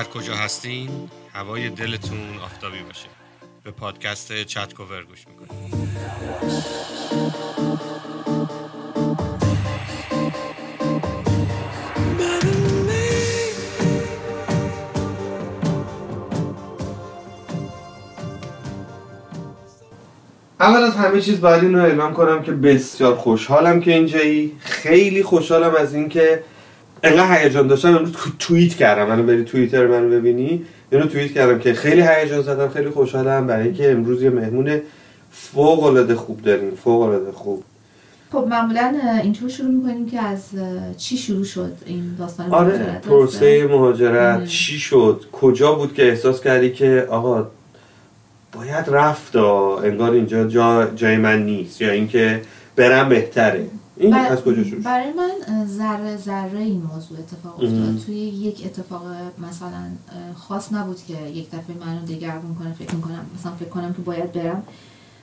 [0.00, 0.90] هر کجا هستین
[1.34, 3.08] هوای دلتون آفتابی باشه.
[3.64, 5.74] به پادکست چت کوور گوش می‌کنید
[20.60, 24.56] اول از همه چیز باید این رو اعلام کنم که بسیار خوشحالم که اینجایی.
[24.60, 26.42] خیلی خوشحالم از اینکه
[27.02, 31.74] انقدر هیجان داشتم امروز توییت کردم منو بری توییتر منو ببینی اینو توییت کردم که
[31.74, 34.80] خیلی هیجان زدم خیلی خوشحالم برای اینکه امروز یه مهمون
[35.32, 37.64] فوق العاده خوب داریم فوق العاده خوب
[38.32, 40.44] خب معمولا اینطور شروع می‌کنیم که از
[40.96, 44.44] چی شروع شد این داستان آره مهاجرت پروسه درسته؟ مهاجرت.
[44.44, 47.46] چی شد کجا بود که احساس کردی که آقا
[48.52, 49.36] باید رفت.
[49.36, 52.42] انگار اینجا جا جای من نیست یا اینکه
[52.76, 53.66] برم بهتره
[54.00, 57.54] این بر- از کجا شروع شد؟ برای من ذره ذره این موضوع اتفاق.
[57.54, 57.98] افتاد.
[58.06, 59.02] توی یک اتفاق
[59.48, 59.82] مثلا
[60.34, 64.32] خاص نبود که یک دفعه منو دگرگون کنه فکر می‌کنم مثلا فکر کنم که باید
[64.32, 64.62] برم.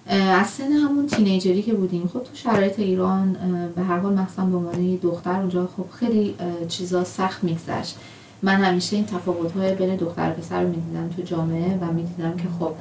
[0.10, 3.38] از سن همون تینیجری که بودیم خب تو شرایط ایران
[3.76, 6.36] به هر حال مثلا به عنوان دختر اونجا خب خیلی
[6.68, 7.96] چیزا سخت میگذشت.
[8.42, 12.36] من همیشه این تفاوت های بین دختر و پسر رو می‌دیدم تو جامعه و می‌دیدم
[12.38, 12.74] که خب ام،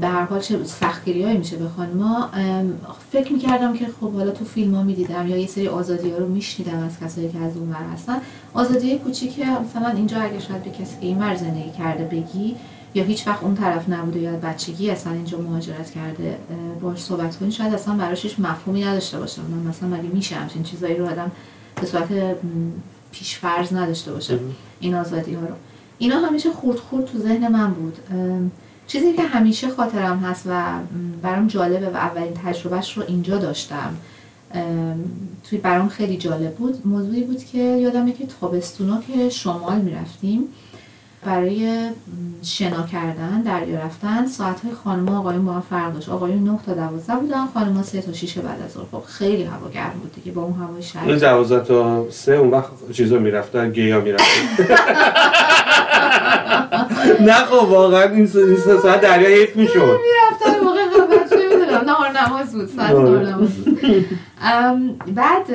[0.00, 2.72] به هر حال چه سختگیری هایی میشه به خانما ام،
[3.12, 6.28] فکر می‌کردم که خب حالا تو فیلم ها می‌دیدم یا یه سری آزادی ها رو
[6.28, 8.16] میشنیدم از کسایی که از اون ور هستن.
[8.54, 12.56] آزادی کوچیک مثلا اینجا اگه شاید به کسی که این ور زندگی کرده بگی
[12.94, 16.38] یا هیچ وقت اون طرف نبوده یا بچگی اصلا اینجا مهاجرت کرده
[16.80, 20.62] باهاش صحبت کنی شاید اصلا براش هیچ مفهومی نداشته باشه من مثلا مگه میشه همچین
[20.62, 21.30] چیزایی رو آدم
[21.80, 22.36] به صورت م،
[23.12, 24.38] پیشفرض نداشته باشه؟
[24.80, 25.54] این آزادی ها رو.
[25.98, 27.98] اینا همیشه خورد خورد تو ذهن من بود.
[28.88, 30.62] چیزی که همیشه خاطرم هست و
[31.22, 33.96] برام جالبه و اولین تجربهش رو اینجا داشتم
[35.44, 36.86] توی برام خیلی جالب بود.
[36.86, 40.40] موضوعی بود که یادمه که تابستونا که شمال می‌رفتیم
[41.24, 41.88] برای
[42.42, 46.08] شنا کردن دریا رفتن ساعت های خانم آقایون با هم فرق داشت.
[46.08, 48.84] آقایون 9 تا 12 بودن خانم 3 تا 6 بعد از ظهر.
[48.92, 52.50] خب خیلی هوا گرم بود دیگه با اون هوای این شرق دوازده تا سه اون
[52.50, 54.64] وقت چیزا می‌رفتن گیا می‌رفتن.
[57.28, 59.98] نه خب واقعا این سه این سه ساعت دریا حیف می‌شد.
[60.32, 60.57] رفتن موقع قبل چه
[62.28, 63.34] نماز بود ساعت آره.
[65.14, 65.46] بعد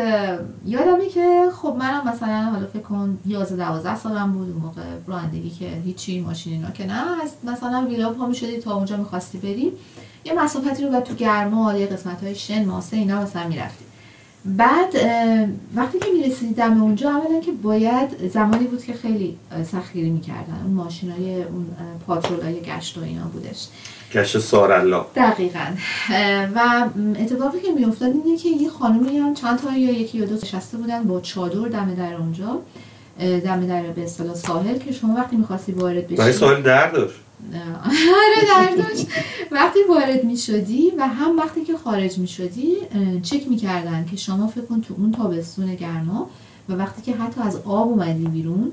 [0.65, 5.49] یادمه که خب منم مثلا حالا فکر کن 11 12 سالم بود اون موقع رانندگی
[5.49, 9.71] که هیچی ماشین اینا که نه از مثلا ویلا پا می‌شدی تا اونجا می‌خواستی بری
[10.25, 13.83] یه مسافتی رو بعد تو گرما یه قسمت های شن ماسه اینا مثلا می‌رفتی.
[14.45, 14.95] بعد
[15.75, 20.61] وقتی که می‌رسیدی دم اونجا اولا که باید زمانی بود که خیلی اه، سختگیری می‌کردن.
[20.63, 21.65] اون ماشین های اون
[22.07, 23.67] پاترول های گشت و اینا بودش.
[24.13, 25.65] گشت سارالله دقیقا.
[26.55, 26.85] و
[27.19, 30.77] اتفاقی که میافتاد اینه که یه خانومی هم چند تا یا یکی یا دو نشسته
[30.77, 32.61] بودن با چادر دم در اونجا.
[33.19, 37.15] دم در به اصطلاح ساحل که شما وقتی می‌خواستی وارد بشی برای سوال در داشت.
[37.85, 38.47] آره
[38.77, 39.07] در داشت.
[39.51, 42.75] وقتی وارد می شدی و هم وقتی که خارج می شدی
[43.23, 46.29] چک می کردن که شما فکر کن تو اون تابستون گرما
[46.69, 48.71] و وقتی که حتی از آب اومدی بیرون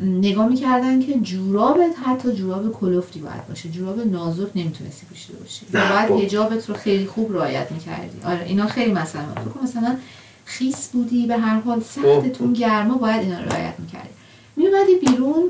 [0.00, 3.68] نگاه می‌کردن که جورابت حتی جوراب کلفتی باید باشه.
[3.68, 5.66] جوراب نازک نمی‌تونستی پوشیده باشی.
[5.72, 6.24] باید خب.
[6.24, 8.22] حجابت رو خیلی خوب رعایت می‌کردی.
[8.24, 9.22] آره اینا خیلی مثلا
[9.54, 9.96] کن مثلا
[10.44, 12.28] خیس بودی به هر حال سخت اوه.
[12.28, 14.08] تو اون گرما باید اینا رو رعایت می‌کردی.
[14.56, 15.42] میومدی بیرون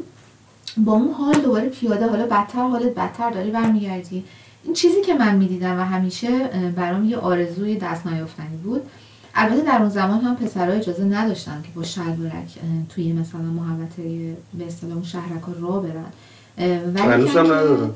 [0.77, 4.25] با اون حال دوباره پیاده حالا بدتر حالت بدتر داری برمیگردی.
[4.65, 6.29] این چیزی که من می‌دیدم و همیشه
[6.77, 8.83] برام یه آرزوی دست نیافتنی بود
[9.35, 12.59] البته در اون زمان هم پسرها اجازه نداشتن که با شلوارک
[12.89, 16.13] توی مثلا محوطه به اصطلاح اون شهرک ها راه برن
[16.95, 17.91] ولی هنوز هم ندارن.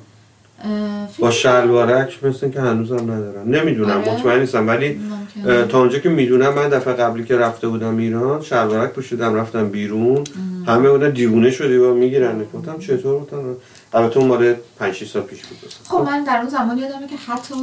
[1.19, 4.15] با شلوارک مثل که هنوز هم ندارم نمی‌دونم آره.
[4.15, 4.69] مطمئن نیستم.
[4.69, 5.00] ولی
[5.44, 5.66] ممکنه.
[5.66, 10.25] تا اونجا که می‌دونم من دفعه قبلی که رفته بودم ایران شلوارک پوشیدم رفتم بیرون.
[10.66, 12.44] همه بودن دیوونه شدی و می‌گیرن.
[12.54, 13.54] گفتم چطور؟ بودن
[13.94, 15.72] البته اون مال 5 6 سال پیش بود.
[15.89, 17.54] خب من در اون زمان یادمه که حتی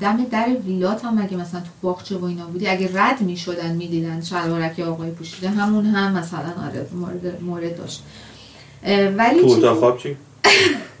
[0.00, 3.72] دم در ویلات هم اگه مثلا تو باغچه و اینا بودی اگه رد می شدن
[3.72, 8.02] می‌دیدن شلوارک آقای پوشیده همون هم مثلا آره مورد, مورد داشت.
[9.16, 10.16] ولی تو اتاق خواب چی؟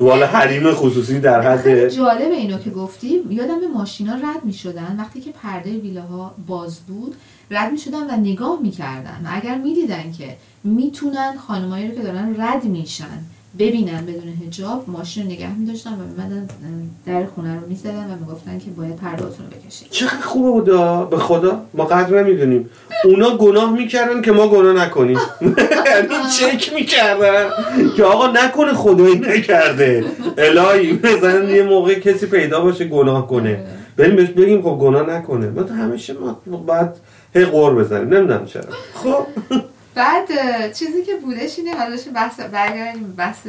[0.00, 3.20] والا حریم خصوصی در حد جالب اینو که گفتی.
[3.30, 7.16] یادم ماشینا رد می شدن وقتی که پرده ویلاها باز بود
[7.50, 11.94] رد می شدن و نگاه می کردن و اگر می دیدن که می‌تونن خانمایی رو
[11.94, 13.18] که دارن رد میشن.
[13.58, 16.48] ببینن بدون هجاب ماشین رو نگه می داشتن و میمدن
[17.06, 19.88] در خونه رو می زدن و می‌گفتن که باید پردهاتون رو بکشید.
[19.90, 21.62] چقدر خوبه بودا به خدا.
[21.74, 22.70] ما قدر نمی‌دونیم.
[23.04, 25.18] اونا گناه می‌کردن که ما گناه نکنیم.
[25.40, 27.48] یعنی چک می‌کردن
[27.96, 30.04] که آقا نکنه خدایی نکرده.
[30.38, 33.64] الهی مثلا یه موقع کسی پیدا باشه گناه کنه.
[33.96, 35.50] بریم بهش بگیم خب گناه نکنه.
[35.50, 36.14] ما همیشه
[36.46, 36.96] ما بعد
[37.34, 38.14] هی قور بزنیم.
[38.14, 38.64] نمی‌دونم چرا.
[38.94, 39.26] خب.
[39.96, 40.28] بعد
[40.72, 43.46] چیزی که بودش اینه حالا بحث برگردیم بحث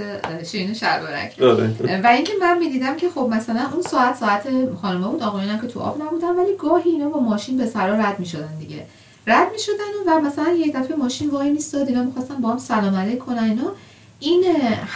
[0.51, 1.41] شیرین شلوارک.
[1.41, 2.01] آره.
[2.03, 4.43] و اینکه من می‌دیدم که خب مثلا اون ساعت ساعت
[4.81, 8.19] خانم‌ها بود آقایان که تو آب نبودن ولی گاهی اینا با ماشین به سرا رد
[8.19, 8.85] می‌شدن دیگه.
[9.27, 13.19] رد می‌شدن و مثلا یک دفعه ماشین وای میستاد اینا می‌خواستن با هم سلام علیک
[13.19, 13.71] کنن اینا.
[14.19, 14.43] این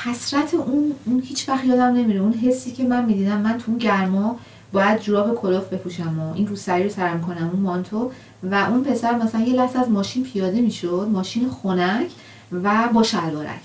[0.04, 2.20] حسرت اون اون هیچ وقت یادم نمیره.
[2.20, 4.40] اون حسی که من می‌دیدم من تو اون گرما
[4.74, 8.12] باید جوراب کلوف بپوشم و این روسری رو سرم کنم اون مانتو.
[8.44, 12.12] و اون پسر مثلا یه لحظه از ماشین پیاده می‌شد ماشین خنک
[12.64, 13.62] و با شلوارک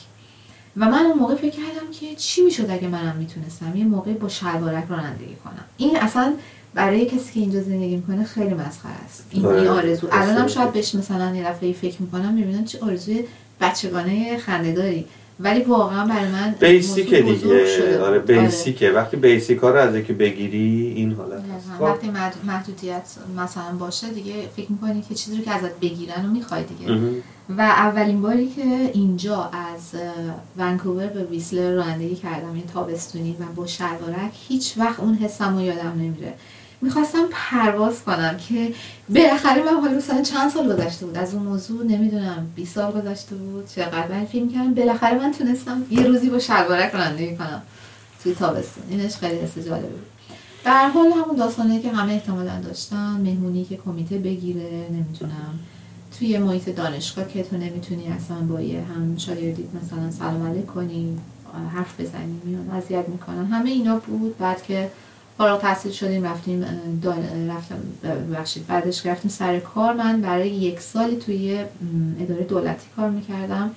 [0.77, 4.29] و من اون موقع فکر کردم که چی می‌شد اگه منم می‌تونستم یه موقع با
[4.29, 6.35] شلوارک رانندگی کنم این اصلا
[6.75, 9.57] برای کسی که اینجا زندگی می‌کنه خیلی مسخره است این, آره.
[9.57, 10.47] این آرزو الانم.
[10.47, 13.25] شاید بهش مثلا یه دفعه فکر می‌کنم می‌بینم چه آرزوی
[13.61, 15.07] بچگانه خنده‌داری
[15.41, 18.01] ولی واقعا برای من بیسیکه دیگه آره.
[18.01, 18.19] آره.
[18.19, 21.67] بیسیکه وقتی بیسیک ها رو از یکی بگیری این حالت هست.
[21.79, 21.83] خب.
[21.83, 23.03] وقتی محد- محدودیت
[23.37, 26.93] مثلا باشه دیگه فکر می‌کنی که چیزی رو که ازت بگیرن و می‌خوای دیگه.
[27.59, 30.01] و اولین باری که اینجا از
[30.59, 35.61] ونکوور به ویسلر رانندگی کردم یه تابستونی و با شلوارک هیچ وقت اون حسم رو
[35.63, 36.35] یادم نمیره
[36.83, 38.75] می‌خواستم پرواز کنم که
[39.09, 43.35] بالاخره من حالا مثلا چند سال گذشته بود؟ از اون موضوع نمی‌دونم 20 سال گذشته
[43.35, 44.75] بود چقدر من فیلم کردم.
[44.75, 47.63] بالاخره من تونستم یه روزی با شلوارک رانندگی کنم
[48.23, 48.85] توی تابستون.
[48.91, 50.07] اینش خیلی حس جالبی بود.
[50.65, 55.59] به هر حال همون داستانه که همه احتمالا داشتن مهمونی که کمیته بگیره نمی‌دونم.
[56.19, 61.19] توی محیط دانشگاه که تو نمی‌تونی اصلا با یه هم شاگردیت مثلا سلام علیک کنی
[61.75, 63.47] حرف بزنی میان اذیت می‌کنن.
[63.47, 64.39] همه اینا بود.
[64.39, 64.91] بعد که
[65.39, 66.65] فارغ تحصیل شدیم رفتیم
[67.51, 71.65] رفتم ببخشید بعدش رفتیم سر کار من برای یک سالی توی
[72.21, 73.71] اداره دولتی کار می‌کردم.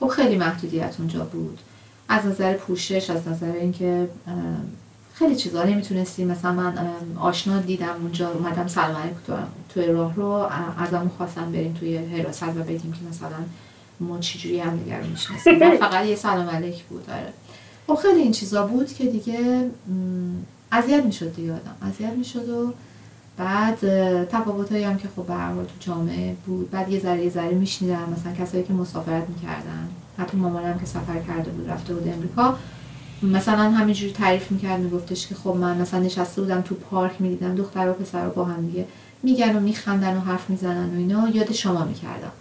[0.00, 1.58] خب خیلی محدودیت اونجا بود.
[2.08, 4.08] از نظر پوشش از نظر اینکه
[5.14, 6.74] خیلی چیزا نمی‌تونستی مثلا من
[7.20, 9.32] آشنا دیدم اونجا اومدم سلام علیک تو
[9.68, 10.48] توی راه رو
[10.78, 13.38] ازمون خواستم بریم توی حراست و بگیم که مثلا
[14.00, 15.62] ما چجوری هم دیگر می‌شناسیم.
[15.62, 17.32] و فقط یه سلام علیک بود آره.
[17.86, 19.70] خب خیلی این چیزا بود که دیگه
[20.72, 22.72] اذیت می‌شد دیگه آدم اذیت می‌شد و
[23.36, 23.78] بعد
[24.24, 26.70] تفاوتایی هم که خب به تو جامعه بود.
[26.70, 29.88] بعد یه ذره یه ذره میشنیدم مثلا کسایی که مسافرت می‌کردن.
[30.18, 32.56] حتی مامانم که سفر کرده بود رفته بود امریکا.
[33.22, 37.88] مثلا همینجوری تعریف می‌کرد میگفتش که خب من مثلا نشسته بودم تو پارک می‌دیدم دختر
[37.88, 38.86] و پسر با هم دیگه
[39.22, 41.28] میگن و میخندن و حرف می‌زنن و اینا.
[41.28, 42.32] یاد شما می‌کردم.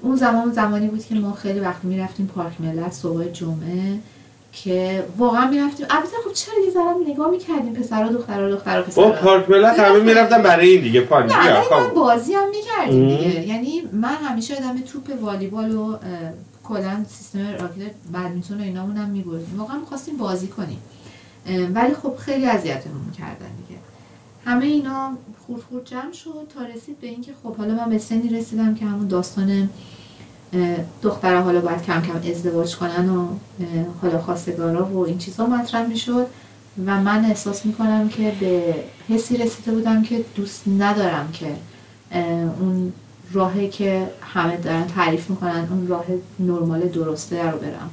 [0.00, 3.98] اون زمان زمانی بود که ما خیلی وقت می‌رفتیم پارک ملت صبح جمعه.
[4.52, 5.86] که واقعا می‌رفتیم.
[5.90, 10.00] البته خب چرا یه ذره نگاه می‌کردیم پسرا دخترا دخترا با پسرا پارک ملت همه
[10.00, 11.94] می‌رفتن برای این دیگه پانی نه بیا خب.
[11.94, 13.08] بازی هم می‌کردیم.
[13.08, 13.48] دیگه.
[13.48, 15.96] یعنی من همیشه آدم توپ والیبال و
[16.64, 19.58] کلا سیستم راکت بدمینتون و اینامون هم میبردیم.
[19.58, 20.82] واقعا می‌خواستیم بازی کنیم.
[21.74, 23.80] ولی خب خیلی اذیتمون می‌کردن دیگه.
[24.44, 28.28] همه اینا خورد خورد جمع شد تا رسید به اینکه خب حالا من به سنی
[28.28, 29.70] رسیدم که همون داستان
[31.02, 33.26] دخترها حالا باید کم کم ازدواج کنن و
[34.02, 36.26] حالا خواستگارا و این چیزا مطرح می‌شد.
[36.86, 38.74] و من احساس می‌کنم که به
[39.08, 41.46] حسی رسیده بودم که دوست ندارم که
[42.60, 42.92] اون
[43.32, 46.04] راهی که همه دارن تعریف می‌کنن اون راه
[46.40, 47.90] نرمال درسته رو برم.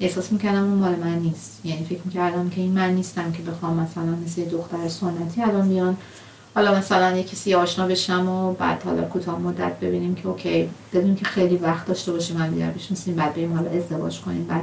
[0.00, 1.60] احساس می‌کردم اون مال من نیست.
[1.64, 5.96] یعنی فکر می‌کردم که این من نیستم که بخوام مثلا مثل دختر سنتی الان میان
[6.56, 11.16] حالا مثلا یه کسی آشنا بشم و بعد حالا کوتاه مدت ببینیم که اوکی بدون
[11.16, 14.44] که خیلی وقت داشته باشیم هم دیگر بشناسیم بعد بریم حالا ازدواج کنیم.
[14.44, 14.62] بعد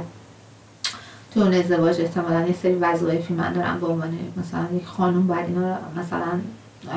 [1.34, 5.46] تو اون ازدواج احتمالا یه سری وظایفی من دارم به عنوان مثلا یک خانم باید
[5.46, 6.40] اینا مثلا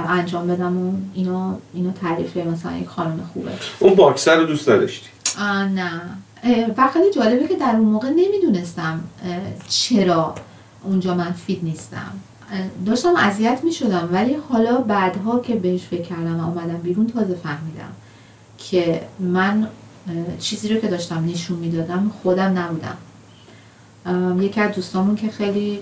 [0.07, 3.51] انجام بدم و اینا اینا تعریف مثلا یک خانم خوبه.
[3.79, 5.07] اون باکسر رو دوست نداشتی؟
[5.39, 6.01] آه نه.
[6.77, 9.03] و خیلی جالبه که در اون موقع نمی‌دونستم
[9.67, 10.35] چرا
[10.83, 12.11] اونجا من فیت نیستم.
[12.85, 17.35] داشتم اذیت می شدم ولی حالا بعدها که بهش فکر کردم و اومدم بیرون تازه
[17.35, 17.91] فهمیدم
[18.57, 19.67] که من
[20.39, 22.97] چیزی رو که داشتم نشون می‌دادم خودم نبودم.
[24.41, 25.79] یکی از دوستامون که خیلی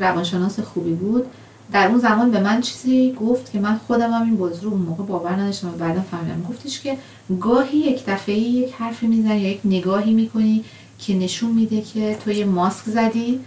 [0.00, 1.26] روانشناس خوبی بود
[1.72, 4.80] در اون زمان به من چیزی گفت که من خودم هم این موضوع رو اون
[4.80, 6.42] موقع باور نداشتم و بعدا فهمیدم.
[6.48, 6.98] گفتش که
[7.40, 10.64] گاهی یک دفعه یک حرفی می‌زنی یا یک نگاهی می‌کنی
[10.98, 13.40] که نشون میده که تو یه ماسک زدی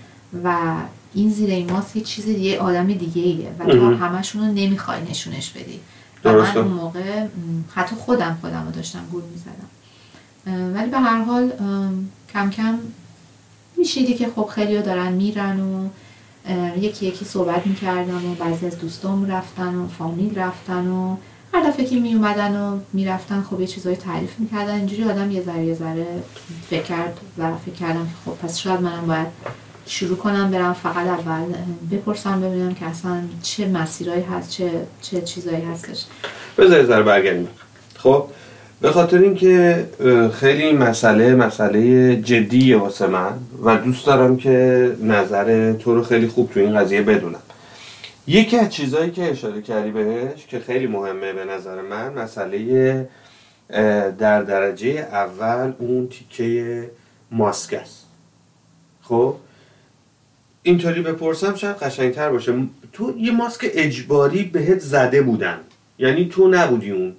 [0.43, 0.55] و
[1.13, 3.95] این زیر این ماسک یه چیز دیگه آدم دیگه ایه و تو.
[3.95, 5.79] همشون رو نمی‌خوای نشونش بدی
[6.25, 6.57] و من.
[6.57, 7.25] اون موقع
[7.75, 9.69] حتی خودم خودم رو داشتم گول می‌زدم
[10.75, 11.51] ولی به هر حال
[12.33, 12.79] کم کم
[13.77, 15.89] میشیدی که خب خیلی دارن میرن و
[16.77, 21.17] یکی یکی صحبت می‌کردن و بعضی از دوستام رفتن و فامیل رفتن و
[21.53, 25.65] هر دفعه که میومدن و می‌رفتن خب یه چیزایی تعریف می‌کردن اینجوری آدم یه ذره
[25.65, 26.07] یه ذره
[26.69, 29.27] فکر کرد و فکر کردم که خب پس شاید منم باید
[29.89, 31.53] شروع کنم برم فقط اول
[31.91, 36.05] بپرسم ببینم که اصلا چه مسیرهایی هست چه چه چیزایی هستش.
[36.57, 37.47] بذار یه ذره برگردیم.
[37.95, 38.25] خب
[38.81, 39.85] به خاطر اینکه
[40.33, 46.51] خیلی مسئله مسئله جدیه واسه من و دوست دارم که نظر تو رو خیلی خوب
[46.51, 47.41] تو این قضیه بدونم.
[48.27, 53.09] یکی از چیزهایی که اشاره کردی بهش که خیلی مهمه به نظر من مسئله
[54.19, 56.89] در درجه اول اون تیکه
[57.31, 58.05] ماسک است.
[59.01, 59.35] خب؟
[60.63, 62.53] اینطوری بپرسم شاید قشنگتر باشه.
[62.93, 65.57] تو یه ماسک اجباری بهت زده بودن.
[65.99, 67.13] یعنی تو نبودی اون.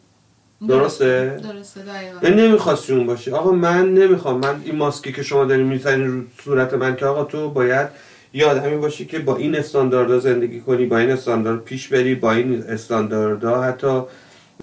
[0.69, 2.19] درسته؟ درسته دقیقا.
[2.23, 3.31] من نمی‌خواستی اون باشی.
[3.31, 4.39] آقا من نمی‌خوام.
[4.39, 7.89] من این ماسکی که شما دارین می‌زنین رو صورت من که آقا تو باید
[8.33, 12.33] یه آدمی باشی که با این استانداردها زندگی کنی با این استاندارد پیش بری با
[12.33, 14.03] این استانداردها حتی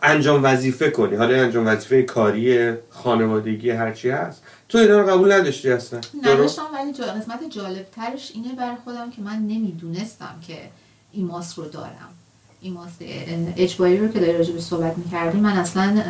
[0.02, 1.16] انجام وظیفه کنی.
[1.16, 4.44] حالا انجام وظیفه کاری خانوادگی هرچی هست.
[4.70, 7.06] تو اینا رو قبول نداشتی اصلا؟ نداشتم ولی جا...
[7.06, 10.58] قسمت جالب ترش اینه بر خودم که من نمی‌دونستم که
[11.14, 12.10] این ماسک رو دارم.
[12.62, 16.04] این ماسک اه، اجباری رو که داری به صحبت می‌کردی من اصلا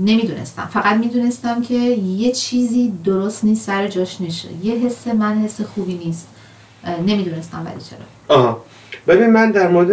[0.00, 0.70] نمی‌دونستم.
[0.72, 5.94] فقط می‌دونستم که یه چیزی درست نیست سر جاش نشه یه حس من حس خوبی
[5.94, 6.28] نیست.
[7.06, 8.38] نمی‌دونستم ولی چرا.
[8.38, 8.64] آها.
[9.06, 9.90] ببین من در مورد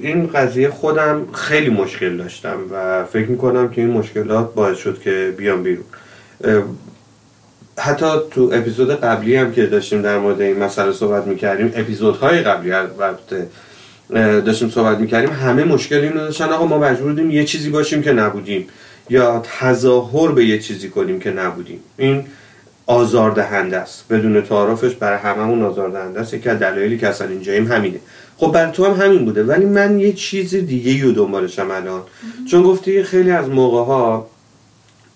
[0.00, 5.34] این قضیه خودم خیلی مشکل داشتم و فکر می‌کنم که این مشکلات باعث شد که
[5.38, 5.84] بیام بیرون.
[7.78, 12.72] حتی تو اپیزود قبلی هم که داشتیم در مورد این مسئله صحبت می‌کردیم اپیزودهای قبلی
[12.72, 13.46] البته
[14.40, 16.44] داشتیم صحبت می‌کردیم همه مشکل اینو داشتن.
[16.44, 18.66] آقا ما مجبور بودیم یه چیزی باشیم که نبودیم
[19.10, 21.80] یا تظاهر به یه چیزی کنیم که نبودیم.
[21.96, 22.24] این
[22.86, 24.04] آزاردهنده است.
[24.10, 26.34] بدون تعارفش برای هممون آزاردهنده است.
[26.34, 27.98] یکی از دلایلی که اصلا اینجاییم همینه.
[28.36, 29.42] خب برای تو هم همین بوده.
[29.44, 32.02] ولی من یه چیز دیگه رو دنبالشم الان.
[32.50, 34.30] چون گفتی خیلی از موقع ها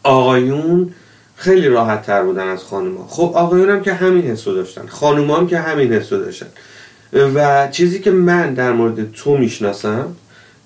[0.03, 0.91] آقایون
[1.43, 3.07] خیلی راحت تر بودن از خانوما.
[3.09, 6.47] خب آقایون هم که همین حسو داشتن خانوما هم که همین حسو داشتن.
[7.13, 10.17] و چیزی که من در مورد تو می‌شناسم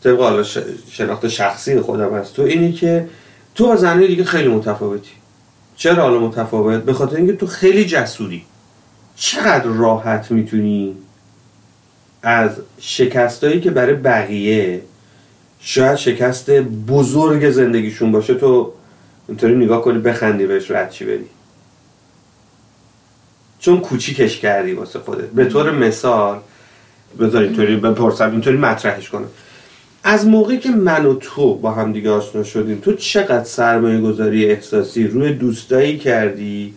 [0.05, 0.43] طبق حالا
[0.91, 3.09] شناخت شخصی خودم از تو اینه که
[3.55, 5.11] تو با زنهای دیگه خیلی متفاوتی.
[5.77, 8.43] چرا حالا متفاوت؟ به خاطر اینکه تو خیلی جسوری.
[9.17, 10.97] چقدر راحت می‌تونی
[12.23, 14.83] از شکستایی که برای بقیه
[15.61, 16.51] شاید شکست
[16.89, 18.73] بزرگ زندگیشون باشه تو
[19.29, 21.25] اینطوری نگاه کنی بخندی بهش رد چی بری.
[23.59, 25.29] چون کوچیکش کردی واسه خودت.
[25.29, 26.41] به طور مثال
[27.21, 29.29] بذار اینطوری بپرسم اینطوری مطرحش کنم.
[30.05, 34.51] از موقعی که من و تو با هم دیگه آشنا شدیم تو چقدر سرمایه گذاری
[34.51, 36.75] احساسی روی دوستایی کردی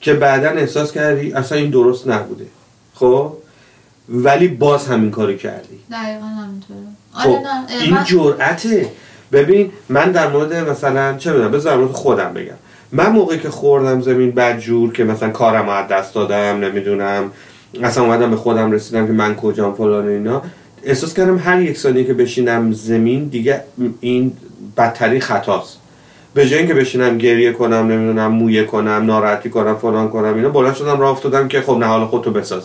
[0.00, 2.46] که بعدا احساس کردی اصلا این درست نبوده؟
[2.94, 3.32] خب؟
[4.08, 5.78] ولی باز همین کارو کردی.
[5.92, 6.80] دقیقا همینطوره.
[7.12, 8.92] خب آره این جرأته.
[9.32, 12.54] ببین من در مورد مثلا چه می‌دونم بذار مورد خودم بگم.
[12.92, 17.30] من موقعی که خوردم زمین بدجور که مثلا کارم از دست دادم نمی‌دونم
[17.82, 20.42] اصلا اومدم به خودم رسیدم که من کجام فلان اینا
[20.84, 23.60] احساس کردم هر یک ثانیه که بشینم زمین دیگه
[24.00, 24.32] این
[24.76, 25.78] بدترین خطاست.
[26.34, 30.74] به جای اینکه بشینم گریه کنم نمی‌دونم مویه کنم ناراحتی کنم فلان کنم اینا بلند
[30.74, 32.62] شدم راه افتادم که خب نه حالا خودتو بساز.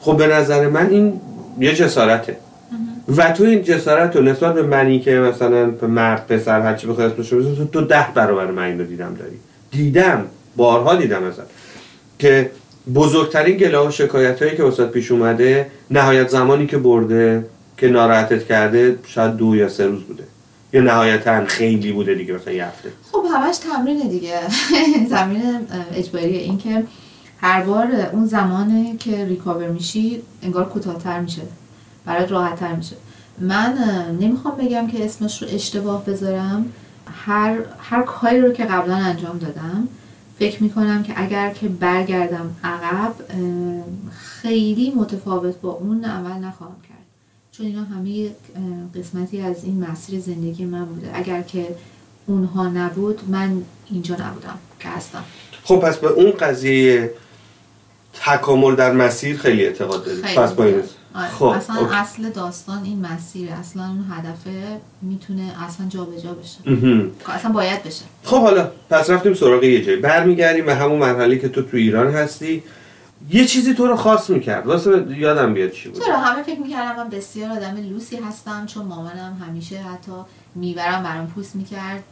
[0.00, 1.20] خب به نظر من این
[1.58, 2.36] یه جسارته.
[3.16, 7.32] و تو این جسارت رو نسبت به منی که مثلا مرد پسر هرچی بخوای اسمش
[7.32, 9.36] رو تو ده برابر من اینو دیدم داری.
[9.70, 10.24] دیدم.
[10.56, 11.42] بارها دیدم ازت.
[12.18, 12.50] که
[12.94, 17.44] بزرگترین گله و شکایت هایی که واسات پیش اومده نهایت زمانی که برده
[17.76, 20.24] که ناراحتت کرده شاید دو یا سه روز بوده.
[20.72, 22.88] یا نهایتا خیلی بوده دیگه مثلا یه هفته.
[23.12, 24.34] خب همش تمرینه دیگه.
[25.10, 26.84] تمرین اه، اجباریه این که
[27.40, 31.42] هر بار اون زمانه که ریکاور میشی انگار کوتاهتر میشه.
[32.04, 32.96] برات راحتتر میشه.
[33.38, 33.78] من
[34.20, 36.72] نمی‌خوام بگم که اسمش رو اشتباه بذارم.
[37.26, 39.88] هر هر کاری رو که قبلا انجام دادم
[40.38, 43.14] فکر می‌کنم که اگر که برگردم عقب
[44.12, 46.96] خیلی متفاوت با اون اول نخواهم کرد.
[47.52, 48.30] چون اینا همه
[48.94, 51.10] قسمتی از این مسیر زندگی من بوده.
[51.14, 51.68] اگر که
[52.26, 55.24] اونها نبود من اینجا نبودم که هستم.
[55.64, 57.10] خب پس به اون قضیه
[58.24, 60.36] تکامل در مسیر خیلی اعتقاد داری خیلی.
[60.36, 60.82] پس با این.
[61.38, 61.94] خب اصلا اوکی.
[61.94, 67.10] اصل داستان این مسیره اصلا اون هدفه می‌تونه اصلا جابجا بشه مهم.
[67.28, 71.48] اصلا باید بشه خب حالا پس رفتیم سراغ یه جایی برمیگردیم به همون مرحله که
[71.48, 72.62] تو تو ایران هستی
[73.30, 76.96] یه چیزی تو رو خاص می‌کرد واسه یادم بیاد چی بود چرا همه فکر می‌کردم
[76.96, 80.12] من بسیار آدم لوسی هستم چون مامانم همیشه حتی
[80.54, 82.04] می‌برم برام پوست می‌کرد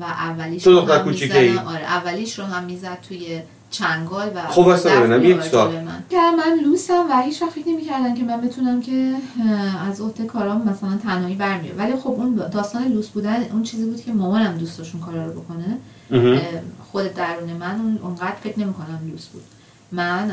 [0.00, 1.58] و اولیش تو رو دختر هم؟ می‌زدم.
[1.66, 3.42] آره اولیش رو هم می‌زد توی
[3.74, 6.04] چنگال و خب دست ببینم، یک من.
[6.10, 9.14] که من لوسم و هیچ وقت فکر نمی‌کردن که من بتونم که
[9.90, 11.78] از عهده کارام مثلا تنهایی برمیام.
[11.78, 15.26] ولی خب اون داستان لوس بودن اون چیزی بود که مامانم دوست داشت اون کارا
[15.26, 15.78] رو بکنه.
[16.92, 19.42] خود درون من اون اونقدر فکر نمی‌کنم لوس بود.
[19.92, 20.30] من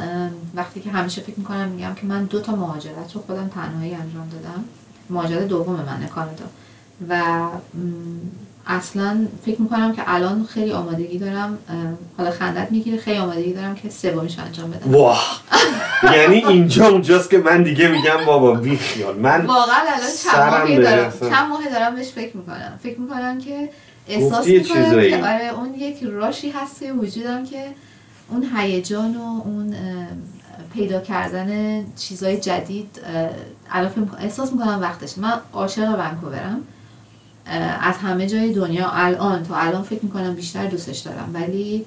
[0.55, 4.29] وقتی که همیشه فکر می‌کنم میگم که من دو تا مهاجرت رو خودم تنهایی انجام
[4.29, 4.63] دادم.
[5.09, 6.45] مهاجرت دوم منه کانادا.
[7.09, 7.41] و
[8.71, 11.57] اصلا فکر می‌کنم که الان خیلی آمادگی دارم
[12.17, 14.91] حالا خندت می‌گیره خیلی آمادگی دارم که سومیش انجام بدم.
[14.91, 15.41] واه
[16.03, 19.15] یعنی اینجا اونجاست که من دیگه میگم بابا بی خیال.
[19.15, 21.13] من واقعا الان چند ماهی دارم.
[21.19, 22.79] چند ماه دارم بهش فکر می‌کنم.
[22.83, 23.69] فکر می‌کنم که
[24.07, 25.01] احساس می‌کنم.
[25.01, 27.65] که آره اون یک راشی هست توی وجودم که
[28.29, 29.75] اون هیجان و اون
[30.73, 33.01] پیدا کردن چیزهای جدید
[33.71, 35.21] الان احساس می‌کنم وقتشه.
[35.21, 36.61] من عاشق ونکوورم
[37.81, 41.31] از همه جای دنیا الان تا الان فکر می‌کنم بیشتر دوستش دارم.
[41.33, 41.85] ولی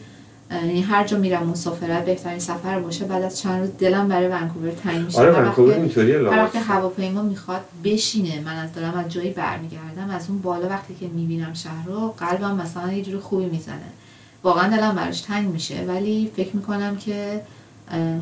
[0.50, 4.70] یعنی هر جا میرم مسافرت بهترین سفر باشه بعد از چند روز دلم برای ونکوور
[4.70, 5.18] تنگ میشه.
[5.18, 8.40] آره ونکوور اینطوریه هر وقت هواپیما می‌خواد بشینه.
[8.40, 12.56] من از دارم از جایی برمیگردم از اون بالا وقتی که می‌بینم شهر رو قلبم
[12.56, 13.88] مثلا یه جور خوبی می‌زنه.
[14.42, 15.84] واقعا دلم براش تنگ میشه.
[15.88, 17.40] ولی فکر می‌کنم که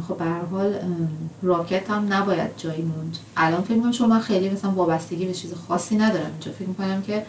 [0.08, 0.74] خب به هر حال
[1.42, 3.16] راکت هم نباید جایی موند.
[3.36, 7.02] الان فکر می‌کنم چون من خیلی مثلا وابستگی به چیز خاصی ندارم اینجا فکر می‌کنم
[7.02, 7.22] که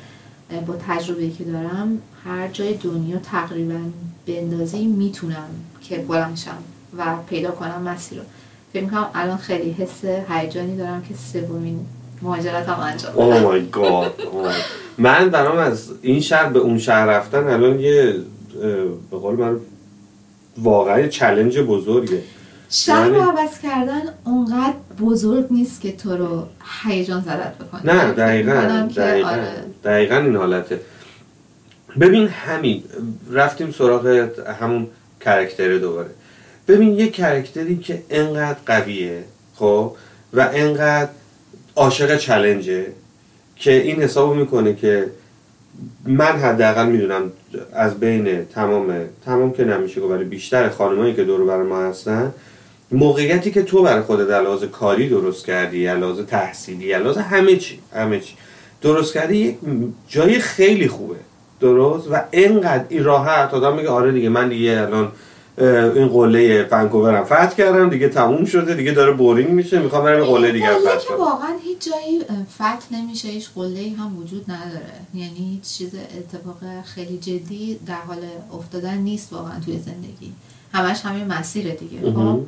[0.68, 3.80] با تجربه‌ای که دارم هر جای دنیا تقریبا
[4.28, 5.48] بندازی می‌تونم
[5.82, 6.58] که بلند شم
[6.98, 8.24] و پیدا کنم مسیر رو.
[8.74, 11.86] فکر می‌کنم الان خیلی حس هیجانی دارم که سومین
[12.22, 13.44] مهاجرتم انجام اوه بدم.
[13.44, 14.22] مای گاد
[14.98, 18.16] من برام از این شهر به اون شهر رفتن الان یه
[19.12, 19.60] به قول من
[20.58, 22.22] واقعا چلنج بزرگه.
[22.70, 26.48] شهر رو یعنی- عوض کردن اونقدر بزرگ نیست که تو رو
[26.84, 27.96] هیجان زدت بکنه.
[27.96, 29.52] نه دقیقا دقیقا آره.
[29.84, 30.80] دقیقا این حالته.
[32.00, 32.84] ببین همین
[33.32, 34.30] رفتیم سراغ
[34.62, 34.88] همون
[35.22, 36.10] کرکتره دوباره.
[36.68, 39.24] ببین یه کرکتری که انقدر قویه
[39.56, 39.96] خب
[40.34, 41.10] و انقدر
[41.76, 42.86] عاشق چلنجه
[43.56, 45.10] که این حسابو می‌کنه که
[46.06, 47.32] من حداقل می‌دونم
[47.74, 52.34] از بین تمام تمام که نمیشه گفت ولی بیشتر خانمایی که دور بر ما هستن
[52.92, 58.20] موقعیتی که تو برای خودت لحاظ کاری درست کردی لحاظ تحصیلی لحاظ همه چی همه
[58.20, 58.34] چی
[58.82, 59.58] درست کردی یک
[60.08, 61.16] جای خیلی خوبه.
[61.60, 65.12] درست؟ و اینقدر این راحت آدم میگه آره دیگه من دیگه الان
[65.58, 70.52] این قله ونکوورم فتح کردم دیگه تموم شده دیگه داره بورینگ میشه می‌خوام برم قله
[70.52, 71.18] دیگه فتح کنم.
[71.18, 72.22] واقعا هیچ جایی
[72.56, 74.94] فتح نمیشه هیچ قله هم وجود نداره.
[75.14, 78.18] یعنی هیچ چیز اتفاق خیلی جدی در حال
[78.54, 80.34] افتادن نیست واقعا توی زندگی.
[80.74, 82.40] همش همین مسیره دیگه خب؟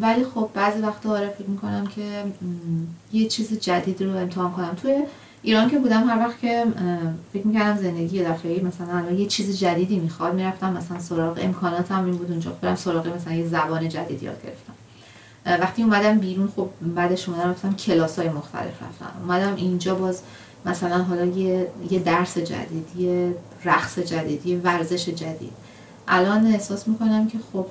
[0.00, 2.02] ولی خب بعضی وقتا آره فکر می‌کنم که
[3.12, 4.76] یه چیز جدید رو امتحان کنم.
[4.82, 5.02] توی
[5.46, 6.64] ایران که بودم هر وقت که
[7.32, 12.14] فکر می‌کردم زندگی داخلی مثلا الان یه چیز جدیدی می‌خواد می‌رفتم مثلا سراغ امکاناتم این
[12.14, 14.72] بود اونجا برم سراغ مثلا یه زبان جدید یاد گرفتم.
[15.62, 19.10] وقتی اومدم بیرون خب بعدش اومدم رفتم کلاس های مختلف رفتم.
[19.22, 20.22] اومدم اینجا باز
[20.64, 25.52] مثلا حالا یه, یه درس جدید یه رقص جدید یه ورزش جدید.
[26.08, 27.66] الان احساس می‌کنم که خب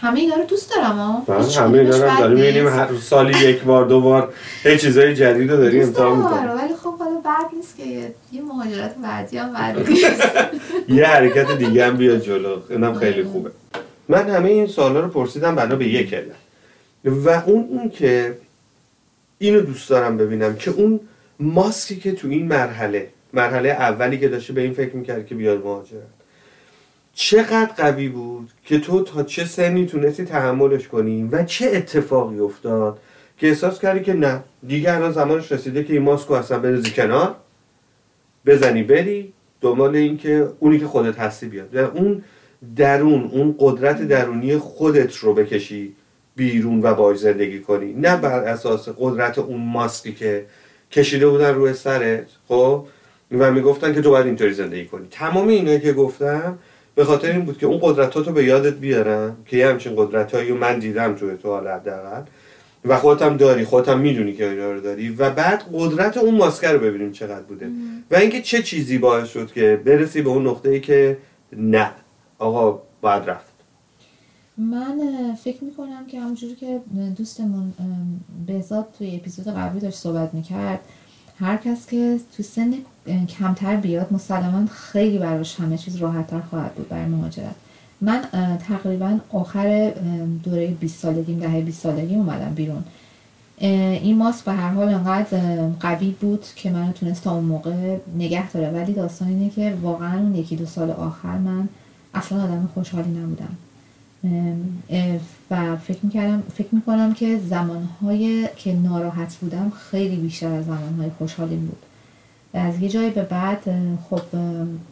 [0.00, 2.36] همه اینا رو دوست دارم ها بله، همه اینا رو داریم.
[2.38, 2.68] می‌بینیم.
[2.68, 4.32] هر سالی یک بار دو بار
[4.64, 7.76] یه چیزای جدید رو داری دوست امتحان دارم می‌کنی آره، ولی خب حالا بد نیست
[7.76, 7.84] که
[8.32, 9.50] یه- مهاجرت بعدی هم
[10.88, 12.56] یه حرکت دیگه هم بیاد جلو.
[12.70, 13.50] اینم خیلی خوبه.
[14.08, 16.34] من همه این سوالا رو پرسیدم بنا به یک علت
[17.04, 18.38] و اون این که
[19.38, 21.00] اینو دوست دارم ببینم که اون
[21.40, 25.64] ماسکی که تو این مرحله مرحله اولی که داشته به این فکر می‌کرد که بیاد
[25.64, 26.15] مهاجرت.
[27.18, 32.98] چقدر قوی بود که تو تا چه سنی تونستی تحملش کنی و چه اتفاقی افتاد
[33.38, 37.36] که احساس کردی که نه دیگه الان زمانش رسیده که این ماسکو اصلا بریزی کنار
[38.46, 41.76] بزنی بری دنبال این که اونی که خودت هستی بیاد.
[41.76, 42.22] و اون
[42.76, 45.92] درون اون قدرت درونی خودت رو بکشی
[46.36, 47.92] بیرون و باش زندگی کنی.
[47.92, 50.46] نه بر اساس قدرت اون ماسکی که
[50.92, 52.86] کشیده بودن روی سرت خب؟
[53.38, 55.06] و می‌گفتن که تو باید اینطوری زندگی کنی.
[55.10, 56.58] تمام اینایی که گفتم
[56.96, 60.78] به خاطر این بود که اون قدرتاتو به یادت بیارم که یه همچین قدرتایی من
[60.78, 62.22] دیدم توی تو حالا حداقل.
[62.84, 65.08] و خودت هم داری خودت هم می‌دونی که اینا رو داری.
[65.08, 67.68] و بعد قدرت اون ماسکه رو ببینیم چقدر بوده.
[68.10, 71.18] و اینکه چه چیزی باعث شد که برسی به اون نقطه ای که
[71.56, 71.90] نه
[72.38, 73.52] آقا باید رفت.
[74.58, 75.00] من
[75.44, 76.80] فکر می‌کنم که همونجوری که
[77.16, 77.72] دوستمون
[78.46, 80.80] بهزاد توی اپیزود قبلی داشت صحبت می‌کرد
[81.38, 82.74] هر کس که تو سن
[83.38, 87.54] کمتر بیاد مسلما خیلی براش همه چیز راحتتر خواهد بود برای مهاجرت.
[88.00, 88.22] من
[88.68, 89.92] تقریبا آخر
[90.42, 92.84] دوره 20 سالگیم دهه 20 سالگی اومدم بیرون.
[93.58, 98.50] این ماسک به هر حال انقدر قوی بود که منو تونست تا اون موقع نگه
[98.50, 98.70] داره.
[98.70, 101.68] ولی داستان اینه که واقعا اون یکی دو سال آخر من
[102.14, 103.56] اصلا آدم خوشحالی نبودم.
[105.50, 111.56] و فکر می‌کردم فکر می‌کنم که زمانهای که ناراحت بودم خیلی بیشتر از زمانهای خوشحالی
[111.56, 111.78] بود.
[112.58, 113.64] از یه جایی به بعد
[114.10, 114.22] خب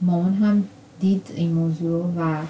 [0.03, 0.65] مامان هم
[1.01, 2.43] دید این موضوع و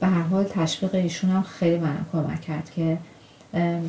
[0.00, 2.98] به هر حال تشویق ایشون هم خیلی من کمک کرد که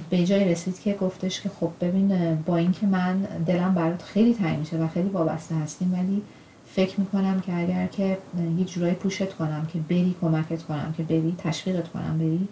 [0.09, 4.59] به جایی رسید که گفتش که خب ببین با اینکه من دلم برات خیلی تنگ
[4.59, 6.21] میشه و خیلی وابسته هستیم ولی
[6.75, 8.17] فکر می‌کنم که اگر که
[8.57, 12.47] یه جورایی پوشت کنم که بری کمکت کنم که بری تشویقت کنم بری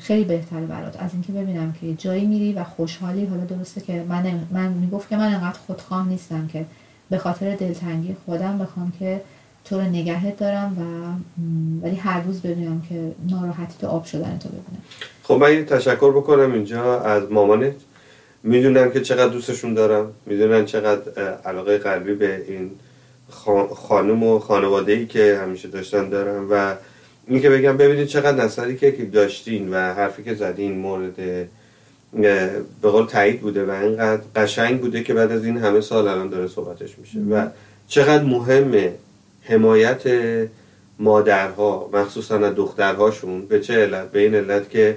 [0.00, 1.02] خیلی بهتره برات.
[1.02, 3.26] از اینکه ببینم که جایی میری و خوشحالی.
[3.26, 6.64] حالا درسته که من من می‌گفت که من انقدر خودخواه نیستم که
[7.10, 9.20] به خاطر دلتنگی خودم بخوام که
[9.64, 10.82] تو رو نگهت دارم و
[11.86, 14.82] ولی هر روز ببینم که ناراحتی تو آب شدن تو ببینم.
[15.22, 17.74] خب من تشکر بکنم اینجا از مامانت.
[18.42, 20.12] می‌دونم که چقدر دوستشون دارم.
[20.26, 22.70] می‌دونم چقدر علاقه قلبی به این
[23.74, 26.74] خانم و خانواده ای که همیشه داشتن دارم و
[27.26, 31.16] این که بگم ببینید چقدر نصری که داشتین و حرفی که زدین مورد
[32.82, 36.28] به قول تایید بوده و اینقدر قشنگ بوده که بعد از این همه سال الان
[36.28, 37.18] داره صحبتش میشه.
[37.18, 37.46] و
[37.88, 38.92] چقدر مهمه
[39.42, 40.02] حمایت
[40.98, 44.96] مادرها مخصوصا از دخترهاشون به چه علت؟ به این علت که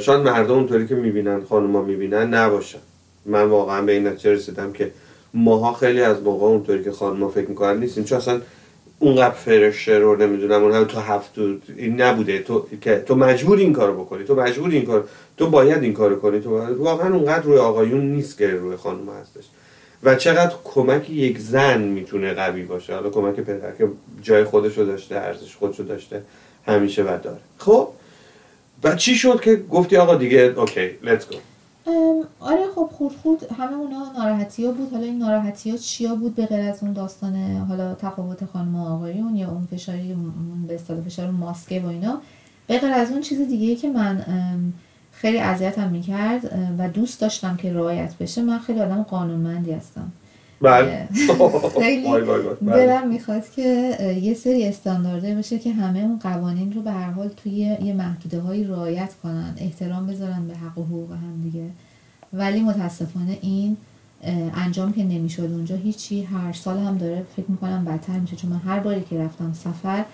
[0.00, 2.78] شاید مردم اونطوری که می‌بینن خانوما می‌بینن نباشن.
[3.26, 4.90] من واقعا به این نتیجه رسیدم که
[5.34, 8.40] ماها خیلی از موقع اونطوری که خانوما فکر می‌کنن نیستیم چون اصلا
[8.98, 11.38] اونقدر فرشه رو نمی‌دونم اون تو هفت
[11.76, 12.38] این نبوده.
[12.38, 16.16] تو که تو مجبور این کارو بکنی تو مجبور این کار تو باید این کارو
[16.16, 16.40] کنی.
[16.40, 19.44] تو واقعا اونقدر روی آقایون نیست که روی خانم هستش.
[20.02, 22.94] و چقدر کمک یک زن می‌تونه قوی باشه.
[22.94, 23.88] حالا کمک پدر که
[24.22, 26.22] جای خودشو داشته ارزش خودشو داشته
[26.66, 27.40] همیشه و داره.
[27.58, 27.88] خب
[28.84, 31.36] و چی شد که گفتی آقا دیگه؟ اوکی لیتس گو
[32.40, 34.92] آره خب خود خود همه اونا ناراحتی ها بود.
[34.92, 39.36] حالا این ناراحتی ها چیا بود به غیر از اون داستان حالا تفاوت خانم آقایون
[39.36, 40.16] یا اون فشاری
[40.68, 42.20] به اصطلاح فشار ماسکه و اینا؟
[42.66, 44.24] به غیر از اون چیز دیگه که من
[45.12, 50.12] خیلی اذیتم می‌کرد و دوست داشتم که رعایت بشه من خیلی آدم قانونمندی هستم.
[50.64, 51.08] بله.
[51.80, 52.08] خیلی
[52.66, 57.28] دلم می‌خواد که یه سری استاندارده بشه که همه اون قوانین رو به هر حال
[57.28, 61.64] توی یه محدوده هایی رعایت کنن احترام بذارن به حق و حقوق هم دیگه.
[62.32, 63.76] ولی متاسفانه این
[64.54, 66.22] انجام که نمی‌شد اونجا هیچی.
[66.22, 70.04] هر سال هم داره فکر می‌کنم بدتر میشه چون من هر باری که رفتم سفر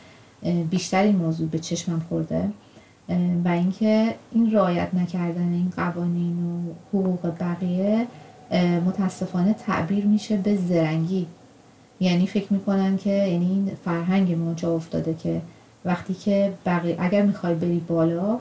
[0.70, 2.48] بیشتر این موضوع به چشمم خورده.
[3.44, 8.06] و اینکه این رعایت نکردن این قوانین و حقوق بقیه
[8.86, 11.26] متاسفانه تعبیر میشه به زرنگی.
[12.00, 15.40] یعنی فکر می‌کنن که یعنی این فرهنگ ما جا افتاده که
[15.84, 18.38] وقتی که بقیه اگر می‌خوای بری بالا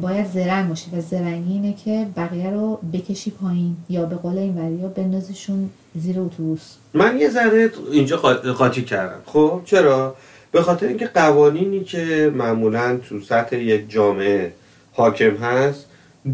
[0.00, 4.58] باید زرنگ باشی و زرنگی اینه که بقیه رو بکشی پایین یا به قول این
[4.58, 6.74] وریا بندازیشون زیر اتوبوس.
[6.94, 8.16] من یه ذره اینجا
[8.58, 9.20] قاطی کردم.
[9.26, 10.16] خب؟ چرا؟
[10.52, 14.52] به خاطر اینکه قوانینی که معمولا تو سطح یک جامعه
[14.92, 15.86] حاکم هست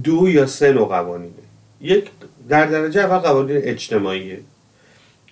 [0.05, 1.33] دو یا سه نوع قوانینه.
[1.81, 2.11] یک
[2.49, 4.41] در درجه اول قوانین اجتماعیه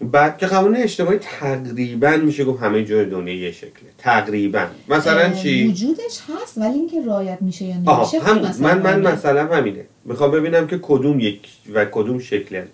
[0.01, 3.89] بعد که قوانین اجتماعی تقریبا میشه گفت همه جای دنیا یه شکله.
[3.99, 4.67] تقریبا.
[4.89, 9.85] مثلا چی؟ وجودش هست ولی اینکه رعایت میشه یا نمیشه هم من من مثلا همینه.
[10.05, 12.67] می‌خوام ببینم که کدوم یک و کدوم شکله.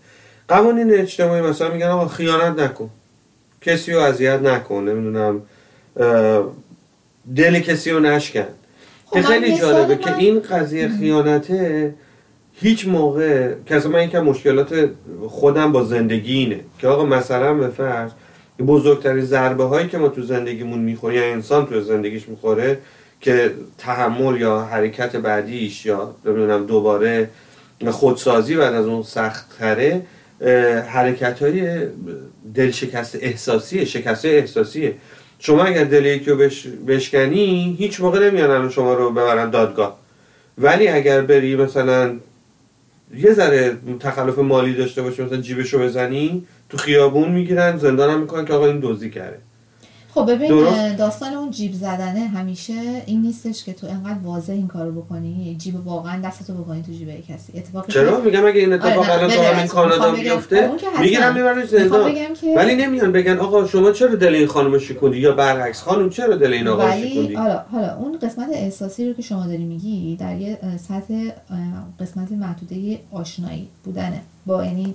[0.48, 2.90] قوانین اجتماعی مثلا میگن آقا خیانت نکن.
[3.60, 5.42] کسی رو اذیت نکن نمی‌دونم
[7.36, 8.46] دل کسی رو نشکن.
[9.06, 11.94] خب که خیلی جالبه که این قضیه خیانته
[12.62, 14.90] هیچ موقع که من یکم مشکلات
[15.28, 18.10] خودم با زندگی اینه که آقا مثلا به فرض
[18.66, 22.78] بزرگترین ضربه هایی که ما تو زندگیمون می‌خوریم یا انسان تو زندگیش می‌خوره
[23.20, 27.28] که تحمل یا حرکت بعدیش یا نمی‌دونم دوباره
[27.90, 30.02] خودسازی بعد از اون سخت تره
[30.88, 31.86] حرکت های
[32.54, 34.94] دل شکست احساسیه شکست احساسیه.
[35.38, 36.36] شما اگر دل یکی رو
[36.86, 39.98] بشکنی هیچ موقع نمیانن شما رو ببرن دادگاه.
[40.58, 42.14] ولی اگر بری مثلا
[43.16, 48.44] یه ذره تخلف مالی داشته باشه مثلا جیبشو بزنی تو خیابون می‌گیرن زندان هم می‌کنن
[48.44, 49.38] که آقا این دزدی کرده.
[50.14, 55.02] خب ببین داستان اون جیب زدنه همیشه این نیستش که تو انقدر واضح این کارو
[55.02, 57.52] بکنی جیب واقعا دستتو بکنی تو جیب کسی.
[57.58, 60.70] اتفاق چرا؟ میگم اگه این اتفاق آره الان تو همین کانادا بیفته
[61.00, 62.12] می‌گیرن می‌برن زندان.
[62.56, 66.52] ولی نمیان بگن آقا شما چرا دل این خانم شکوندی؟ یا برعکس خانم چرا دل
[66.52, 70.58] این آقا شکوندی؟ حالا حالا اون قسمت احساسی رو که شما داری میگی در یه
[70.88, 71.30] سطح
[72.00, 74.20] قسمت محدوده آشنایی بودنه.
[74.46, 74.94] با یعنی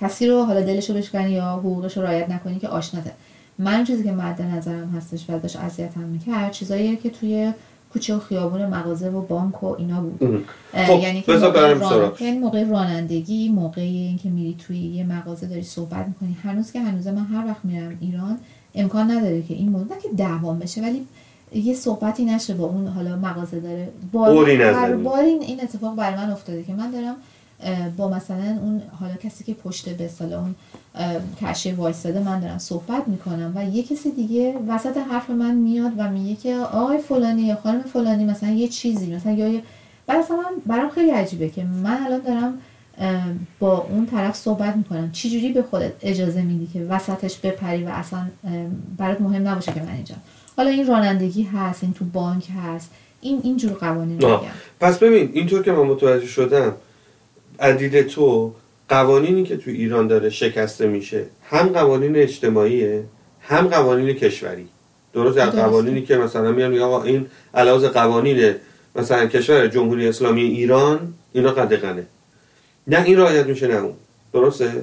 [0.00, 3.12] کسی رو حالا دلشو بشکنی یا حقوقش رو رعایت نکنی که آشناته.
[3.60, 7.52] من چیزی که مد نظرم هستش و داشت اذیتم می‌کرد چیزاییه که توی
[7.92, 10.44] کوچه و خیابون مغازه و بانک و اینا بود.
[10.74, 12.12] خب یعنی که موقع, ران...
[12.20, 16.36] یعنی موقع رانندگی موقع اینکه میری توی یه مغازه داری صحبت می‌کنی.
[16.42, 18.38] هنوز که هنوز من هر وقت میرم ایران
[18.74, 21.06] امکان نداره که این موضوع که دعوام بشه ولی
[21.54, 23.88] یه صحبتی نشه با اون حالا مغازه داره.
[24.12, 27.14] بار بار این اتفاق برای من افتاده که من دارم
[27.96, 30.54] با مثلا اون حالا کسی که پشت به اون
[31.40, 36.10] کشه وایستاده من دارم صحبت می‌کنم و یه کسی دیگه وسط حرف من میاد و
[36.10, 39.60] میگه که آقای فلانی یا خانم فلانی مثلا یه چیزی مثلا یا
[40.06, 42.58] بعد اصلا برام خیلی عجیبه که من الان دارم
[43.58, 45.12] با اون طرف صحبت می‌کنم.
[45.12, 48.26] چجوری به خودت اجازه میدی که وسطش بپری و اصلا
[48.96, 50.14] برات مهم نباشه که من اینجا.
[50.56, 54.16] حالا این رانندگی هست این تو بانک هست این اینجور قوانین.
[54.16, 54.40] میگم.
[54.80, 56.72] پس ببین اینطور که من متوجه شدم
[57.60, 58.52] عدید تو
[58.88, 63.04] قوانینی که تو ایران داره شکسته میشه هم قوانین اجتماعیه
[63.40, 64.68] هم قوانین کشوری.
[65.12, 65.50] درست؟ از.
[65.54, 68.54] قوانینی که مثلا میان آقا این علاوه قوانین
[68.96, 72.06] مثلا کشور جمهوری اسلامی ایران اینا قدغنه
[72.86, 73.94] نه این رعایت میشه نه اون.
[74.32, 74.82] درسته؟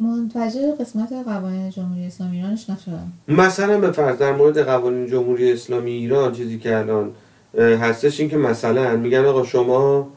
[0.00, 5.90] منتجه قسمت قوانین جمهوری اسلامی ایرانش نشدم مثلا به فرض در مورد قوانین جمهوری اسلامی
[5.90, 7.10] ایران چیزی که الان
[7.58, 10.10] هستش این که مثلا میگن آقا شما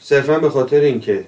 [0.00, 1.24] صرفا به خاطر اینکه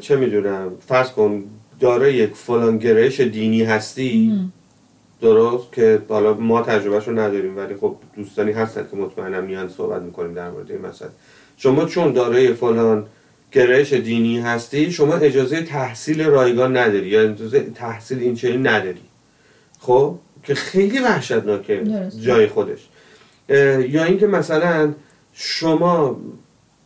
[0.00, 1.44] چه می‌دونم فرض کن
[1.80, 4.32] دارای یک فلان گرایش دینی هستی
[5.20, 10.02] درست؟ که حالا ما تجربهش رو نداریم ولی خب دوستانی هستن که مطمئنا میان صحبت
[10.02, 11.10] می‌کنیم در مورد این مسئله.
[11.56, 13.06] شما چون دارای فلان
[13.52, 19.00] گرایش دینی هستی شما اجازه تحصیل رایگان نداری یا اجازه تحصیل این چنین نداری.
[19.80, 21.82] خب؟ که خیلی وحشتناکه.
[22.20, 22.88] جای خودش.
[23.88, 24.92] یا اینکه مثلا
[25.32, 26.20] شما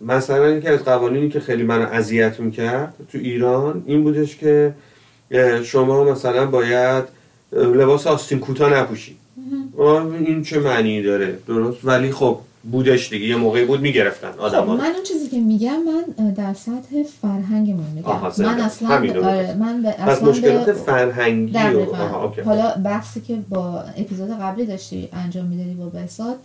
[0.01, 4.75] مثلا اینکه از قوانینی که خیلی منو اذیت می‌کرد تو ایران این بودش که
[5.65, 7.05] شما مثلا باید
[7.53, 9.17] لباس آستین کوتاه نپوشی
[10.27, 12.39] این چه معنی داره درست ولی خب
[12.71, 16.55] بودش دیگه یه موقعی بود می‌گرفتن خب آدم من اون چیزی که میگم من در
[16.55, 18.61] سطح فرهنگمون میگم من.
[18.61, 19.55] اصلا آره.
[19.55, 21.95] من به پس اصلا مشکلات به فرهنگی و.
[21.95, 22.41] آها، اوکی.
[22.41, 26.37] حالا بحثی که با اپیزود قبلی داشتی انجام می‌دادی با بساد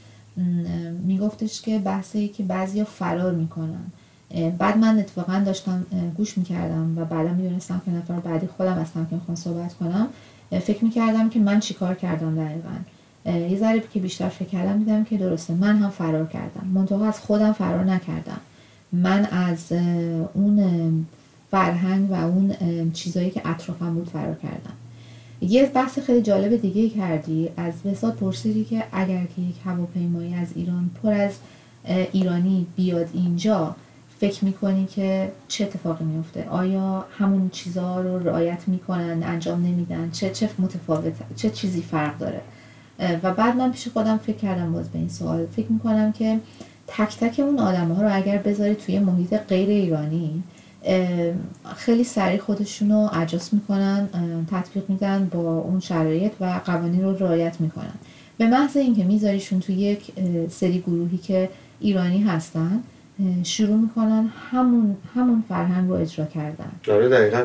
[1.03, 3.83] میگفتش که بحثی که بعضیا فرار می‌کنن.
[4.57, 5.85] بعد من اتفاقا داشتم
[6.17, 10.07] گوش می‌کردم و بعدا می‌دونستم که نفر بعدی خودم هستم که می‌خوام صحبت کنم.
[10.49, 12.69] فکر می‌کردم که من چیکار کردم دقیقا.
[13.49, 16.67] یه ذره که بیشتر فکر کردم دیدم که درسته من هم فرار کردم.
[16.73, 18.39] منتها از خودم فرار نکردم.
[18.91, 19.71] من از
[20.33, 21.05] اون
[21.51, 22.55] فرهنگ و اون
[22.93, 24.73] چیزایی که اطرافم بود فرار کردم.
[25.41, 27.49] یه بحث خیلی جالب دیگه کردی.
[27.57, 31.31] از وساد پرسیدی که اگر که یک هواپیمایی از ایران پر از
[32.11, 33.75] ایرانی بیاد اینجا
[34.19, 40.29] فکر می‌کنی که چه اتفاقی میفته آیا همون چیزها رو رعایت می‌کنن انجام نمیدن؟ چه
[40.29, 42.41] چه متفاوت چه چیزی فرق داره؟
[43.23, 45.45] و بعد من پیش خودم فکر کردم باز به این سوال.
[45.45, 46.39] فکر می‌کنم که
[46.87, 50.43] تک تک اون آدم ها رو اگر بذاری توی محیط غیر ایرانی
[51.75, 54.09] خیلی سریع خودشون رو اجاس می‌کنن
[54.51, 57.93] تطبیق میدن با اون شرایط و قوانین رو رعایت می‌کنن.
[58.37, 60.11] به محض اینکه میذاریشون توی یک
[60.49, 62.83] سری گروهی که ایرانی هستن
[63.43, 66.71] شروع می‌کنن همون همون فرهنگ رو اجرا کردن.
[66.87, 67.43] آره دقیقا.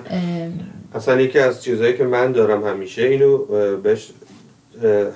[0.95, 3.39] اصلا یکی از چیزهایی که من دارم همیشه اینو
[3.77, 4.11] بهش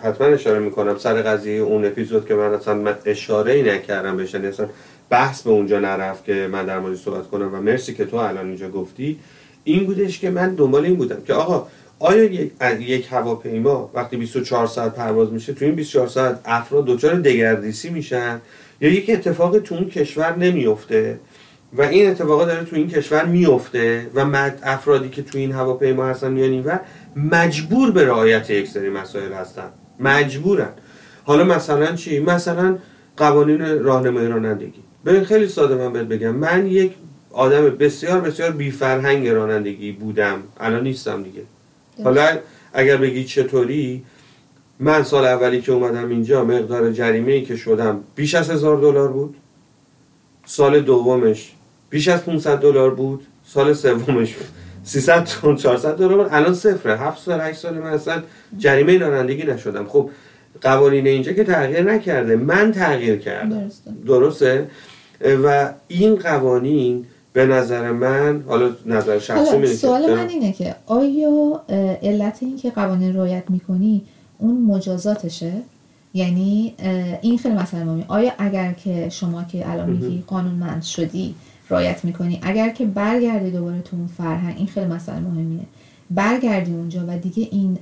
[0.03, 0.99] حتما اشاره می‌کنم.
[0.99, 4.67] سر قضیه اون اپیزود که من اصلا من اشاره ای نکردم بهش یعنی اصلا
[5.11, 8.47] بحث به اونجا نرفت که من در موردش صحبت کنم و مرسی که تو الان
[8.47, 9.19] اینجا گفتی.
[9.65, 11.67] این بودش که من دنبال این بودم که آقا
[11.99, 17.15] آیا یک, یک هواپیما وقتی 24 ساعت پرواز میشه تو این 24 ساعت افراد دچار
[17.15, 18.41] دگردیسی میشن؟
[18.81, 21.21] یا یک اتفاق تو اون کشور نمیفته
[21.73, 26.33] و این اتفاقات داره تو این کشور میفته و افرادی که تو این هواپیما هستن
[26.33, 26.81] میان اینور
[27.17, 29.69] مجبور به رعایت یک سری مسائل هستن.
[30.01, 30.73] مجبورن.
[31.25, 32.79] حالا مثلا چی؟ مثلا
[33.17, 34.83] قوانین راهنمایی رانندگی.
[35.07, 36.31] ببین خیلی ساده من بهت بگم.
[36.31, 36.93] من یک
[37.33, 40.43] آدم بسیار بسیار بی فرهنگ رانندگی بودم.
[40.61, 41.43] الان نیستم دیگه.
[42.05, 42.39] حالا
[42.73, 44.03] اگر بگی چطوری
[44.79, 49.09] من سال اولی که اومدم اینجا مقدار جریمه ای که شدم بیش از هزار دلار
[49.09, 49.37] بود.
[50.47, 51.53] سال دومش
[51.91, 53.27] بیش از 500 دلار بود.
[53.47, 54.37] سال سومش
[54.85, 56.29] 300 تا 400 دلار بود.
[56.31, 56.97] الان صفره.
[56.97, 58.23] 7 سال 8 سال من اصلا
[58.59, 59.87] جریمه رانندگی نشدم.
[59.87, 60.11] خب
[60.61, 62.37] قوانین اینجا که تغییر نکرده.
[62.37, 63.61] من تغییر کردم.
[63.61, 63.91] درسته.
[64.07, 64.67] درسته؟
[65.21, 70.75] و این قوانین به نظر من حالا نظر شخصی حالا میده سوال من اینه که
[70.87, 71.63] آیا
[72.03, 74.03] علت این که قوانین رعایت می‌کنی
[74.39, 75.53] اون مجازاتشه؟
[76.15, 76.75] یعنی
[77.23, 78.05] این خیلی مسئله مهمه.
[78.09, 81.35] آیا اگر که شما که الان میگی قانونمند شدی
[81.71, 85.61] رعایت می‌کنی اگر که برگردی دوباره تو اون فرهنگ این خیلی مسئله مهمیه.
[86.11, 87.79] برگردی اونجا و دیگه این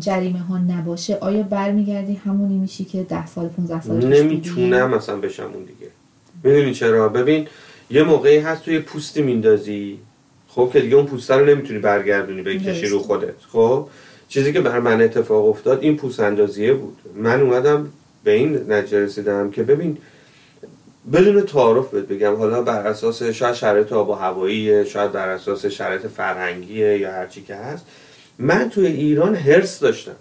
[0.00, 5.42] جریمه ها نباشه آیا برمیگردی؟ همونی میشی که ده سال 15 سال؟ نمی‌تونم مثلا بشم
[5.42, 5.90] اون دیگه.
[6.44, 7.48] می‌دونی چرا؟ ببین
[7.90, 9.98] یه موقعی هست توی پوستی میندازی.
[10.48, 12.86] خب که دیگه اون پوسته رو نمی‌تونی برگردونی بکشی.
[12.86, 13.34] رو خودت.
[13.52, 13.88] خب
[14.28, 16.96] چیزی که بر من اتفاق افتاد این پوست اندازیه بود.
[17.16, 17.88] من اومدم
[18.24, 19.98] به این نتیجه رسیدم که ببین
[21.12, 25.66] بدون تعارف بهت بگم حالا بر اساس شاید شرایط آب و هوایی شاید بر اساس
[25.66, 27.86] شرایط فرهنگیه یا هر چی که هست
[28.38, 30.16] من توی ایران هرس داشتم.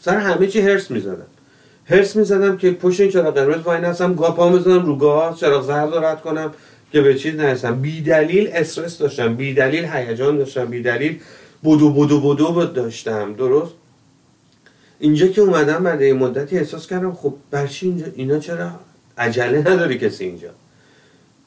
[0.00, 1.26] سر همه چی هرس می‌زدم.
[1.90, 5.66] هرس می‌زدم که پشت این چراغ قرمز وای نستم گا پا می‌زدم رو گاز چراغ
[5.66, 6.52] زرد رد کنم
[6.92, 7.80] که به چیز نرسم.
[7.80, 11.20] بی دلیل استرس داشتم بی دلیل هیجان داشتم بی دلیل
[11.64, 13.34] بدو بدو بدو داشتم.
[13.34, 13.72] درست؟
[14.98, 18.70] اینجا که اومدم بعد یه مدتی احساس کردم خب برچی اینجا اینا چرا
[19.18, 20.48] عجله نداره کسی اینجا؟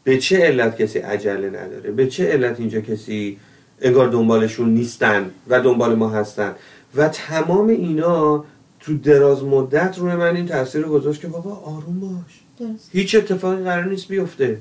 [0.04, 3.38] به چه علت کسی عجله نداره؟ به چه علت اینجا کسی
[3.82, 6.56] انگار دنبالشون نیستن و دنبال ما هستن؟
[6.96, 8.46] و تمام اینا
[8.86, 12.42] تو دراز مدت روی من این تاثیر رو گذاشت که بابا آروم باش.
[12.60, 12.90] درست.
[12.92, 14.58] هیچ اتفاقی قرار نیست بیفته.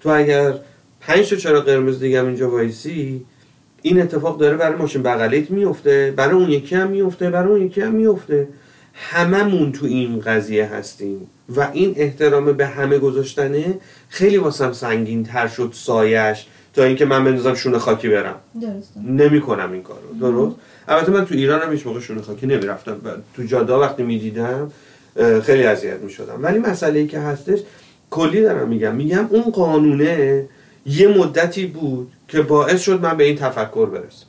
[0.00, 0.54] تو اگر
[1.00, 3.24] پنج تا چرا قرمز دیگه اینجا وایسی
[3.82, 7.80] این اتفاق داره برای ماشین بغلیت میفته برای اون یکی هم میفته برای اون یکی
[7.80, 8.48] هم میفته
[8.94, 15.48] هممون تو این قضیه هستیم و این احترام به همه گذاشتنه خیلی واسم سنگین تر
[15.48, 18.34] شد سایش تا اینکه من بندازم شونه خاکی برم.
[18.62, 19.00] درسته.
[19.00, 20.14] نمی کنم این کارو.
[20.20, 20.56] درست؟
[20.88, 22.96] البته من تو ایران هم هیچ موقع شونه خاکی نمی‌رفتم.
[23.36, 24.72] تو جادا وقتی می‌دیدم
[25.42, 26.38] خیلی اذیت می‌شدم.
[26.42, 27.58] ولی مسئله ای که هستش
[28.10, 28.94] کلی دارم میگم.
[28.94, 30.44] میگم اون قانونه
[30.86, 34.26] یه مدتی بود که باعث شد من به این تفکر برسم.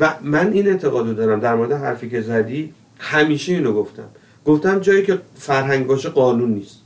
[0.00, 1.40] و من این اعتقادو دارم.
[1.40, 4.08] در مورد حرفی که زدی همیشه اینو گفتم.
[4.44, 6.78] گفتم جایی که فرهنگ باشه قانون نیست.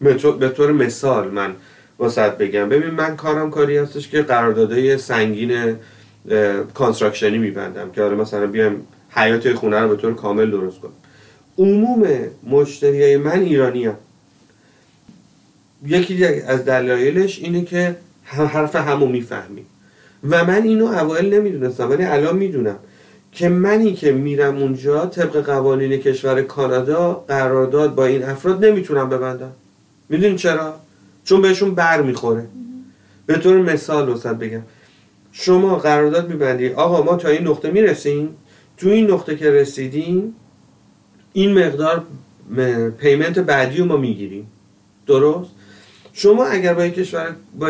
[0.00, 1.54] به طور- به طور مثال من
[1.98, 2.68] واست بگم.
[2.68, 5.76] ببین من کارم کاری هستش که قراردادهای سنگین
[6.74, 8.76] construction ی میبندم که حالا مثلا بیام
[9.10, 10.92] حیاط خونه رو به طور کامل درست کنم.
[11.58, 12.06] عموم
[12.46, 13.94] مشتریای من ایرانی‌ان.
[15.86, 19.62] یکی از دلایلش اینه که حرف همو می‌فهمی
[20.30, 22.76] و من اینو اوایل نمی‌دونستم ولی الان می‌دونم
[23.32, 29.52] که منی که میرم اونجا طبق قوانین کشور کانادا قرارداد با این افراد نمی‌تونم ببندم.
[30.08, 30.74] می‌دونین چرا؟
[31.24, 32.46] چون بهشون بر می‌خوره.
[33.26, 34.62] به طور مثال وسط بگم.
[35.36, 36.68] شما قرارداد میبندی.
[36.68, 38.28] آقا ما تا این نقطه می‌رسیم.
[38.76, 40.34] تو این نقطه که رسیدیم
[41.32, 42.04] این مقدار
[42.98, 44.50] پیمنت بعدی رو ما می‌گیریم.
[45.06, 45.50] درست؟
[46.12, 47.66] شما اگر با یک کشور با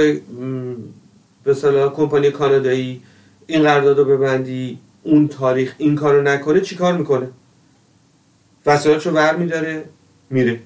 [1.45, 3.03] به اصطلاح کمپانی کانادایی
[3.47, 7.29] این قرارداد رو ببندی اون تاریخ این کارو نکنه چی کار می‌کنه؟
[8.67, 9.85] وسایلشو ور میداره
[10.31, 10.61] میره.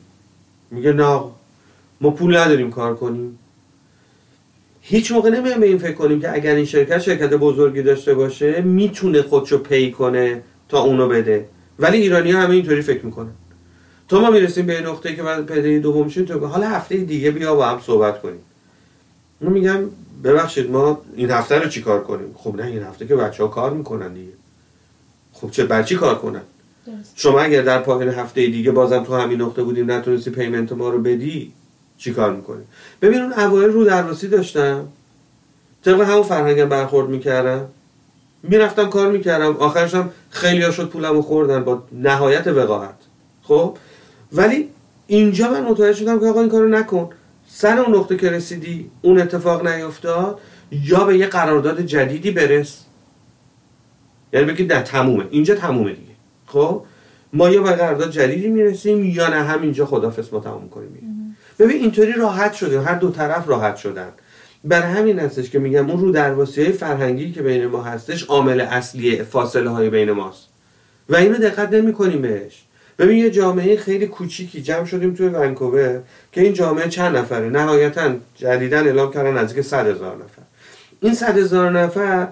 [0.71, 1.21] میگه نه
[2.01, 3.39] ما پول نداریم کار کنیم.
[4.81, 8.61] هیچ موقع نمیایم به این فکر کنیم که اگر این شرکت شرکت بزرگی داشته باشه
[8.61, 11.49] می‌تونه خودشو پی کنه تا اونو بده.
[11.79, 13.31] ولی ایرانی همه اینطوری فکر می‌کنن.
[14.09, 17.55] تا ما می‌رسیم به نقطه که بعد پیدا دوم میشیم تو حالا هفته دیگه بیا
[17.55, 18.41] با هم صحبت کنیم.
[19.41, 19.81] من میگم
[20.25, 23.71] ببخشید ما این هفته رو چیکار کنیم؟ خب نه این هفته که بچه ها کار
[23.71, 24.33] می‌کنن دیگه.
[25.33, 26.41] خب چه بر چی کار کنن؟
[26.87, 27.13] درست.
[27.17, 30.99] شما اگر در پایان هفته دیگه بازم تو همین نقطه بودیم نتونستی پیمنت ما رو
[30.99, 31.53] بدی
[31.99, 32.63] چی کار می‌کنی؟
[33.03, 34.89] ببین اون اوایل رو درواسی داشتم.
[35.85, 37.67] طبق همون فرهنگم برخورد می‌کردم.
[38.43, 39.57] می‌رفتم کار می‌کردم.
[39.57, 42.95] آخرش هم خیلی ها شد پولمو خوردن با نهایت وقاحت.
[43.43, 43.77] خب؟
[44.33, 44.69] ولی
[45.07, 47.11] اینجا من متوجه شدم که آقا این کارو نکن.
[47.49, 52.85] سر اون نقطه که رسیدی اون اتفاق نیفتاد یا به یه قرارداد جدیدی برس.
[54.33, 55.25] یعنی بگی نه تمومه.
[55.31, 56.13] اینجا تمومه دیگه.
[56.47, 56.83] خب؟
[57.33, 61.18] ما یا به قرارداد جدیدی می‌رسیم یا نه همینجا خدافظ ما تموم کنیم.
[61.59, 64.09] ببین اینطوری راحت شده هر دو طرف راحت شدن.
[64.65, 68.61] بر همین هستش که میگم اون رو درواسی های فرهنگی که بین ما هستش عامل
[68.61, 70.49] اصلی فاصله های بین ماست.
[71.09, 72.63] و اینو دقت نمی کنیم بهش.
[72.99, 76.01] ببین یه جامعه خیلی کوچیکی جمع شدیم توی ونکوور
[76.33, 80.43] که این جامعه چند نفره؟ نهایتا جدیدن اعلام کردن نزدیک صد هزار نفر.
[81.01, 82.29] این صد هزار نفر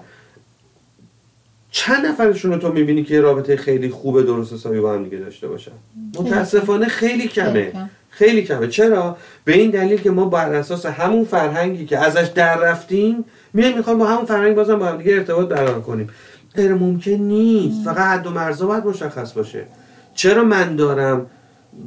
[1.71, 5.47] چند نفرشون رو تو می‌بینی که رابطه خیلی خوب درست حسابی با هم دیگه داشته
[5.47, 5.71] باشن؟
[6.19, 7.89] متاسفانه خیلی کمه.
[8.17, 8.47] خیلی کم.
[8.47, 8.67] خیلی کمه.
[8.67, 13.77] چرا؟ به این دلیل که ما بر اساس همون فرهنگی که ازش در رفتیم میایم
[13.77, 16.09] می‌خوایم با همون فرهنگ بازم با هم دیگه ارتباط برقرار کنیم.
[16.55, 17.85] غیر ممکن نیست.
[17.85, 19.63] فقط حد و مرزا باید مشخص باشه.
[20.15, 21.25] چرا من دارم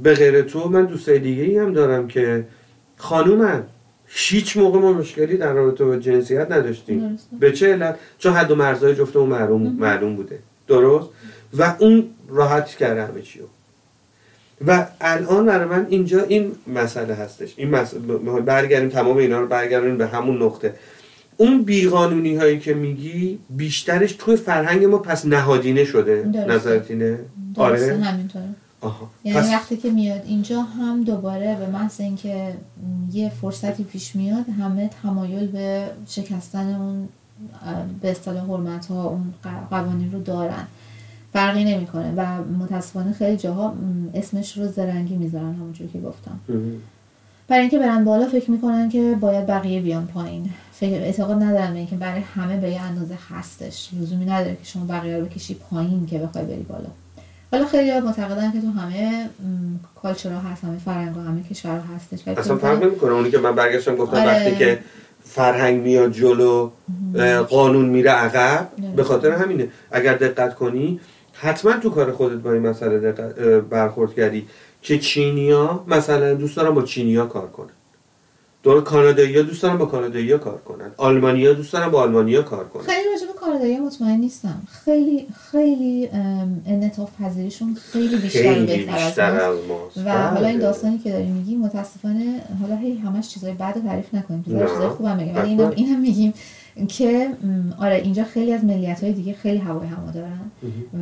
[0.03, 2.45] به غیر تو من دوستای دیگه ای هم دارم که
[2.97, 3.62] خانومن.
[4.07, 7.19] هیچ موقع ما مشکلی در رابطه با جنسیت نداشتیم.
[7.40, 10.38] به چه علت؟ چون حد و مرزهای جفتمون معلوم معلوم بوده.
[10.69, 11.09] درست؟
[11.59, 13.42] و اون راحت کرده همه چیو.
[14.67, 17.54] و الان برای من اینجا این مسئله هستش.
[17.56, 18.00] این مسئله
[18.40, 20.75] برگردیم تمام اینا رو برگردیم به همون نقطه.
[21.37, 26.25] اون بیقانونی هایی که میگی بیشترش توی فرهنگ ما پس نهادینه شده.
[26.48, 27.19] نظرت اینه
[27.56, 27.94] آره.
[28.04, 28.44] همینطوره.
[28.81, 29.11] آها.
[29.25, 32.54] یعنی پس وقتی که میاد اینجا هم دوباره به محض اینکه
[33.13, 37.08] یه فرصتی پیش میاد همه تمایل به شکستن اون
[38.02, 39.35] به اصطلاح حرمت ها اون
[39.71, 40.67] قوانین رو دارن.
[41.33, 43.74] فرقی نمی‌کنه و متاسفانه خیلی جاها
[44.14, 46.40] اسمش رو زرنگی می‌ذارن همونجور که گفتم.
[47.48, 50.50] برای اینکه برن بالا فکر می‌کنن که باید بقیه بیان پایین.
[50.72, 53.90] فکر اعتقاد ندارم به اینکه برای همه به یه اندازه هستش.
[54.00, 56.88] لزومی نداره که شما بقیه رو بکشی پایین که بخوای بری بالا.
[57.52, 59.28] حالا خیلی معتقدن که تو همه
[60.02, 62.28] کالچرها هست همه فرهنگ همه کشورها هستش.
[62.28, 63.12] اصلا فکر فرق نمی‌کنه.
[63.12, 64.26] اونی که من برگشتم گفتم آره.
[64.26, 64.78] وقتی که
[65.24, 66.70] فرهنگ میاد جلو
[67.48, 68.96] قانون میره عقب درسته.
[68.96, 69.68] به خاطر همینه.
[69.90, 71.00] اگر دقت کنی
[71.43, 73.13] حتما تو کار خودت با این مسئله
[73.61, 74.47] برخورد کردی
[74.83, 77.71] که چینیا مثلا دوست دارن با چینیا کار کنن
[78.63, 82.83] دور کانادایی دوست دارن با کانادایی کار کنن آلمانیا دوست دارن با آلمانیا کار کنن
[82.83, 86.09] خیلی راجع به کانادایی مطمئن نیستم خیلی خیلی
[86.67, 89.99] انعطاف پذیریشون خیلی بیشتر و خیلی بهتر از بیشتر ماست.
[89.99, 90.67] از و حالا این بله.
[90.67, 94.67] داستانی که داری میگی متاسفانه حالا هی همش چیزای بد تعریف نکنیم نه.
[94.67, 95.49] چیزای خوبم بگیم ولی.
[95.49, 96.35] اینم اینم میگیم
[96.88, 97.29] که
[97.79, 100.40] آره اینجا خیلی از ملیت های دیگه خیلی هوای هوا دارن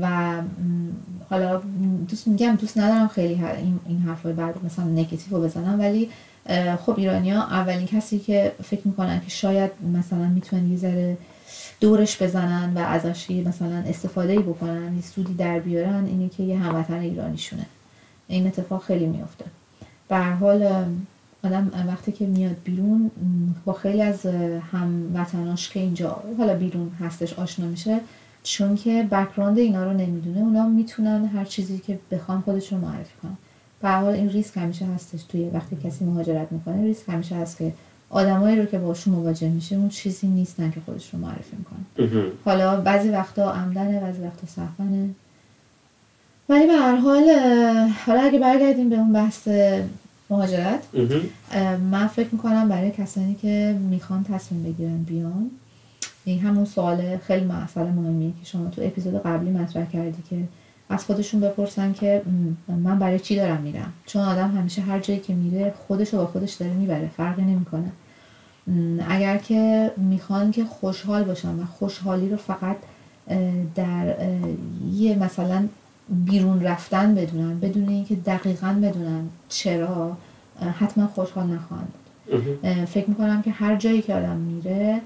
[0.03, 0.33] و
[1.31, 1.63] حالا
[2.09, 6.09] دوست میگم دوست ندارم خیلی این این حرفای بعد مثلا نگاتیو رو بزنم ولی
[6.87, 11.17] خب ایرانیا اولین کسی که فکر می‌کنن که شاید مثلا می‌تونن یه ذره
[11.81, 16.59] دورش بزنن و ازش مثلا استفاده ای بکنن یه سودی در بیارن اینه که یه
[16.59, 17.67] هموطن ایرانیشونه.
[18.29, 19.45] این اتفاق خیلی میفته
[20.09, 20.85] به حال
[21.45, 23.11] آدم وقتی که میاد بیرون
[23.65, 24.27] با خیلی از
[24.73, 28.01] هموطناش که اینجا حالا بیرون هستش آشنا میشه
[28.43, 33.13] چون که بکراند اینا رو نمی‌دونه اونا می‌تونن هر چیزی که بخوان خودشون رو معرفی
[33.23, 33.37] کنن.
[33.83, 37.73] به حال این ریسک همیشه هستش توی وقتی کسی مهاجرت می‌کنه ریسک همیشه هست که
[38.11, 41.87] آدمایی رو که باشون مواجه میشه اون چیزی نیستن که خودشون رو معرفی می‌کنن.
[41.99, 42.33] مهم.
[42.45, 45.11] حالا بعضی وقتا عمدنه بعضی وقتا سهونه
[46.49, 47.31] ولی به هر حال
[48.07, 49.49] حالا اگه برگردیم به اون بحث
[50.31, 50.81] مهاجرت.
[51.91, 55.51] من فکر می‌کنم برای کسانی که می‌خوان تصمیم بگیرن بیان
[56.25, 60.37] این همون سوال خیلی مسئله مهمیه که شما تو اپیزود قبلی مطرح کردی که
[60.91, 62.23] از خودشون بپرسن که
[62.69, 66.27] من برای چی دارم میرم؟ چون آدم همیشه هر جایی که میره خودش رو با
[66.27, 67.93] خودش داره می‌بره فرقی نمی‌کنه.
[69.09, 72.77] اگر که می‌خوان که خوشحال باشن و خوشحالی رو فقط
[73.75, 74.15] در
[74.93, 75.69] یه مثلا
[76.11, 80.17] بیرون رفتن بدونن بدون اینکه دقیقا بدونن چرا
[80.79, 81.93] حتما خوشحال نخواهند
[82.87, 85.01] فکر می‌کنم که هر جایی که آدم میره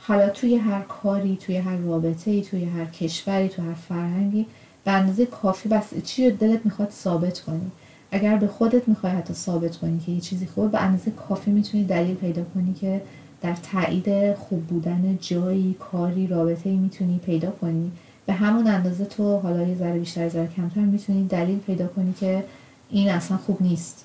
[0.00, 4.46] حالا توی هر کاری توی هر رابطه ای توی هر کشوری توی هر فرهنگی
[4.84, 7.70] به اندازه کافی بس چی رو دلت می‌خواد ثابت کنی.
[8.10, 11.84] اگر به خودت می‌خوای حتی ثابت کنی که یه چیزی خوبه به اندازه کافی می‌تونی
[11.84, 13.02] دلیل پیدا کنی که
[13.42, 17.92] در تایید خوب بودن جایی کاری رابطه ای می‌تونی پیدا کنی.
[18.26, 22.44] به همون اندازه تو حالا یه ذره بیشتر ذره کمتر می‌تونی دلیل پیدا کنی که
[22.90, 24.04] این اصلا خوب نیست.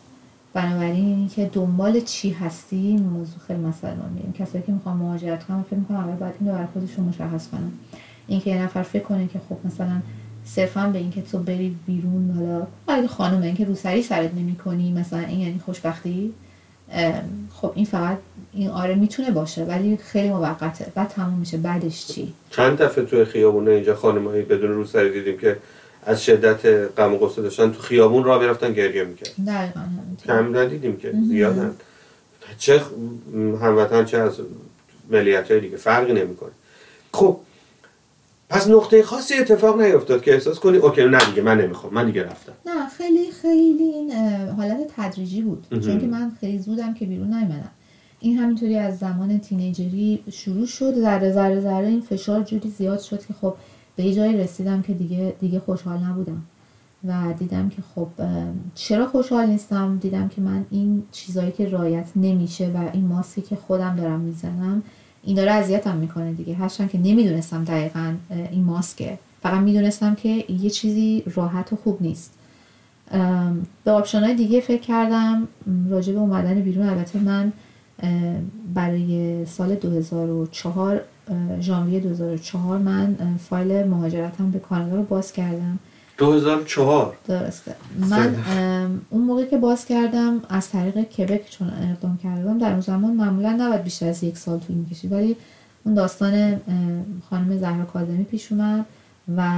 [0.53, 4.34] بنابراین اینی که دنبال چی هستی این موضوع خیلی مسئله مهمیه.
[4.39, 7.72] کسایی که می‌خوان مهاجرت کنن فکر می‌کنم اول باید این رو برای خودشون مشخص کنن.
[8.28, 10.01] اینکه یه نفر فکر کنه که خب مثلا
[10.45, 15.39] صرفا به اینکه تو بری بیرون حالا اگه خانومه اینکه روسری سرت نمی‌کنی مثلا این
[15.39, 16.34] یعنی خوشبختی؟
[17.53, 18.18] خب این فقط
[18.53, 20.91] این آره می‌تونه باشه ولی خیلی موقته.
[20.95, 21.57] بعد تموم میشه.
[21.57, 25.57] بعدش چی؟ چند دفعه توی خیابونه اینجا خانمایی بدون روسری دیدیم که
[26.05, 26.65] از شدت
[26.97, 29.81] غم و غصه داشتن تو خیابون راه می‌رفتن گریه می‌کرد دقیقا
[30.25, 31.13] کم ندیدیم که.
[31.27, 31.75] زیادن.
[32.57, 32.81] چه
[33.61, 34.33] هموطن چه از
[35.09, 35.77] ملیت های دیگه.
[35.77, 36.51] فرقی نمی‌کنه.
[37.13, 37.37] خب
[38.49, 41.93] پس نقطه خاصی اتفاق نیفتاد که احساس کنی اوکی نه دیگه من نمی‌خوام.
[41.93, 42.53] من دیگه رفتم.
[42.65, 44.11] نه خیلی خیلی این
[44.49, 45.65] حالت تدریجی بود.
[45.69, 47.71] چون که من خیلی زودم که بیرون نیومدم.
[48.20, 50.95] این همینطوری از زمان تینیجری شروع شد.
[50.95, 53.53] ذره ذره ذره این فشار جوری زیاد شد که خب
[53.95, 56.41] به یه جایی رسیدم که دیگه دیگه خوشحال نبودم.
[57.07, 58.07] و دیدم که خب
[58.76, 63.55] چرا خوشحال نیستم؟ دیدم که من این چیزایی که رعایت نمیشه و این ماسکی که
[63.55, 64.84] خودم دارم می‌زنم
[65.24, 66.53] این داره اذیتم می‌کنه دیگه.
[66.53, 68.13] هرچند که نمی‌دونستم دقیقا
[68.51, 69.20] این ماسکه.
[69.41, 72.34] فقط می‌دونستم که یه چیزی راحت و خوب نیست.
[73.84, 75.47] به option های دیگه فکر کردم.
[75.89, 76.89] راجع به اومدن بیرون.
[76.89, 77.53] البته من
[78.73, 83.15] برای سال 2004 اه، ژانویه 2004 من
[83.49, 85.79] فایل مهاجرتم به کانادا رو باز کردم.
[86.17, 87.75] 2004 درسته.
[88.09, 88.35] من
[89.09, 93.51] اون موقع که باز کردم از طریق کبک چون اقدام کردم در اون زمان معمولا
[93.51, 95.11] نباید بیشتر از یک سال طول می‌کشید.
[95.11, 95.35] ولی
[95.83, 96.61] اون داستان
[97.29, 98.85] خانم زهرا کاظمی پیش اومد
[99.37, 99.51] و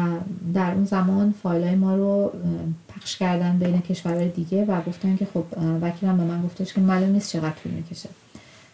[0.53, 2.31] در اون زمان فایل های ما رو
[2.87, 5.43] پخش کردن بین کشورهای دیگه و گفتن که خب
[5.81, 8.09] وکیلم به من گفتش که معلوم نیست چقدر طول می‌کشه.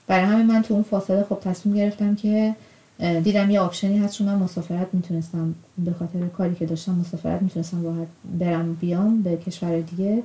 [0.07, 2.55] برای همین من تو اون فاصله خب تصمیم گرفتم که
[2.99, 7.83] دیدم یه آپشنی هست چون من مسافرت می‌تونستم به خاطر کاری که داشتم مسافرت می‌تونستم
[7.83, 8.07] راحت
[8.39, 10.23] برم بیام به کشور دیگه.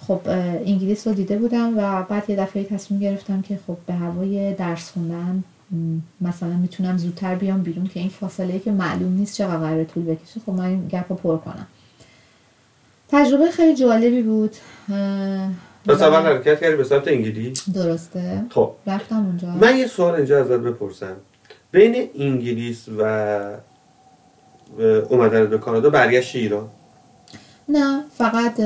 [0.00, 4.54] خب انگلیس رو دیده بودم و بعد یه دفعه تصمیم گرفتم که خب به هوای
[4.54, 5.44] درس خوندن
[6.20, 10.40] مثلا می‌تونم زودتر بیام بیرون که این فاصله که معلوم نیست چقدر قرار طول بکشه
[10.46, 11.66] خب من این گپ رو پر کنم.
[13.08, 14.56] تجربه خیلی جالبی بود.
[15.86, 18.42] پس و- اول حرکت کردی به سمت انگلیس؟ درسته.
[18.50, 18.72] خب.
[18.86, 19.48] رفتم اونجا.
[19.48, 21.16] من یه سوال اینجا ازت بپرسم.
[21.72, 23.02] بین انگلیس و
[25.08, 26.68] اومدن به کانادا برگشت ایران؟
[27.68, 28.60] نه فقط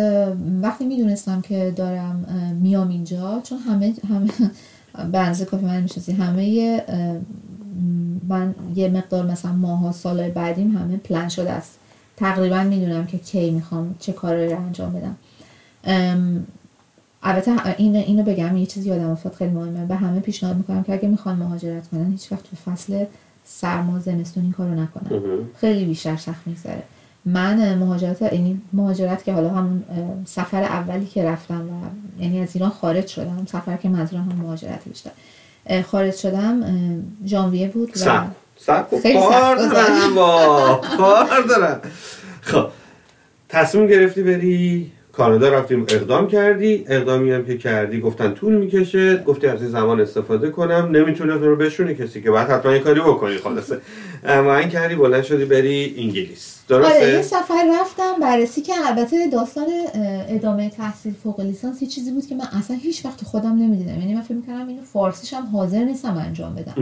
[0.63, 2.27] وقتی می‌دونستم که دارم
[2.63, 4.31] میام اینجا چون همه همه
[4.95, 6.83] اندازه کافی من می‌شناسی همه
[8.29, 11.79] من یه مقدار مثلا ماها سال بعدیم همه پلن شده است.
[12.17, 15.17] تقریبا می‌دونم که کی می‌خوام چه کاری رو انجام بدم.
[17.23, 19.87] البته این اینو بگم یه چیزی یادم افتاد خیلی مهمه.
[19.87, 23.05] به همه پیشنهاد می‌کنم که اگه می‌خوان مهاجرت کنن هیچ وقت تو فصل
[23.45, 25.21] سرما زمستون این کارو نکنن.
[25.61, 26.83] خیلی بیشتر سخت میگذره.
[27.25, 29.97] من مهاجرت یعنی مهاجرت که حالا همون اه،
[30.27, 34.89] سفر اولی که رفتم و یعنی از ایران خارج شدم سفر که منظورم هم مهاجرت
[34.89, 35.11] بیشتر.
[35.87, 36.63] خارج شدم
[37.27, 39.01] ژانویه بود و سب سب کن.
[39.01, 40.15] خیلی کار دارم.
[40.15, 41.81] با کار دارم.
[42.41, 42.67] خب
[43.49, 46.85] تصمیم گرفتی بری کانادا رفتیم اقدام کردی.
[46.89, 49.17] اقدامی هم که کردی گفتن طول می‌کشه.
[49.17, 50.89] گفتی از این زمان استفاده کنم.
[50.93, 53.79] نمی‌تونه تو رو بشونه کسی که باید حتما یه کاری بکنی خلاصه.
[54.25, 56.57] اما این کردی بلند شدی بری انگلیس.
[56.71, 58.21] آره یه درسته سفر رفتم.
[58.21, 59.67] بررسی که البته داستان
[60.29, 64.01] ادامه تحصیل فوق لیسانس یه چیزی بود که من اصلا هیچ وقت خودم نمی‌دیدم.
[64.01, 66.75] یعنی من فکر می‌کردم اینو فارسیش هم حاضر نیستم انجام بدم.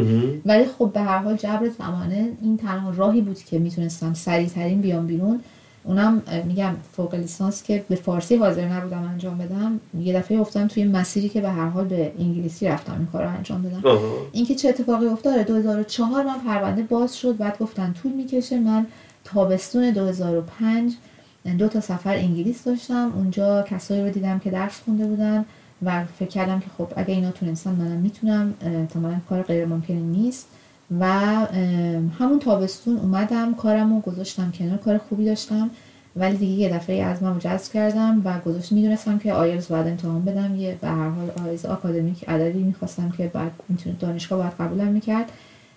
[0.46, 4.80] ولی خب به هر حال جبر زمانه این تنها راهی بود که می‌تونستم سریع ترین
[4.80, 5.40] بیام بیرون.
[5.84, 10.84] اونم میگم فوق لیسانس که به فارسی حاضر نبودم انجام بدم یه دفعه افتادم توی
[10.84, 13.82] مسیری که به هر حال به انگلیسی رفتم این کار رو انجام بدم.
[14.32, 18.60] اینکه چه اتفاقی افتاد 2004 من پرونده باز شد بعد گفتن طول می‌کشه.
[18.60, 18.86] من
[19.24, 20.92] تابستون 2005
[21.58, 23.12] دو تا سفر انگلیس داشتم.
[23.16, 25.44] اونجا کسایی رو دیدم که درس خونده بودن
[25.82, 28.54] و فکر کردم که خب اگه اینا تونستن منم می‌تونم.
[28.60, 30.48] احتمالا کار غیر ممکنی نیست.
[31.00, 31.06] و
[32.18, 35.70] همون تابستون اومدم کارم رو گذاشتم کنار کار خوبی داشتم
[36.16, 40.24] ولی دیگه یه دفعه از من جذب کردم و گذاشت می‌دونستم که آیلز باید امتحان
[40.24, 44.88] بدم یه به هر حال آیلز آکادمیک عددی می‌خواستم که بعد می‌تونه دانشگاه باید قبولم
[44.88, 45.32] می‌کرد.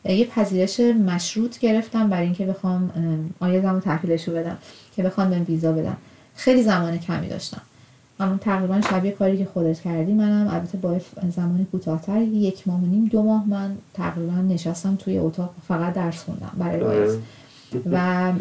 [0.06, 2.92] یه پذیرش مشروط گرفتم برای اینکه بخوام
[3.40, 4.58] آیلزم رو تحویلش بدم
[4.96, 5.98] که بخوام ویزا بدم
[6.36, 7.62] خیلی زمان کمی داشتم.
[8.20, 10.14] همون تقریبا شبیه کاری که خودت کردی.
[10.14, 11.00] منم البته با
[11.36, 16.24] زمانی کوتاهتر یک ماه و نیم دو ماه من تقریبا نشستم توی اتاق فقط درس
[16.24, 17.16] خوندم برای آیلز
[17.86, 18.38] و ام،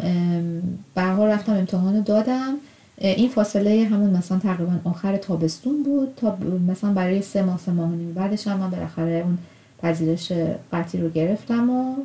[0.95, 2.53] به هر حال رفتم امتحان دادم.
[2.97, 6.13] این فاصله همون مثلا تقریبا آخر تابستون بود.
[6.15, 9.37] تا مثلا برای سه ماه سه ماه و نیم بعدش هم من بالاخره اون
[9.81, 10.31] پذیرش
[10.73, 11.95] قطعی رو گرفتم و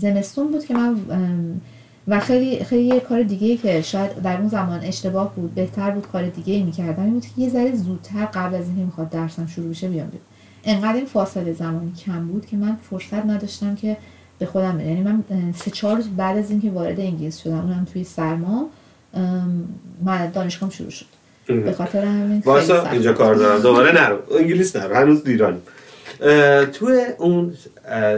[0.00, 0.96] زمستون بود که من
[2.08, 6.06] و خیلی خیلی یه کار دیگه که شاید در اون زمان اشتباه بود بهتر بود
[6.12, 9.46] کار دیگه ای می‌کردم این بود که یه ذره زودتر قبل از اینکه می‌خواد درسم
[9.46, 10.26] شروع بشه بیام بیرون.
[10.64, 13.96] انقدر این فاصله زمانی کم بود که من فرصت نداشتم که
[14.38, 14.80] به خودم.
[14.80, 15.24] یعنی من
[15.56, 18.68] سه چهار روز بعد از اینکه وارد انگلیس شدم اونم توی سرما
[20.04, 21.06] من دانشگاهم شروع شد.
[21.46, 23.12] به خاطر همین واسه اینجا.
[23.12, 23.62] کار دارم.
[23.62, 24.18] دوباره نرو.
[24.38, 24.94] انگلیس نرو.
[24.94, 25.58] هنوز ایرانی
[26.20, 27.52] اه، توی اون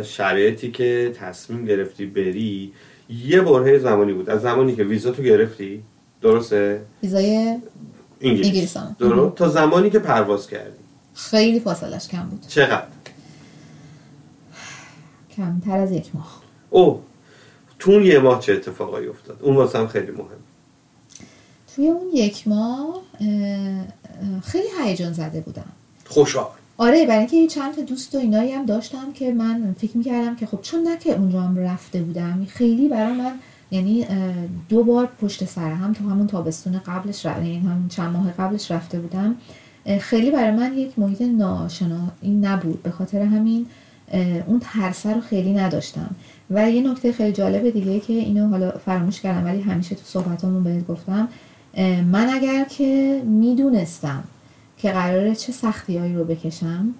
[0.02, 2.72] شرایطی که تصمیم گرفتی بری
[3.08, 4.30] یه برهه زمانی بود.
[4.30, 5.82] از زمانی که ویزا تو گرفتی؟
[6.22, 7.58] درسته؟ ویزای
[8.20, 8.76] انگلیس.
[8.98, 9.36] درست.
[9.36, 10.78] تا زمانی که پرواز کردی.
[11.14, 12.46] خیلی فاصلش کم بود.
[12.48, 12.86] چقدر؟
[15.36, 16.42] کمتر از یک ماه.
[16.70, 17.02] او
[17.78, 20.26] تو اون یه ماه چه اتفاقایی افتاد؟ اون واسه هم خیلی مهم.
[21.74, 25.72] توی اون یک ماه اه، اه، خیلی هیجان زده بودم.
[26.06, 26.50] خوشحال.
[26.78, 30.46] آره برای اینکه چند تا دوست و اینایی هم داشتم که من فکر می‌کردم که
[30.46, 33.32] خب چون نه که اونجا هم رفته بودم خیلی برای من
[33.70, 34.06] یعنی
[34.68, 38.70] دو بار پشت سر هم تو همون تابستون قبلش رفت یعنی همون چند ماه قبلش
[38.70, 39.36] رفته بودم.
[40.00, 42.82] خیلی برای من یک محیط ناشنایی نبود.
[42.82, 43.66] به خاطر همین
[44.46, 46.14] اون ترسه رو خیلی نداشتم.
[46.50, 50.64] و یه نکته خیلی جالب دیگه که اینو حالا فراموش کردم ولی همیشه تو صحبتامون
[50.64, 51.28] بهت گفتم.
[52.12, 54.24] من اگر که می‌دونستم
[54.84, 56.94] که قراره چه سختیایی رو بکشم.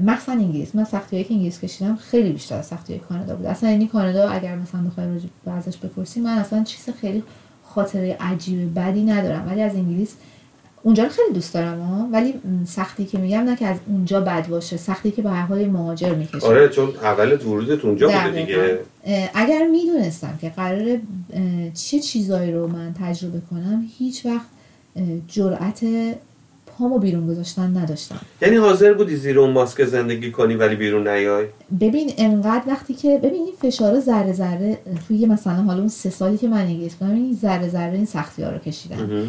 [0.00, 0.74] مخصوصا انگلیس.
[0.74, 3.46] من سختی که انگلیس کشیدم خیلی بیشتر از سختی کانادا بود.
[3.46, 5.06] اصلا یعنی کانادا اگر مثلا بخوای
[5.46, 7.22] ازش بپرسی من اصلا چیز خیلی
[7.64, 9.46] خاطره عجیب بدی ندارم.
[9.48, 10.14] ولی از انگلیس
[10.82, 12.08] اونجا رو خیلی دوست دارم ها.
[12.12, 12.34] ولی
[12.66, 14.76] سختی که میگم نه که از اونجا بد باشه.
[14.76, 16.46] سختی که به هر حال مهاجر می‌کشه.
[16.46, 18.40] آره چون اول ورودت اونجا بوده.
[18.40, 18.80] دیگه.
[19.34, 21.00] اگر می‌دونستم که قراره
[21.32, 24.46] اه، چه چیزایی رو من تجربه کنم هیچ وقت
[25.28, 25.84] جرأت
[26.80, 31.46] پامو بیرون گذاشتن نداشتم یعنی حاضر بودی زیر اون ماسک زندگی کنی ولی بیرون نیای؟
[31.80, 34.78] ببین انقدر وقتی که ببین این فشار ذره ذره
[35.08, 38.42] توی مثلا حالا اون سه سالی که من انگلیس بودم این ذره ذره این سختی
[38.42, 39.28] ها رو کشیدم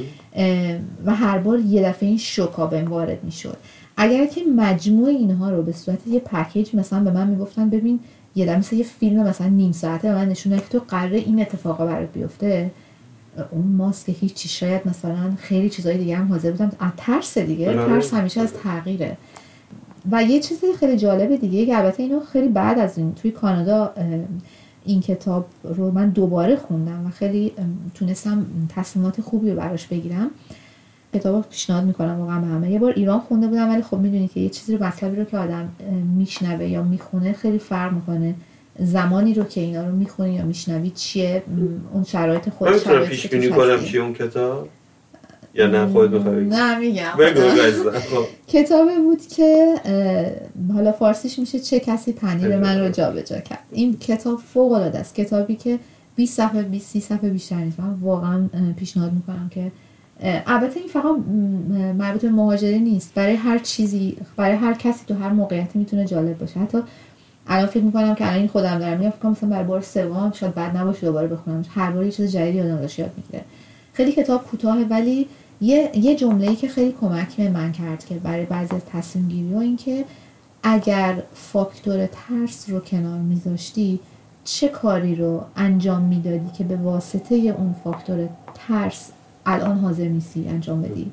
[1.05, 3.57] و هر بار یه دفعه این شوکا بهم وارد می‌شد.
[3.97, 7.99] اگر که مجموع اینها رو به صورت یه پکیج مثلا به من می‌گفتن ببین
[8.35, 11.85] یه دفعه یه فیلم مثلا نیم ساعته به من نشون که تو قراره این اتفاقا
[11.85, 12.71] برات بیفته
[13.51, 16.71] اون ماسک هیچی شاید مثلا خیلی چیزای دیگه هم حاضر بودم.
[16.79, 17.85] از ترس دیگه آره.
[17.85, 19.17] ترس همیشه از تغییره.
[20.11, 23.93] و یه چیز خیلی جالب دیگه که البته اینو خیلی بعد از این توی کانادا
[24.85, 27.51] این کتاب رو من دوباره خوندم و خیلی
[27.93, 30.31] تونستم تصمیمات خوبی رو براش بگیرم.
[31.13, 32.71] کتاب پیشنهاد می‌کنم واقعا به همه.
[32.71, 35.37] یه بار ایران خونده بودم ولی خب می‌دونی که یه چیزی رو مطلبی رو که
[35.37, 35.69] آدم
[36.17, 38.35] میشنوه یا می‌خونه خیلی فرق می‌کنه.
[38.81, 41.43] زمانی رو که اینا رو می‌خونی یا میشنوی چیه؟
[41.93, 43.83] اون شرایط خود من شرایطی پیش بینی کنم.
[43.83, 44.67] چی اون کتاب؟
[45.53, 47.11] یا نه خودت می‌خوای نه میگم.
[48.11, 48.25] خب.
[48.47, 49.75] کتابی بود که
[50.73, 53.63] حالا فارسیش میشه چه کسی پنیر من رو جابجا کرد.
[53.71, 55.15] این کتاب فوق العاده است.
[55.15, 55.79] کتابی که
[56.15, 57.79] 20 صفحه 20 30 صفحه بیشتر نیست.
[57.79, 59.71] من واقعا پیشنهاد می‌کنم که
[60.47, 61.15] البته این فقط
[61.97, 63.13] مربوط به مهاجری نیست.
[63.13, 66.59] برای هر چیزی برای هر کسی تو هر موقعیتی می‌تونه جالب باشه.
[66.59, 66.77] حتی
[67.51, 70.77] الان فکر می‌کنم که الان خودم دارم میگم فکر مثلا برای بار سوم شاید بعد
[70.77, 71.65] نباشه دوباره بخونم.
[71.69, 73.43] هر بار یه چیز جدیدی آدم داشت یاد می‌گیره.
[73.93, 75.27] خیلی کتاب کوتاهه ولی
[75.61, 79.55] یه یه جمله‌ای که خیلی کمک به من کرد که برای بعضی از تصمیم گیری
[79.55, 80.05] این که
[80.63, 83.99] اگر فاکتور ترس رو کنار میذاشتی
[84.43, 88.29] چه کاری رو انجام می‌دادی که به واسطه اون فاکتور
[88.67, 89.09] ترس
[89.45, 91.11] الان حاضر نیستی انجام بدی؟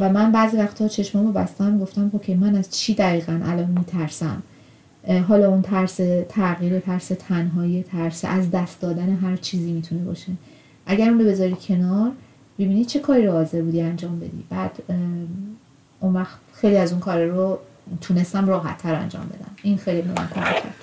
[0.00, 4.42] و من بعضی وقتا چشمامو بستم گفتم اوکی من از چی دقیقا الان میترسم؟
[5.28, 10.32] حالا اون ترس تغییر ترس تنهایی ترس از دست دادن هر چیزی می‌تونه باشه.
[10.86, 12.10] اگر اون رو بذاری کنار
[12.58, 14.44] ببینی چه کاری رو حاضر بودی انجام بدی.
[14.50, 14.82] بعد
[16.00, 17.58] اون وقت خیلی از اون کار رو
[18.00, 19.50] تونستم راحت تر انجام بدم.
[19.62, 20.74] این خیلی به من کمک کرد.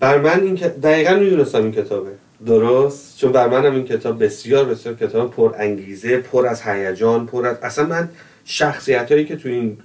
[0.00, 2.10] بر من این دقیقا می‌دونستم این کتابه.
[2.46, 7.46] درست؟ چون بر منم این کتاب بسیار بسیار کتاب پر انگیزه پر از هیجان پر
[7.46, 8.08] از اصلا من
[8.44, 9.76] شخصیت هایی که تو این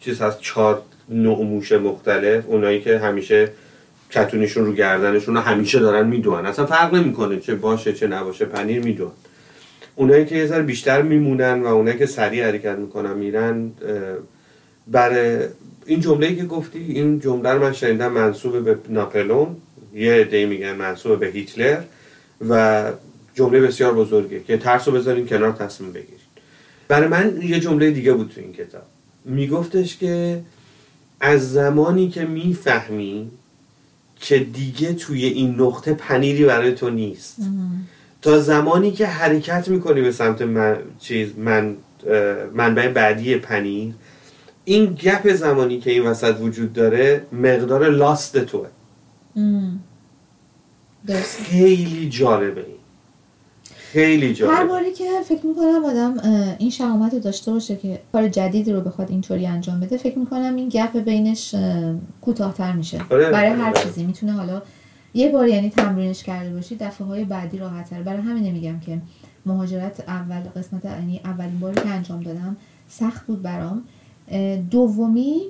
[0.00, 1.44] چیز هست چهار نوع
[1.78, 3.48] مختلف اونایی که همیشه
[4.10, 6.46] کتونیشون رو گردنشون رو همیشه دارن می‌دونن.
[6.46, 9.10] اصلا فرق نمی‌کنه چه باشه چه نباشه پنیر میدون
[9.96, 13.70] اونایی که یه ذره بیشتر میمونن و اونایی که سریع حرکت می‌کنن میرن
[14.86, 15.38] برای
[15.86, 19.56] این جمله که گفتی این جمله رو من شنیدم منصوب به ناپلون.
[19.94, 21.78] یه عده میگن منصوب به هیتلر
[22.48, 22.84] و
[23.34, 26.14] جمله بسیار بزرگه که ترس رو بذارین کنار تصمیم بگیرین.
[26.88, 28.82] برای من یه جمله دیگه بود تو این کتاب.
[29.24, 30.40] میگفتش که
[31.20, 33.30] از زمانی که می‌فهمی
[34.16, 37.36] که دیگه توی این نقطه پنیری برای تو نیست.
[38.22, 41.76] تا زمانی که حرکت می‌کنی به سمت من چیز من
[42.54, 43.94] منبع بعدی پنیر
[44.64, 48.68] این گپ زمانی که این وسط وجود داره مقدار لاست توه.
[51.22, 52.79] خیلی جالبه این.
[53.92, 56.14] خیلی هر جالبه باری که فکر می‌کنم آدم
[56.58, 60.56] این شهامت رو داشته باشه که کار جدیدی رو بخواد اینطوری انجام بده فکر می‌کنم
[60.56, 63.00] این گپ بینش اه، کوتاهتر میشه.
[63.10, 63.82] آره، برای آره، هر آره.
[63.82, 64.04] چیزی.
[64.04, 64.62] می‌تونه حالا
[65.14, 68.02] یه بار یعنی تمرینش کرده باشی دفعه های بعدی راحتتر.
[68.02, 68.98] برای همین میگم که
[69.46, 72.56] مهاجرت اول قسمت یعنی اولین باری که انجام دادم
[72.88, 73.82] سخت بود برام.
[74.70, 75.40] دومی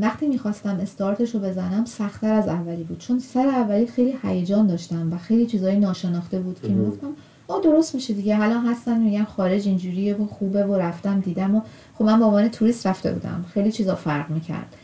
[0.00, 2.98] وقتی می‌خواستم استارتش رو بزنم سختتر از اولی بود.
[2.98, 6.68] چون سر اولی خیلی هیجان داشتم و خیلی چیزای ناشناخته بود که.
[6.68, 7.08] می‌گفتم
[7.48, 8.36] آه درست میشه دیگه.
[8.36, 11.60] حالا هستن میگن خارج اینجوریه و خوبه و رفتم دیدم و
[11.98, 13.44] خب من به عنوان توریست رفته بودم.
[13.54, 14.74] خیلی چیزا فرق می‌کرد.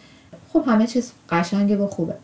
[0.53, 2.15] خب همه چیز قشنگه و خوبه.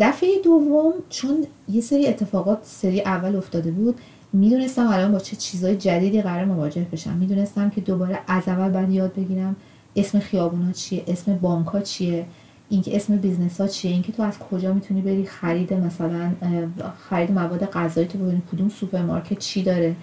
[0.00, 3.98] دفعه دوم چون یه سری اتفاقات سری اول افتاده بود
[4.32, 7.12] می‌دونستم الان با چه چیزای جدیدی قراره مواجه بشم.
[7.12, 9.56] می‌دونستم که دوباره از اول باید یاد بگیرم
[9.96, 12.26] اسم خیابونا چیه اسم بانک ها چیه.
[12.68, 16.32] اینکه اسم business ها چیه؟ اینکه تو از کجا می‌تونی بری؟ خرید مثلا
[17.10, 18.42] خرید مواد غذایی تو ببینی.
[18.52, 19.96] کدوم سوپرمارکت چی داره؟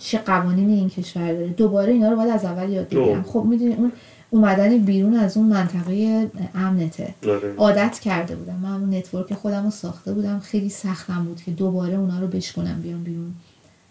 [0.00, 3.22] چه قوانین این کشور داره؟ دوباره اینا رو باید از اول یاد بگیرم.
[3.22, 3.92] خب می‌دونی اون
[4.30, 7.14] اومدن بیرون از اون منطقه امنته.
[7.28, 7.54] آره.
[7.56, 8.56] عادت کرده بودم.
[8.56, 10.38] من اون network خودم رو ساخته بودم.
[10.38, 13.34] خیلی سختم بود که دوباره اونا رو بشکنم بیام بیرون.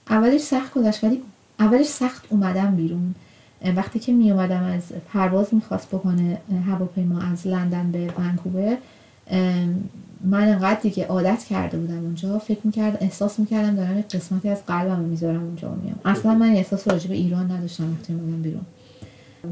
[0.09, 1.21] اولش سخت گذشت ولی
[1.59, 3.15] اولش سخت اومدم بیرون.
[3.72, 4.82] وقتی که می اومدم از
[5.13, 6.38] پرواز می‌خواست بکنه
[6.68, 8.78] هواپیما از لندن به ونکوور
[10.24, 12.39] من انقدر دیگه عادت کرده بودم اونجا.
[12.39, 15.99] فکر می‌کردم احساس می‌کردم دارم یک قسمتی از قلبم رو می‌ذارم اونجا میام.
[16.05, 18.66] اصلا من احساس راجع به ایران نداشتم وقتی اومدم بیرون.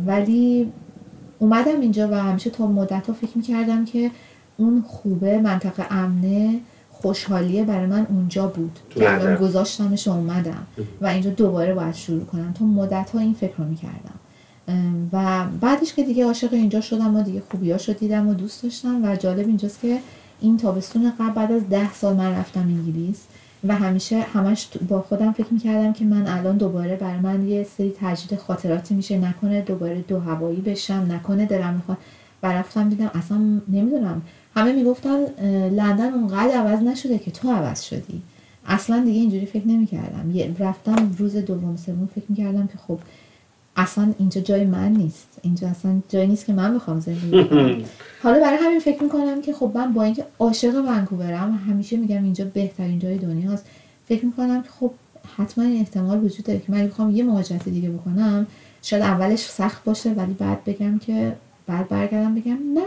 [0.07, 0.71] ولی
[1.39, 4.11] اومدم اینجا و همیشه تا مدت ها فکر می‌کردم که
[4.57, 6.59] اون خوبه منطقه امنه.
[7.03, 8.79] خوشحالیه برای من اونجا بود.
[8.89, 9.35] تو که.
[9.35, 10.67] گذاشتمش اومدم.
[11.01, 12.53] و اینجا دوباره باید شروع کنم.
[12.59, 14.19] تا مدت ها این فکر رو می‌کردم.
[15.13, 19.03] و بعدش که دیگه عاشق اینجا شدم و دیگه خوبیاش رو دیدم و دوست داشتم
[19.03, 19.99] و جالب اینجاست که
[20.41, 23.21] این تابستون قبل بعد از ده سال من رفتم انگلیس
[23.67, 27.67] و همیشه همش تو- با خودم فکر می‌کردم که من الان دوباره برای من یه
[27.77, 29.17] سری تجدید خاطراتی میشه.
[29.17, 31.97] نکنه دوباره دو هوایی بشم نکنه دلم می‌خواد.
[32.43, 33.37] و رفتم دیدم اصلا
[33.69, 34.21] نمی‌دونم
[34.55, 35.25] همه می‌گفتن
[35.69, 38.21] لندن اونقدر عوض نشده که تو عوض شدی.
[38.65, 40.55] اصلا دیگه اینجوری فکر نمی‌کردم.
[40.59, 42.99] رفتم روز دوم سوم فکر می‌کردم که خب
[43.75, 45.27] اصلا اینجا جای من نیست.
[45.41, 47.83] اینجا اصلا جای نیست که من بخوام زندگی کنم
[48.23, 52.45] حالا برای همین فکر می‌کنم که خب من با اینکه عاشق ونکوورم همیشه میگم اینجا
[52.45, 53.65] بهترین جای دنیاست
[54.07, 54.91] فکر می‌کنم که خب
[55.37, 58.47] حتما این احتمال وجود داره که من بخوام یه مهاجرت دیگه بکنم
[58.81, 61.35] شاید اولش سخت باشه ولی بعد بگم که
[61.67, 62.85] بعد برگردم بگم نه.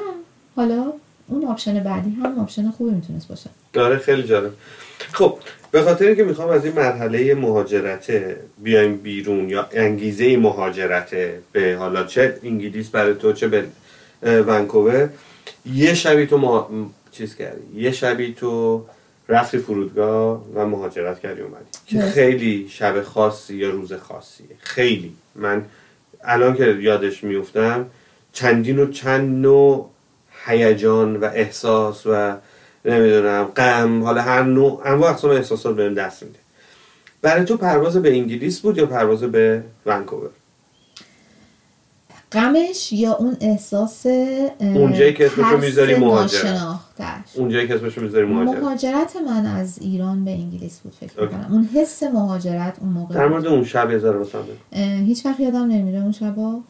[0.56, 0.92] حالا
[1.28, 3.50] اون option بعدی هم option خوبی می‌تونست باشه.
[3.72, 4.52] داره خیلی جالب.
[5.12, 5.38] خب
[5.70, 8.12] به خاطر اینکه می‌خوام از این مرحله مهاجرت
[8.58, 11.10] بیایم بیرون یا انگیزه مهاجرت
[11.52, 13.64] به حالا چه انگلیس برای تو چه به
[14.22, 15.08] ونکوور
[15.74, 16.70] یه شبی تو ما...
[17.12, 17.80] چیز کردی.
[17.80, 18.84] یه شبی تو
[19.28, 21.64] رفتی فرودگاه و مهاجرت کردی اومدی.
[21.86, 22.00] که.
[22.00, 24.46] خیلی شب خاصی یا روز خاصیه.
[24.58, 25.12] خیلی.
[25.34, 25.64] من
[26.24, 27.86] الان که یادش میفتم
[28.32, 29.90] چندین و چند نوع
[30.46, 32.36] هیجان و احساس و
[32.84, 34.04] نمی‌دونم غم.
[34.04, 36.38] حالا هر نوع انواع اقسام احساسات بهم دست میده
[37.22, 40.30] برای تو پرواز به انگلیس بود یا پرواز به ونکوور؟
[42.32, 44.06] غمش یا اون احساس
[44.60, 46.58] اونجایی که اسمشو می‌ذاری مهاجرت.
[47.34, 48.62] اونجایی که اسمشو می‌ذاری مهاجرت.
[48.62, 51.20] مهاجرت من از ایران به انگلیس بود فکر.
[51.20, 51.46] می‌کنم.
[51.50, 53.28] اون حس مهاجرت اون موقع در.
[53.28, 54.24] مورد اون شب یه ذره
[55.04, 56.60] هیچ وقت یادم نمیره اون شبا.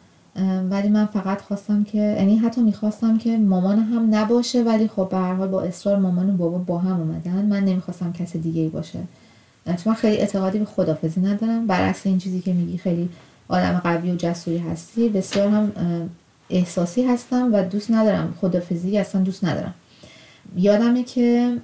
[0.71, 5.17] ولی من فقط خواستم که یعنی حتی می‌خواستم که مامان هم نباشه ولی خب به
[5.17, 7.45] هر حال با اصرار مامان و بابا با هم اومدن.
[7.45, 8.99] من نمی‌خواستم کس دیگه ای باشه.
[9.67, 11.67] چون من خیلی اعتقادی به خدافزی ندارم.
[11.67, 13.09] برعکس این چیزی که میگی خیلی
[13.49, 15.09] آدم قوی و جسوری هستی.
[15.09, 15.73] بسیار هم
[16.51, 18.35] احساسی هستم و دوست ندارم.
[18.41, 19.75] خدافزی اصلا دوست ندارم.
[20.57, 21.57] یادمه که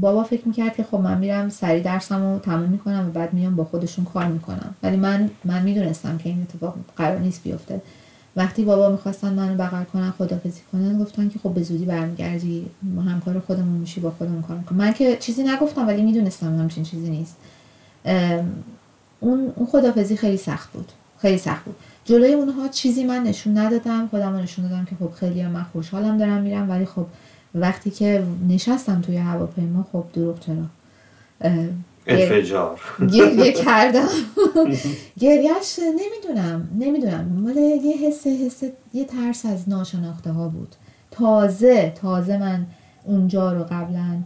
[0.00, 3.56] بابا فکر می‌کرد که خب من میرم سری درسم رو تموم می‌کنم و بعد میام
[3.56, 4.74] با خودشون کار می‌کنم.
[4.82, 7.82] ولی من من می‌دونستم که این اتفاق قرار نیست بیفته.
[8.36, 13.02] وقتی بابا می‌خواستن منو بغل کنن خدافزی کنن گفتن که خب به زودی برمیگردی ما
[13.02, 17.10] همکار خودمون میشی با خودمون کار می‌کنم من که چیزی نگفتم ولی می‌دونستم همچین چیزی
[17.10, 17.36] نیست.
[19.20, 20.92] اون اون خدافزی خیلی سخت بود.
[21.18, 21.76] خیلی سخت بود.
[22.04, 24.08] جلوی اونها چیزی من نشون ندادم.
[24.10, 27.06] خودم نشون دادم که خب خیلی من خوشحالم دارم میرم ولی خب
[27.54, 30.64] وقتی که نشستم توی هواپیما خب دروغ چرا؟
[32.06, 32.80] انفجار.
[33.12, 34.08] گریه کردم.
[35.20, 37.24] گریهش نمی‌دونم نمی‌دونم.
[37.24, 38.62] مال یه حس حس
[38.94, 40.74] یه ترس از ناشناخته ها بود.
[41.10, 42.66] تازه تازه من
[43.04, 44.16] اونجا رو قبلا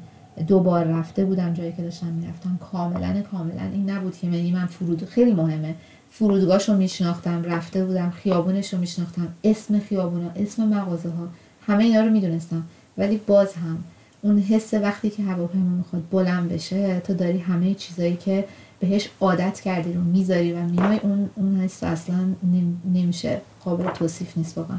[0.47, 2.59] دوبار رفته بودم جایی که داشتم می‌رفتم.
[2.73, 5.75] کاملا کاملا این نبود که یعنی من فرود خیلی مهمه.
[6.11, 9.29] فرودگاهش رو میشناختم رفته بودم خیابونش رو میشناختم.
[9.45, 11.29] اسم خیابونا اسم مغازه ها
[11.67, 12.63] همه اینا رو می‌دونستم.
[12.99, 13.85] ولی باز هم
[14.23, 18.45] اون حس وقتی که هواپیما می‌خواد بلند بشه تو داری همه چیزایی که
[18.81, 24.37] بهش عادت کردی رو می‌ذاری و میای اون اون حس اصلا نم- نمیشه قابل توصیف
[24.39, 24.79] نیست واقعا.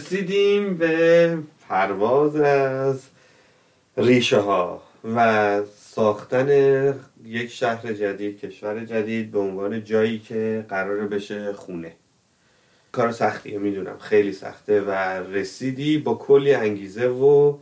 [0.00, 1.38] رسیدیم به
[1.68, 3.00] پرواز از
[3.96, 4.82] ریشه ها
[5.14, 6.48] و ساختن
[7.24, 11.92] یک شهر جدید کشور جدید به عنوان جایی که قراره بشه خونه.
[12.92, 13.98] کار سختیه می‌دونم.
[13.98, 14.90] خیلی سخته و
[15.32, 17.56] رسیدی با کلی انگیزه و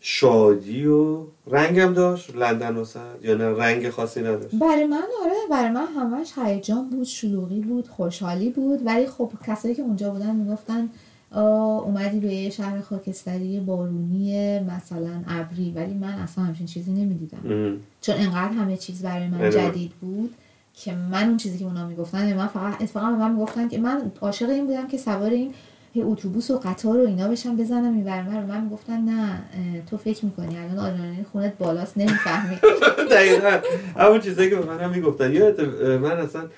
[0.00, 2.36] شادی و رنگم داشت.
[2.36, 3.00] لندن وسط.
[3.22, 4.54] یا نه رنگ خاصی نداشت.
[4.54, 5.34] برای من آره.
[5.50, 8.86] برای من همش هیجان بود شلوغی بود خوشحالی بود.
[8.86, 10.90] ولی خب کسایی که اونجا بودن می‌گفتن
[11.32, 17.78] اومدی به یه شهر خاکستری بارونی مثلا ابری ولی من اصلا همچین چیزی نمی‌دیدم.
[18.00, 19.50] چون انقدر همه چیز برای من آره.
[19.50, 20.34] جدید بود
[20.74, 24.12] که من اون چیزی که اونا می‌گفتن من فقط اتفاقا به من می‌گفتن که من
[24.20, 25.54] عاشق این بودم که سوار این
[25.96, 28.44] اتوبوس و قطار و اینا بشم بزنم این اون ور.
[28.44, 29.42] من می‌گفتن نه
[29.90, 32.56] تو فکر می‌کنی الان آدرنالین خونت بالاست نمی‌فهمی
[33.10, 33.58] دقیقا
[33.96, 36.48] همون چیزایی که به من هم می‌گفتن یادت من اصلا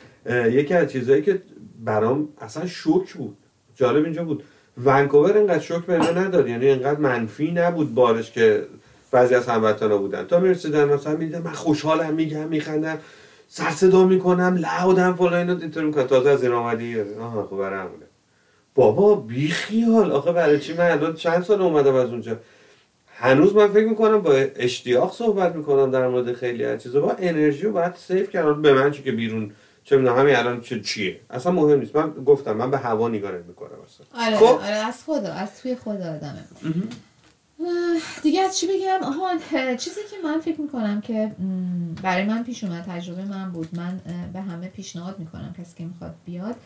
[0.49, 1.43] یکی از چیزایی که
[1.85, 3.37] برام اصلا شوک بود
[3.75, 4.43] جالب اینجا بود
[4.85, 6.49] ونکوور اینقدر شوک من نداد.
[6.49, 8.63] یعنی اینقدر منفی نبود بارش که
[9.11, 10.27] بعضی از هموطنا بودن.
[10.27, 12.99] تا می‌رسیدن مثلا می‌دیدم من خوشحالم میگم میخندم
[13.49, 17.01] سر صدا می‌کنم لودم فلان اینا اینطوری می‌کنم تازه از این آمدی.
[17.21, 18.05] آها خب برای همونه.
[18.75, 22.37] بابا بیخیال آخه برای چی من الان چند سال اومدم از اونجا؟
[23.17, 27.01] هنوز من فکر می‌کنم با اشتیاق صحبت می‌کنم در مورد خیلی از چیزا.
[27.01, 29.51] با انرژی رو باید سیف کردم به من چی که بیرون
[29.85, 31.21] چه می‌دونم همین الان چه چیه.
[31.31, 31.97] اصلا مهم نیست.
[31.97, 34.27] من گفتم من به هوا نگاه نمی‌کنم اصلا.
[34.27, 34.45] آره خب.
[34.45, 36.45] آره از خدا از توی خدا آدمه.
[38.23, 41.33] دیگه از چی بگم؟ آها اه، چیزی که من فکر می‌کنم که
[42.03, 43.69] برای من پیش اومد تجربه من بود.
[43.73, 44.01] من
[44.33, 46.57] به همه پیشنهاد می‌کنم کسی که می‌خواد بیاد.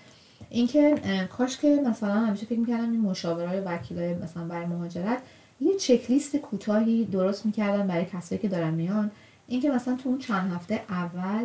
[0.51, 0.95] اینکه
[1.39, 5.19] کاش که مثلا همیشه فکر می‌کردم این مشاورای وکیلای مثلا برای مهاجرت
[5.61, 9.11] یه چک لیست کوتاهی درست می‌کردن برای کسایی که دارن میان.
[9.49, 11.45] اینکه مثلا تو اون چند هفته اول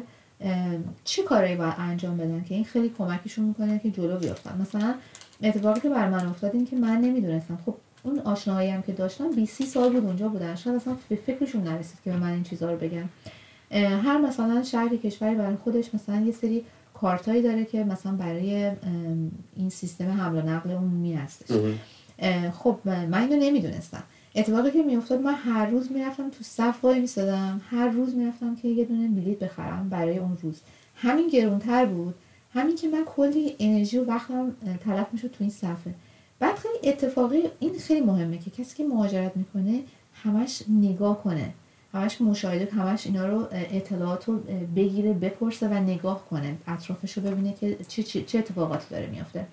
[1.03, 4.95] چه کارایی باید انجام بدن که این خیلی کمکشون می‌کنه که جلو بیافتن؟ مثلا
[5.43, 7.59] اتفاقی که بر من افتاد این که من نمی‌دونستم.
[7.65, 10.55] خب اون آشنایی هم که داشتم 20 سال بود اونجا بودن.
[10.55, 12.77] شاید اصلا به فکرشون نرسید که به من این چیزها رو
[13.71, 18.71] اه، هر مثلا شهر کشوری برای خودش مثلا یه سری کارتایی داره که مثلا برای
[19.55, 21.57] این سیستم حمل و نقل عمومی هستش.
[22.53, 24.03] خب من اینو نمی‌دونستم.
[24.39, 28.67] اتفاقی که میافتاد من هر روز می‌رفتم تو صف وای میستادم هر روز می‌رفتم که
[28.67, 30.61] یه دونه بلیط بخرم برای اون روز.
[30.95, 32.15] همین گرونتر بود.
[32.53, 35.93] همین که من کلی انرژی و وقتم تلف می‌شد تو این صفحه.
[36.39, 39.79] بعد خیلی اتفاقی این خیلی مهمه که کسی که مهاجرت می‌کنه
[40.23, 41.53] همش نگاه کنه.
[41.93, 44.39] همش مشاهده همش اینا رو اطلاعات رو
[44.75, 46.57] بگیره بپرسه و نگاه کنه.
[46.67, 49.45] اطرافش رو ببینه که چه, چه, چه اتفاقاتی داره میافته.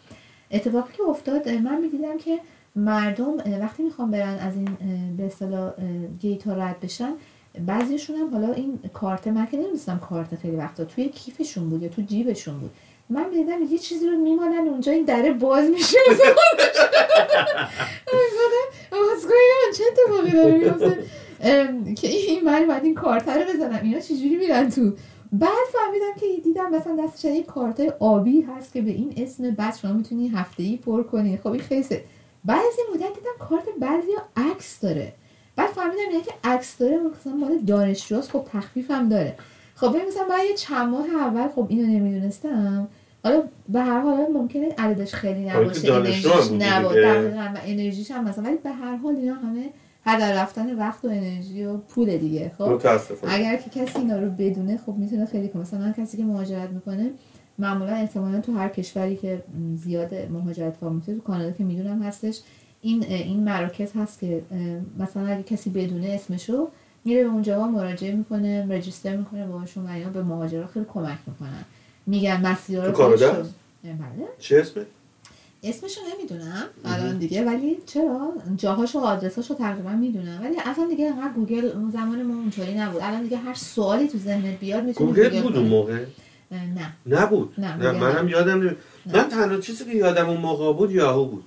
[0.51, 2.41] اتفاقی که افتاد من می‌دیدم که
[2.77, 4.68] مردم وقتی می‌خوام برن از این
[5.16, 5.72] به اصطلاح
[6.20, 7.12] گیت ها رد بشن
[7.66, 11.89] بعضیشون هم حالا این کارت من که نمی‌دونستم کارت خیلی وقتا توی کیفشون بود یا
[11.89, 12.70] تو جیبشون بود.
[13.11, 15.99] من می‌دیدم یه چیزی رو میمالن اونجا این دره باز میشه.
[19.68, 21.05] از چه اتفاقی داره میفته
[21.95, 23.81] که این من باید این کارت رو بزنم.
[23.83, 24.93] اینا چجوری میرن تو؟
[25.33, 29.77] بعد فهمیدم که دیدم مثلا دستش یه کارت آبی هست که به این اسم بعد
[29.77, 31.37] شما می‌تونی هفته ای پر کنی.
[31.37, 31.85] خب این خیلی.
[32.47, 35.13] بعد از یه مدت دیدم کارت بعضی عکس داره.
[35.57, 39.35] بعد فهمیدم اینه که عکس داره مثلا مال دانشجوست خب تخفیف هم داره.
[39.75, 42.89] خب ببین مثلا من یه چند ماه اول خب اینو نمی‌دونستم.
[43.25, 47.31] حالا به هر حال ممکنه عددش خیلی که نباشه انرژیش نباشه.
[47.65, 49.71] انرژیش هم مثلا ولی به هر حال اینا همه
[50.05, 53.35] هدر رفتن وقت و انرژی و پول دیگه خب؟ متاسفانه.
[53.35, 55.63] اگر که کسی اینا رو بدونه خب می‌تونه خیلی کنه.
[55.63, 57.11] مثلا کسی که مهاجرت می‌کنه
[57.59, 59.43] معمولا احتمالا تو هر کشوری که
[59.77, 62.41] زیاد مهاجرت کار میشه تو کانادا که می‌دونم هستش
[62.83, 64.43] این این مراکز هست که
[64.99, 66.69] مثلا اگه کسی بدونه اسمشو
[67.05, 71.65] میره به اونجا مراجعه می‌کنه register می‌کنه باهاشون و اینا به مهاجرا خیلی کمک می‌کنن.
[72.07, 73.33] میگن مسیرها رو کانادا؟
[73.85, 74.27] بله.
[74.39, 74.83] چه اسمیه؟
[75.63, 80.41] اسمشو نمی‌دونم الان دیگه ولی چرا؟ جاهاشو و آدرساشو تقریبا می‌دونم.
[80.43, 83.01] ولی اصلا دیگه انقدر گوگل اون زمان ما اونطوری نبود.
[83.03, 85.67] الان دیگه هر سوالی تو ذهنت بیاد می‌تونی گوگل بود اون.
[85.67, 86.05] موقع؟
[86.51, 87.55] نه نبود.
[87.59, 88.29] نه، نه منم.
[88.29, 88.71] یادم نمی...
[89.07, 91.45] من تنها چیزی که یادم اون موقع بود یاهو بود.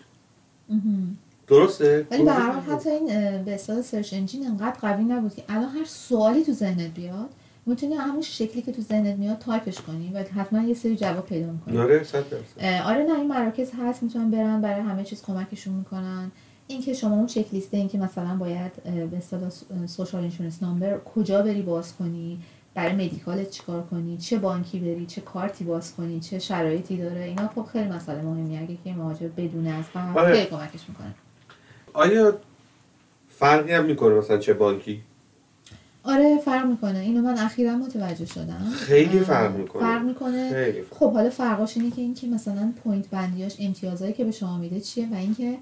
[1.47, 3.08] درسته؟ ولی به هر حال حتی این
[3.43, 7.30] به اصطلاح search engine انقدر قوی نبود که الان هر سوالی تو ذهنت بیاد
[7.66, 11.52] می‌تونی همون شکلی که تو ذهنت میاد تایپش کنی و حتما یه سری جواب پیدا
[11.52, 11.78] می‌کنی.
[11.78, 12.24] آره صد
[12.86, 16.32] آره نه این مراکز هست می‌تونن برن برای همه چیز کمکشون می‌کنن.
[16.68, 19.50] اینکه شما اون چک لیسته این که مثلا باید به اصطلاح
[19.86, 22.39] social insurance number کجا بری باز کنی؟
[22.74, 27.22] برای medical ت چیکار کنی؟ چه بانکی بری؟ چه کارتی باز کنی؟ چه شرایطی داره؟
[27.22, 30.34] اینا خب خیلی مسئله مهمی اگه که مهاجر بدونه از آره.
[30.34, 31.13] خیلی کمکش می‌کنه.
[31.93, 32.38] آیا
[33.30, 35.01] فرقی هم می‌کنه مثلا چه بانکی؟
[36.03, 36.99] آره فرق می‌کنه.
[36.99, 38.72] اینو من اخیرا متوجه شدم.
[38.76, 39.82] خیلی فرق می‌کنه.
[39.82, 40.49] فرق می‌کنه.
[40.53, 40.99] خیلی فرق.
[40.99, 45.09] خب حالا فرقاش اینه که اینکه مثلا point بندیاش امتیازهایی که به شما میده چیه
[45.11, 45.57] و اینکه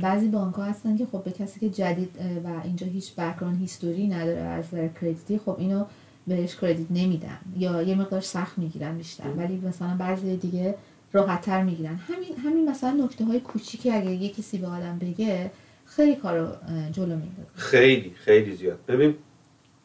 [0.00, 2.10] بعضی بانک ها هستن که خب به کسی که جدید
[2.44, 5.84] و اینجا هیچ بک‌گراند هیستوری نداره از نظر کردیتی خب اینو
[6.28, 7.38] بهش کردیت نمیدن.
[7.56, 9.24] یا یه مقدار سخت می‌گیرن بیشتر.
[9.36, 10.74] ولی مثلا بعضی دیگه
[11.12, 11.94] راحتتر می‌گیرن.
[11.94, 15.50] همین همین مثلا نکته های کوچیکی اگه یه کسی به آدم بگه
[15.86, 16.46] خیلی کارو
[16.92, 18.78] جلو میندازه خیلی خیلی زیاد.
[18.88, 19.14] ببین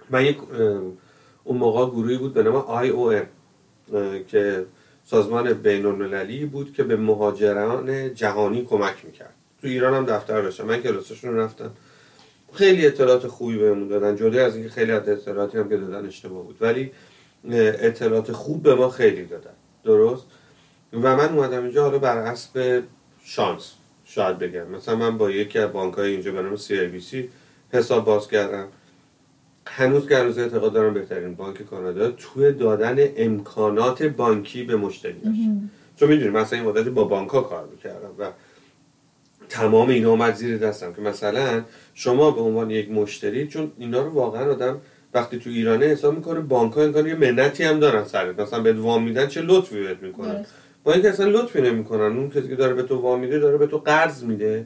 [0.10, 0.38] من یک
[1.44, 3.26] اون موقع گروهی بود به نام آی او ام
[4.28, 4.66] که
[5.06, 9.34] سازمان بین المللی بود که به مهاجران جهانی کمک می‌کرد.
[9.62, 10.66] تو ایران هم دفتر داشتم.
[10.66, 11.72] من کلاسشون رفتم.
[12.54, 16.44] خیلی اطلاعات خوبی بهمون دادن جدا از اینکه خیلی از اطلاعاتی هم که دادن اشتباه
[16.44, 16.58] بود.
[16.62, 16.92] ولی
[17.50, 19.54] اطلاعات خوب به ما خیلی دادن.
[19.84, 20.26] درست؟
[20.94, 22.84] و من اومدم اینجا حالا بر حسب
[23.24, 23.74] شانس
[24.06, 24.68] شاید بگم.
[24.68, 27.16] مثلا من با یکی از بانک های اینجا به نام CIBC
[27.72, 28.68] حساب باز کردم.
[29.68, 32.12] هنوز که هنوز اعتقاد دارم بهترین بانک کانادا.
[32.12, 35.38] توی دادن امکانات بانکی به مشتریاش
[35.96, 38.32] چون می‌دونی مثلا این مدتی با بانک ها کار می‌کردم و
[39.50, 44.10] تمام اینا اومد زیر دستم که مثلا شما به عنوان یک مشتری چون اینا رو
[44.10, 44.82] واقعا آدم
[45.14, 48.76] وقتی تو ایرانه حساب می‌کنه بانک ها انگار یه منتی هم دارن سرت مثلا بهت
[48.76, 50.46] وام میدن چه لطفی بهت می‌کنن.
[50.84, 52.18] با اینکه اصلا لطفی نمی‌کنن.
[52.18, 54.66] اون کسی که داره به تو وام میده داره به تو قرض میده.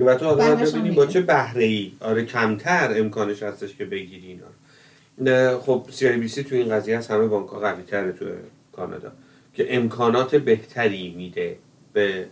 [0.00, 1.06] و تو هم ببینی با.
[1.06, 5.24] چه بهره ای آره کمتر امکانش هستش که بگیری اینا رو.
[5.24, 8.24] نه، خب CIBC تو این قضیه از همه بانک ها قوی تره تو
[8.72, 9.12] کانادا
[9.54, 11.58] که امکانات بهتری میده
[11.92, 12.26] به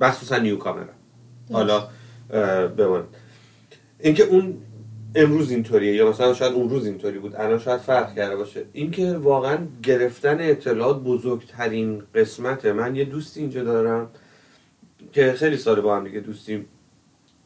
[0.00, 0.84] مخصوصا نیو کامرا
[1.52, 1.88] حالا
[2.30, 3.04] اه، بمان
[4.02, 4.54] اینکه اون
[5.14, 8.64] امروز اینطوریه یا مثلا شاید اون روز اینطوری بود الان شاید فرق کرده باشه.
[8.72, 12.72] اینکه واقعا گرفتن اطلاعات بزرگترین قسمته.
[12.72, 14.10] من یه دوستی اینجا دارم
[15.12, 16.66] که خیلی سال با هم دیگه دوستیم.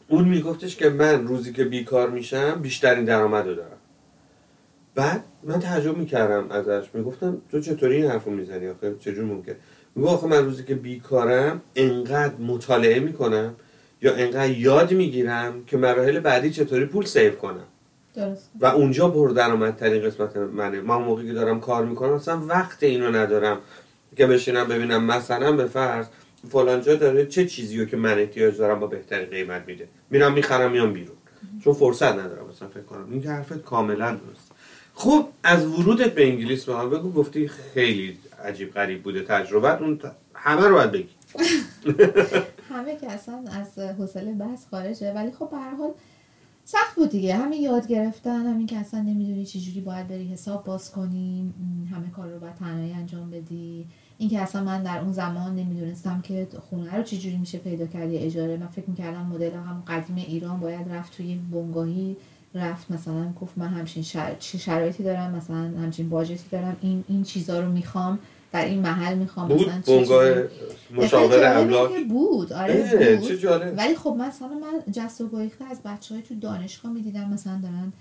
[0.08, 3.78] اون میگفتش که من روزی که بیکار میشم بیشترین درآمد دارم.
[4.94, 6.88] بعد من تعجب می‌کردم ازش.
[6.94, 9.54] می‌گفتم تو چطوری این حرفو می‌زنی آخه؟ چجور ممکن
[9.94, 13.54] میگو آخه من روزی که بیکارم انقدر مطالعه می‌کنم
[14.04, 17.64] یا انقدر یاد می‌گیرم که مراحل بعدی چطوری پول سیو کنم.
[18.14, 18.50] درست.
[18.60, 20.80] و اونجا پردرآمدترین قسمت منه.
[20.80, 23.58] من موقعی که دارم کار می‌کنم اصلا وقت اینو ندارم
[24.16, 26.06] که بشینم ببینم مثلا به فرض
[26.50, 29.88] فلانجا داره چه چیزی رو که من احتیاج دارم با بهترین قیمت میده.
[30.10, 31.16] میرم می‌خرم میام بیرون.
[31.64, 33.08] چون فرصت ندارم مثلا فکر کنم.
[33.10, 34.52] این که حرفت کاملا درست.
[34.94, 37.12] خب از ورودت به انگلیس به من بگو.
[37.12, 40.00] گفتی خیلی عجیب غریب بوده تجربت اون
[40.34, 41.08] همه رو باید بگی.
[42.74, 45.90] همه که اصلا از حوصله بحث خارجه ولی خب به هر حال
[46.64, 47.36] سخت بود دیگه.
[47.36, 51.54] همین یاد گرفتن همین که اصلا نمی‌دونی چجوری باید بری حساب باز کنی
[51.92, 53.86] همه کار رو باید تنهایی انجام بدی.
[54.18, 58.56] اینکه اصلا من در اون زمان نمی‌دونستم که خونه رو چجوری میشه پیدا کرد اجاره.
[58.56, 62.16] من فکر می‌کردم مدل هم قدیم ایران باید رفت توی بنگاهی
[62.54, 64.34] رفت مثلا گفت من همچین شر...
[64.38, 68.18] چه شرایطی دارم مثلا همچین باجتی دارم این این چیزا رو می‌خوام.
[68.54, 70.24] در این محل می‌خوام بود بنگاه
[70.94, 72.04] مشاور املاک.
[72.08, 73.74] بود آره بود چه جالب.
[73.78, 77.92] ولی خب مثلا من جست و گریخته از بچه های تو دانشگاه می‌دیدم مثلا دارن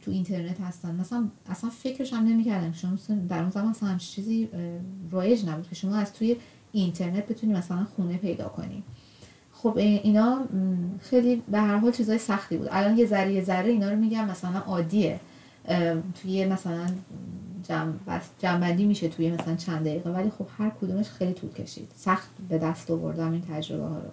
[0.00, 0.94] تو اینترنت هستن.
[0.94, 2.90] مثلا اصلا فکرش هم نمی‌کردم شما
[3.28, 4.48] در اون زمان مثلا همچین چیزی
[5.10, 6.36] رایج نبود که شما از توی
[6.72, 8.82] اینترنت بتونی مثلا خونه پیدا کنی.
[9.52, 10.40] خب اینا
[11.00, 12.68] خیلی به هر حال چیزای سختی بود.
[12.70, 15.20] الان یه ذره یه ذره اینا رو میگم مثلا عادیه.
[16.22, 16.86] توی مثلا
[17.68, 17.92] جمع
[18.38, 21.92] جمعبندی میشه توی مثلا چند دقیقه ولی خب هر کدومش خیلی طول کشید.
[21.96, 24.10] سخت به دست آوردم این تجربه ها رو.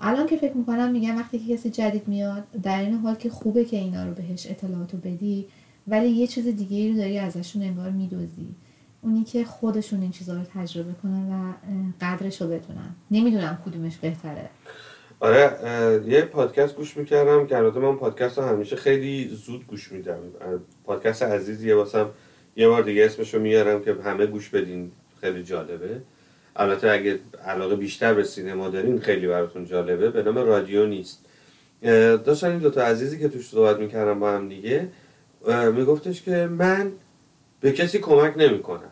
[0.00, 3.64] الان که فکر می‌کنم میگم وقتی که کسی جدید میاد در این حال که خوبه
[3.64, 5.46] که اینا رو بهش اطلاعات رو بدی
[5.88, 8.54] ولی یه چیز دیگه رو داری ازشون انگار میدوزی.
[9.02, 11.52] اونی که خودشون این چیزها رو تجربه کنن و
[12.00, 12.94] قدرش رو بدونن.
[13.10, 14.50] نمی‌دونم کدومش بهتره.
[15.20, 15.50] آره
[16.06, 20.18] یه پادکست گوش می‌کردم که البته من پادکست رو همیشه خیلی زود گوش میدم.
[20.84, 22.10] پادکست عزیزیه واسم
[22.56, 26.00] یه بار دیگه اسمشو میارم که همه گوش بدین خیلی جالبه.
[26.56, 30.10] البته اگه علاقه بیشتر به سینما دارین خیلی براتون جالبه.
[30.10, 31.24] به نام رادیو نیست.
[32.24, 34.88] داشتن این دوتا عزیزی که توش صحبت می‌کردم با هم دیگه
[35.72, 36.92] میگفتش که من
[37.60, 38.90] به کسی کمک نمی‌کنم.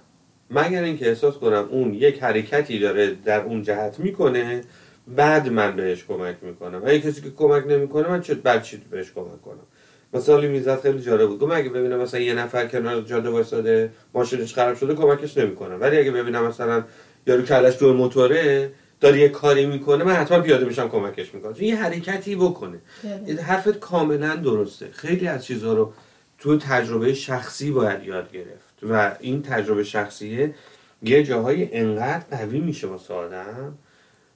[0.50, 4.60] مگر اینکه احساس کنم اون یک حرکتی داره در اون جهت می‌کنه
[5.08, 6.82] بعد من بهش کمک می‌کنم.
[6.84, 9.66] اگه کسی که کمک نمی‌کنه من چه بر چی بهش کمک کنم؟
[10.12, 11.38] مثالی می‌زد خیلی جالب بود.
[11.38, 15.80] گفت اگه ببینم مثلا یه نفر کنار جاده وایساده ماشینش خراب شده کمکش نمی‌کنم.
[15.80, 16.84] ولی اگه ببینم مثلا
[17.26, 21.54] یارو کلش دور موتوره داره یه کاری می‌کنه من حتما پیاده میشم کمکش می‌کنم.
[21.54, 22.78] چون یه حرکتی بکنه.
[23.26, 24.88] این حرفت کاملا درسته.
[24.92, 25.92] خیلی از چیزها رو
[26.38, 28.74] تو تجربه شخصی باید یاد گرفت.
[28.82, 30.54] و این تجربه شخصیه
[31.02, 33.78] یه جاهای انقدر قوی میشه واسه آدم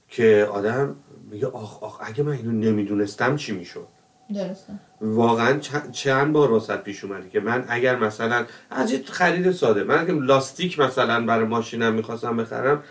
[0.09, 0.95] که آدم
[1.31, 3.87] میگه آخ آخ اگه من اینو نمی‌دونستم چی می‌شد؟
[4.35, 4.73] درسته.
[5.01, 5.59] واقعا
[5.91, 10.13] چند بار واسط پیش اومده که من اگر مثلا از یه خرید ساده من اگه
[10.13, 12.83] لاستیک مثلا برای ماشینم می‌خواستم بخرم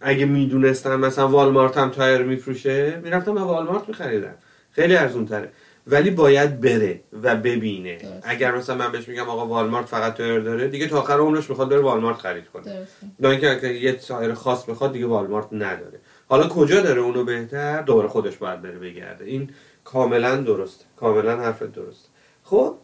[0.00, 4.34] اگه می‌دونستم مثلا والمارت هم تایر میفروشه می‌رفتم به والمارت میخریدم.
[4.72, 5.50] خیلی ارزون تره
[5.86, 7.96] ولی باید بره و ببینه.
[7.96, 8.20] درسته.
[8.22, 11.68] اگر مثلا من بهش میگم آقا والمارت فقط تایر داره دیگه تا آخر عمرش می‌خواد
[11.68, 12.86] بره والمارت خرید کنه.
[13.20, 16.00] نه اینکه یه تایر خاص بخواد دیگه والمارت نداره.
[16.28, 19.24] حالا کجا داره؟ اونو بهتر دوباره خودش باید بره بگرده.
[19.24, 19.50] این
[19.92, 22.08] کاملا درسته کاملا حرفت درسته
[22.44, 22.74] خب؟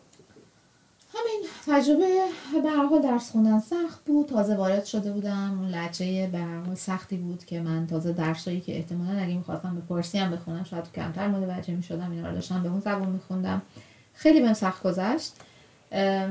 [1.14, 2.09] همین تجربه
[2.62, 4.26] به هر حال درس خوندن سخت بود.
[4.26, 5.59] تازه وارد شده بودم.
[5.61, 5.70] اون
[6.32, 10.18] به هر حال سختی بود که من تازه درسایی که احتمالا اگه می‌خواستم به فارسی
[10.18, 12.11] هم بخونم شاید کمتر متوجه می‌شدم.
[12.11, 13.62] اینا رو داشتم به اون زبان میخوندم.
[14.14, 15.32] خیلی بهم سخت گذشت.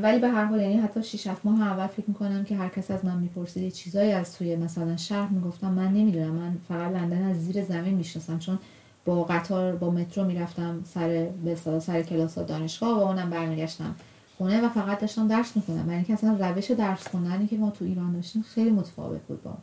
[0.01, 2.91] ولی به هر حال یعنی حتی 6 7 ماه اول فکر می‌کنم که هر کس
[2.91, 6.31] از من می‌پرسید چیزایی از توی مثلا شهر می‌گفتم من نمی‌دونم.
[6.31, 8.39] من فقط لندن از زیر زمین می‌شناسم.
[8.39, 8.59] چون
[9.07, 13.95] با قطار با مترو می‌رفتم سر به سر کلاس دانشگاه و اونم برمیگشتم
[14.37, 17.85] خونه و فقط داشتم درس می‌خونم برای اینکه اصلا روش درس خوندنی که ما تو
[17.85, 19.57] ایران داشتیم خیلی متفاوت بود با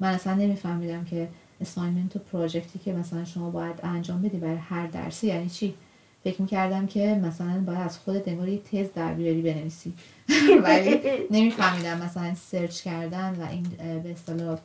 [0.00, 1.28] من اصلا نمیفهمیدم که
[1.60, 5.74] اساینمنت و پروژکتی که مثلا شما باید انجام بدی برای هر درسی یعنی چی.
[6.24, 9.94] فکر می‌کردم که مثلا باید از خودت انگار تز در بیاری بنویسی.
[10.64, 13.66] ولی نمیفهمیدم مثلا سرچ کردن و این
[14.02, 14.58] به اصطلاح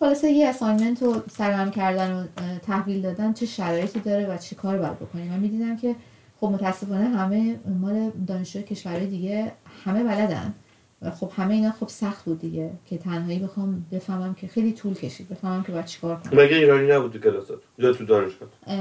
[0.00, 2.26] خلاصه یه اساینمنت رو سرهم کردن و
[2.58, 5.34] تحویل دادن چه شرایطی داره و چه کار باید بکنیم.
[5.34, 5.96] و می‌دیدم که
[6.40, 9.52] خب متاسفانه همه مال دانشجوی کشورهای دیگه
[9.84, 10.54] همه بلدن
[11.02, 14.94] و خب همه اینا خب سخت بود دیگه که تنهایی بخوام بفهمم که خیلی طول
[14.94, 15.28] کشید.
[15.28, 16.42] بفهمم که باید چیکار کنم.
[16.42, 18.76] مگه ایرانی نبود تو کلاسات؟ یا تو دانشگاه؟ اه،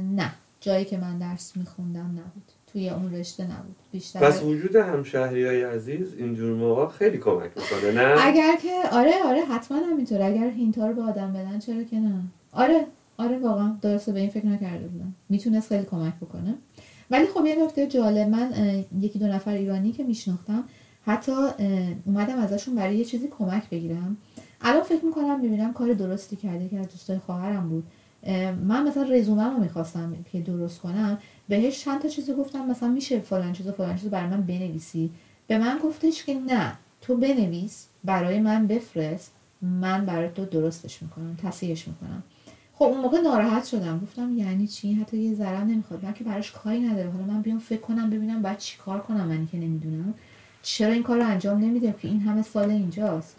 [0.00, 0.32] نه.
[0.60, 2.52] جایی که من درس میخوندم نبود.
[2.72, 3.76] توی اون رشته نبود.
[3.92, 9.12] بیشتر پس وجود همشهری های عزیز اینجور موقع خیلی کمک می‌کنه نه؟ اگر که آره
[9.24, 13.76] آره حتما همینطور اگر هینتا رو به آدم بدن چرا که نه؟ آره آره واقعا
[13.82, 15.14] درسته به این فکر نکرده بودم.
[15.28, 16.54] می‌تونست خیلی کمک بکنه.
[17.10, 18.52] ولی خب یه نکته جالب من
[19.00, 20.64] یکی دو نفر ایرانی که میشناختم
[21.06, 21.32] حتی
[22.06, 24.16] اومدم ازشون برای یه چیزی کمک بگیرم.
[24.60, 27.84] الان فکر می‌کنم می‌بینم کار درستی کرده که از دوستای خواهرم بود.
[28.64, 31.18] من مثلا رزومه رو می‌خواستم که درست کنم.
[31.52, 35.10] بهش چند تا چیزی گفتم مثلا میشه فلان چیز و فلان چیز برای من بنویسی.
[35.46, 39.32] به من گفتش که نه تو بنویس برای من بفرست
[39.62, 42.22] من برای تو درستش می‌کنم تصحیحش می‌کنم.
[42.74, 44.00] خب اون موقع ناراحت شدم.
[44.00, 46.04] گفتم یعنی چی؟ حتی یه ذره نمی‌خواد.
[46.04, 49.24] من که براش کاری نداره حالا من بیام فکر کنم ببینم بعد چی کار کنم
[49.24, 50.14] منی که نمی‌دونم.
[50.62, 53.36] چرا این کار رو انجام نمیده که این همه سال اینجاست.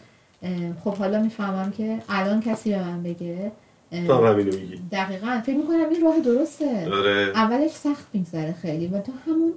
[0.83, 3.51] خب حالا می‌فهمم که الان کسی به من بگه
[4.07, 4.81] تو هم همینو میگی.
[4.91, 5.41] دقیقا.
[5.45, 6.89] فکر می‌کنم این راه درسته.
[6.91, 7.31] آره.
[7.35, 9.53] اولش سخت میگذره خیلی و تا همون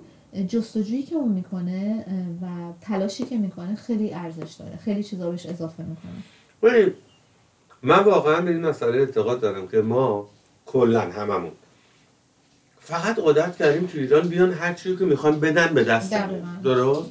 [0.49, 2.05] جستجویی که اون می‌کنه
[2.43, 2.47] و
[2.80, 4.78] تلاشی که می‌کنه خیلی ارزش داره.
[4.84, 6.12] خیلی چیزا بهش اضافه می‌کنه.
[6.62, 6.93] ولی
[7.82, 10.28] من واقعا به این مسئله اعتقاد دارم که ما
[10.66, 11.53] کلا هممون
[12.80, 16.47] فقط عادت کردیم تو ایران بیان هر چیزی که می‌خوان بدن به دقیقاً.
[16.64, 17.11] درست؟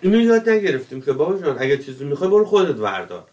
[0.00, 3.24] اینو یاد نگرفتیم که بابا جان اگه چیزی می‌خوای برو خودت وردار.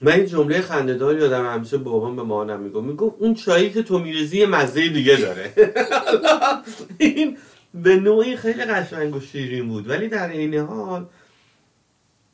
[0.00, 2.86] من این جمله خندهدار یادم همیشه بابام به مامانم می‌گفت.
[2.86, 5.52] می‌گفت اون چایی که تو میریزی یه مزه دیگه داره.
[6.98, 7.36] این
[7.74, 9.88] به نوعی خیلی قشنگ و شیرین بود.
[9.88, 11.06] ولی در این حال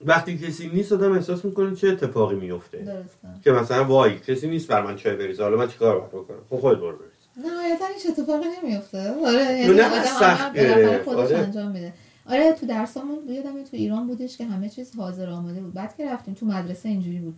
[0.04, 3.28] وقتی کسی نیست آدم احساس می‌کنه چه اتفاقی میفته درسته.
[3.44, 5.42] که مثلا وای کسی نیست بر من چای بریزه.
[5.42, 7.46] حالا من چیکار باید بکنم؟ خب خود برو بریز.
[7.50, 11.02] نهایتا هیچ اتفاقی نمیفته آره یعنی نه، آدم.
[11.04, 11.38] خودش آره.
[11.38, 11.92] انجام میده.
[12.26, 15.74] آره تو درسامون یادم تو ایران بودش که همه چیز حاضر آماده بود.
[15.74, 17.34] بعد که رفتیم تو مدرسه اینجوری بود.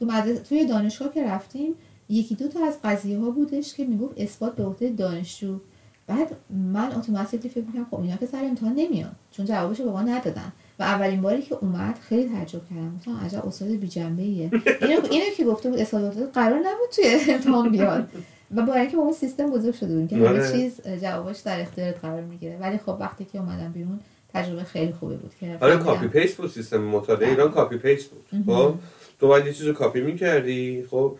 [0.00, 1.74] تو مدرسه توی دانشگاه که رفتیم
[2.08, 5.58] یکی دو تا از قضیه ها بودش که می‌گفت اثبات به عهده دانشجو.
[6.06, 6.36] بعد
[6.74, 10.52] من اتوماتیکلی فکر می‌کنم خب اینا که سر امتحان نمیان چون جوابشو به ما ندادن.
[10.78, 12.96] و اولین باری که اومد خیلی تعجب کردم.
[12.96, 14.50] گفتم عجب استاد بی جنبه ایه
[14.82, 18.08] اینو اینو که گفته بود اثبات قرار نبود توی امتحان بیاد.
[18.54, 20.52] و با اینکه اون سیستم بزرگ شده بودیم که همه آره.
[20.52, 22.58] چیز جوابش در اختیارت قرار می‌گیره.
[22.60, 24.00] ولی خب وقتی که اومدم بیرون
[24.34, 25.76] تجربه خیلی خوبی بود که آره.
[25.76, 28.44] copy paste بود سیستم مطالعه ایران copy paste بود.
[28.46, 28.74] خب؟
[29.20, 31.18] تو باید یه چیز رو کاپی می‌کردی خب؟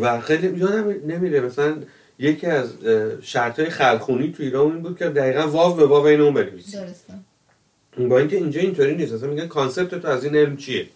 [0.00, 1.76] و خیلی یادم نمیره مثلا
[2.18, 2.72] یکی از
[3.22, 6.72] شرط های خرخونی تو ایران این بود که دقیقا واو به واو این اون بنویسی.
[6.76, 7.14] درسته.
[8.08, 10.86] با اینکه اینجا اینطوری نیست اصلا میگن concept تو از این علم چیه؟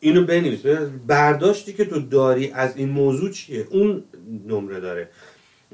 [0.00, 0.60] اینو بنویس.
[1.06, 4.02] برداشتی که تو داری از این موضوع چیه؟ اون
[4.46, 5.08] نمره داره.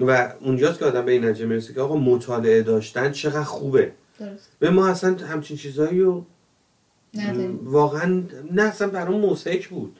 [0.00, 3.92] و اونجاست که آدم به این نتیجه می‌رسه که آقا مطالعه داشتن چقدر خوبه.
[4.20, 6.26] درست به ما اصلا همچین چیزایی رو
[7.64, 9.96] واقعا نه اصلا برام مضحک بود.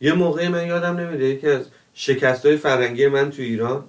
[0.00, 3.84] یه موقعی من یادم نمیره یکی از شکست های فرهنگی من تو ایران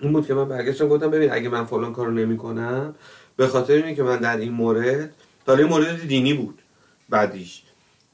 [0.00, 2.94] این بود که من برگشتم گفتم ببین اگه من فلان کارو نمی‌کنم
[3.36, 5.10] به خاطر اینه که من در این مورد
[5.46, 6.58] حالا این مورد دینی بود
[7.08, 7.62] بعدیش.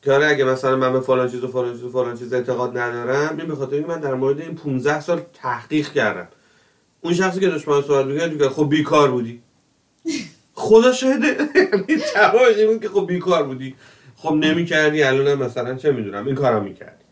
[0.02, 2.78] که آره اگه مثلا من به فلان چیز و فلان چیز و فلان چیز اعتقاد
[2.78, 6.28] ندارم این به خاطر اینکه من در مورد این 15 سال تحقیق کردم.
[7.00, 9.42] اون شخصی که داشت من سوال می‌کرد خب بیکار بودی.
[10.54, 11.36] خدا شاهده
[12.56, 13.74] یعنی بود که خب بیکار بودی.
[14.16, 17.04] خب نمی‌کردی الان مثلا چه می‌دونم این کارم می‌کردی.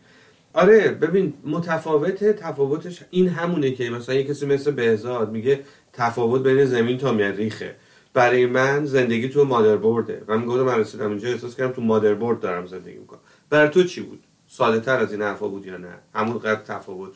[0.53, 5.59] آره ببین متفاوت تفاوتش این همونه که مثلا یه کسی مثل بهزاد میگه
[5.93, 7.75] تفاوت بین زمین تا مریخه.
[8.13, 12.65] برای من زندگی تو مادربرده من میگم من رسیدم اینجا احساس کردم تو مادربرد دارم
[12.65, 13.19] زندگی می‌کنم.
[13.49, 17.11] برای تو چی بود؟ ساده تر از این حرفا بود یا نه؟ همون قدر تفاوت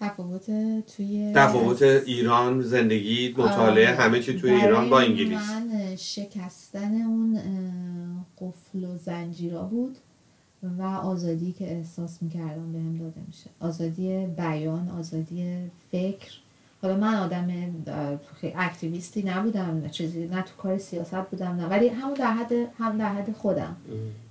[0.00, 0.46] تفاوت
[0.96, 3.94] توی تفاوت ایران زندگی مطالعه.
[3.94, 5.50] همه چی توی ایران با انگلیس.
[5.50, 7.38] من شکستن اون
[8.40, 9.96] قفل و زنجیرا بود
[10.78, 13.50] و آزادی که احساس می‌کردم بهم داده میشه.
[13.60, 15.56] آزادی بیان آزادی
[15.92, 16.30] فکر.
[16.82, 17.48] حالا من آدم
[18.56, 21.66] اکتیویستی نبودم نه چیزی نه تو کار سیاست بودم نه.
[21.66, 23.76] ولی همون در حد هم در حد خودم.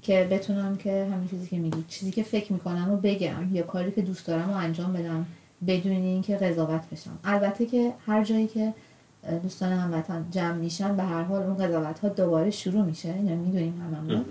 [0.01, 3.91] که بتونم که همین چیزی که میگی چیزی که فکر می‌کنم رو بگم یا کاری
[3.91, 5.25] که دوست دارم رو انجام بدم.
[5.67, 7.19] بدون اینکه قضاوت بشم.
[7.23, 8.73] البته که هر جایی که
[9.43, 13.09] دوستان هموطن جمع میشن به هر حال اون قضاوت ها دوباره شروع میشه.
[13.09, 14.25] اینو می‌دونیم هممون.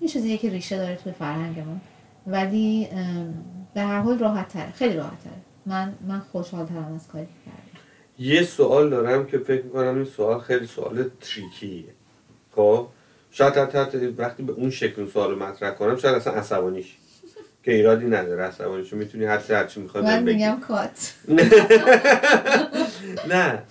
[0.00, 1.80] این چیزیه که ریشه داره توی فرهنگمون.
[2.26, 2.88] ولی
[3.74, 4.70] به هر حال راحت تره.
[4.70, 5.32] خیلی راحت تره.
[5.66, 8.32] من من خوشحال ترم از کاری که کردم.
[8.34, 11.84] یه سوال دارم که فکر می‌کنم این سوال خیلی سوال تریکیه.
[12.56, 12.86] خب؟
[13.30, 16.96] شاید حتی, وقتی به اون شکل سوال مطرح کنم شاید اصلا عصبانیش
[17.62, 21.14] که ایرادی نداره عصبانیشو می‌تونی هر چی هر چی می‌خوای من میگم کات.
[23.32, 23.62] نه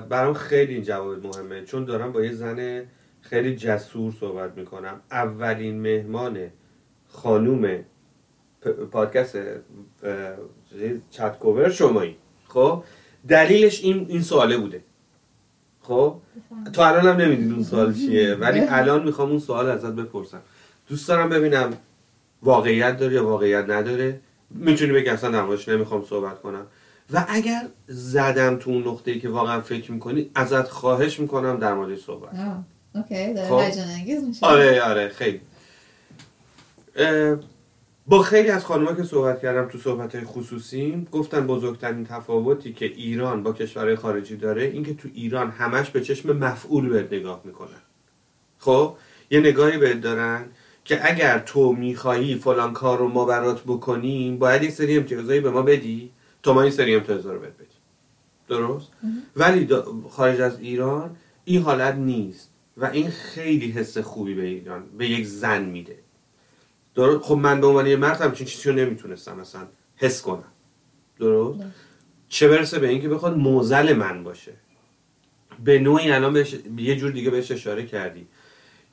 [0.00, 1.64] برام خیلی این جواب مهمه.
[1.64, 2.82] چون دارم با یه زن
[3.20, 5.00] خیلی جسور صحبت می‌کنم.
[5.10, 6.38] اولین مهمان
[7.08, 7.78] خانوم
[8.92, 9.38] پادکست
[11.10, 12.16] چت کوور شمایی.
[12.48, 12.84] خب؟
[13.28, 14.80] دلیلش این این سواله بوده.
[15.80, 16.16] خب.
[16.72, 20.40] تو الان هم نمی‌دید اون سوال چیه ولی الان می‌خوام اون سوال ازت بپرسم.
[20.88, 21.72] دوست دارم ببینم
[22.42, 26.66] واقعیت داره یا واقعیت نداره می‌تونی بگی اصلا موردش نمی‌خوام صحبت کنم.
[27.12, 32.04] و اگر زدم تو اون نقطه‌ای که واقعا فکر می‌کنی ازت خواهش می‌کنم در موردش
[32.04, 32.64] صحبت آه،
[32.94, 34.26] اوکی داره خب.
[34.26, 34.46] میشه.
[34.46, 35.40] آره آره خیلی.
[38.06, 42.86] با خیلی از خانمها که صحبت کردم تو صحبت های خصوصیم گفتن بزرگترین تفاوتی که
[42.86, 47.80] ایران با کشورهای خارجی داره اینکه تو ایران همش به چشم مفعول بهت نگاه می‌کنن.
[48.58, 48.96] خب؟
[49.30, 50.44] یه نگاهی بهت دارن.
[50.84, 55.50] که اگر تو میخوایی فلان کار رو ما برات بکنیم باید یه سری امتیازایی به
[55.50, 56.10] ما بدی.
[56.42, 57.66] تا ما این سری امتیازا رو بهت بدیم.
[58.48, 58.88] درست؟
[59.36, 59.68] ولی
[60.10, 65.26] خارج از ایران این حالت نیست و این خیلی حس خوبی به ایران به یک
[65.26, 65.98] زن میده.
[66.94, 69.66] درست؟ خب من به عنوان یه مرد همچین چیزی رو نمی‌تونستم مثلا
[69.96, 70.44] حس کنم.
[71.18, 71.74] درست؟ درست.
[72.28, 74.52] چه برسه به اینکه بخواد موزل من باشه.
[75.64, 78.26] به نوعی الان بهش یه جور دیگه بهش اشاره کردی.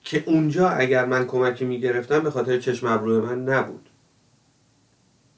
[0.07, 3.89] که اونجا اگر من کمکی می‌گرفتم به خاطر چشم ابرو من نبود.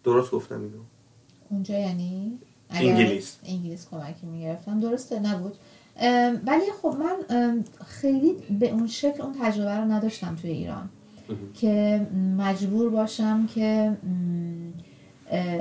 [0.04, 0.78] درست گفتم اینو.
[1.50, 2.40] اونجا یعنی؟
[2.70, 3.38] اگر انگلیس.
[3.46, 4.80] انگلیس کمکی می‌گرفتم.
[4.80, 5.56] درسته نبود.
[6.46, 7.16] ولی خب من
[7.88, 10.90] خیلی به اون شکل اون تجربه رو نداشتم توی ایران.
[11.54, 13.98] که مجبور باشم که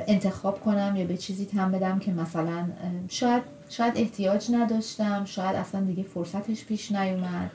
[0.06, 2.68] انتخاب کنم یا به چیزی تم بدم که مثلا
[3.08, 5.24] شاید شاید احتیاج نداشتم.
[5.24, 7.50] شاید اصلا دیگه فرصتش پیش نیومد.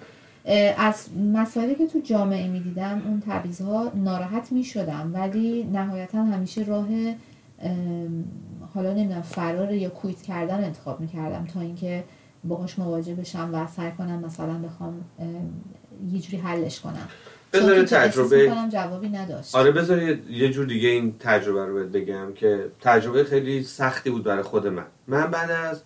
[0.77, 5.11] از مسائلی که تو جامعه می‌دیدم اون تبعیضها ناراحت می‌شدم.
[5.13, 6.87] ولی نهایتا همیشه راه
[8.73, 12.03] حالا نمی‌دونم فرار یا کویت کردن انتخاب می‌کردم تا اینکه
[12.43, 15.53] باهاش مواجه بشم و سعی کنم مثلا بخوام ام،
[16.11, 17.07] یه جوری حلش کنم.
[17.53, 19.55] بذار تجربه جوابی نداشت.
[19.55, 24.09] آره بذار یه- یه جور دیگه این تجربه رو بهت بگم که تجربه خیلی سختی
[24.09, 24.85] بود برای خود من.
[25.07, 25.81] من بعد از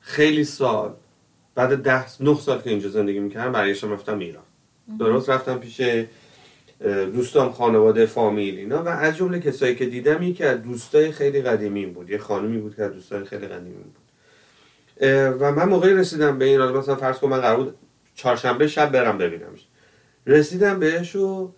[0.00, 0.94] خیلی سال
[1.56, 4.42] بعد ده نه سال که اینجا زندگی می‌کردم برگشتم رفتم ایران.
[4.98, 5.80] درست رفتم پیش
[7.14, 8.82] دوستام خانواده فامیل اینا.
[8.82, 12.10] و از جمله کسایی که دیدم یکی از دوستای خیلی قدیمی بود.
[12.10, 13.96] یه خانمی بود که از دوستای خیلی قدیمی بود.
[15.40, 17.74] و من موقعی رسیدم به این حالا مثلا فرض کن من قرار بود
[18.14, 19.66] چهارشنبه شب برم ببینمش.
[20.26, 21.52] رسیدم بهش و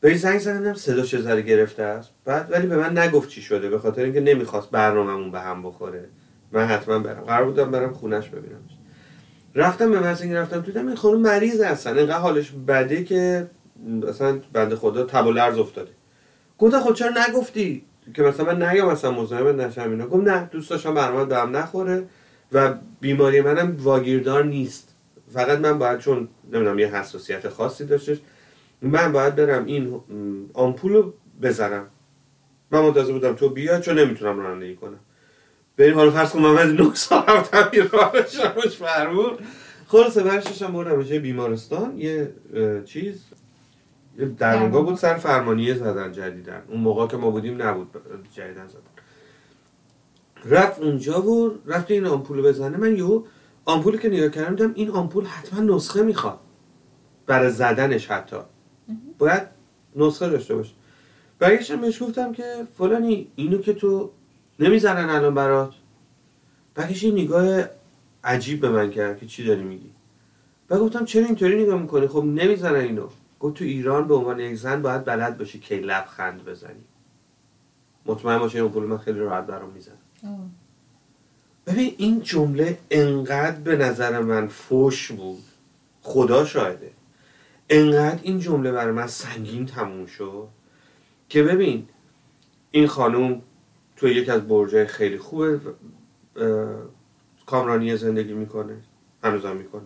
[0.00, 0.74] به زنگ زدم
[1.12, 2.10] یه ذره گرفته است.
[2.24, 6.04] بعد ولی به من نگفت چی شده به خاطر اینکه نمی‌خواست برنامه‌مون به هم بخوره.
[6.52, 7.24] من حتما برم.
[7.24, 8.73] قرار بودم برم خونش ببینمش.
[9.54, 11.98] رفتم به اینکه رفتم تو دیدم این خانم مریض هستن.
[11.98, 13.46] اینقدر حالش بده که
[14.08, 15.90] اصلا بنده خدا تب و لرز افتاده.
[16.58, 20.06] گفتم خب چرا نگفتی؟ که مثلا من نیام مثلا مزاحمت نشم اینا.
[20.06, 22.06] گفت نه دوست داشتم برنامه به هم نخوره
[22.52, 24.94] و بیماری منم واگیردار نیست.
[25.32, 28.18] فقط من باید چون نمی‌دونم یه حساسیت خاصی داشتش
[28.82, 30.00] من باید برم این
[30.54, 31.86] آمپول رو بزنم
[32.70, 34.98] من منتظر بودم تو بیا چون نمی‌تونم رانندگی کنم.
[35.76, 39.32] به این حال فرض کن من از نه سال رفتم ایران شمش فرمون
[39.86, 41.98] خلاصه برش داشتم بردم جای بیمارستان.
[41.98, 42.34] یه
[42.84, 43.24] چیز
[44.18, 46.62] یه درمانگاه بود سر فرمانیه زدن جدیدن.
[46.68, 47.88] اون موقع که ما بودیم نبود
[48.34, 48.80] جدیدن زدن.
[50.44, 52.76] رفت اونجا و رفت این آمپول بزنه.
[52.76, 53.22] من یهو
[53.64, 56.38] آمپولی که نگاه کردم دیدم این آمپول حتما نسخه می‌خواد.
[57.26, 58.36] برای زدنش حتی.
[59.18, 59.42] باید
[59.96, 60.72] نسخه داشته باشه
[61.38, 64.10] برگشتم بهش گفتم که فلانی اینو که تو
[64.58, 65.74] نمی‌زنن الان برات؟
[66.74, 67.64] بعدش این نگاه
[68.24, 69.90] عجیب به من کرد که چی داری میگی.
[70.70, 73.08] و گفتم چرا اینطوری نگاه می‌کنی؟ خب نمی‌زنن اینو.
[73.40, 76.84] گفت تو ایران به عنوان یک زن باید بلد باشی کی لبخند بزنی.
[78.06, 79.94] مطمئن باشه این پول من خیلی راحت برام می‌زنم
[80.24, 80.38] آه.
[81.66, 85.42] ببین این جمله انقدر به نظر من فوش بود.
[86.02, 86.90] خدا شاهده.
[87.70, 90.48] انقدر این جمله برای من سنگین تموم شد
[91.28, 91.88] که ببین
[92.70, 93.42] این خانوم
[94.04, 95.60] توی یکی از برجای خیلی خوب
[97.46, 98.76] کامرانی زندگی می‌کنه
[99.22, 99.82] هنوزم می‌کنه.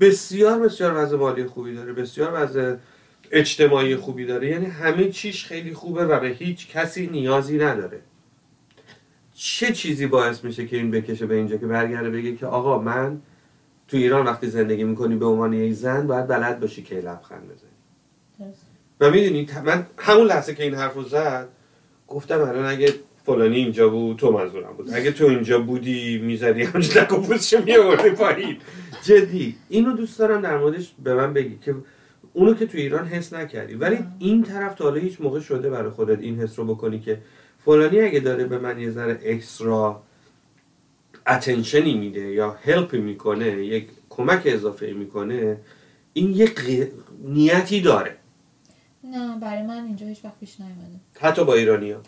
[0.00, 2.76] بسیار بسیار وضع مالی خوبی داره بسیار وضع
[3.30, 4.48] اجتماعی خوبی داره.
[4.48, 8.00] یعنی همه چیش خیلی خوبه و به هیچ کسی نیازی نداره.
[9.34, 13.20] چه چیزی باعث میشه که این بکشه به اینجا که برگرده بگه که آقا من
[13.88, 18.52] تو ایران وقتی زندگی می‌کنی به عنوان یک زن باید بلد باشی که لبخند بزنی.
[19.00, 21.48] و می‌دونی من همون لحظه که این حرف رو زد
[22.08, 22.94] گفتم الان اگه
[23.26, 24.94] فلانی اینجا بود تو منظورم بود.
[24.94, 28.56] اگه تو اینجا بودی می‌زدی و پوزشو میوردی پایین.
[29.02, 29.56] جدی.
[29.68, 31.74] اینو دوست دارم در موردش به من بگی که
[32.32, 33.74] اونو که تو ایران حس نکردی.
[33.74, 37.18] ولی این طرف تا حالا هیچ موقع شده برای خودت این حس رو بکنی که
[37.64, 40.02] فلانی اگه داره به من یه ذره اکسترا
[41.26, 45.56] اتنشنی میده یا هلپی می‌کنه یک کمک اضافه می‌کنه
[46.12, 46.88] این یک غی-
[47.24, 48.16] نیتی داره.
[49.04, 51.00] نه برای من اینجا هیچ وقت پیش نیومده.
[51.20, 52.00] حتی با ایرانی ها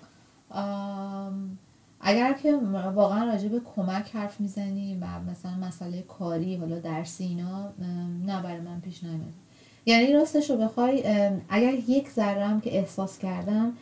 [2.00, 2.56] اگر که
[2.94, 7.72] واقعا راجع به کمک حرف می‌زنی و مثلا مسئله کاری حالا درسی اینا
[8.26, 9.34] نه برای من پیش نیامد
[9.86, 11.02] یعنی راستش رو بخوای
[11.48, 13.72] اگر یک ذره که احساس کردم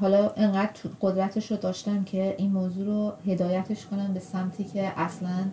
[0.00, 5.44] حالا انقدر قدرتش رو داشتم که این موضوع رو هدایتش کنم به سمتی که اصلا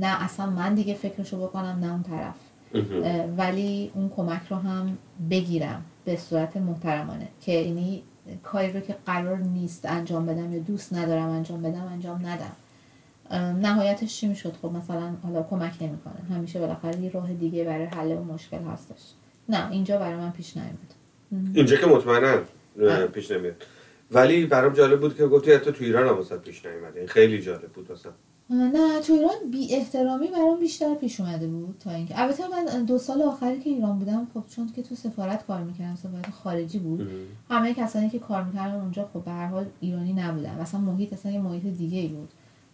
[0.00, 2.34] نه اصلا من دیگه فکرشو بکنم نه اون طرف.
[3.36, 4.98] ولی اون کمک رو هم
[5.30, 7.28] بگیرم به صورت محترمانه.
[7.40, 8.02] که اینی
[8.42, 12.56] کاری رو که قرار نیست انجام بدم یا دوست ندارم انجام بدم انجام ندم.
[13.60, 16.36] نهایتش چی می‌شد؟ خب مثلا حالا کمک نمی‌کنه.
[16.36, 19.12] همیشه بالاخره یه راه دیگه برای حل اون مشکل هستش.
[19.48, 20.94] نه اینجا برای من پیش نیومد
[21.54, 22.38] اینجا که مطمئنا
[23.06, 23.64] پیش نمیاد.
[24.10, 27.00] ولی برام جالب بود که گفتی حتی تو ایران هم پیش نیومده.
[27.00, 28.12] این خیلی جالب بود واسم
[28.50, 32.20] نه تو ایران بی احترامی برام بیشتر پیش اومده بود تا اینکه.
[32.20, 35.96] البته من دو سال آخری که ایران بودم خب چون که تو سفارت کار می‌کردم
[35.96, 37.08] سفارت خارجی بود.
[37.50, 40.60] همه کسانی که کار می‌کردن اونجا خب به هر حال ایرانی نبودن.
[40.60, 42.28] مثلا محیط اصلا یه محیط دیگه ای بود.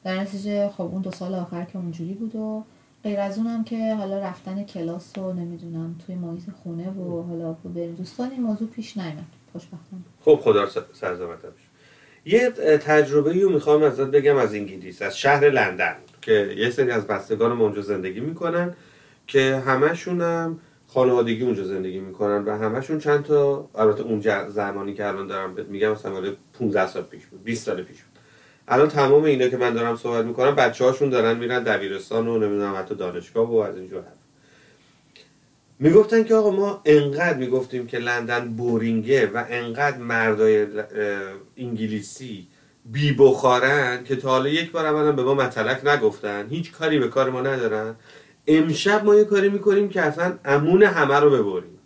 [0.05, 2.65] در نتیجه خب اون دو سال آخر که اونجوری بود و
[3.05, 7.94] غیر از اونم که حالا رفتن کلاس و نمی‌دونم توی محیط خونه و حالا بریم.
[7.94, 10.03] دوستان این موضوع پیش نیامد خوشبختانه.
[10.24, 11.39] خب خدا سرزمت
[12.27, 17.07] یه تجربه رو می‌خوام ازت بگم از انگلیس از شهر لندن که یه سری از
[17.07, 18.74] بستگان اونجا زندگی می‌کنن
[19.27, 25.07] که همشون هم خانوادگی اونجا زندگی می‌کنن و همشون چند تا البته اون زمانی که
[25.07, 28.19] الان دارم میگم مثلا 15 سال پیش بود 20 سال پیش بود.
[28.69, 32.74] الان تمام اینا که من دارم صحبت می‌کنم بچه هاشون دارن میرن دبیرستان و نمی‌دونم
[32.77, 34.03] حتی دانشگاه و از اینجور
[35.78, 40.66] می‌گفتن که آقا ما انقدر می‌گفتیم که لندن بورینگه و انقدر مردای
[41.57, 42.47] انگلیسی
[42.85, 47.09] بی بخارن که تا حالا یک بار اولا به ما مطلق نگفتن هیچ کاری به
[47.09, 47.94] کار ما ندارن.
[48.47, 51.77] امشب ما یه کاری می‌کنیم که اصلا امون همه رو ببریم.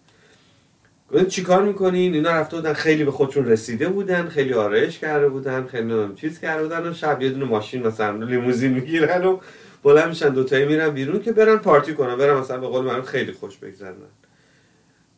[1.29, 5.67] چی کار می‌کنین؟ اینا رفته بودن خیلی به خودشون رسیده بودن خیلی آرایش کرده بودن
[5.67, 9.39] خیلی چیز کرده بودن و شب یه دونه ماشین مثلا لیموزین می‌گیرن و
[9.83, 13.33] بلند میشن دوتایی میرن بیرون که برن پارتی کنن برن مثلا به قول من خیلی
[13.33, 13.95] خوش بگذرن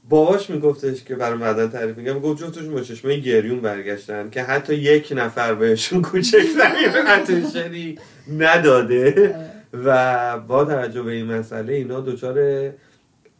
[0.08, 4.74] باباش میگفتش که برای بعدا تعریف میگم گفت جفتشون با چشمه گریون برگشتن که حتی
[4.74, 7.98] یک نفر بهشون کوچکترین اتنشنی
[8.38, 9.34] نداده.
[9.72, 12.70] و با توجه به این مسئله اینا دچار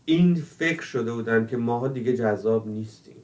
[0.05, 3.22] این فکر شده بودن که ماها دیگه جذاب نیستیم.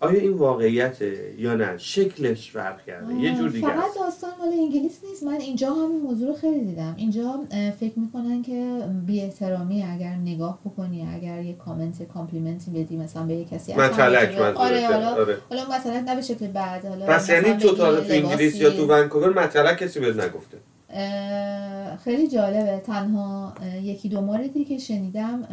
[0.00, 3.14] آیا این واقعیته یا نه؟ شکلش فرق کرده.
[3.14, 5.22] یه جور دیگه فقط داستان مال انگلیس نیست.
[5.22, 6.94] من اینجا هم این موضوع رو خیلی دیدم.
[6.96, 7.44] اینجا
[7.80, 13.34] فکر می‌کنن که بی احترامی اگر نگاه بکنی اگر یه comment complimentی بدی مثلا به
[13.34, 15.36] یه کسی مطلق آره حالا آره.
[15.50, 19.42] حالا مثلا نه به شکل بعد حالا پس یعنی تو تو انگلیس یا تو ونکوور
[19.42, 20.58] مطلق کسی بهت نگفته؟
[22.04, 22.82] خیلی جالبه.
[22.86, 25.48] تنها یکی دو موردی که شنیدم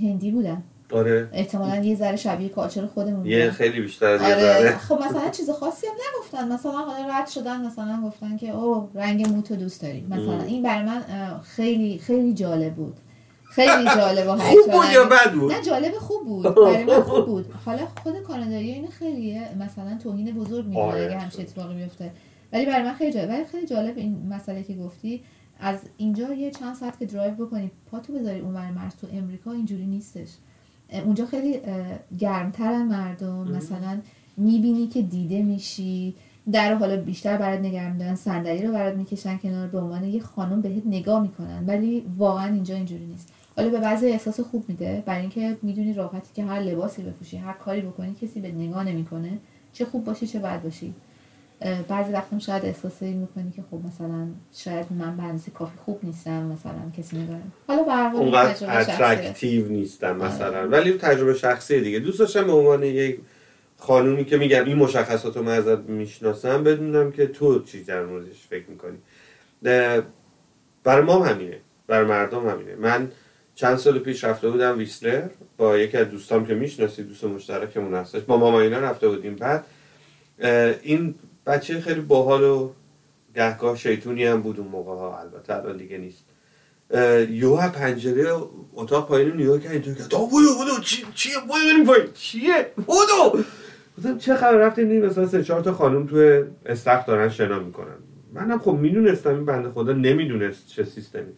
[0.00, 0.62] هندی بودن.
[0.92, 1.28] آره.
[1.32, 4.78] احتمالا یه ذره شبیه کالچر خودمون یه خیلی بیشتر از آره.
[4.78, 6.52] خب مثلا چیز خاصی هم نگفتن.
[6.52, 10.06] مثلا حالا رد شدن مثلا گفتن که او رنگ موتو دوست داریم.
[10.10, 11.02] مثلا این برای من
[11.42, 12.96] خیلی خیلی جالب بود.
[13.50, 16.54] خیلی جالب و خوب بود یا بد بود؟ نه جالب خوب بود.
[16.54, 17.46] برای من خوب بود.
[17.64, 21.04] حالا خود کانادایی اینو خیلی مثلا توهین بزرگ می‌دونه آره.
[21.04, 22.12] اگه همش اتفاقی بیفته
[22.52, 23.28] ولی برای من خیلی جالب.
[23.28, 25.22] ولی خیلی جالب این مسئله که گفتی.
[25.60, 28.96] از اینجا یه چند ساعت که درایو بکنی پاتو بذاری اون مرز.
[29.00, 30.28] تو امریکا اینجوری نیستش.
[31.04, 31.60] اونجا خیلی
[32.18, 33.48] گرمترن مردم.
[33.48, 34.00] مثلا
[34.36, 36.14] می‌بینی که دیده میشی.
[36.52, 38.14] در حالا بیشتر برات نگرم میدارن.
[38.14, 39.68] صندلی رو برات می‌کشن کنار.
[39.68, 41.64] به عنوان یه خانم بهت نگاه می‌کنن.
[41.66, 43.32] ولی واقعا اینجا اینجوری نیست.
[43.56, 45.02] حالا به بعضی احساس خوب میده.
[45.06, 49.38] برای اینکه می‌دونی راحتی که هر لباسی بپوشی هر کاری بکنی کسی به نگاه نمی‌کنه.
[49.72, 50.94] چه خوب باشی چه بد باشی
[51.88, 56.92] بعضی وقتا شاید احساسی می‌کنی که خب مثلا شاید من به کافی خوب نیستم مثلا
[56.98, 60.58] کسی نگاه حالا به هر اونقدر attractive نیستم مثلا.
[60.58, 60.68] آره.
[60.68, 61.98] ولی تجربه شخصی دیگه.
[61.98, 63.20] دوست داشتم به عنوان یک
[63.78, 68.46] خانومی که میگم این مشخصات رو من ازت می‌شناسم بدونم که تو چی در موردش
[68.50, 68.98] فکر می‌کنی.
[70.84, 71.56] برای ما همینه.
[71.86, 72.74] برای مردم همینه.
[72.74, 73.12] من
[73.54, 75.28] چند سال پیش رفته بودم Whistler.
[75.56, 78.22] با یکی از دوستام که می‌شناسی دوست مشترکمون هستش.
[78.22, 79.36] با ماما اینا رفته بودیم.
[79.36, 79.64] بعد
[80.82, 81.14] این
[81.46, 82.70] بچه خیلی باحال و
[83.34, 85.18] گهگاه شیطونی هم بود اون موقع ها.
[85.20, 86.24] البته الان دیگه نیست.
[87.30, 88.36] یوها پنجره
[88.74, 92.06] اتاق پایین نیو که اینطور که بودو بودو چی چیه؟ بودو بریم پایین.
[92.14, 93.44] چیه؟ بودو.
[93.98, 97.96] گفتم چه خبر؟ رفتیم دیدیم مثلا سه چهار تا خانم توی استخ دارن شنا می‌کنن.
[98.32, 101.32] منم خب می‌دونستم این بنده خدا نمی‌دونست چه سیستمی.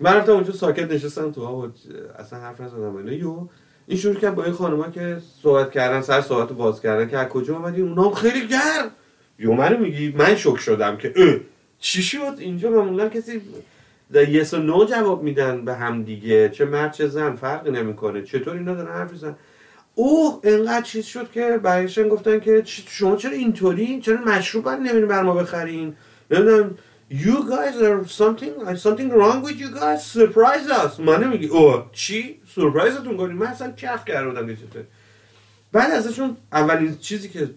[0.00, 1.72] من رفتم اونجا ساکت نشستم تو ها
[2.18, 2.96] اصلا حرف نزدم.
[2.96, 3.48] اینا یو
[3.86, 7.28] این شروع کرد با این خانوما که صحبت کردن سر صحبت باز کردن که از
[7.28, 8.90] کجا اومدی؟ اونا هم خیلی گرم.
[9.42, 11.40] یو منو میگی؟ من شک شدم که
[11.78, 13.40] چی شد؟ اینجا معمولا کسی
[14.28, 16.48] یس و نو جواب میدن به هم دیگه.
[16.48, 18.22] چه مرد چه زن فرقی نمی‌کنه.
[18.22, 19.36] چطور اینا دارن حرف می‌زنن؟
[19.94, 25.22] اوه انقدر چیز شد که برگشتن گفتن که شما چرا اینطوری؟ چرا مشروب نمیرین بر
[25.22, 25.96] ما بخرین؟
[26.30, 26.78] نمی‌دونم.
[27.26, 28.54] You guys are something
[28.86, 30.00] something wrong with you guys?
[30.18, 31.00] Surprise us!
[31.00, 34.54] ما نمیگی اوه چی؟ سورپرایزتون کنیم من اصلا کف کرده بودم که
[35.72, 37.50] بعد ازشون اولین چیزی که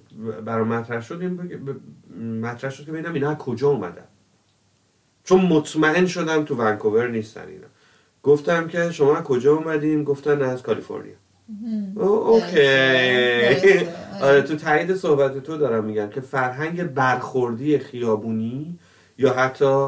[0.45, 4.03] برای مطرح شد این بود که- ب- مطرح شد که ببینم اینا از کجا اومدن.
[5.23, 7.67] چون مطمئن شدم تو ونکوور نیستن اینا.
[8.23, 11.13] گفتم که شما کجا اومدین؟ گفتن از کالیفرنیا.
[11.95, 13.87] او اوکی.
[14.21, 18.79] آره تو تایید صحبت تو دارم میگم که فرهنگ برخوردی خیابونی
[19.17, 19.87] یا حتی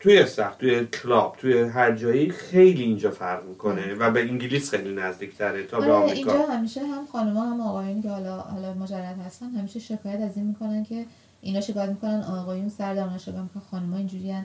[0.00, 4.94] توی سخت توی کلاب توی هر جایی خیلی اینجا فرق می‌کنه و به انگلیس خیلی
[4.94, 6.32] نزدیکتره تا به آره آمریکا.
[6.32, 10.46] اینجا همیشه هم خانوما هم آقایونی که حالا حالا مجرد هستن همیشه شکایت از این
[10.46, 11.04] می‌کنن که
[11.40, 14.44] اینا شکایت می‌کنن آقایون سر در شکایت می‌کنن خانوما اینجوریان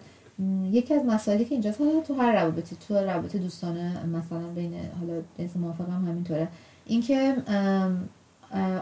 [0.72, 5.22] یکی از مسائلی که اینجاست حالا تو هر روابطی تو روابط دوستانه مثلا بین حالا
[5.40, 6.48] جنس موافق هم همینطوره.
[6.86, 7.36] اینکه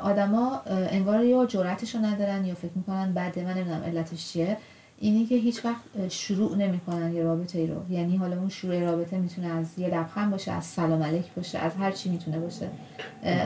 [0.03, 4.57] آدما انگار یا جرأتشو ندارن یا فکر می‌کنن بعد من نمی‌دونم علتش چیه.
[5.03, 7.75] اینی که هیچ وقت شروع نمی‌کنن یه رابطه ای رو.
[7.89, 11.71] یعنی حالا اون شروع رابطه می‌تونه از یه لبخند باشه از سلام علیک باشه از
[11.75, 12.69] هر چی می‌تونه باشه.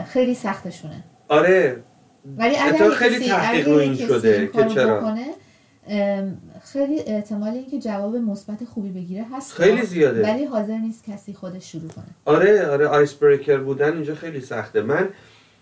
[0.08, 1.04] خیلی سختشونه.
[1.28, 1.84] آره.
[2.38, 5.16] ولی اگر خیلی تحقیق رو این شده که چرا.
[6.64, 9.54] خیلی احتمال اینکه جواب مثبت خوبی بگیره هست.
[9.54, 10.24] خیلی زیاده.
[10.24, 12.06] ولی حاضر نیست کسی خودش شروع کنه.
[12.26, 14.82] آره آره آیس بریکر بودن اینجا خیلی سخته.
[14.82, 15.10] من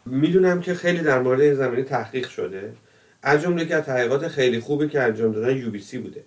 [0.05, 2.73] می‌دونم که خیلی در مورد این زمینه تحقیق شده.
[3.23, 6.23] از جمله که تحقیقات خیلی خوبی که انجام دادن یو بی سی بوده.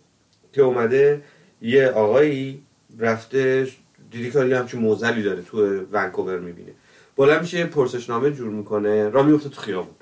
[0.52, 1.22] که اومده
[1.62, 2.62] یه آقایی
[2.98, 3.68] رفته
[4.10, 6.72] دیدی یه همچین موزلی داره تو ونکوور می‌بینه.
[7.16, 9.94] بالا میشه پرسشنامه جور می‌کنه را میفته تو خیابون.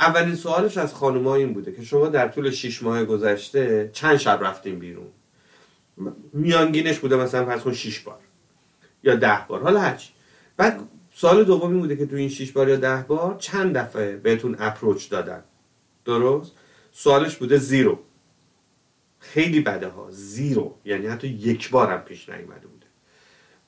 [0.00, 4.38] اولین سوالش از خانوما این بوده که شما در طول 6 ماه گذشته چند شب
[4.42, 5.06] رفتین بیرون؟
[6.32, 8.18] میانگینش بوده مثلا فرض کن 6 بار
[9.02, 9.62] یا ده بار.
[9.62, 10.08] حالا هرچی.
[10.56, 10.80] بعد
[11.14, 15.10] سال دومی بوده که تو این 6 بار یا ده بار چند دفعه بهتون اپروچ
[15.10, 15.42] دادن؟
[16.18, 16.52] درست؟
[16.92, 17.98] سوالش بوده زیرو.
[19.18, 20.06] خیلی بده ها.
[20.10, 20.74] زیرو.
[20.84, 22.86] یعنی حتی یک بار هم پیش نیومده بوده.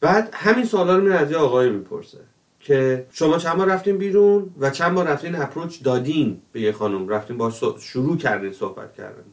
[0.00, 2.18] بعد همین سوالا رو میره از یه آقای می‌پرسه
[2.60, 7.08] که شما چند بار رفتین بیرون و چند بار رفتین اپروچ دادین به یه خانم؟
[7.08, 7.50] رفتین با
[7.80, 9.24] شروع کردین صحبت کردن.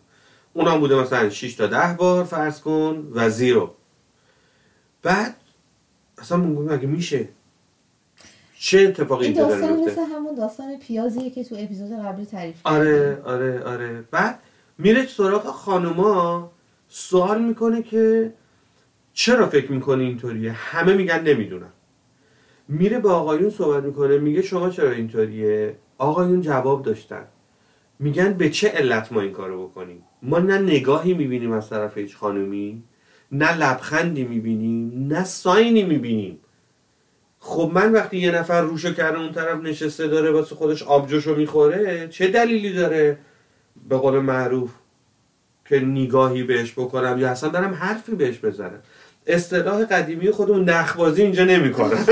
[0.54, 3.76] اونم بوده مثلا 6 تا ده بار فرض کن و زیرو.
[5.04, 5.36] بعد
[6.18, 7.30] اصلا من مگه میشه؟
[8.62, 12.56] چه اتفاقی این داره داستان میفته؟ مثل همون داستان پیازیه که تو اپیزود قبلی تعریف
[12.64, 14.04] آره آره آره.
[14.12, 14.40] بعد
[14.78, 16.52] میره سراغ خانوما
[16.88, 18.34] سوال می‌کنه که
[19.14, 21.74] چرا فکر می‌کنی اینطوریه؟ همه میگن نمی‌دونم.
[22.68, 27.26] میره با آقایون صحبت می‌کنه میگه شما چرا اینطوریه؟ آقایون جواب داشتن.
[28.00, 32.16] میگن به چه علت ما این کارو بکنیم؟ ما نه نگاهی می‌بینیم از طرف هیچ
[32.18, 32.84] خانومی
[33.32, 36.40] نه لبخندی می‌بینیم نه ساینی می‌بینیم.
[37.40, 42.08] خب من وقتی یه نفر روشو کرده اون طرف نشسته داره واسه خودش آبجوشو می‌خوره
[42.08, 43.18] چه دلیلی داره؟
[43.90, 44.70] به قول معروف
[45.66, 48.80] که نگاهی بهش بکنم یا اصلا برم حرفی بهش بزنم.
[49.28, 52.06] اصطلاح قدیمی خودمون نخبازی اینجا نمی‌کنن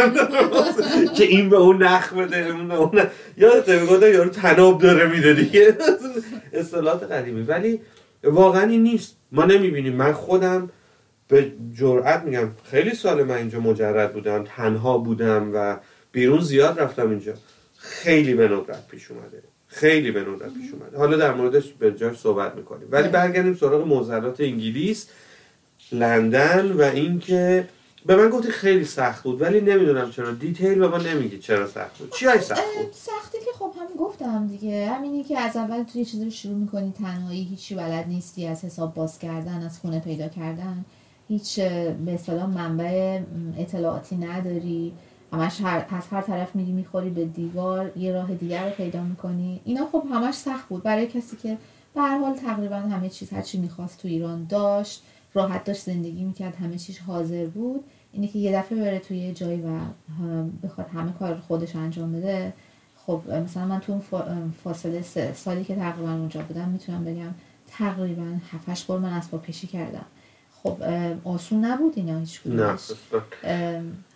[1.17, 3.01] که این به اون نخ بده اون اون
[3.37, 5.77] یادت می‌گفتن یارو تناب داره میده دیگه.
[6.53, 7.41] اصطلاحات قدیمی.
[7.41, 7.81] ولی
[8.23, 9.15] واقعا این نیست.
[9.31, 9.93] ما نمی‌بینیم.
[9.93, 10.69] من خودم
[11.27, 15.77] به جرئت میگم خیلی سال من اینجا مجرد بودم تنها بودم و
[16.11, 17.33] بیرون زیاد رفتم اینجا.
[17.77, 19.43] خیلی به ندرت پیش اومده.
[19.67, 20.97] خیلی به ندرت پیش اومده.
[20.97, 22.87] حالا در موردش به جاش صحبت می‌کنیم.
[22.91, 25.07] ولی برگردیم سراغ موزلات انگلیس
[25.91, 27.69] لندن و اینکه
[28.05, 30.31] به من گفتی خیلی سخت بود ولی نمی‌دونم چرا.
[30.31, 32.11] دیتیل به ما نمیگی چرا سخت بود.
[32.11, 34.85] چی های سخت بود؟ سختی که خب هم گفتم دیگه.
[34.85, 38.93] همینی که از اول توی چیزی رو شروع می‌کنی تنهایی هیچی بلد نیستی از حساب
[38.93, 40.85] باز کردن از خونه پیدا کردن.
[41.27, 43.21] هیچ به منبع
[43.57, 44.93] اطلاعاتی نداری.
[45.33, 49.61] همش هر، از هر طرف میری می‌خوری به دیوار یه راه دیگر رو پیدا می‌کنی.
[49.65, 50.83] اینا خب همش سخت بود.
[50.83, 51.57] برای کسی که
[51.95, 56.23] به هر حال تقریبا همه چیز هر چی می‌خواست تو ایران داشت راحت داشت زندگی
[56.23, 57.83] می‌کرد همه چیز حاضر بود.
[58.11, 59.79] اینه که یه دفعه بره توی یه جایی و
[60.63, 62.53] بخواد همه کار خودش انجام بده.
[63.05, 65.01] خب مثلا من تو اون فا- فاصله
[65.33, 67.33] سالی که تقریبا اونجا بودم می‌تونم بگم
[67.67, 68.37] تقریبا
[68.67, 70.05] 7 بار من اسباب کشی کردم.
[70.68, 70.84] خب
[71.23, 72.77] آسون نبود اینا هیچ نه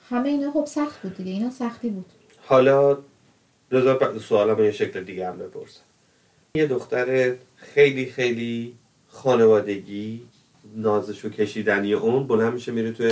[0.09, 2.05] همه اینا خب سخت بود دیگه اینا سختی بود.
[2.45, 2.97] حالا
[3.71, 5.81] رضا سوالم یه شکل دیگه هم بپرسم.
[6.55, 8.75] یه دختر خیلی خیلی
[9.07, 10.21] خانوادگی
[10.75, 13.11] نازش و کشیدنی اون بلند میشه میره تو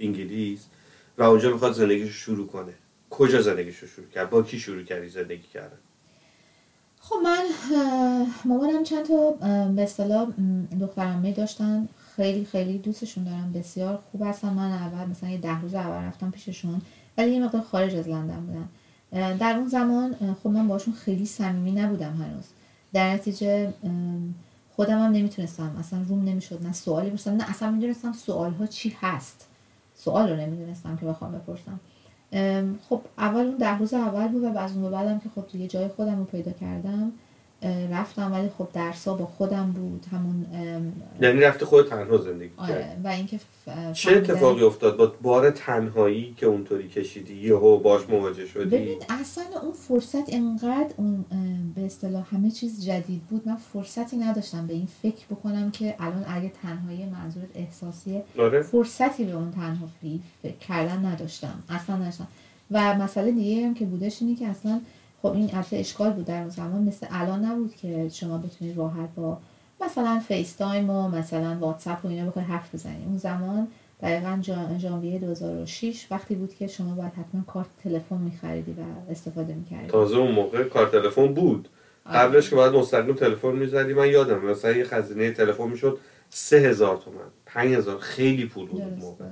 [0.00, 0.66] انگلیس
[1.18, 2.72] و اونجا می‌خواد زندگیش شروع کنه.
[3.10, 5.78] کجا زندگیش رو شروع کرد؟ با کی شروع کردی زندگی کردن؟
[7.00, 7.44] خب من
[8.44, 9.30] مامانم چند تا
[9.76, 10.28] به اصطلاح
[10.80, 11.88] دخترمه داشتن.
[12.18, 14.52] خیلی خیلی دوستشون دارم بسیار خوب هستن.
[14.52, 16.82] من اول مثلا یه ده روز اول رفتم پیششون
[17.18, 18.68] ولی یه مقدار خارج از لندن بودن.
[19.12, 22.44] اه، در اون زمان خب من باشون خیلی صمیمی نبودم هنوز.
[22.92, 23.72] در نتیجه
[24.76, 25.76] خودم هم نمی‌تونستم.
[25.78, 29.48] اصلا روم نمی‌شد نه سوالی بپرسم نه اصلا می‌دونستم سوال ها چی هست.
[29.94, 31.80] سوال رو نمی‌دونستم که بخوام بپرسم.
[32.88, 35.88] خب اول اون ده روز اول بود و از اون بعدم که خب دیگه جای
[35.88, 37.12] خودم رو پیدا کردم.
[37.90, 40.06] رفتم ولی خب درسا با خودم بود.
[40.12, 40.46] همون
[41.20, 43.40] یعنی رفتی خود تنها زندگی آره و اینکه
[43.92, 49.44] چه اتفاقی افتاد با بار تنهایی که اونطوری کشیدی؟ یهو باش مواجه شدی؟ ببین اصلا
[49.62, 51.24] اون فرصت انقدر اون
[51.74, 53.48] به اصطلاح همه چیز جدید بود.
[53.48, 58.62] من فرصتی نداشتم به این فکر بکنم که الان اگه تنهایی منظورت احساسیه آره.
[58.62, 61.62] فرصتی به اون تنهایی فکر کردن نداشتم.
[61.68, 62.28] اصلا نداشتم.
[62.70, 64.80] و مسئله دیگه هم که بودش اینه که اصلا
[65.22, 69.08] خب این البته اشکال بود در اون زمان مثل الان نبود که شما بتونید راحت
[69.16, 69.38] با
[69.80, 73.68] مثلا FaceTime و مثلا واتساپ و اینا بخوای حرف بزنی اون زمان
[74.02, 74.42] دقیقا
[74.78, 79.86] ژانویه 2006 وقتی بود که شما باید حتما کارت تلفن میخریدی و استفاده می‌کردی.
[79.86, 81.68] تازه اون موقع کار تلفن بود.
[82.06, 82.18] آره.
[82.18, 85.98] قبلش که باید مستقیم تلفن می‌زدی من یادم مثلا یه خزینه تلفن می‌شد
[86.30, 89.24] سه هزار تومن پنج هزار خیلی پول بود موقع.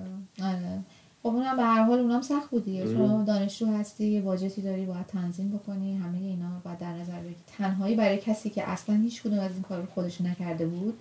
[0.42, 0.84] آره.
[1.27, 2.86] خب اونم به هر حال اونم سخت بود دیگه.
[2.86, 7.36] شما دانشجو هستی یه واجتی داری باید تنظیم بکنی همه اینا باید در نظر بگیری
[7.59, 10.98] تنهایی برای کسی که اصلا هیچ کدوم از این کار رو خودش نکرده بود.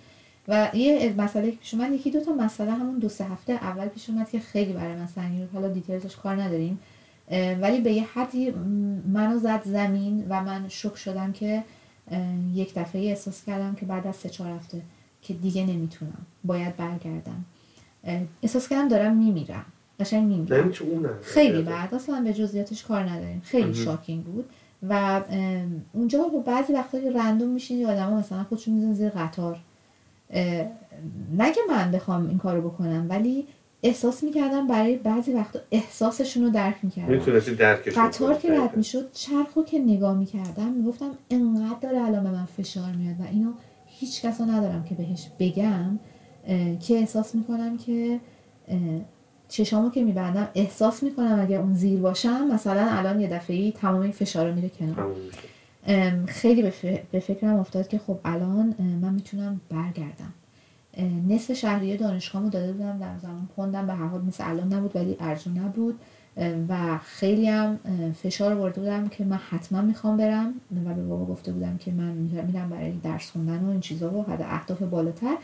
[0.48, 3.88] و یه مسئله که پیش اومد یکی دو تا مسئله همون دو سه هفته اول
[3.88, 5.50] پیش اومد که خیلی برای من سنگین بود.
[5.52, 6.78] حالا دیتیلزش کار نداریم.
[7.60, 8.50] ولی به یه حدی
[9.12, 11.64] منو زد زمین و من شک شدم که
[12.54, 14.82] یک دفعه احساس کردم که بعد از سه چهار هفته
[15.22, 16.26] که دیگه نمی‌تونم.
[16.44, 17.44] باید برگردم.
[18.42, 19.64] احساس کردم دارم میمیرم.
[20.00, 23.42] قشنگ یعنی اونم خیلی بعد اصلا به جزئیاتش کار نداریم.
[23.44, 23.74] خیلی.
[23.74, 24.44] شاکینگ بود.
[24.88, 25.20] و
[25.92, 29.58] اونجا با بعضی وقتا که رندوم میشین یه آدم مثلا خودشون میزن زیر قطار.
[31.38, 33.46] نگه من بخوام این کارو بکنم ولی
[33.82, 37.18] احساس می‌کردم برای بعضی وقتا احساسشون رو درک می‌کردم.
[37.96, 38.34] قطار.
[38.34, 43.20] که رد می‌شد چرخو که نگاه می‌کردم می‌گفتم انقدر داره الان به من فشار میاد
[43.20, 43.52] و اینو
[43.86, 45.98] هیچ کس رو ندارم که بهش بگم
[46.80, 48.20] که احساس می‌کنم که
[49.48, 54.12] چشامو که میبندم احساس می‌کنم اگر اون زیر باشم مثلا الان یه دفعه تمام این
[54.12, 55.14] فشار میره کنار.
[56.26, 56.72] خیلی
[57.12, 60.32] به فکرم افتاد که خب الان من می‌تونم برگردم.
[61.28, 65.16] نصف شهریه دانشگاهمو داده بودم در زمان پوندم به هر حال مثل الان نبود ولی
[65.20, 65.98] ارزون نبود.
[66.68, 67.78] و خیلی هم
[68.22, 70.54] فشار برده بودم که من حتما می‌خوام برم
[70.86, 74.22] و به بابا گفته بودم که من میرم برای درس خوندن و این چیزا و
[74.22, 75.36] حد اهداف بالاتر.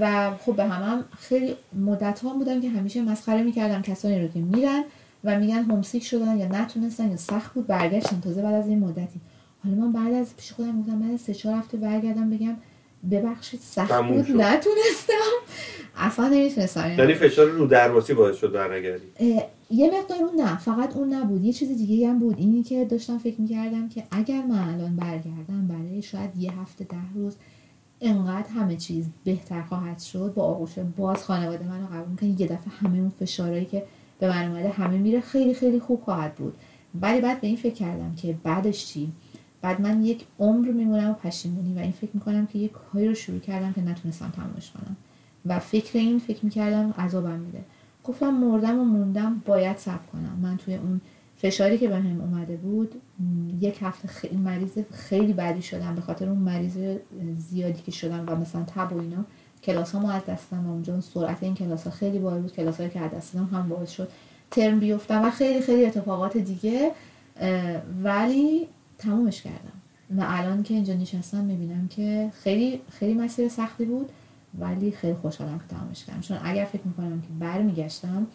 [0.00, 4.28] و خب به همم هم خیلی مدت ها بودم که همیشه مسخره می‌کردم کسانی رو
[4.28, 4.84] که میرن
[5.24, 8.20] و میگن همسیک شدن یا نتونستن یا سخت بود برگشتن.
[8.20, 9.20] تازه بعد از این مدتی.
[9.64, 12.56] حالا من بعد از پیش خودم گفتم بعد از سه چهار هفته برگردم بگم
[13.10, 14.32] ببخشید سخت بود شد.
[14.32, 15.12] نتونستم.
[15.96, 16.94] اصلا نمی‌تونستم.
[16.98, 19.04] یعنی فشار رو درواسی باعث شد برنگردی
[19.70, 21.44] یه مقدار اون نه فقط اون نبود.
[21.44, 22.38] یه چیز دیگه هم بود.
[22.38, 26.96] اینی که داشتم فکر می‌کردم که اگر من الان برگردم برای شاید یه هفته ده
[27.14, 27.36] روز
[28.00, 32.68] انقدر همه چیز بهتر خواهد شد با آغوش باز خانواده منو قبول می‌کنه یه دفعه
[32.68, 33.82] همه اون فشارهایی که
[34.18, 36.54] به من اومده همه میره خیلی خیلی خوب خواهد بود.
[37.00, 39.12] ولی بعد به این فکر کردم که بعدش چی؟
[39.60, 43.14] بعد من یک عمر میمونم و پشیمونی و این فکر می‌کنم که یک کاری رو
[43.14, 44.96] شروع کردم که نتونستم تمامش کنم.
[45.46, 47.64] و فکر این فکر می‌کردم عذابم میده.
[48.04, 50.38] گفتم مردم و موندم باید صبر کنم.
[50.42, 51.00] من توی اون
[51.36, 52.94] فشاری که بهم اومده بود
[53.60, 56.98] یک هفته خیلی مریض خیلی بدی شدم به خاطر اون مریض
[57.38, 59.24] زیادی که شدم و مثلا تب و اینا.
[59.62, 62.52] کلاس ها از دست دادم و اونجا سرعت این کلاس ها خیلی بالا بود.
[62.52, 64.08] کلاس که از دست دادم هم باعث شد
[64.50, 66.90] ترم بیفتم و خیلی خیلی اتفاقات دیگه
[68.02, 68.68] ولی
[68.98, 69.72] تمومش کردم.
[70.16, 74.08] و الان که اینجا نشستم می‌بینم که خیلی خیلی مسیر سختی بود
[74.58, 76.20] ولی خیلی خوشحالم که تمامش کردم.
[76.20, 78.26] چون اگر فکر می‌کنم که برمیگشتم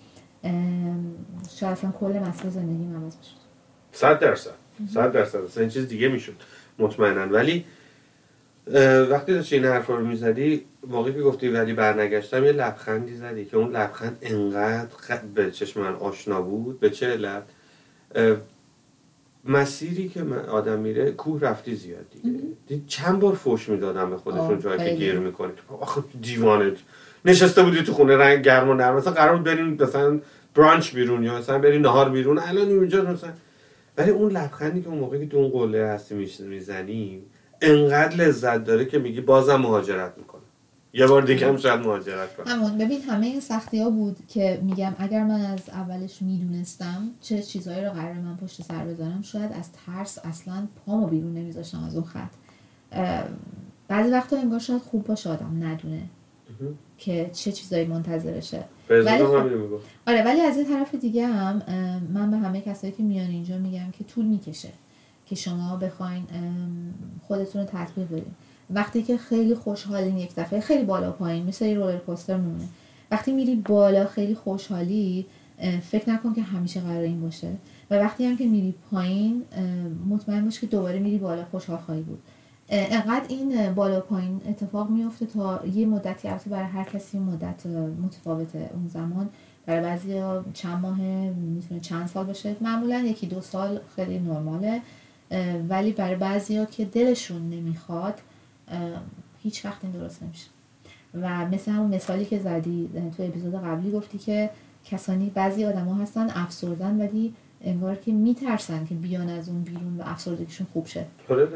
[0.44, 3.42] شاید اصلا کل مسیر زندگی عوض می‌شد.
[3.92, 4.52] صد درصد.
[4.94, 5.38] صد درصد.
[5.38, 6.34] اصلا این چیز دیگه می‌شد.
[6.80, 7.34] مطمئنا.
[7.34, 7.66] ولی
[9.10, 13.58] وقتی داشتی این حرفا رو می‌زدی موقعی که گفتی ولی برنگشتم یه لبخندی زدی که
[13.58, 16.80] اون لبخند انقدر به چشم من آشنا بود.
[16.80, 17.44] به چه علت
[19.46, 22.40] مسیری که من آدم میره کوه رفتی زیاد دیگه.
[22.68, 24.96] دید چند بار فوش می‌دادم به خودشون جایی که.
[24.96, 26.74] گیر می‌کنی آخه دیوانه.
[27.26, 28.96] نشسته بودی تو خونه رنگ گرم و نرم.
[28.96, 30.20] مثلا قرار بود بریم مثلا
[30.56, 32.40] برانچ بیرون یا مثلا بریم نهار بیرون.
[32.40, 33.30] الان اینجا مثلا.
[33.98, 37.22] ولی اون لبخندی که اون موقعی که تو اون قله هستی می‌زنی
[37.62, 40.42] انقدر لذت داره که میگی بازم مهاجرت می‌کنم.
[40.94, 42.48] یه بار دیگه هم شاید مهاجرت کنم.
[42.48, 42.78] همون.
[42.78, 47.86] ببین همه این سختی ها بود که میگم اگر من از اولش می‌دونستم چه چیزهایی
[47.86, 52.04] رو قرار من پشت سر بذارم شاید از ترس اصلا پامو بیرون نمیذاشتم از اون
[52.04, 52.32] خط.
[53.88, 56.02] بعضی وقتا انگار شاید خوب باشه آدم ندونه.
[57.02, 59.24] که چه چیزایی منتظرشه ولی
[60.08, 61.62] آره ولی از یه طرف دیگه هم
[62.14, 64.70] من به همه کسایی که میان اینجا میگم که طول می‌کشه
[65.26, 66.24] که شما بخواین
[67.28, 68.34] خودتون رو تطبیق بدین.
[68.70, 72.68] وقتی که خیلی خوشحالین یک دفعه خیلی بالا پایین مثل یه رولر کوستر میمونه.
[73.12, 75.26] وقتی میری بالا خیلی خوشحالی
[75.82, 77.52] فکر نکن که همیشه قرار این باشه.
[77.92, 79.44] و وقتی هم که میری پایین
[80.10, 82.20] مطمئن باش که دوباره میری بالا خوشحال خواهی بود.
[82.72, 87.66] انقدر این بالا پایین اتفاق میفته تا یه مدتی البته برای هر کسی مدت
[88.04, 89.30] متفاوته اون زمان.
[89.66, 90.22] برای بعضی
[90.54, 92.56] چند ماه می‌تونه چند سال باشه.
[92.62, 94.82] معمولا یکی دو سال خیلی نرماله.
[95.70, 98.22] ولی برای بعضی که دلشون نمی‌خواد
[99.44, 100.48] هیچ وقت این درست نمیشه.
[101.14, 104.50] و مثل همون مثالی که زدی تو اپیزود قبلی گفتی که
[104.86, 110.02] کسانی بعضی آدما هستن افسردن ولی انگار که میترسن که بیان از اون بیرون و
[110.06, 111.06] افسردگیشون خوب شه.
[111.30, 111.48] آره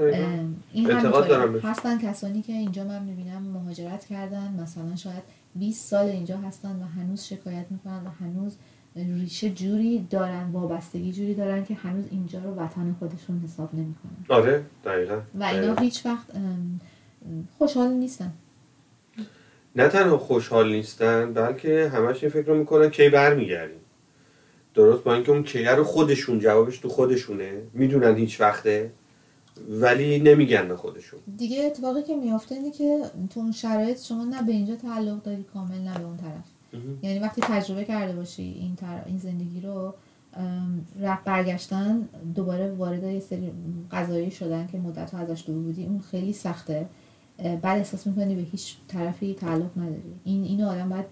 [0.74, 1.66] این بهش.
[1.66, 5.24] هستن کسانی که اینجا من می‌بینم مهاجرت کردن مثلا شاید
[5.56, 8.56] 20 سال اینجا هستن و هنوز شکایت می‌کنن و هنوز
[8.96, 14.26] ریشه جوری دارن وابستگی جوری دارن که هنوز اینجا رو وطن خودشون حساب نمی‌کنن.
[14.30, 16.26] آره دقیقا و اینا هیچ وقت
[17.58, 18.34] خوشحال نیستن.
[19.76, 23.80] نه تنها خوشحال نیستن بلکه همش این فکر رو می‌کنن کی برمیگردیم.
[24.76, 27.62] درست؟ با اینکه اون کیه رو خودشون جوابش تو خودشونه.
[27.74, 28.92] می‌دونن هیچ وقته
[29.70, 31.20] ولی نمیگن به خودشون.
[31.38, 35.46] دیگه اتفاقی که میافته اینه که تو اون شرایط شما نه به اینجا تعلق داری
[35.54, 36.46] کامل نه به اون طرف.
[37.04, 39.04] یعنی وقتی تجربه کرده باشی این, تر...
[39.06, 39.94] این زندگی رو
[41.00, 43.52] رفت برگشتن دوباره وارد یه سری
[43.92, 46.88] قضایی شدن که مدت ها ازش دور بودی اون خیلی سخته.
[47.38, 50.14] بعد احساس می‌کنی به هیچ طرفی تعلق نداری.
[50.24, 51.06] این اینو آدم باید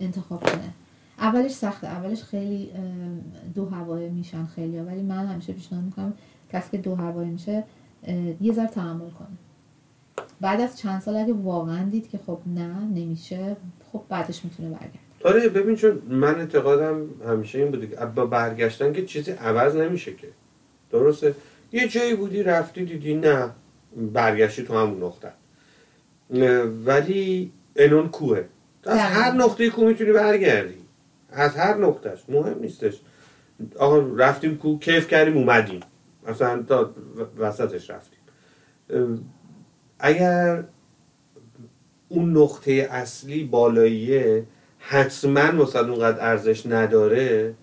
[0.00, 0.74] انتخاب کنه.
[1.18, 1.86] اولش سخته.
[1.86, 2.70] اولش خیلی
[3.54, 6.12] دو هوایه میشن خیلی ولی من همیشه پیشنهاد می‌کنم
[6.52, 7.64] کسی که دو هوایه میشه
[8.40, 9.28] یه ذره تحمل کنه.
[10.40, 13.56] بعد از چند سال اگه واقعا دید که خب نه نمیشه
[13.92, 18.92] خب بعدش می‌تونه برگرد آره ببین چون من اعتقادم همیشه این بوده که با برگشتن
[18.92, 20.28] که چیزی عوض نمیشه که.
[20.90, 21.34] درسته؟
[21.72, 23.50] یه جایی بودی رفتی دیدی نه
[24.12, 25.32] برگشتی تو همون نقطه.
[26.86, 28.44] ولی انون کوه.
[28.84, 28.98] از.
[28.98, 30.74] هر نقطه کو می‌تونی برگردی.
[31.30, 33.00] از هر نقطهش مهم نیستش.
[33.78, 35.80] آقا رفتیم کو کیف کردیم اومدیم.
[36.28, 36.94] مثلا تا
[37.38, 38.18] وسطش رفتیم.
[39.98, 40.64] اگر
[42.08, 44.46] اون نقطه اصلی بالاییه
[44.78, 47.54] حتما واسه اونقدر ارزش نداره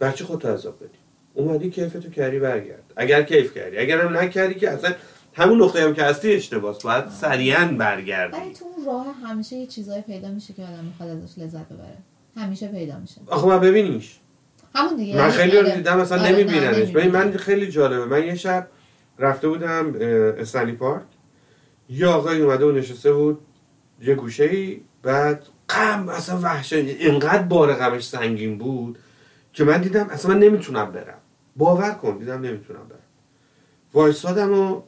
[0.00, 0.98] بچه خودتو عذاب بدی؟
[1.34, 3.78] اومدی کیفتو کردی برگرد اگر کیف کردی.
[3.78, 4.94] اگر هم نکردی که اصلا
[5.34, 6.82] همون نقطه هم که هستی اشتباس.
[6.82, 8.36] باید سریعا برگردی.
[8.36, 11.98] ولی تو اون راه همیشه یه چیزایی پیدا میشه که آدم می‌خواد ازش لذت ببره.
[12.36, 13.20] همیشه پیدا میشه.
[13.26, 14.18] آخه من ببینیش.
[14.74, 15.16] همون دیگه.
[15.16, 15.76] من خیلی رو آره.
[15.76, 16.90] دیدم مثلا آره، نمیبیننش.
[16.90, 17.10] ببین.
[17.10, 18.04] من خیلی جالبه.
[18.04, 18.68] من یه شب
[19.18, 20.06] رفته بودم اه،
[20.40, 21.02] استنلی پارک.
[21.88, 23.38] یه آقای اومده و نشسته بود
[24.02, 26.72] یه گوشه ای بعد غم اصلا وحشت.
[26.72, 28.98] اینقدر بار غمش سنگین بود
[29.52, 31.18] که من دیدم اصلا من نمی‌تونم برم.
[31.56, 32.98] باور کن دیدم نمی‌تونم برم.
[33.94, 34.82] وایسادم و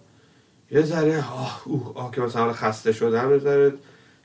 [0.71, 3.73] یه ذره آه اوه آه که مثلا خسته شدم یه ذره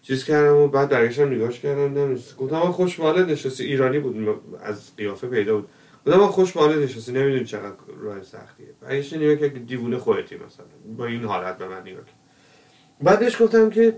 [0.01, 3.63] چیز کردم و بعد برگشتم نگاش کردم دیدم گفتم خوش به حالت نشستی.
[3.63, 5.69] ایرانی بود از قیافه پیدا بود.
[6.07, 7.11] گفتم خوش به حالت نشستی.
[7.11, 8.67] نمی‌دونی چقدر راه سختیه.
[8.81, 10.65] برگشت نگاه که دیوونه خودتی مثلا.
[10.97, 12.15] با این حالت به من نگاه کرد.
[13.01, 13.97] بعدش گفتم که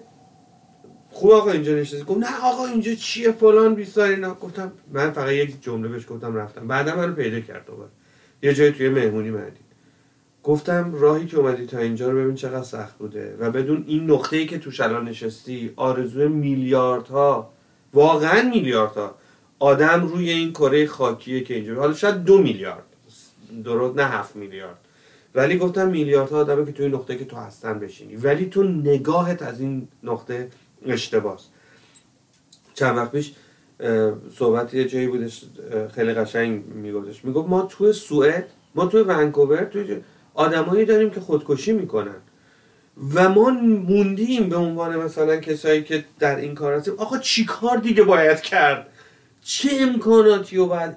[1.10, 2.04] خوب آقا اینجا نشستی.
[2.04, 4.34] گفت نه آقا اینجا چیه فلان بیسار اینا.
[4.34, 6.68] گفتم من فقط یک جمله بهش گفتم رفتم.
[6.68, 7.90] بعدا منو پیدا کرد دوباره.
[8.44, 9.60] یه جای توی مهمونی مردی
[10.44, 14.38] گفتم راهی که اومدی تا اینجا رو ببین چقدر سخت بوده و بدون این نقطه
[14.38, 17.54] ای که توش الان نشستی آرزوی میلیاردها
[17.94, 19.16] واقعا میلیاردها
[19.60, 21.76] آدم روی این کره خاکیه که اینجا.
[21.76, 22.84] حالا شاید دو میلیارد.
[23.64, 24.78] درست نه هفت میلیارد.
[25.36, 28.16] ولی گفتم میلیاردها آدمه که توی نقطه که تو هستن بشینی.
[28.16, 30.50] ولی تو نگاهت از این نقطه
[30.86, 31.48] اشتباس
[32.74, 33.34] چند وقت پیش
[34.36, 35.46] صحبت یه جایی بودش
[35.96, 37.26] خیلی قشنگ میگفتش.
[37.26, 40.02] می‌گفت ما توی سوئد ما توی ونکوور توی
[40.34, 42.16] آدمایی داریم که خودکشی می‌کنن.
[43.14, 43.50] و ما
[43.90, 48.42] موندیم به عنوان مثلا کسایی که در این کار هستیم آقا چی کار دیگه باید
[48.42, 48.88] کرد؟
[49.42, 50.96] چه امکاناتی رو باید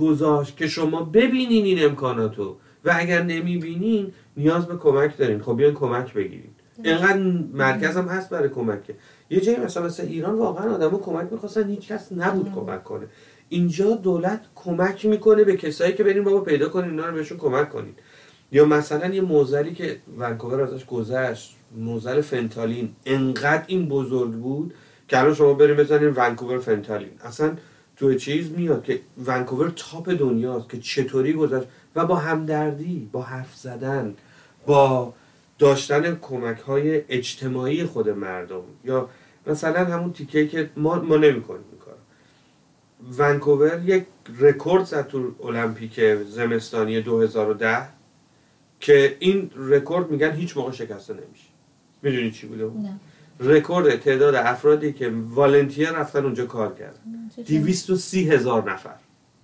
[0.00, 5.42] گذاشت که شما ببینین این امکاناتو؟ و اگر نمی‌بینین نیاز به کمک دارین.
[5.42, 6.50] خب بیاین کمک بگیرین.
[6.84, 7.18] اینقدر
[7.52, 8.94] مرکز هم هست برای کمکه.
[9.30, 12.54] یه جایی مثلا مثل ایران واقعا آدمو کمک می‌خواستن هیچ کس نبود مم.
[12.54, 13.06] کمک کنه.
[13.48, 17.70] اینجا دولت کمک می‌کنه به کسایی که برین بابا پیدا کنین اینا رو بهشون کمک
[17.70, 17.94] کنین.
[18.52, 24.74] یا مثلا یه موزلی که ونکوور ازش گذشت موزل فنتالین انقدر این بزرگ بود
[25.08, 27.10] که الان شما بریم بزنین ونکوور فنتالین.
[27.24, 27.56] اصلا
[27.96, 31.66] تو چیز میاد که ونکوور تاپ دنیاست که چطوری گذشت
[31.96, 34.14] و با همدردی با حرف زدن
[34.66, 35.14] با
[35.58, 38.62] داشتن کمک های اجتماعی خود مردم.
[38.84, 39.08] یا
[39.46, 41.96] مثلا همون تیکه که ما ما نمی‌کنیم این کارو.
[43.18, 44.04] ونکوور یک
[44.38, 48.01] رکورد زد تو المپیک زمستانی 2010
[48.82, 51.44] که این رکورد میگن هیچ موقع شکسته نمیشه.
[52.02, 53.00] می‌دونی چی بوده؟ نه.
[53.40, 56.98] رکورد تعداد افرادی که volunteer رفتن اونجا کار کردن.
[57.36, 58.94] چه چیز- 230 هزار نفر.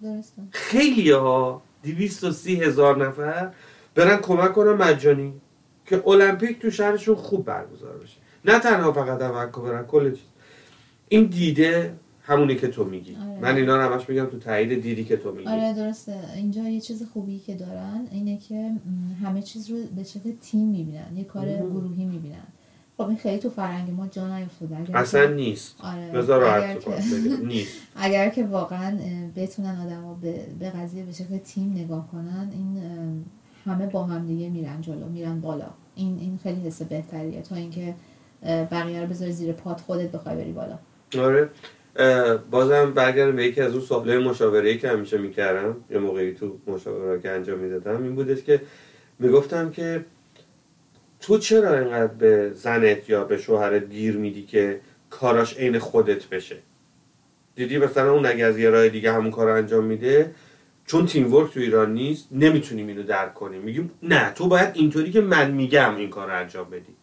[0.02, 0.42] درسته.
[0.50, 3.50] خیلی ها 230 هزار نفر
[3.94, 5.34] برن کمک کنن مجانی
[5.86, 8.16] که المپیک تو شهرشون خوب برگزار بشه.
[8.44, 10.24] نه تنها فقط در ونکوور کل چیز.
[11.08, 11.94] این دیده
[12.28, 13.16] همونی که تو میگی.
[13.16, 13.38] آره.
[13.40, 15.48] من اینا رو همش میگم تو تایید دیدی که تو میگی.
[15.48, 16.16] آره درسته.
[16.36, 18.72] اینجا یه چیز خوبی که دارن اینه که
[19.24, 21.16] همه چیز رو به شکل تیم می‌بینن.
[21.16, 21.70] یه کار مهم.
[21.70, 22.46] گروهی می‌بینن.
[22.96, 24.98] خب این خیلی تو فرهنگ ما جا نیفتاده.
[24.98, 25.74] اصلا که- نیست.
[25.82, 26.10] آره.
[26.12, 26.90] بذار راحت که-.
[27.46, 27.72] نیست.
[27.96, 28.98] اگر که واقعا
[29.36, 32.82] بتونن آدما به, به قضیه به شکل تیم نگاه کنن این
[33.64, 35.66] همه با هم دیگه میرن جلو میرن بالا.
[35.94, 37.42] این این خیلی حس بهتریه.
[37.42, 37.94] تا اینکه
[38.44, 40.78] بقیه رو بذاری زیر پات خودت بخوای بری بالا.
[41.18, 41.48] آره.
[42.50, 47.20] بازم برگردم به یکی از اون سوالای مشاوره‌ای که همیشه می‌کردم یه موقعی تو مشاوره
[47.20, 48.60] که انجام می‌دادم این بودش که
[49.18, 50.04] می‌گفتم که
[51.20, 54.80] تو چرا اینقدر به زنت یا به شوهرت گیر میدی که
[55.10, 56.56] کاراش عین خودت بشه؟
[57.54, 60.34] دیدی مثلا اون اگه از یه راه دیگه همون کار انجام میده
[60.86, 65.10] چون تیم ورک تو ایران نیست نمی‌تونیم اینو درک کنیم میگیم نه تو باید اینطوری
[65.10, 66.96] که من میگم این کار رو انجام بدی.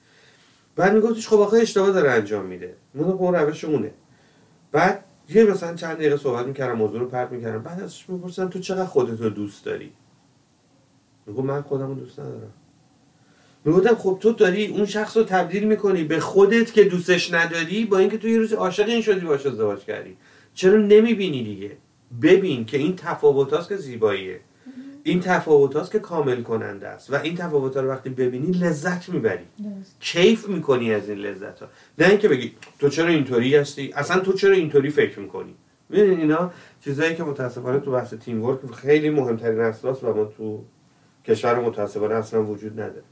[0.75, 2.73] بعد میگفتش خب آخه اشتباه داره انجام میده.
[2.93, 3.91] من اون روش اونه.
[4.75, 7.63] بعد یه مثلا چند دقیقه صحبت می‌کردم موضوع رو پرت می‌کردم.
[7.63, 9.91] بعد ازش میپرسیدم تو چقدر خودت رو دوست داری؟
[11.25, 12.53] میگو من خودم رو دوست ندارم.
[13.65, 17.97] می‌گفتم خب تو داری اون شخص رو تبدیل می‌کنی به خودت که دوستش نداری با
[17.97, 20.17] اینکه تو یه روز عاشق این شدی باش ازدواج کردی.
[20.53, 21.77] چرا نمی‌بینی دیگه؟
[22.21, 24.39] ببین که این تفاوت هاست که زیباییه.
[25.07, 27.13] این تفاوت هاست که کامل کننده است.
[27.13, 29.45] و این تفاوت ها رو وقتی ببینی لذت می‌بری.
[29.99, 31.67] کیف می‌کنی از این لذت ها
[31.97, 35.55] نه اینکه بگی تو چرا اینطوری هستی؟ اصلا تو چرا اینطوری فکر می‌کنی؟
[35.91, 36.51] ببین اینا
[36.83, 40.63] چیزایی که متاسفانه تو بحث تیم ورک خیلی مهمترین اساس و ما تو
[41.25, 43.03] کشور متاسفانه اصلا وجود نداره.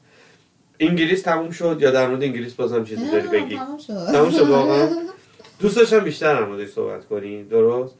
[0.79, 4.49] انگلیس تموم شد یا در مورد انگلیس بازم چیزی داری بگی؟ تموم شد.
[4.49, 4.89] واقعا؟
[5.59, 7.43] دوست داشتم بیشتر در موردش صحبت کنی.
[7.43, 7.95] درست؟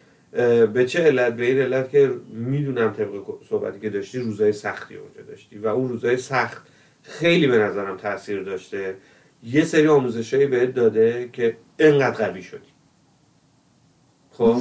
[0.74, 3.10] به چه علت به این علت که می‌دونم طبق
[3.50, 6.68] صحبتی که داشتی روزای سختی اونجا داشتی و اون روزای سخت
[7.02, 8.96] خیلی به نظرم تاثیر داشته.
[9.44, 12.60] یه سری آموزشایی بهت داده که انقدر قوی شدی.
[14.32, 14.58] خب؟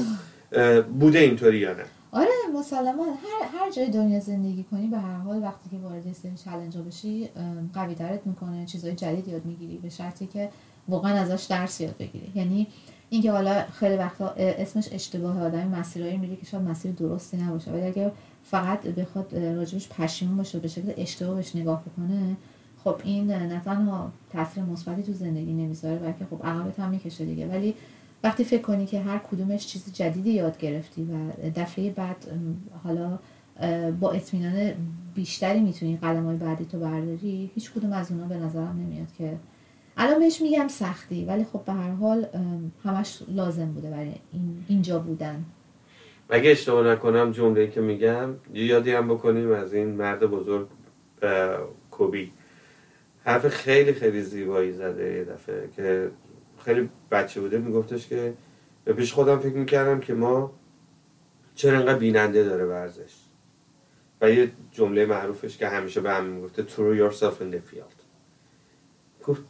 [1.00, 3.04] بوده اینطوری یا نه؟ آره مسلما.
[3.04, 6.82] هر هر جای دنیا زندگی کنی به هر حال وقتی که وارد یه سری چالنجا
[6.82, 7.28] بشی
[7.74, 8.66] قوی ترت می‌کنه.
[8.66, 10.48] چیزای جدید یاد می‌گیری به شرطی که
[10.88, 12.32] واقعا ازش درس یاد بگیری.
[12.34, 12.66] یعنی
[13.12, 17.70] اینکه حالا خیلی وقتا اسمش اشتباه آدمی مسیرایی میره که شاید مسیر درستی نباشه.
[17.70, 18.10] ولی اگر
[18.44, 22.36] فقط بخواد راجبش پشیمون باشه به شکل اشتباه بهش نگاه بکنه
[22.84, 27.46] خب این نه تنها تاثیر مثبتی تو زندگی نمی‌ذاره بلکه خب عقبت هم می‌کشه دیگه.
[27.46, 27.74] ولی
[28.24, 32.16] وقتی فکر کنی که هر کدومش چیز جدیدی یاد گرفتی و دفعه بعد
[32.84, 33.18] حالا
[34.00, 34.72] با اطمینان
[35.14, 39.38] بیشتری می‌تونی قدم های بعدی تو برداری هیچ کدوم از اونا به نظرم نمیاد که
[39.96, 42.26] الان بهش میگم سختی ولی خب به هر حال
[42.84, 45.44] همش لازم بوده برای این اینجا بودن.
[46.30, 50.68] اگه اشتباه نکنم جمله‌ای که میگم یادی هم بکنیم از این مرد بزرگ
[51.90, 52.32] کوبی.
[53.24, 56.10] حرف خیلی خیلی زیبایی زده یه دفعه که
[56.64, 57.58] خیلی بچه بوده.
[57.58, 58.34] میگفتش که
[58.84, 60.52] به پیش خودم فکر می‌کردم که ما
[61.54, 63.14] چرا انقدر بیننده داره ورزش.
[64.20, 68.02] و یه جمله معروفش که همیشه به هم می‌گفته throw yourself in the field.
[69.24, 69.42] گفت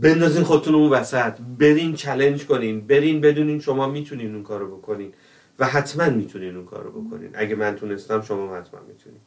[0.00, 1.32] بندازین خودتون اون وسط.
[1.58, 2.86] برین چلنج کنین.
[2.86, 5.12] برین بدونین شما می‌تونین اون کارو بکنین.
[5.58, 7.30] و حتما می‌تونین اون کارو بکنین.
[7.34, 9.20] اگه من تونستم شما حتما می‌تونین.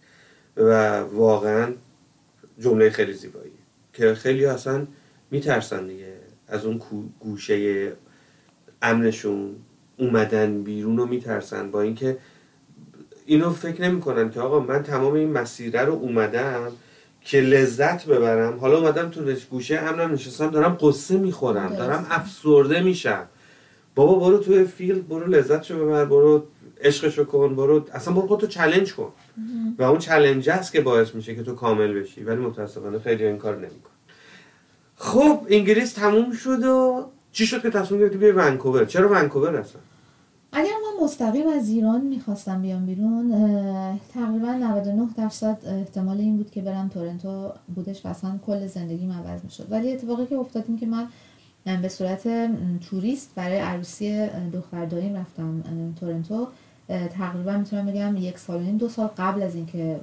[0.58, 1.74] و واقعا
[2.60, 3.52] جمله خیلی زیبایی
[3.94, 4.88] که خیلی اصلا
[5.32, 6.14] میترسن دیگه.
[6.48, 6.82] از اون
[7.20, 7.92] گوشه
[8.82, 9.56] امنشون
[9.98, 11.72] اومدن بیرون رو میترسن.
[11.72, 12.18] با اینکه
[13.26, 16.72] اینو فکر نمی‌کنن که آقا من تمام این مسیره رو اومدم
[17.26, 18.60] که لذت ببرم.
[18.60, 21.76] حالا اومدم تو گوشه امنم نشستم دارم قصه می‌خورم.
[21.76, 23.28] دارم افسرده میشم.
[23.96, 26.44] بابا برو توی field برو لذتشو ببر برو
[26.82, 29.12] عشقشو کن برو اصلا برو خودتو challenge کن.
[29.80, 33.38] و اون challenge است که باعث میشه که تو کامل بشی ولی متاسفانه خیلی این
[33.38, 33.90] کار نمیکن
[34.96, 39.82] خب انگلیس تموم شد و چی شد که تصمیم گرفتی بیای ونکوور؟ چرا ونکوور اصلا؟
[40.56, 43.32] اگر من مستقیم از ایران می‌خواستم بیام بیرون
[44.14, 49.44] تقریبا 99 درصد احتمال این بود که برم تورنتو بودش و اصلا کل زندگیم عوض
[49.44, 49.68] می‌شد.
[49.70, 51.08] ولی اتفاقی که افتاد این که من
[51.82, 52.28] به صورت
[52.90, 55.64] توریست برای عروسی دختر داییم رفتم
[56.00, 56.48] تورنتو.
[57.18, 60.00] تقریبا می‌تونم بگم یک سال و دو سال قبل از اینکه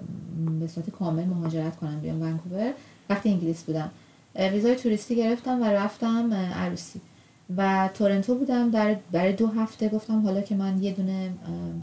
[0.60, 2.72] به صورت کامل مهاجرت کنم بیام ونکوور.
[3.10, 3.90] وقتی انگلیس بودم.
[4.36, 7.00] ویزای توریستی گرفتم و رفتم عروسی.
[7.56, 9.88] و تورنتو بودم در برای دو هفته.
[9.88, 11.32] گفتم حالا که من یه دونه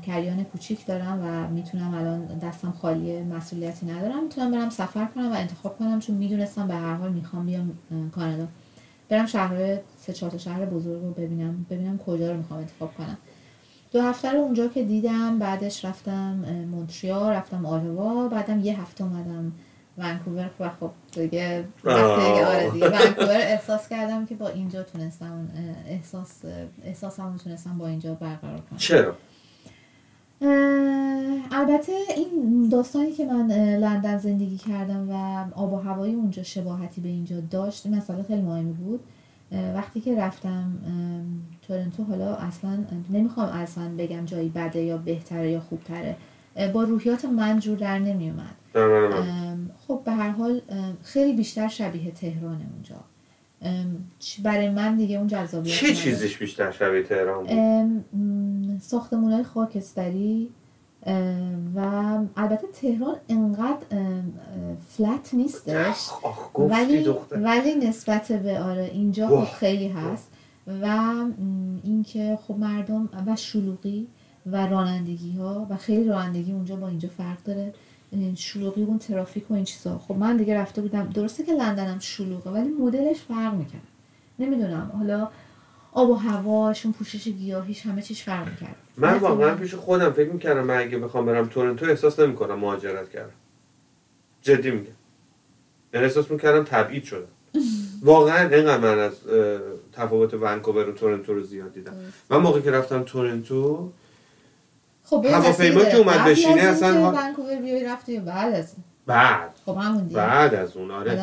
[0.06, 5.36] کریان کوچیک دارم و می‌تونم الان دستم خالی مسئولیتی ندارم می‌تونم برم سفر کنم و
[5.36, 8.48] انتخاب کنم چون می‌دونستم به هر حال می‌خوام بیام ام، کانادا.
[9.10, 13.18] برم شهر سه چهار شهر بزرگ رو ببینم ببینم کجا رو می‌خوام انتخاب کنم.
[13.92, 19.04] دو هفته رو اونجا که دیدم بعدش رفتم اه، مونتریال رفتم آلوا بعدم یه هفته
[19.04, 19.52] اومدم
[19.98, 22.88] ونکوور و خب دیگه وقتی آره دیگه.
[22.88, 25.50] ونکوور احساس کردم که با اینجا تونستم
[25.88, 26.42] احساس
[26.84, 28.78] احساسم رو تونستم با اینجا برقرار کنم.
[28.78, 29.16] چرا؟
[31.52, 37.10] البته این داستانی که من لندن زندگی کردم و آب و هوای اونجا شباهتی به
[37.10, 39.00] اینجا داشت مسئله خیلی مهمی بود.
[39.52, 40.78] وقتی که رفتم
[41.68, 46.16] تورنتو حالا اصلا نمی‌خوام اصلا بگم جایی بده یا بهتره یا خوبتره.
[46.74, 48.44] با روحیات من جور در من.
[48.76, 50.62] ام، خب به هر حال
[51.04, 52.96] خیلی بیشتر شبیه تهران اونجا
[54.44, 55.94] برای من دیگه اون جذابیت چه.
[55.94, 60.50] چیزش بیشتر شبیه تهران بود ساختمون های خاکستری
[61.76, 61.80] و
[62.38, 63.86] البته تهران انقدر
[64.90, 66.10] فلت نیستش
[66.54, 69.28] گفتی ولی دختر ولی نسبت به آره اینجا.
[69.28, 70.32] خب خیلی هست
[70.82, 71.14] و
[71.84, 74.08] اینکه خب مردم و شلوغی
[74.52, 77.74] و رانندگی ها و خیلی رانندگی اونجا با اینجا فرق داره.
[78.36, 79.98] شلوغی اون ترافیک و این چیزا.
[79.98, 83.82] خب من دیگه رفته بودم درسته که لندنم شلوغه ولی مدلش فرق می‌کرد.
[84.40, 85.30] نمی‌دونم حالا
[85.92, 88.76] آب و هواشون پوشش گیاهیش همه چیش فرق می‌کرد.
[88.98, 93.34] من واقعا پیش خودم فکر می‌کردم من اگه بخوام برم تورنتو احساس نمی‌کنم مهاجرت کردم.
[94.42, 94.92] جدی میگم.
[95.94, 97.28] یعنی احساس می‌کردم تبعید شدم.
[98.02, 99.14] واقعا اینقدر من از
[99.94, 101.94] تفاوت ونکوور و تورنتو رو زیاد دیدم.
[102.30, 103.92] من موقعی که رفتم تورنتو
[105.10, 108.74] خب هواپیما که اومد بشینه اصلا ها- ونکوور بیای رفتی یا بعد از؟
[109.06, 109.50] بعد.
[109.66, 110.16] خب همون دیگه.
[110.18, 111.16] بعد از اون آره.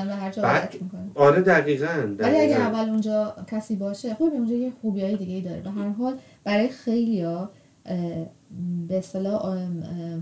[0.42, 0.74] بعد-
[1.14, 2.60] آره دقیقا ولی اگه.
[2.60, 5.60] اول اونجا کسی باشه خب اونجا یه خوبی های دیگه ای داره.
[5.60, 7.50] به هر حال برای خیلی ها
[8.88, 9.56] به اصطلاح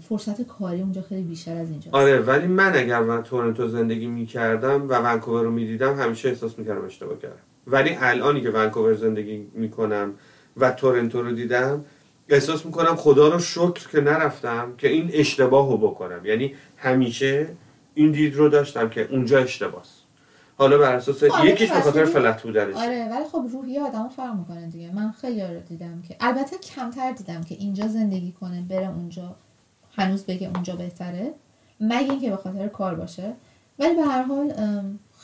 [0.09, 4.89] فرصت کاری اونجا خیلی بیشتر از اینجا آره ولی من اگر من تورنتو زندگی می‌کردم
[4.89, 7.35] و ونکوور رو می‌دیدم همیشه احساس می‌کردم اشتباه کردم.
[7.67, 10.13] ولی الانی که ونکوور زندگی می‌کنم
[10.57, 11.85] و تورنتو رو دیدم
[12.33, 16.27] احساس می‌کنم خدا رو شکر که نرفتم که این اشتباه رو بکنم.
[16.27, 17.49] یعنی همیشه
[17.95, 20.03] این دید رو داشتم که اونجا اشتباهست
[20.59, 22.77] حالا بر اساس آره، یکیش به خاطر فلت بودنش.
[22.77, 24.95] آره ولی خب روحی آدم فرق می‌کنه دیگه.
[24.95, 29.37] من خیلی رو دیدم که البته کمتر دیدم که اینجا زندگی کنه بره اونجا
[29.97, 31.35] هنوز بگه اونجا بهتره
[31.81, 33.33] مگه اینکه به خاطر کار باشه.
[33.79, 34.53] ولی به هر حال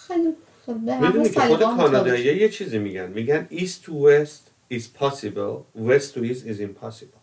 [0.07, 0.29] خیلی
[0.67, 1.61] خیلی به هر حال که خود.
[1.61, 3.07] کانادایی یه چیزی میگن.
[3.07, 7.19] میگن east to west is possible west to east is impossible.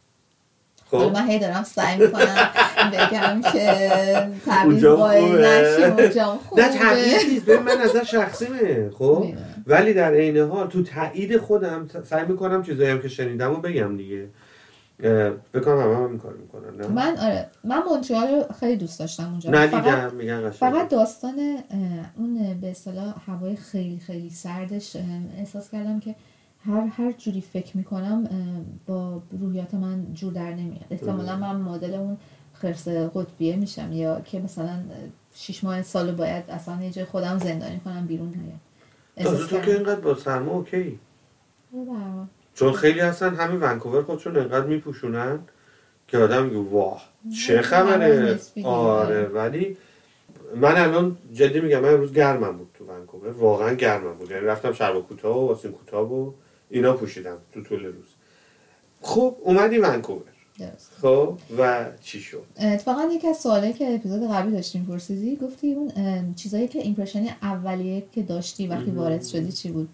[0.92, 2.50] خب؟ من هی دارم سعی می‌کنم
[2.94, 3.90] بگم که
[4.46, 5.48] تبعیض قائل خوبه.
[5.48, 6.62] نشیم اونجا خوبه.
[6.62, 7.46] نه تبعیض نیست.
[7.46, 9.26] ببین من نظر شخصیمه خب.
[9.68, 13.98] ولی در عین حال تو تایید خودم سعی می‌کنم چیزایی هم که شنیدم و بگم
[13.98, 14.28] دیگه.
[15.54, 17.48] بکنم همه هم کار می‌کنن نه؟ من آره.
[17.64, 19.52] من مونترال رو خیلی دوست داشتم اونجا.
[19.52, 21.80] فقط ندیدم میگن فقط قشنگ داستان اه،
[22.18, 24.96] اون به اصطلاح هوای خیلی خیلی سردش
[25.38, 26.16] احساس کردم که
[26.66, 28.30] هر هر جوری فکر می‌کنم
[28.88, 30.86] با روحیات من جور در نمیاد.
[30.92, 32.18] احتمالا من مدل اون
[32.54, 34.84] خرس قطبیه میشم یا که مثلا
[35.36, 38.60] شیش ماه سالو باید اصلا یه جای خودم زندانی کنم بیرون نیام
[39.24, 41.00] تازه تو که اینقدر با سرما اوکی
[41.74, 42.28] آره،.
[42.54, 45.40] چون خیلی هستن همین ونکوور خودشون اینقدر میپوشونن
[46.08, 47.10] که آدم میگه واه
[47.46, 48.40] چه خبره.
[48.64, 49.78] آره ولی
[50.56, 53.32] من الان جدی میگم من امروز گرمم بود تو ونکوور.
[53.32, 54.32] واقعا گرمم بود.
[54.32, 56.32] یعنی رفتم شلوار کوتاه و آستین کوتاه و
[56.70, 58.06] اینا پوشیدم تو طول روز.
[59.02, 60.22] خب اومدی ونکوور.
[61.02, 65.92] خب و چی شد؟ اتفاقا یکی از سوالایی که اپیزود قبلی داشتیم پرسیدی گفتی اون
[66.34, 68.92] چیزایی که ایمپرشنی اولیه که داشتی وقتی.
[68.92, 69.90] وارد شدی چی بود؟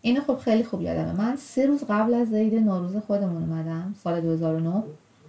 [0.00, 1.12] اینو خب خیلی خوب یادمه.
[1.12, 4.82] من سه روز قبل از عید نوروز خودمون اومدم سال 2009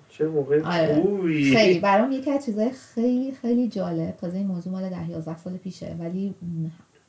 [0.09, 1.01] چه موقع؟ آره.
[1.01, 1.55] خوبی.
[1.55, 1.79] خیلی.
[1.79, 4.17] برام یکی از چیزای خیلی خیلی جالب.
[4.17, 6.35] تازه این موضوع مال 10 11 سال پیشه ولی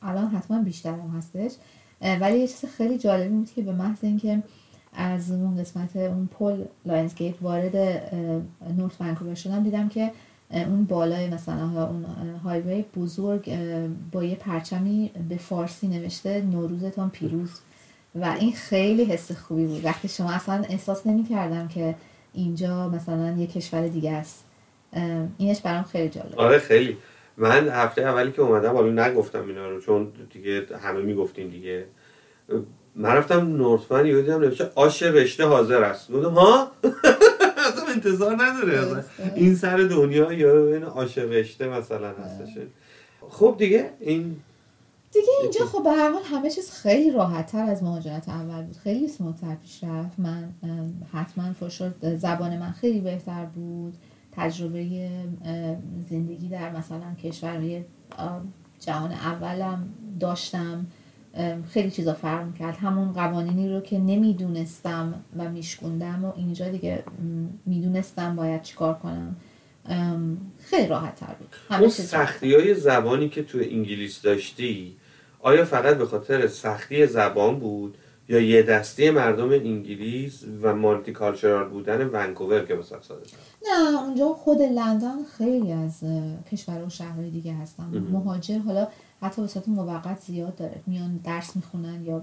[0.03, 1.53] الان حتما بیشتر هم هستش.
[2.01, 4.43] ولی یه چیز خیلی جالبی بود که به محض اینکه
[4.95, 7.77] از اون قسمت اون پل Lions Gate وارد
[8.77, 10.13] North Vancouver شدم دیدم که
[10.51, 12.05] اون بالای مثلا اون
[12.45, 13.59] highway بزرگ
[14.13, 17.51] با یه پرچمی به فارسی نوشته نوروزتان پیروز.
[18.15, 19.85] و این خیلی حس خوبی بود.
[19.85, 21.95] وقتی شما اصلا احساس نمی کردم که
[22.35, 24.45] اینجا مثلا یه کشور دیگه است.
[25.39, 26.97] اینش برام خیلی جالب آره خیلی.
[27.37, 31.87] من هفته اولی که اومدم حالا نگفتم اینا رو چون دیگه همه می‌گفتین دیگه.
[32.95, 36.13] من رفتم نورتمن یهو دیدم نوشته آش رشته حاضر است.
[36.13, 36.71] گفتم ها؟
[37.69, 39.05] اصلا انتظار نداره.
[39.35, 42.59] این سر دنیا یا این آش رشته مثلا هستش.
[43.31, 44.37] خب دیگه این
[45.13, 48.77] دیگه اینجا خب به هر حال همه چیز خیلی راحت تر از مهاجرت اول بود.
[48.77, 50.19] خیلی سموتر پیش رفت.
[50.19, 50.49] من
[51.13, 53.95] حتما فشار زبان من خیلی بهتر بود.
[54.37, 55.11] تجربه
[56.11, 57.17] زندگی در مثلا
[58.19, 59.89] ام، جهان اولم
[60.21, 60.87] داشتم
[61.71, 62.77] خیلی چیزا فرق کرد.
[62.77, 67.05] همون قوانینی رو که نمی‌دونستم و میشکوندم و اینجا دیگه
[67.67, 69.37] می‌دونستم باید چیکار کنم.
[70.59, 74.97] خیلی راحت تر بود اون سختی های زبانی که تو انگلیس داشتی
[75.41, 77.99] آیا فقط به خاطر سختی زبان بود؟
[78.29, 83.37] یا یه دستی مردم انگلیس و مالتی کالچرال بودن ونکوور که واسه ساده شد؟
[83.67, 86.05] نه اونجا خود لندن خیلی از
[86.53, 87.85] کشور و شهرهای دیگه هستن.
[88.13, 88.89] مهاجر حالا
[89.23, 90.81] حتی به صورت موقت زیاد داره.
[90.87, 92.23] میان درس می‌خونن یا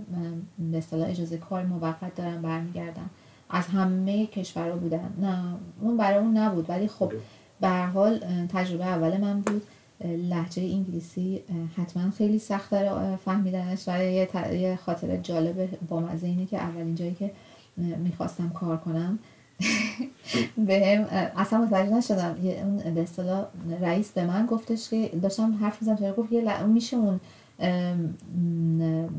[0.72, 3.10] به اصطلاح اجازه کار موقت دارن برمیگردن.
[3.50, 5.14] از همه کشورها بودن.
[5.22, 6.70] نه اون برای اون نبود.
[6.70, 7.14] ولی خب
[7.62, 8.20] به هر حال
[8.54, 9.62] تجربه اول من بود.
[10.04, 11.42] اه، لهجه انگلیسی
[11.78, 17.14] حتما خیلی سخت داره فهمیدنش و یه, خاطر جالب با مزه اینه که اولین جایی
[17.16, 17.32] که
[17.78, 19.20] می‌خواستم کار کنم
[20.68, 21.02] بهم
[21.38, 22.36] اصلا متوجه نشدم.
[22.64, 23.46] اون به اصطلاح
[23.82, 27.20] رئیس به من گفتش که داشتم حرف می‌زنم چرا گفت یه ل- میشه اون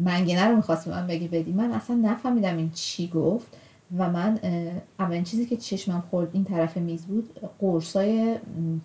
[0.05, 1.53] منگنه رو می‌خواست من بگی بدی.
[1.53, 3.57] من اصلا نفهمیدم این چی گفت.
[3.99, 4.39] و من
[4.99, 8.37] اولین چیزی که چشمم خورد این طرف میز بود قرصای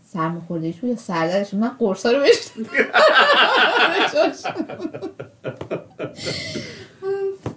[0.05, 1.53] سرماخوردگیش بود یا سردرش.
[1.53, 2.51] من قرصا رو بهش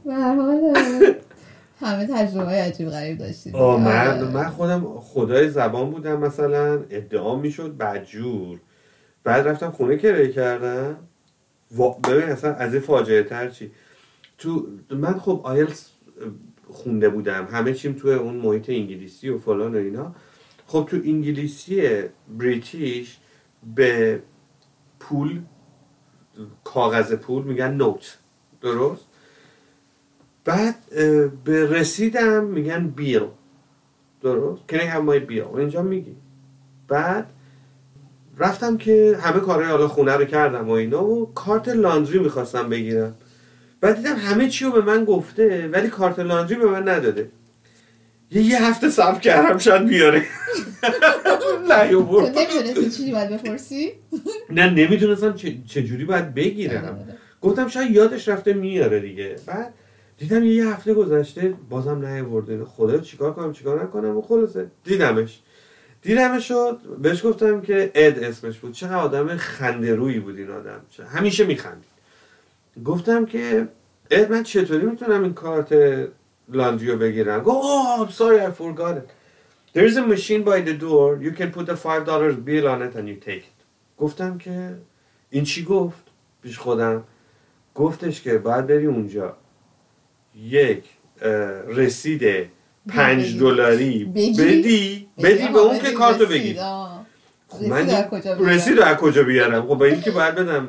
[0.06, 1.14] حال
[1.80, 3.52] همه تجربه های عجیب غریب داشتیم.
[3.52, 4.24] من آره.
[4.24, 8.60] من خودم خدای زبان بودم مثلا ادعا می‌شد بدجور.
[9.24, 10.96] بعد رفتم خونه کرایه کردم.
[12.08, 13.72] ببین اصلا از این فاجعه تر چی؟
[14.38, 15.90] تو من خب آیلتس
[16.72, 17.48] خونده بودم.
[17.52, 20.14] همه چیم تو اون محیط انگلیسی و فلان و اینا.
[20.66, 22.02] خب تو انگلیسی
[22.38, 23.18] بریتیش
[23.76, 24.22] به
[25.00, 25.40] پول
[26.64, 28.18] کاغذ پول میگن نوت
[28.60, 29.06] درست؟
[30.44, 30.74] بعد
[31.44, 33.26] به رسیدم میگن بیل
[34.22, 36.16] درست؟ I have my bill اینجا میگی.
[36.88, 37.30] بعد
[38.38, 43.14] رفتم که همه کارهای حالا خونه رو کردم و اینا و کارت لاندری می‌خواستم بگیرم.
[43.82, 47.28] بعد دیدم همه چی رو به من گفته ولی کارت لاندری به من نداده.
[48.30, 50.22] یه یه هفته صبر کردم شاید بیاره.
[51.42, 53.92] تو نیاورد نمی‌دونستی چی باید بپرسی؟
[54.50, 56.32] نه نمی‌دونستم چه چجوری باید آره.
[56.32, 57.08] بگیرم
[57.40, 59.36] گفتم شاید یادش رفته میاره دیگه.
[59.46, 59.74] بعد
[60.18, 62.64] دیدم یه هفته گذشته بازم نیاورده.
[62.64, 65.40] خدا چیکار کنم چیکار نکنم؟ و خلاصه دیدمش.
[66.02, 68.72] دیدمش شد بهش گفتم که اد اسمش بود.
[68.72, 70.80] چقدر آدم خنده بود این آدم.
[70.90, 71.91] چه- همیشه میخندید.
[72.84, 73.68] گفتم که
[74.10, 75.72] اد من چطوری می‌تونم این کارت
[76.48, 79.08] لاندری رو بگیرم؟ گفت oh I'm sorry I forgot it.
[79.74, 81.08] There's a machine by the door.
[81.26, 83.58] You can put a five dollars bill on it and you take it.
[83.98, 84.74] گفتم که
[85.30, 86.02] این چی گفت؟
[86.42, 87.04] پیش خودم.
[87.74, 89.36] گفتش که باید بری اونجا.
[90.36, 90.84] یک
[91.66, 92.50] رسید
[92.88, 93.38] پنج.
[93.38, 94.04] دلاری.
[94.04, 96.58] بدی؟ بدی؟ به اون که کارتو بگی
[97.48, 97.88] خب من
[98.40, 100.68] رسید از کجا بیارم؟ خب به این که باید بدم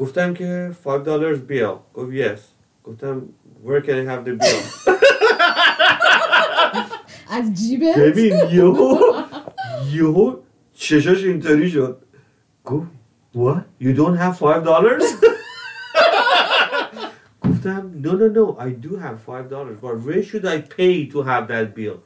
[0.00, 2.40] گفتم که 5 dollars bill گفت yes
[2.84, 3.22] گفتم
[3.64, 4.90] where can I have the bill
[7.30, 8.98] از جیبت ببین یهو
[9.92, 10.36] یهو
[10.74, 12.02] چشاش اینطوری شد
[12.64, 12.86] گفت
[13.34, 15.04] what you don't have 5 dollars
[17.50, 21.22] گفتم no no no I do have 5 dollars but where should I pay to
[21.22, 21.98] have that bill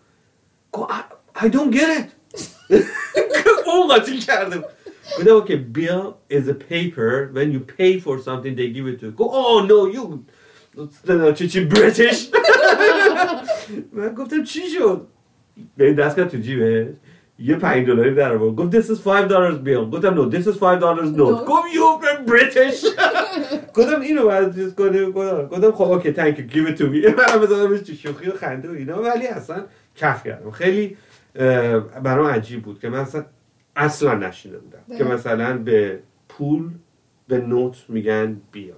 [0.72, 2.08] گفت I, I don't get it
[3.66, 4.64] اون قاطی کردم
[5.18, 7.30] گفتم okay bill is a paper.
[7.34, 9.12] When you pay for something they give it to you.
[9.12, 10.24] Go oh no you
[11.34, 12.34] چی چی برitish
[13.92, 15.06] من گفتم چی شد
[15.76, 16.86] به دست کرد تو جیبش
[17.38, 19.90] یه پنج دلاری در آورد گفت this is five dollars bill.
[19.96, 21.48] گفتم no this is five dollars note No.
[21.48, 22.84] گفت you British.
[23.74, 27.06] گفتم اینو باید چیز کنه گفتم خب اوکی thank you give it to me.
[27.18, 29.64] منم بزنمش تو شوخی و خنده و اینا ولی اصلا
[29.96, 30.96] کف کردم خیلی
[32.02, 33.24] برام عجیب بود که من اصلا
[33.76, 34.98] اصلا نشیده بودم.
[34.98, 35.14] که بله.
[35.14, 35.98] مثلا به
[36.28, 36.70] پول
[37.28, 38.72] به نوت میگن بیل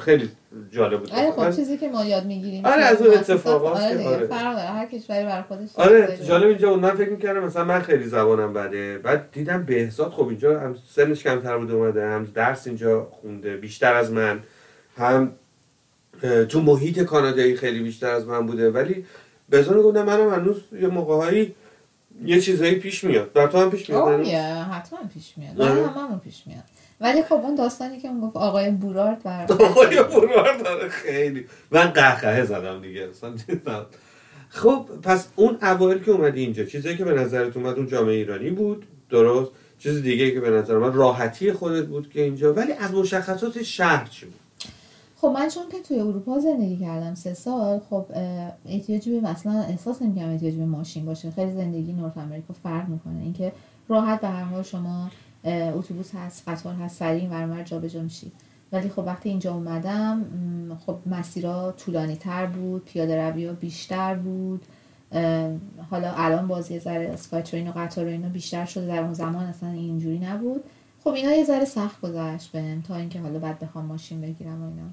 [0.00, 0.28] خیلی
[0.70, 1.10] جالب بود.
[1.12, 2.66] آره خب چیزی که ما یاد می‌گیریم.
[2.66, 4.26] آره، که از اون اتفاقاست آره که آره.
[4.26, 4.68] فرق داره.
[4.68, 6.82] هر کشوری برای خودش آره جالب اینجا بود.
[6.82, 8.98] من فکر می‌کردم مثلا من خیلی زبانم بده.
[8.98, 12.06] بعد دیدم بهزاد خب اینجا هم سنش کمتر بود اومده.
[12.06, 14.40] هم درس اینجا خونده بیشتر از من.
[14.96, 15.32] هم
[16.48, 18.70] تو محیط کانادایی خیلی بیشتر از من بوده.
[18.70, 19.04] ولی
[19.48, 21.54] بهزاد گفتم منم هنوز یه موقعهایی
[22.24, 23.32] یه چیزایی پیش میاد.
[23.32, 25.60] در تو هم پیش میاد؟ یه، حتما پیش میاد.
[25.60, 25.70] آره.
[25.70, 26.64] آره هممون پیش میاد.
[27.00, 31.46] ولی خب اون داستانی که اون گفت آقای بورارد بر آقای برار داره خیلی.
[31.70, 33.08] من قهقهه زدم دیگه.
[33.10, 33.34] اصلا.
[34.48, 38.50] خب پس اون اوایل که اومدی اینجا چیزایی که به نظرت اومد اون جامعه ایرانی
[38.50, 42.94] بود درست؟ چیز دیگه که به نظر من راحتی خودت بود که اینجا ولی از
[42.94, 44.41] مشخصات شهر چی بود؟
[45.22, 48.06] خب من چون که توی اروپا زندگی کردم سه سال خب
[48.66, 51.30] احتیاجی به مثلا احساس نمی‌کنم احتیاجی به ماشین باشه.
[51.30, 53.22] خیلی زندگی نورت امریکا فرق می‌کنه.
[53.22, 53.52] اینکه
[53.88, 55.10] راحت به هر حال شما
[55.44, 58.32] اتوبوس هست قطار هست سریع ورمر جابجا میشی.
[58.72, 60.24] ولی خب وقتی اینجا اومدم
[60.86, 64.66] خب مسیرها طولانی تر بود پیاده روی ها بیشتر بود.
[65.90, 68.86] حالا الان بازی ذره اسکای ترین و قطار و اینا بیشتر شده.
[68.86, 70.64] در اون زمان اصلا اینجوری نبود.
[71.04, 74.66] خب اینا یه ذره سخت گذشت بهم تا اینکه حالا بعد بخوام ماشین بگیرم و
[74.66, 74.90] اینا.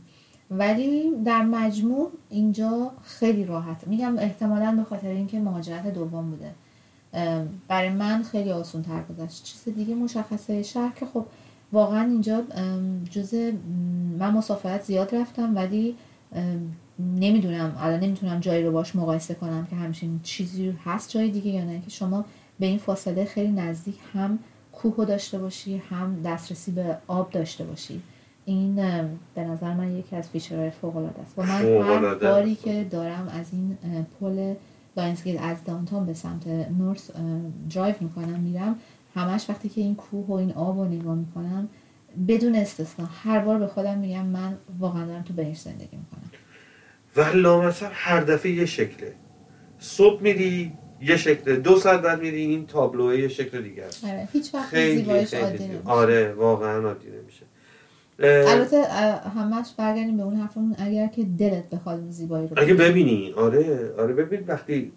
[0.52, 6.52] ولی در مجموع اینجا خیلی راحت میگم احتمالا به خاطر اینکه مهاجرت دوم بوده.
[7.68, 9.44] برای من خیلی آسون تر گذشت.
[9.44, 11.26] چیز دیگه مشخصه شهر که خب
[11.72, 13.54] واقعا اینجا م،
[14.20, 15.96] من مسافرت زیاد رفتم ولی
[17.00, 21.64] نمی‌دونم الان نمی‌تونم جایی رو باش مقایسه کنم که همچین چیزی هست جای دیگه یا
[21.64, 21.82] نه.
[21.82, 22.26] که شما
[22.60, 24.40] به این فاصله خیلی نزدیک هم
[24.74, 28.02] کوه داشته باشی هم دسترسی به آب داشته باشی.
[28.45, 28.76] این
[29.36, 31.34] به نظر من یکی از feature های فوق العاده است.
[31.40, 32.56] و من هر باری.
[32.56, 33.78] که دارم از این
[34.20, 34.53] پل
[34.98, 36.48] Lions Gate از downtown به سمت
[36.80, 37.22] North اه،
[37.76, 38.76] درایو می‌کنم میرم.
[39.16, 41.70] همش وقتی که این کوه و این آب رو نگاه می‌کنم
[42.28, 46.32] بدون استثنا هر بار به خودم میگم من واقعا دارم تو بهشت زندگی می‌کنم.
[47.16, 49.14] و لامصب هر دفعه یه شکله.
[49.80, 50.72] صبح میری
[51.02, 51.56] یه شکله.
[51.56, 54.06] دو ساعت بعد میری این تابلوه یه شکل دیگه است.
[54.06, 55.18] آره هیچ وقت خیلی خیلی.
[55.18, 55.82] نمیشه.
[55.86, 57.45] آره واقعا عادی نمیشه.
[58.24, 58.84] البته
[59.36, 60.76] همش برگردیم به اون حرفمون.
[60.80, 63.34] اگر که دلت بخواد اون زیبایی رو اگه ببینی.
[63.34, 64.91] آره آره ببین وقتی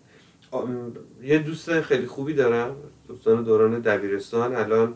[0.51, 0.93] آم،
[1.23, 2.77] یه دوست خیلی خوبی دارم
[3.09, 4.55] دوستان دوران دبیرستان.
[4.55, 4.95] الان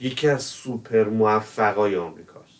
[0.00, 2.56] یکی از سوپر موفقای آمریکاست.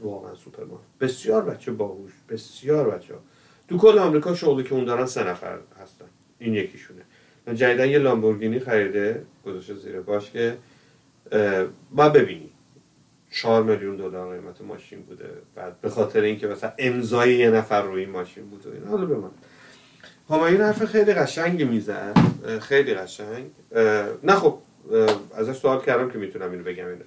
[0.00, 0.82] واقعا سوپر موفق.
[1.00, 3.14] بسیار بچه باهوش بسیار بچه.
[3.68, 6.06] تو کل آمریکا شغلی که اون دارن سه نفر هستن.
[6.38, 7.02] این یکیشونه.
[7.54, 10.56] جدیدن یه لامبورگینی خریده گذاشته زیر باش که
[11.94, 12.50] باید ببینی
[13.34, 15.28] چهار میلیون دلار قیمت ماشین بوده.
[15.54, 18.86] بعد به خاطر اینکه مثلا امضای یه نفر روی این ماشین بود و اینا.
[18.86, 19.30] حالا به من
[20.30, 22.18] همایون حرف خیلی قشنگی می‌زد
[22.60, 23.44] خیلی قشنگ.
[24.22, 24.58] نه خب
[25.34, 26.86] ازش سوال کردم که می‌تونم اینو بگم.
[26.86, 27.00] اینو.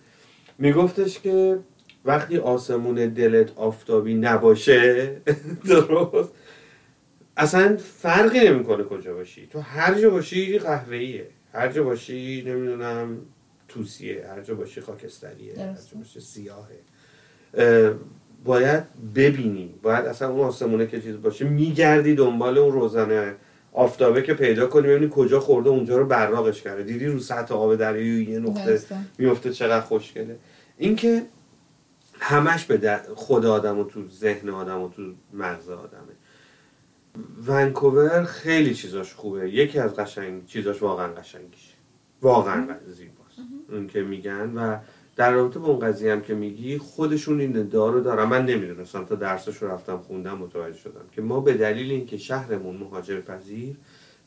[0.57, 1.59] میگفتش که
[2.05, 5.11] وقتی آسمون دلت آفتابی نباشه
[5.69, 6.29] درست؟
[7.37, 9.47] اصلا فرقی نمی‌کنه کجا باشی.
[9.47, 11.27] تو هر جا باشی قهوه‌ایه.
[11.53, 13.17] هر جا باشی نمی‌دونم
[13.77, 15.73] توسیه هر جا باشی خاکستریه هر.
[15.73, 16.79] جا باشی سیاهه.
[17.53, 17.93] اه،
[18.43, 18.83] باید
[19.15, 23.35] ببینی باید اصلا اون آسمونه که چیز باشه میگردی دنبال اون روزنه
[23.73, 26.83] آفتابه که پیدا کنی ببینی کجا خورده اونجا رو براقش کرده.
[26.83, 28.81] دیدی رو سطح آب دریایی یه نقطه.
[29.17, 30.39] میفته چقدر خوشگله.
[30.77, 31.25] اینکه
[32.19, 35.01] همش به خود آدم و تو ذهن آدم و تو
[35.33, 36.13] مغز آدمه.
[37.47, 39.49] ونکوور خیلی چیزاش خوبه.
[39.49, 41.73] یکی از قشنگ چیزاش واقعا قشنگیشه.
[42.21, 43.16] واقعا زیباست
[43.71, 44.77] اون که میگن و
[45.15, 48.23] در رابطه با اون قضیه هم که میگی خودشون این ادعا رو دارن.
[48.23, 52.77] من نمی‌دونستم تا درسش رو رفتم خوندم متوجه شدم که ما به دلیل اینکه شهرمون
[52.77, 53.75] مهاجر پذیر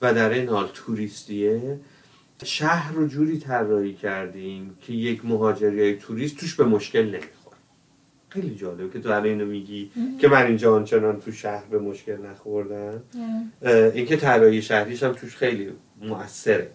[0.03, 1.81] و در این حال توریستیه
[2.45, 7.57] شهر رو جوری طراحی کردیم که یک مهاجر یا یک توریست توش به مشکل نمی‌خوره.
[8.29, 12.17] خیلی جالبه که تو الان اینو میگی که من اینجا آنچنان تو شهر به مشکل
[12.27, 13.03] نخوردم.
[13.95, 15.71] اینکه طراحی شهریش هم توش خیلی
[16.03, 16.71] موثره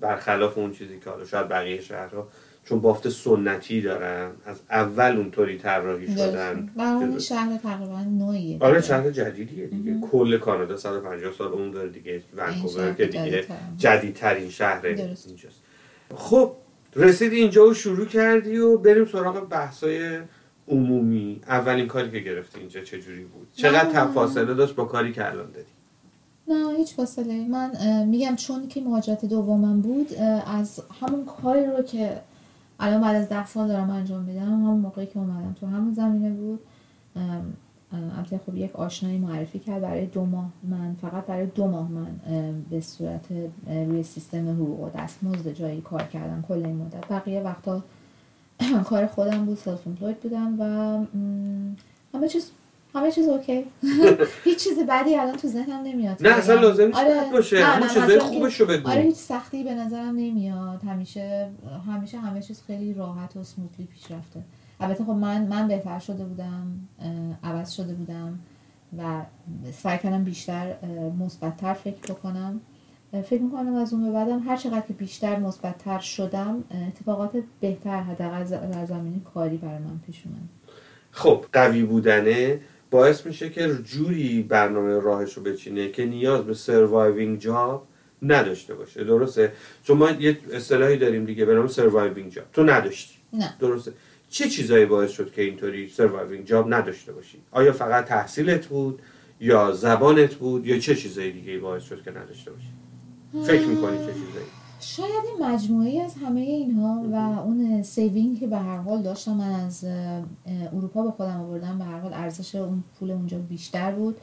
[0.00, 2.28] برخلاف اون چیزی که حالا شاید بقیه شهرها
[2.64, 6.70] چون بافت سنتی دارن از اول اونطوری طراحی شدن.
[7.12, 8.80] چیز- شهر تقریبا نوعیه آره.
[8.80, 10.00] شهر جدیدیه دیگه.
[10.10, 12.22] کل کانادا 150 سال اون داره دیگه.
[12.36, 13.44] ونکوور که دیگه.
[13.76, 14.86] جدیدترین شهر.
[14.86, 15.62] اینجاست.
[16.16, 16.52] خب
[16.96, 20.18] رسیدی اینجا و شروع کردی و بریم سراغ بحثای
[20.68, 21.40] عمومی.
[21.48, 23.90] اولین کاری که گرفتی اینجا چجوری بود؟ چقدر.
[23.92, 25.66] تفاصله داشت با کاری که الان داری؟
[26.48, 27.48] نه هیچ فاصله.
[27.48, 30.14] من میگم چون که مهاجرت دومم بود
[30.46, 32.20] از همون کاری رو که
[32.80, 36.30] الان بعد از ده سال دارم انجام میدم همون موقعی که اومدم تو همون زمینه
[36.30, 36.60] بود.
[38.18, 42.20] البته خب یک آشنایی معرفی کرد برای دو ماه من فقط برای دو ماه من
[42.70, 43.24] به صورت
[43.66, 47.08] روی سیستم حقوق و دستمزد جایی کار کردم کل این مدت.
[47.08, 47.82] بقیه وقتا
[48.90, 49.82] کار خودم بود self
[50.22, 50.64] بودم و
[52.14, 52.50] همه چیز
[52.94, 53.64] همه چیز OK.
[54.44, 56.26] هیچ چیز بدی الان تو ذهنم نمیاد.
[56.26, 56.60] نه اصلا.
[56.60, 56.98] لازم نیست.
[56.98, 57.32] آره.
[57.32, 57.64] باشه.
[57.64, 58.90] همون چیزای خوبش رو بگو.
[58.90, 60.84] آره هیچ سختی به نظرم نمیاد.
[60.84, 61.50] همیشه
[61.86, 64.42] همیشه همه چیز خیلی راحت و smoothly پیش رفته.
[64.80, 66.88] البته خب من من بهتر شده بودم
[67.44, 68.38] عوض شده بودم
[68.98, 69.22] و
[69.72, 70.74] سعی کردم بیشتر
[71.18, 72.60] مثبتتر فکر بکنم.
[73.24, 78.44] فکر می‌کنم از اون به بعدم هر چقدر که بیشتر مثبتتر شدم اتفاقات بهتر حداقل
[78.44, 80.48] در زمینه کاری برای من پیش اومد.
[81.10, 82.60] خب قوی بودنه
[82.92, 87.88] باعث میشه که جوری برنامه راهش رو بچینه که نیاز به سروایوینگ جاب
[88.22, 89.04] نداشته باشه.
[89.04, 89.52] درسته؟
[89.84, 93.14] چون ما یه اصطلاحی داریم دیگه به نام surviving job تو نداشتی.
[93.32, 93.54] نه.
[93.60, 93.92] درسته.
[94.30, 99.02] چه چیزایی باعث شد که اینطوری surviving job نداشته باشی؟ آیا فقط تحصیلت بود
[99.40, 102.72] یا زبانت بود یا چه چیزایی دیگه باعث شد که نداشته باشی؟
[103.46, 108.58] فکر می‌کنی چه چیزایی؟ شاید این مجموعی از همه اینها و اون saving که به
[108.58, 109.84] هر حال داشتم من از
[110.72, 114.16] اروپا با خودم آوردم به هر حال ارزش اون پول اونجا بیشتر بود.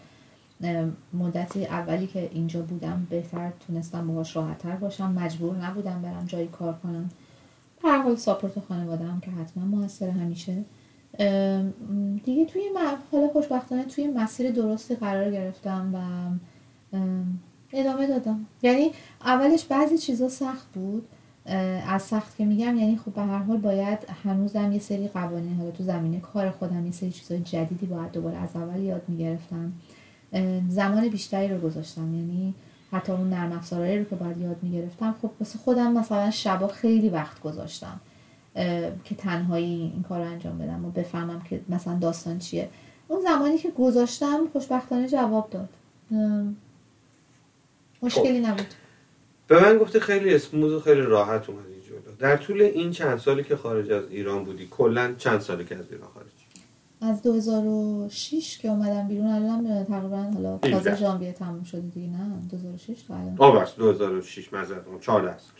[0.63, 5.11] اه، مدتی اولی که اینجا بودم بهتر تونستم باهاش راحتتر باشم.
[5.11, 7.09] مجبور نبودم برم جایی کار کنم.
[7.83, 10.63] به هر حال ساپورت خانوادم که حتما موثر همیشه.
[12.23, 12.61] دیگه توی
[13.11, 15.99] حالا خوشبختانه توی مسیر درستی قرار گرفتم و
[17.73, 18.45] ادامه دادم.
[18.61, 18.91] یعنی
[19.25, 21.07] اولش بعضی چیزا سخت بود
[21.87, 25.71] از سخت که میگم یعنی خب به هر حال باید هنوزم یه سری قوانین حالا
[25.71, 29.73] تو زمینه کار خودم یه سری چیزای جدیدی باید دوباره از اول یاد می‌گرفتم.
[30.69, 32.53] زمان بیشتری رو گذاشتم یعنی
[32.91, 37.09] حتی اون نرم افزارهایی رو که باید یاد می‌گرفتم خب واسه خودم مثلا شبا خیلی
[37.09, 37.99] وقت گذاشتم
[39.03, 42.69] که تنهایی این کار رو انجام بدم و بفهمم که مثلا داستان چیه.
[43.07, 45.69] اون زمانی که گذاشتم خوشبختانه جواب داد.
[48.01, 48.65] مشکلی نبود.
[49.47, 52.15] به من گفته خیلی اسموز و خیلی راحت اومدی جلو.
[52.19, 55.85] در طول این چند سالی که خارج از ایران بودی کلا چند سالی که از
[55.91, 56.27] ایران خارج؟
[57.01, 60.95] از 2006 که اومدم بیرون الان تقریبا حالا تازه.
[60.95, 63.35] ژانویه تموم شده دیگه نه؟ 2006 تا الان.
[63.37, 65.51] آه بس 2006 معذرت می‌خوام 14 سال.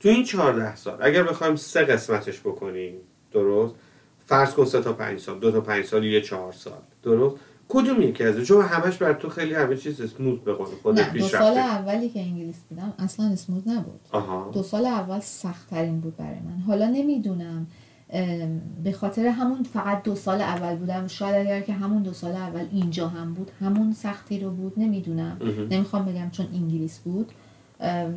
[0.00, 2.94] تو این 14 سال اگر بخوایم سه قسمتش بکنیم
[3.32, 3.74] درست؟
[4.26, 6.78] فرض کن سه تا 5 سال دو تا 5 سال یه 4 سال.
[7.02, 7.36] درست؟
[7.68, 11.06] کدوم یکی از؟ چون همش بر تو خیلی همه چیز اسموث به قول خودت نه
[11.06, 14.00] دو پیش سال رفته اولی که انگلیس بودم اصلا اسموز نبود.
[14.12, 14.50] آها.
[14.52, 16.58] دو سال اول سخت ترین بود برای من.
[16.66, 17.66] حالا نمی‌دونم
[18.84, 21.06] به خاطر همون فقط دو سال اول بودم.
[21.06, 25.38] شاید اگر که همون دو سال اول اینجا هم بود همون سختی رو بود نمی‌دونم.
[25.70, 27.32] نمی‌خوام بگم چون انگلیس بود.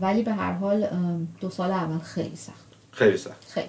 [0.02, 0.88] ولی به هر حال
[1.40, 2.66] دو سال اول خیلی سخت.
[2.92, 3.46] خیلی سخت.
[3.48, 3.68] خیلی.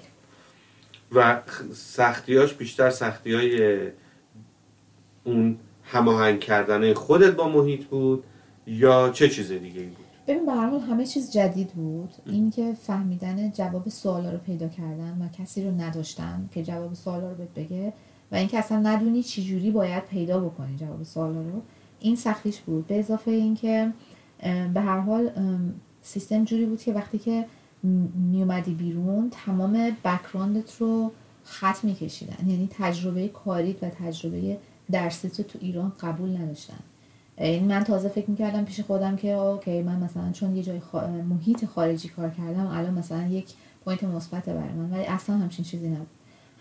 [1.11, 1.41] و
[1.73, 3.79] سختیاش بیشتر سختی های
[5.23, 5.57] اون
[5.91, 8.23] هماهنگ کردن خودت با محیط بود
[8.67, 9.97] یا چه چیز دیگه بود؟
[10.27, 12.09] ببین به هر حال همه چیز جدید بود.
[12.25, 17.35] اینکه فهمیدن جواب سوالا رو پیدا کردن و کسی رو نداشتن که جواب سوالا رو
[17.35, 17.93] بهت بگه
[18.31, 21.61] و اینکه اصلا ندونی چی جوری باید پیدا بکنی جواب سوالا رو
[21.99, 22.87] این سختیش بود.
[22.87, 23.93] به اضافه اینکه
[24.73, 25.31] به هر حال
[26.01, 27.45] سیستم جوری بود که وقتی که
[28.31, 31.11] میومدی بیرون تمام بکراندت رو
[31.43, 32.47] خط میکشیدن.
[32.47, 34.57] یعنی تجربه کاریت و تجربه
[34.91, 36.79] درسیت رو تو ایران قبول نداشتن.
[37.37, 41.03] این من تازه فکر می‌کردم پیش خودم که اوکی من مثلا چون یه جای خا-
[41.29, 43.53] محیط خارجی کار کردم الان مثلا یک
[43.85, 46.07] point مثبت برای من ولی اصلا همچین چیزی نبود.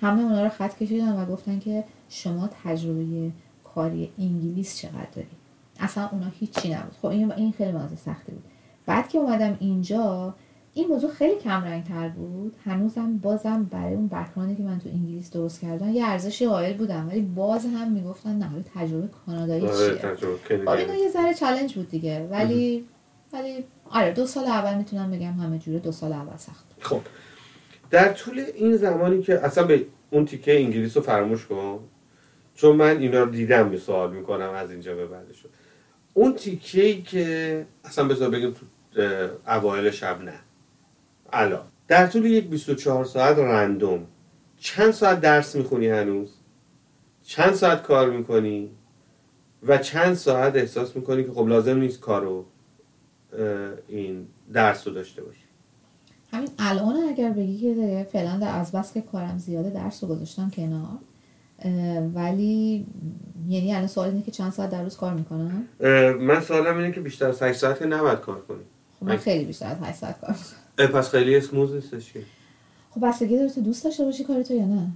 [0.01, 3.30] همه اونا رو خط کشیدن و گفتن که شما تجربه
[3.64, 5.28] کاری انگلیس چقدر داری؟
[5.80, 6.92] اصلا اونا هیچی نبود.
[7.02, 8.44] خب این خیلی موضوع سختی بود.
[8.86, 10.34] بعد که اومدم اینجا
[10.74, 12.56] این موضوع خیلی کم رنگ تر بود.
[12.64, 16.76] هنوزم بازم برای اون background ی که من تو انگلیس درست کردم یه ارزشی قائل
[16.76, 17.09] بودم.
[17.09, 20.98] ولی باز هم می‌گفتن نه حالا تجربه کانادایی آره چیه؟ خب.
[20.98, 22.28] یه ذره چالش بود دیگه.
[22.30, 22.84] ولی
[23.32, 26.64] ولی آره دو سال اول می‌تونم بگم همه جوره دو سال اول سخت.
[26.80, 27.01] خب
[27.90, 31.80] در طول این زمانی که اصلا به اون تیکه انگلیس رو فراموش کن
[32.55, 35.44] چون من اینا رو دیدم یه سوال می‌کنم از اینجا به بعدش.
[36.14, 38.66] اون تیکه ای که اصلا بذار بگیم تو
[39.47, 40.32] اوایل شب نه.
[41.32, 41.62] الان.
[41.89, 44.07] در طول یک 24 ساعت رندوم.
[44.59, 46.35] چند ساعت درس می‌خونی هنوز؟
[47.23, 48.70] چند ساعت کار می‌کنی؟
[49.66, 52.44] و چند ساعت احساس می‌کنی که خب لازم نیست کارو
[53.89, 55.40] این درس رو داشته باشی؟
[56.32, 60.51] همین الان اگر بگی که فعلا در از بس که کارم زیاده درس رو گذاشتم
[60.51, 60.98] کنار
[62.15, 62.86] ولی
[63.48, 65.69] یعنی الان سوال اینه که چند ساعت در روز کار می‌کنم؟
[66.20, 68.62] من سوالم اینه که بیشتر از 8 ساعت که نباید کار کنی.
[69.01, 70.59] خب من خیلی بیشتر از 8 ساعت کار می‌کنم.
[70.86, 72.23] پس خیلی اسموز نیستش که.
[72.90, 74.86] خب بستگی داره تو دوست داشته باشی کار تو یا نه؟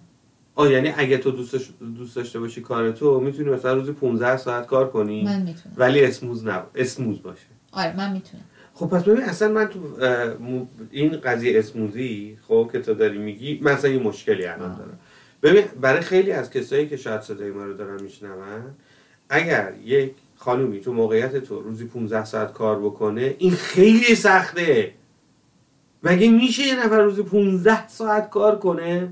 [0.55, 4.67] آه یعنی اگه تو دوستش دوست داشته باشی کار تو می‌تونی مثلا روزی 15 ساعت
[4.67, 5.25] کار کنی.
[5.25, 5.75] من می‌تونم.
[5.77, 7.47] ولی اسموز نب اسموز باشه.
[7.73, 8.43] آره من می‌تونم.
[8.75, 9.79] خب پس ببین اصلا من تو
[10.91, 14.77] این قضیه اسموزی خب که تو داری میگی من اصلا یه مشکلی الان.
[14.77, 14.99] دارم.
[15.43, 18.33] ببین برای خیلی از کسایی که شاید صدای ما رو دارن میشنون
[19.29, 24.93] اگر یک خانومی تو موقعیت تو روزی 15 ساعت کار بکنه این خیلی سخته.
[26.05, 29.09] مگه میشه یه نفر روزی 15 ساعت کار کنه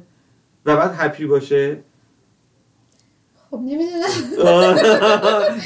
[0.67, 1.79] و بعد هپی باشه؟
[3.51, 4.05] خب نمی‌دونم.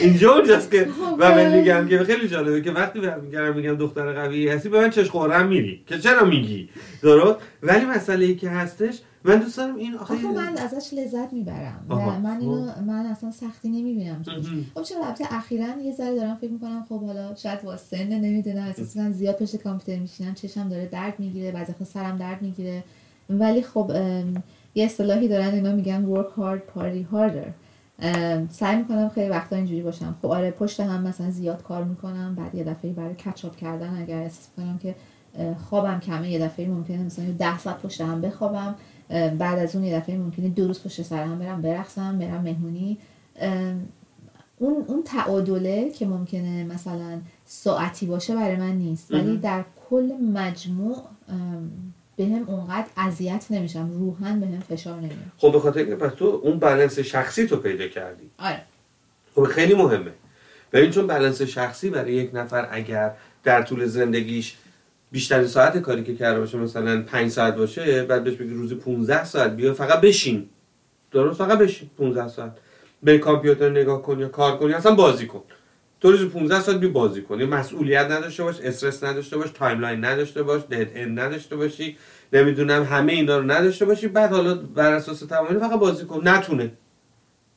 [0.00, 1.56] اینجا اونجاست که خب، و من آره.
[1.56, 5.46] میگم که خیلی جالبه که وقتی برمیگردم میگم دختر قوی هستی به من چش قرم
[5.46, 5.82] میری.
[5.86, 6.68] که چرا میگی؟
[7.02, 11.32] درست؟ ولی مسئله ای که هستش من دوست دارم این آخه آخه من ازش لذت
[11.32, 11.86] می‌برم.
[11.88, 12.18] و آها.
[12.18, 14.22] من اینو من اصلا سختی نمی‌بینم.
[14.74, 18.66] خب چرا البته اخیرا یه ذره دارم فکر می‌کنم خب حالا شاید با سن نمی‌دونم
[18.66, 22.84] احساس من زیاد پشت کامپیوتر میشینم چشم داره درد می‌گیره بعضی وقتا سرم درد می‌گیره.
[23.30, 23.92] ولی خب
[24.74, 27.48] یه اصطلاحی دارن اینا میگن work hard party harder.
[28.50, 30.16] سعی می‌کنم خیلی وقتا اینجوری باشم.
[30.22, 34.18] خب آره پشت هم مثلا زیاد کار می‌کنم بعد یه دفعه برای کچاپ کردن اگر
[34.18, 34.94] احساس کنم که
[35.68, 38.74] خوابم کمه یه دفعه ممکنه مثلا یه ده ساعت پشت هم بخوابم.
[39.08, 42.98] بعد از اون یه دفعه ممکنه دو روز پشت سر هم برم برقصم برم مهمونی.
[44.58, 49.12] اون اون تعادله که ممکنه مثلا ساعتی باشه برای من نیست.
[49.12, 49.36] ولی.
[49.36, 51.02] در کل مجموع
[52.16, 53.90] به هم اونقدر اذیت نمیشم.
[53.90, 57.56] روحن به هم فشار نمیاد خب به خاطر اینکه پس تو اون بالانس شخصی تو
[57.56, 58.30] پیدا کردی.
[58.38, 58.62] آره.
[59.34, 60.10] خب خیلی مهمه.
[60.72, 63.12] ببین چون بالانس شخصی برای یک نفر اگر
[63.44, 64.56] در طول زندگیش
[65.12, 69.24] بیشترین ساعت کاری که کرده باشه مثلا 5 ساعت باشه بعد بهش بگی روزی 15
[69.24, 70.48] ساعت بیا فقط بشین.
[71.10, 72.56] درست؟ فقط بشین 15 ساعت.
[73.02, 75.42] به کامپیوتر نگاه کن یا کار کن یا اصلا بازی کن.
[76.00, 77.40] تو روزی 15 ساعت بیا بازی کن.
[77.40, 81.96] یه مسئولیت نداشته باش استرس نداشته باش timeline نداشته باش dead end نداشته باشی.
[82.32, 84.08] نمی‌دونم همه اینا رو نداشته باشی.
[84.08, 86.28] بعد حالا بر اساس تمامی فقط بازی کن.
[86.28, 86.72] نتونه.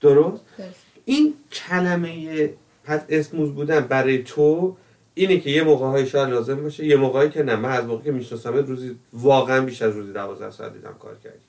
[0.01, 0.85] درست؟ درست.
[1.05, 2.49] این کلمه
[2.83, 4.77] پس smooth بودن برای تو
[5.19, 7.55] اینه که یه موقع های شاید لازم باشه یه موقعی که نه.
[7.55, 11.39] من از موقعی که میشناسمت روزی واقعا بیش از روزی 12 ساعت دیدم کار کردی.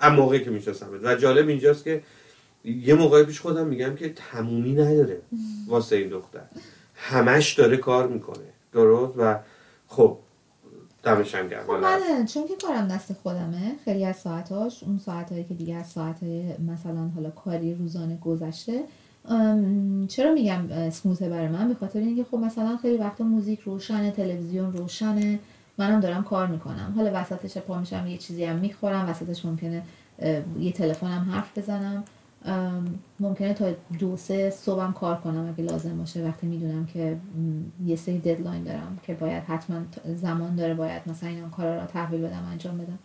[0.00, 1.00] اما موقعی که میشناسمت.
[1.02, 2.02] و جالب اینجاست که
[2.64, 5.20] یه موقعی پیش خودم میگم که تمومی نداره
[5.68, 6.40] واسه این دختر.
[6.94, 8.44] همش داره کار می‌کنه.
[8.72, 9.38] درست؟ و
[9.88, 10.18] خب
[11.02, 11.66] دمش هم گرم.
[11.66, 13.74] خب من چون که کارم دست خودمه.
[13.84, 16.42] خیلی از ساعتاش اون ساعتهایی که دیگه از ساعتهای
[16.72, 18.84] مثلا حالا کاری روزانه گذشته
[20.08, 24.10] چرا میگم اه، سموته برای من؟ به خاطر اینکه خب مثلا خیلی وقتا موزیک روشنه
[24.10, 25.38] تلویزیون روشنه.
[25.78, 26.92] منم دارم کار می‌کنم.
[26.96, 29.08] حالا وسطش پا میشم یه چیزی هم می‌خورم.
[29.08, 29.82] وسطش ممکنه
[30.60, 32.04] یه تلفنم حرف بزنم.
[33.20, 36.24] ممکنه تا دو سه صبحم کار کنم اگه لازم باشه.
[36.24, 37.16] وقتی می‌دونم که
[37.86, 39.76] یه سری ددلاین دارم که باید حتما
[40.14, 42.98] زمان داره باید مثلا این کارا رو تحویل بدم انجام بدم.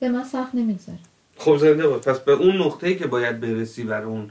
[0.00, 0.98] به من سخت نمی‌گذاره
[1.36, 2.00] خب زنده باد.
[2.00, 4.30] پس به اون نقطه‌ای که باید برسی برای اون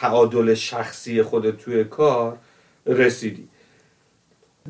[0.00, 2.38] تعادل شخصی خودت توی کار
[2.86, 3.48] رسیدی.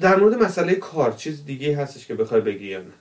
[0.00, 2.92] در مورد مسئله کار چیز دیگه هستش که بخوای بگی یا نه؟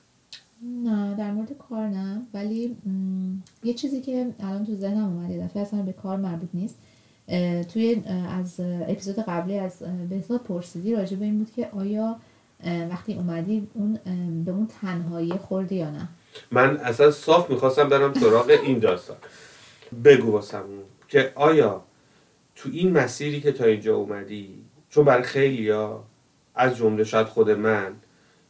[0.83, 2.21] نه در مورد کار نه.
[2.33, 2.77] ولی م،
[3.63, 6.75] یه چیزی که الان تو ذهنم اومد یه دفعه اصلا به کار مربوط نیست.
[7.27, 12.19] اه، توی اه، از اپیزود قبلی از بهزاد پرسیدی راجع به این بود که آیا
[12.89, 13.99] وقتی اومدی اون
[14.45, 16.07] به اون تنهایی خوردی یا نه؟
[16.51, 19.17] من اصلا صاف می‌خواستم برم سراغ این داستان.
[20.03, 21.81] بگو واسمون که آیا
[22.55, 25.71] تو این مسیری که تا اینجا اومدی چون برای خیلی
[26.55, 27.95] از جمله شاید خود من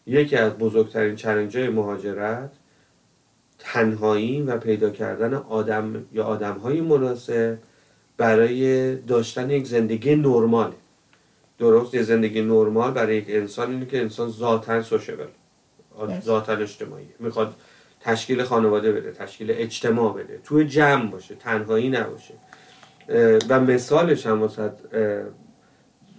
[0.05, 2.51] یکی از بزرگترین چلنج های مهاجرت
[3.59, 7.57] تنهایی و پیدا کردن آدم یا آدم های مناسب
[8.17, 10.73] برای داشتن یک زندگی نرمال
[11.59, 15.25] درست یه زندگی نرمال برای یک انسان اینه که انسان ذاتا سوشبل.
[16.23, 17.07] ذاتا اجتماعی.
[17.19, 17.55] می‌خواد
[17.99, 22.33] تشکیل خانواده بده تشکیل اجتماع بده توی جمع باشه تنهایی نباشه.
[23.49, 24.71] و مثالش هم واسه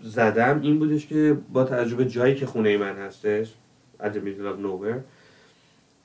[0.02, 3.54] زدم این بودش که با تجربه جایی که خونه من هستش
[4.00, 5.00] at the middle nowhere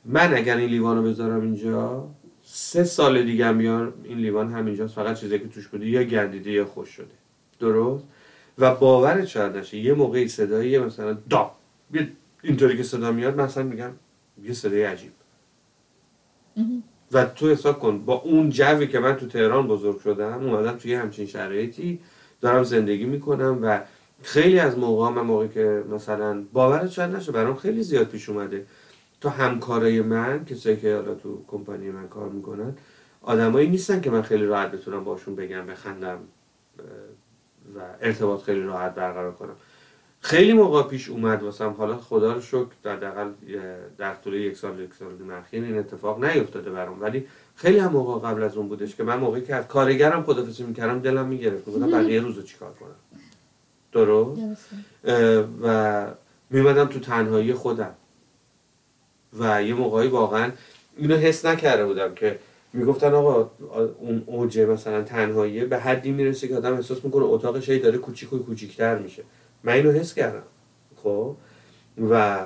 [0.06, 2.10] من اگر این لیوانو بذارم اینجا
[2.44, 6.90] سه سال دیگه این لیوان همینجاست فقط چیزی که توش بوده یا گندیده یا خوش
[6.90, 7.06] شده.
[7.60, 8.04] درست؟
[8.58, 11.52] و باورت شاید نشه یه موقعی صدایی مثلا دا
[12.44, 13.92] اینطوری که صدا میاد مثلا میگم
[14.44, 15.12] یه صدای عجیب.
[17.12, 20.94] و تو حساب کن با اون جوی که من تو تهران بزرگ شدم اومدم توی
[20.94, 22.00] همچین شرایطی
[22.42, 23.82] دارم زندگی می‌کنم و
[24.22, 28.66] خیلی از موقع من موقعی که مثلا باورت شاید نشه برام خیلی زیاد پیش اومده.
[29.22, 32.78] تو همکارای من کسایی که حالا تو کمپانی من کار می‌کنن
[33.22, 36.18] آدمایی نیستن که من خیلی راحت بتونم باشون بگم بخندم
[37.76, 39.56] و ارتباط خیلی راحت برقرار کنم.
[40.28, 41.70] خیلی موقع پیش اومد واسم.
[41.78, 43.32] حالا خدا رو شکر حداقل
[43.98, 47.02] در طول یک سال یک سال اخیر این اتفاق نیفتاده برام.
[47.02, 50.64] ولی خیلی هم موقع قبل از اون بودش که من موقعی که از کارگرم خدافظی
[50.64, 51.68] می‌کردم دلم می‌گرفت.
[51.68, 53.22] می‌گفتم بقیه روزو چیکار کنم؟
[53.92, 54.42] درست؟
[55.64, 56.08] و
[56.50, 57.94] میمدم تو تنهایی خودم.
[59.40, 60.52] و یه موقعی واقعا
[60.98, 62.40] اینو حس نکرده بودم که
[62.74, 63.52] می‌گفتن آقا
[64.00, 68.34] اون اوج مثلا تنهاییه به حدی می‌رسه که آدم احساس می‌کنه اتاقش هی داره کوچیک
[68.34, 69.24] و کوچیکتر میشه.
[69.68, 70.44] من اینو حس کردم.
[70.96, 71.36] خب؟
[72.10, 72.46] و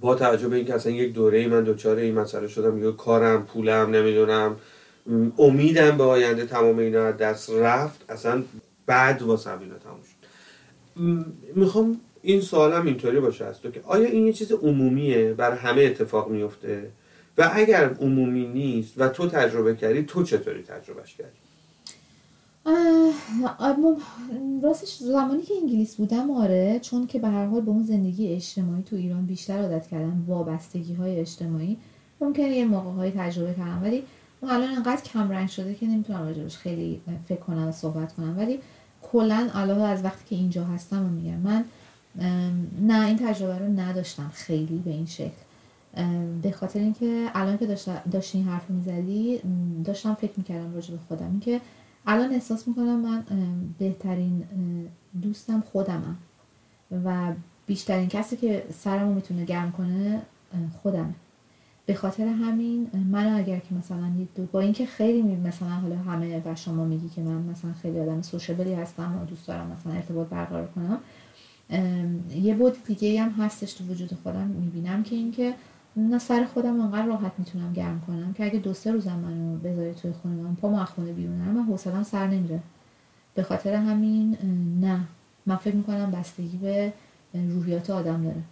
[0.00, 3.46] با توجه به اینکه اصلا یک دوره ای من دوچار این مسئله شدم یا کارم
[3.46, 4.56] پولم نمی‌دونم
[5.38, 8.42] امیدم به آینده تمام اینا دست رفت اصلا
[8.86, 10.20] بعد واسه اینا تموم شد.
[11.54, 15.82] می‌خوام این سوالم اینطوری باشه از تو که آیا این یه چیز عمومیه؟ بر همه
[15.82, 16.90] اتفاق میفته
[17.38, 21.49] و اگر عمومی نیست و تو تجربه کردی تو چطوری تجربهش کردی؟
[24.62, 28.82] راستش زمانی که انگلیس بودم آره چون که به هر حال به اون زندگی اجتماعی
[28.82, 31.76] تو ایران بیشتر عادت کردم وابستگی های اجتماعی.
[32.20, 34.02] ممکنه یه موقع های تجربه کردم ولی
[34.40, 38.38] اون الان انقدر کم رنگ شده که نمی‌تونم راجبش خیلی فکر کنم و صحبت کنم.
[38.38, 38.58] ولی
[39.12, 41.64] کلا علاوه از وقتی که اینجا هستم و میگم من
[42.80, 45.30] نه این تجربه رو نداشتم خیلی به این شکل.
[46.42, 49.40] به خاطر اینکه الان که داشت- داشتی این حرف می‌زدی
[49.84, 51.60] داشتم فکر می‌کردم راجع به خودم اینکه
[52.06, 53.24] الان احساس می‌کنم من
[53.78, 54.44] بهترین
[55.22, 56.16] دوستم خودمم.
[57.04, 57.32] و
[57.66, 60.22] بیشترین کسی که سرمو می‌تونه گرم کنه
[60.82, 61.14] خودمه.
[61.86, 65.96] به خاطر همین من اگر که مثلا یه دو با اینکه خیلی می- مثلا حالا
[65.96, 69.92] همه و شما میگی که من مثلا خیلی آدم سوشبلی هستم و دوست دارم مثلا
[69.92, 70.98] ارتباط برقرار کنم
[72.34, 75.54] یه بود دیگه هم هستش تو وجود خودم می‌بینم که اینکه
[75.96, 79.94] نه سر خودم انقدر راحت می‌تونم گرم کنم که اگه دو سه روزم منو بذاری
[79.94, 82.60] توی خونه من پا از خونه بیرون من حوصلم سر نمیره.
[83.34, 84.36] به خاطر همین
[84.80, 85.00] نه.
[85.46, 86.92] من فکر می‌کنم بستگی به
[87.34, 88.42] روحیات آدم داره.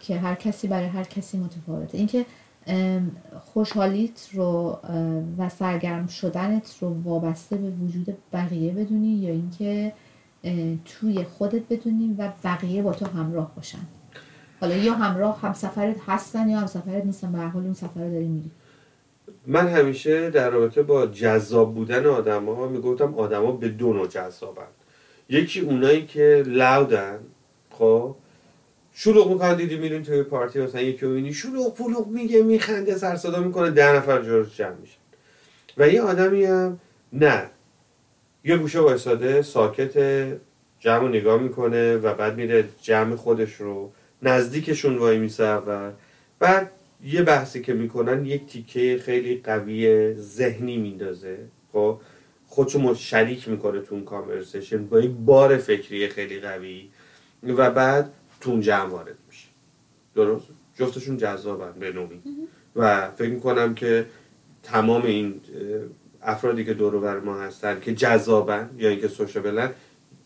[0.00, 1.98] که هر کسی برای هر کسی متفاوته.
[1.98, 2.26] اینکه
[3.40, 4.78] خوشحالیت رو
[5.38, 9.92] و سرگرم شدنت رو وابسته به وجود بقیه بدونی یا اینکه
[10.84, 13.78] توی خودت بدونی و بقیه با تو همراه باشن.
[14.60, 18.12] حالا یا همراه هم سفرت هستن یا هم سفرت نیستن به حال اون سفر رو
[18.12, 18.50] داری میری.
[19.46, 24.62] من همیشه در رابطه با جذاب بودن آدما می‌گفتم آدما به دو نوع جذابن.
[25.28, 27.18] یکی اونایی که لودن
[27.70, 28.14] خب؟
[28.92, 33.40] شلوغ می‌کنن دیدی میرین توی پارتی مثلا یکی می‌بینی شلوغ پلوغ میگه میخنده سر صدا
[33.40, 34.98] می‌کنه ده نفر جورش جمع میشن.
[35.76, 36.78] و یه آدمی هم
[37.12, 37.46] نه.
[38.44, 39.98] یه گوشه وایساده ساکت
[40.80, 43.92] جمع نگاه می‌کنه و بعد میره جمع خودش رو
[44.22, 45.90] نزدیکشون وای میسه و
[46.38, 46.70] بعد
[47.04, 51.38] یه بحثی که می‌کنن یک تیکه خیلی قوی ذهنی میندازه.
[51.72, 52.00] خب
[52.46, 56.88] خودشو شریک می‌کنه تو اون کانورسیشن با یک بار فکری خیلی قوی
[57.42, 59.48] و بعد تو اون جمع وارد میشه.
[60.14, 62.20] درست؟ جفتشون جذابن به نوعی.
[62.76, 64.06] و فکر می‌کنم که
[64.62, 65.40] تمام این
[66.22, 69.70] افرادی که دور و بر ما هستن که جذابن یا اینکه سوشبلن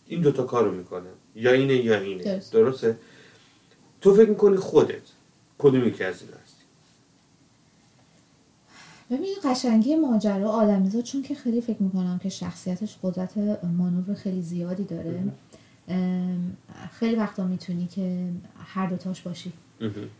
[0.07, 1.15] این دوتا کارو می‌کنن.
[1.37, 2.25] یا اینه یا اینه.
[2.25, 2.53] درست.
[2.53, 2.97] درسته؟
[4.05, 5.03] تو فکر می‌کنی خودت
[5.59, 6.65] کدوم یکی از این هستی؟
[9.11, 13.39] ببین قشنگی ماجرا آدمیزاد چون که خیلی فکر می‌کنم که شخصیتش قدرت
[13.79, 15.23] مانور خیلی زیادی داره
[16.93, 18.29] خیلی وقتا می‌تونی که
[18.65, 19.53] هر دوتاش باشی.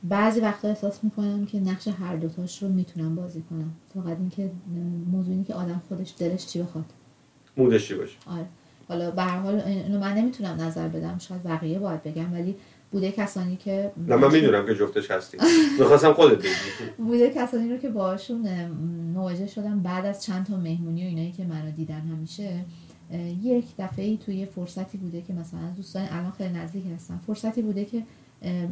[0.03, 3.71] بعضی وقتا احساس می‌کنم که نقش هر دوتاش رو می‌تونم بازی کنم.
[3.95, 4.51] فقط اینکه
[5.13, 6.85] موضوع اینه که آدم خودش دلش چی بخواد.
[7.57, 8.47] مودش چی باشه؟ آره.
[8.89, 11.19] حالا به هر حال اینو من نمی‌تونم نظر بدم.
[11.19, 12.57] شاید بقیه باید بگم ولی
[12.91, 15.39] بوده کسانی که نه من می‌دونم که جفتش هستی
[15.79, 16.49] می‌خواستم خودت بگی.
[16.99, 18.67] بوده کسانی رو که باهاشون اه،
[19.15, 22.65] مواجه شدم بعد از چند تا مهمونی و اینایی که منو دیدن همیشه
[23.43, 27.85] یک دفعه ای توی فرصتی بوده که مثلا دوستان الان خیلی نزدیک هستن فرصتی بوده
[27.85, 28.03] که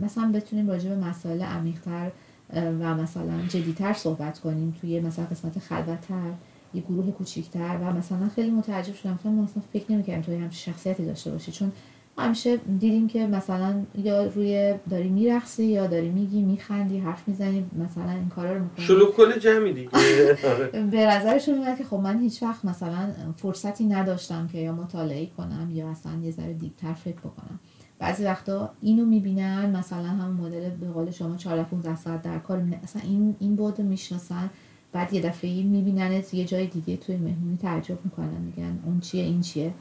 [0.02, 2.10] مثلا بتونیم راجع به مسائل عمیق‌تر
[2.54, 6.32] و مثلا جدیتر صحبت کنیم توی مثلا قسمت خلوتتر
[6.74, 9.18] یه گروه کوچیکتر و مثلا خیلی متعجب شدم.
[9.24, 11.52] مثلا فکر نمی‌کردیم توی همچین شخصیتی داشته باشی.
[11.52, 11.72] چون
[12.18, 18.10] همیشه دیدیم که مثلا یا روی داری میرقصی یا داری میگی میخندی حرف می‌زنی مثلا
[18.10, 19.90] این کارا رو می‌کنی شلوغ کنه جمعی دیگه.
[20.90, 25.70] به نظرشون میاد که خب من هیچ وقت مثلا فرصتی نداشتم که یا مطالعه کنم
[25.74, 27.60] یا اصلا یه ذره دیپتر فکر بکنم
[27.98, 32.58] بعضی وقتا اینو می‌بینن مثلا هم مدل به قول شما 14 15 ساعت در کار
[32.58, 32.82] می‌بینن.
[32.82, 34.50] اصلا این این بود می‌شناسن
[34.92, 39.40] بعد یه دفعه میبیننت یه جای دیگه توی مهمونی تعجب می‌کنن میگن اون چیه این
[39.40, 39.74] چیه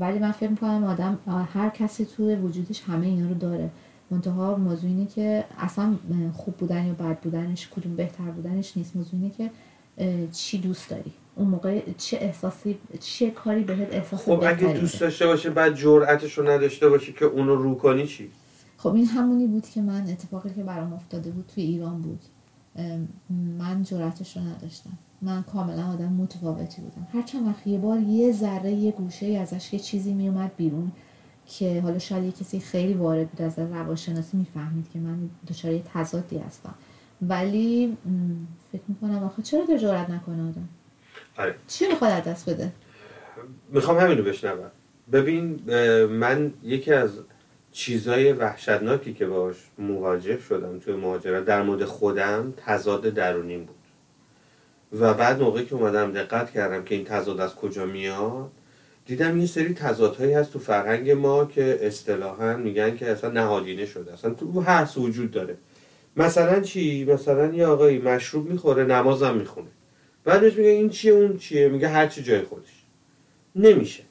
[0.00, 1.18] ولی من فکر می‌کنم آدم
[1.52, 3.70] هر کسی توی وجودش همه اینا رو داره.
[4.10, 5.94] منتها موضوع اینه که اصلا
[6.32, 8.96] خوب بودن یا بد بودنش کدوم بهتر بودنش نیست.
[8.96, 9.50] موضوع اینه که
[10.32, 15.00] چی دوست داری؟ اون موقع چه احساسی چه کاری بهت احساس خب اگه دوست.
[15.00, 18.30] داشته باشه بعد جرأتش رو نداشته باشه که اونو رو کنی چی؟
[18.78, 22.20] خب این همونی بود که من اتفاقی که برام افتاده بود توی ایران بود.
[23.58, 24.98] من جرأتش رو نداشتم.
[25.26, 27.06] من کاملا آدم متفاوتی بودم.
[27.12, 30.92] هر چند وقت یه بار یه ذره یه گوشه ازش یه چیزی میومد بیرون
[31.46, 35.82] که حالا شاید یه کسی خیلی وارد بود از روانشناسی می‌فهمید که من دچار یه
[35.94, 36.74] تضادی هستم.
[37.22, 37.96] ولی
[38.72, 40.68] فکر می‌کنم آخه چرا تو جرأت نکنه آدم؟
[41.38, 41.54] آره.
[41.66, 42.72] چی می‌خواد از دست بده؟
[43.72, 44.70] می‌خوام همینو بشنوم.
[45.12, 45.60] ببین
[46.06, 47.10] من یکی از
[47.72, 53.75] چیزای وحشتناکی که باش مواجه شدم توی مهاجرت در مورد خودم تضاد درونیم بود.
[54.92, 58.50] و بعد موقعی که اومدم دقت کردم که این تضاد از کجا میاد
[59.06, 64.12] دیدم یه سری تضادهایی هست تو فرهنگ ما که اصطلاحا میگن که اصلا نهادینه شده
[64.12, 65.56] اصلا تو هر سو وجود داره.
[66.16, 69.68] مثلا چی؟ مثلا یه آقایی مشروب می‌خوره نمازم می‌خونه.
[70.24, 72.84] بعدش میگه این چیه اون چیه؟ میگه هر چی جای خودش.
[73.56, 74.02] نمیشه.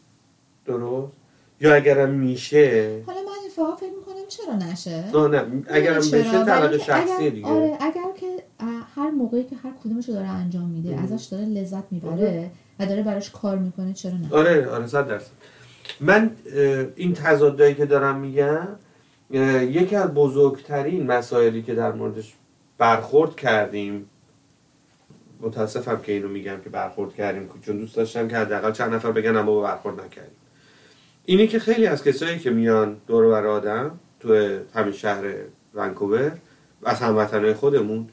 [0.65, 1.13] درست؟
[1.61, 5.63] یا اگرم میشه؟ حالا من اتفاقا فکر می‌کنم چرا نشه؟ نه نه.
[5.67, 7.47] اگرم چرا؟ بشه طبق شخصی دیگه.
[7.47, 8.01] آره اگر
[8.95, 10.99] هر موقعی که هر کدومش رو داره انجام میده.
[10.99, 12.51] ازش داره لذت می‌بره آره.
[12.79, 15.31] و داره براش کار می‌کنه چرا نه آره آره صد درصد
[15.99, 16.31] من
[16.95, 18.67] این تضادایی که دارم میگم
[19.61, 22.33] یکی از بزرگترین مسائلی که در موردش
[22.77, 24.05] برخورد کردیم
[25.41, 29.35] متاسفم که اینو میگم که برخورد کردیم چون دوست داشتم که حداقل چند نفر بگن
[29.35, 30.37] اما برخورد نکردیم
[31.25, 35.23] اینی که خیلی از کسایی که میان دور و بر آدم تو همین شهر
[35.73, 36.31] ونکوور
[36.83, 38.09] از هموطنهای خودمون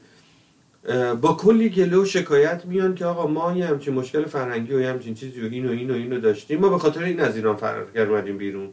[1.21, 4.89] با کلی گله و شکایت میان که آقا ما یه همچین مشکل فرهنگی و یه
[4.89, 6.59] همچین چیزی و این و این و این رو داشتیم.
[6.59, 8.69] ما به خاطر این از ایران فرار کرد اومدیم بیرون.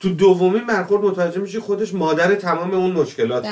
[0.00, 3.46] تو دومین برخورد متوجه میشی خودش مادر تمام اون مشکلات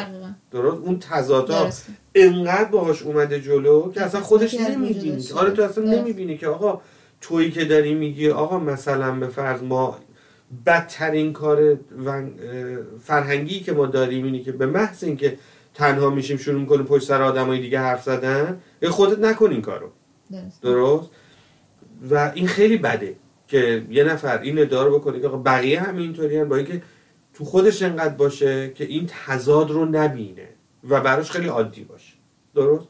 [0.51, 1.93] درست؟ اون تضادها درسته.
[2.15, 5.29] انقدر باهاش اومده جلو که اصلا خودش نمی‌بینی.
[5.37, 5.85] آره تو اصلا.
[5.85, 6.81] نمی‌بینی که آقا
[7.21, 9.99] تویی که داری میگی آقا مثلا به فرض ما
[10.67, 11.79] بدترین کار
[13.05, 15.39] فرهنگی که ما داریم اینی که به محض اینکه
[15.77, 19.91] تنها میشیم شروع می‌کنیم پشت سر آدمای دیگه حرف زدن خودت نکن این کارو.
[20.31, 21.11] درست درست؟
[22.11, 23.17] و این خیلی بده
[23.49, 26.83] که یه نفر این ادعا رو بکنه که بقیه هم اینطوری با اینکه
[27.35, 30.49] تو خودش انقدر باشه که این تضاد رو نبینه
[30.89, 32.13] و براش خیلی عادی باشه.
[32.55, 32.89] درست؟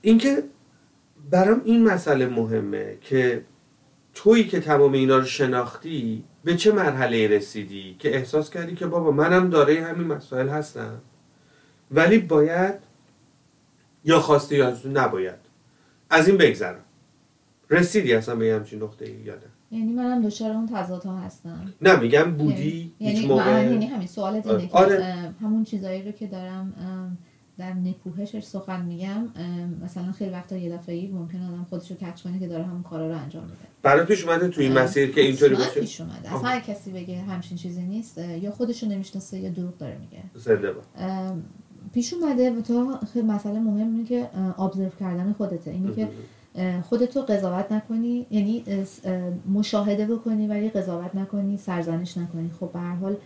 [0.00, 0.42] اینکه
[1.30, 3.44] برام این مسئله مهمه که
[4.14, 9.10] تویی که تمام اینا رو شناختی به چه مرحله رسیدی که احساس کردی که بابا
[9.10, 11.00] منم داره همین مسائل هستم؟
[11.90, 12.74] ولی باید
[14.04, 15.34] یا خواستی یا نباید.
[16.10, 16.80] از این بگذرم.
[17.70, 21.72] رسیدی اصلا به یه همچین نقطه ای یا نه؟ یعنی منم دچار اون تضادها هستم.
[21.82, 23.64] نه میگم بودی یعنی هیچ من- موقع.
[23.64, 24.46] یعنی همین سوالت.
[24.46, 25.04] اینه که آره.
[25.04, 26.72] اه، همون چیزایی رو که دارم
[27.60, 29.28] در نکوهشش سخن میگم
[29.84, 33.08] مثلا خیلی وقتا یه دفعه ممکن آدم خودش رو کچ کنه که داره همون کارا
[33.08, 33.56] رو انجام میده.
[33.82, 36.34] برای پیش اومده تو این مسیر که اینطوری باشه؟ پیش اومده.
[36.34, 40.22] اصلا هر کسی بگه همچین چیزی نیست یا خودش رو نمی‌شناسه یا دروغ داره میگه.
[40.34, 40.74] زنده
[41.92, 44.28] پیش اومده تو خیلی مسئله مهم اینه که
[44.58, 45.70] ابزرو کردن خودته.
[45.70, 46.08] اینه که
[46.82, 48.64] خودتو قضاوت نکنی یعنی
[49.52, 52.50] مشاهده بکنی ولی قضاوت نکنی سرزنش نکنی.
[52.60, 53.16] خب به هر حال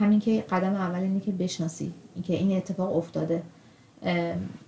[0.00, 3.42] همین که قدم اول اینه که بشناسی اینکه این اتفاق افتاده.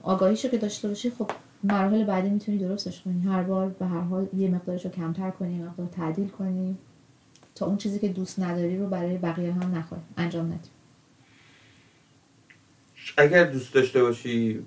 [0.02, 1.30] آگاهیشو که داشته باشی خب
[1.64, 3.22] مراحل بعدی می‌تونی درستش کنی.
[3.22, 6.78] هر بار به هر حال یه مقدارش رو کمتر کنی یه مقدار تعدیل کنی
[7.54, 10.68] تا اون چیزی که دوست نداری رو برای بقیه هم نخوای انجام ندی.
[13.16, 14.64] اگر دوست داشته باشی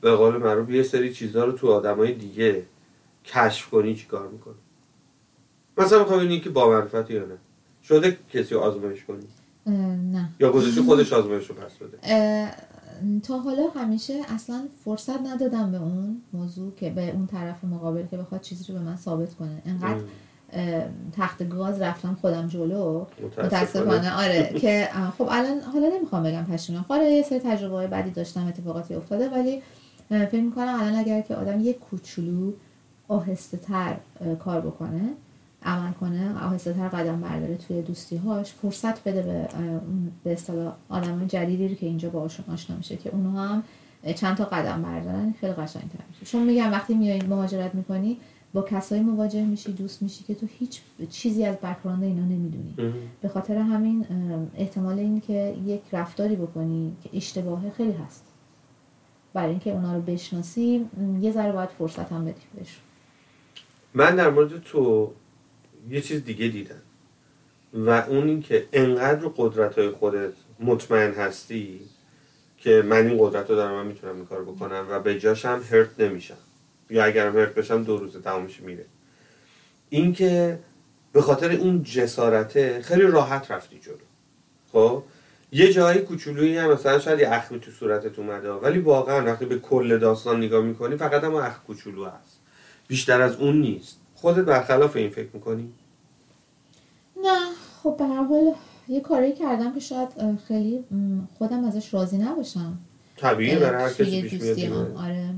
[0.00, 2.62] به قول معروف یه سری چیزها رو تو آدمای دیگه
[3.24, 4.54] کشف کنی چی کار می‌کنی؟
[5.78, 7.38] مثلا می‌خوام ببینی که با یا نه؟
[7.84, 9.26] شده کسی آزمایش کنی؟
[9.66, 10.28] نه.
[10.40, 11.98] یا گذاشته خودش آزمایش رو پس بده؟
[13.22, 18.16] تا حالا همیشه اصلا فرصت ندادم به اون موضوع که به اون طرف مقابل که
[18.16, 19.62] بخواد چیزی رو به من ثابت کنه.
[19.66, 20.00] انقدر
[21.12, 23.06] تخت گاز رفتم خودم جلو.
[23.44, 24.24] متاسفانه.
[24.24, 24.88] آره که
[25.18, 29.28] خب الان حالا نمی‌خوام بگم پشیمونم آره یه سری تجربه های بعدی داشتم اتفاقاتی افتاده
[29.28, 29.62] ولی
[30.08, 32.52] فکر می‌کنم الان اگر که آدم یک کوچولو
[33.08, 33.96] آهسته تر
[34.44, 35.02] کار بکنه
[35.64, 39.48] عمل کنه آهسته تر قدم برداره توی دوستی هاش فرصت بده به
[40.24, 43.62] به اصطلاح آدم جدیدی رو که اینجا باهاشون آشنا میشه که اونها هم
[44.14, 46.26] چند تا قدم بردارن خیلی قشنگتر میشه.
[46.26, 48.16] چون میگم وقتی میای مهاجرت می‌کنی
[48.54, 50.80] با کسایی مواجه میشی دوست میشی که تو هیچ
[51.10, 52.94] چیزی از بک‌گراند اینا نمی‌دونی.
[53.20, 54.06] به خاطر همین
[54.56, 58.24] احتمال این که یک رفتاری بکنی که اشتباهه خیلی هست.
[59.34, 60.86] برای اینکه اونا رو بشناسی
[61.20, 62.82] یه ذره باید فرصت هم بدی بهشون.
[63.94, 65.10] من در مورد تو
[65.90, 66.82] یه چیز دیگه دیدم
[67.74, 71.80] و اون این که انقدر قدرت های خودت مطمئن هستی
[72.58, 75.62] که من این قدرت رو دارم من می‌تونم این کار بکنم و به جاش هم
[75.70, 76.36] هرت نمیشم.
[76.90, 78.84] یا اگرم هرت بشم دو روز تمامش میره.
[79.90, 80.58] این که
[81.12, 83.96] به خاطر اون جسارته خیلی راحت رفتی جلو.
[84.72, 85.02] خب؟
[85.52, 89.58] یه جایی کوچولویی هم مثلا شاید یه اخمی تو صورتت اومده ولی واقعا وقتی به
[89.58, 92.40] کل داستان نگاه می‌کنی فقط هم اخ کوچولو هست.
[92.88, 94.01] بیشتر از اون نیست.
[94.22, 95.68] خودت برخلاف این فکر می‌کنی؟
[97.24, 97.38] نه
[97.82, 98.52] خب به هر حال
[98.88, 100.08] یه کاری کردم که شاید
[100.48, 100.84] خیلی
[101.38, 102.78] خودم ازش راضی نباشم.
[103.16, 105.34] طبیعیه برای هر کسی پیش میاد آره.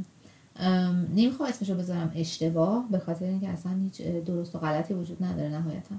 [0.56, 5.48] ام، نمی‌خوام اسمشو بذارم اشتباه به خاطر اینکه اصلا هیچ درست و غلطی وجود نداره
[5.48, 5.94] نهایتا.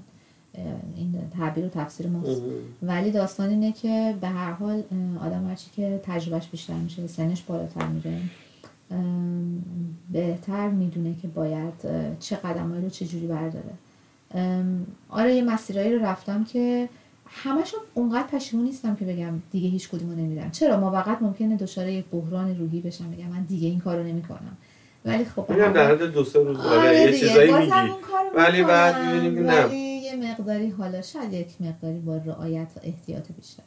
[0.96, 2.42] این تعبیر و تفسیر ماست.
[2.82, 4.82] ولی داستان اینه که به هر حال
[5.20, 8.20] آدم هرچی که تجربهش بیشتر میشه سنش بالاتر میره.
[10.12, 11.74] بهتر می‌دونه که باید
[12.20, 13.70] چه قدمایی رو چجوری برداره.
[14.34, 16.88] ام، آره یه مسیرهایی رو رفتم که
[17.28, 20.50] همشون اونقدر پشیمون نیستم که بگم دیگه هیچ کدومو نمیرم.
[20.50, 24.56] چرا؟ موقت ممکنه دچار یک بحران روحی بشم بگم من دیگه این کارو نمی‌کنم.
[25.04, 27.70] ولی خب میگم در حد دو سه روز آره یه چیزایی میگی.
[28.36, 29.64] ولی بعد می‌کنم، می‌بینی که نه.
[29.64, 33.62] ولی یه مقداری حالا شاید یک مقداری با رعایت و احتیاط بیشتر.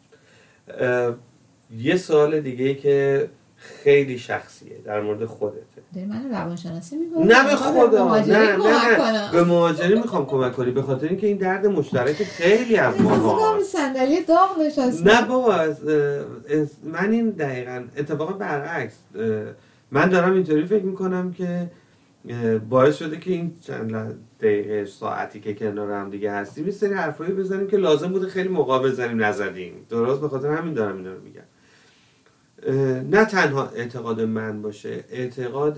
[1.77, 3.29] یه سوال دیگه ای که
[3.59, 5.81] خیلی شخصیه در مورد خودته.
[5.95, 8.17] داری من روانشناسی می‌کنی؟ نه به خدا.
[8.19, 9.31] نه نه.
[9.31, 13.63] به مهاجری می‌خوام کمک کنی به خاطر اینکه این درد مشترک خیلی از ما رو
[13.63, 15.09] صندلی داغ نشستم.
[15.09, 15.75] نه بابا
[16.83, 18.93] من این دقیقا اتفاقا برعکس
[19.91, 21.71] من دارم اینطوری فکر می‌کنم که
[22.69, 27.31] باعث شده که این چند دقیقه ساعتی که کنار هم دیگه هستیم یه سری حرفایی
[27.31, 29.85] بزنیم که لازم بوده خیلی موقع بزنیم نزدیم.
[29.89, 31.41] درست؟ به خاطر همین دارم اینا رو میگم.
[33.09, 35.77] نه تنها اعتقاد من باشه اعتقاد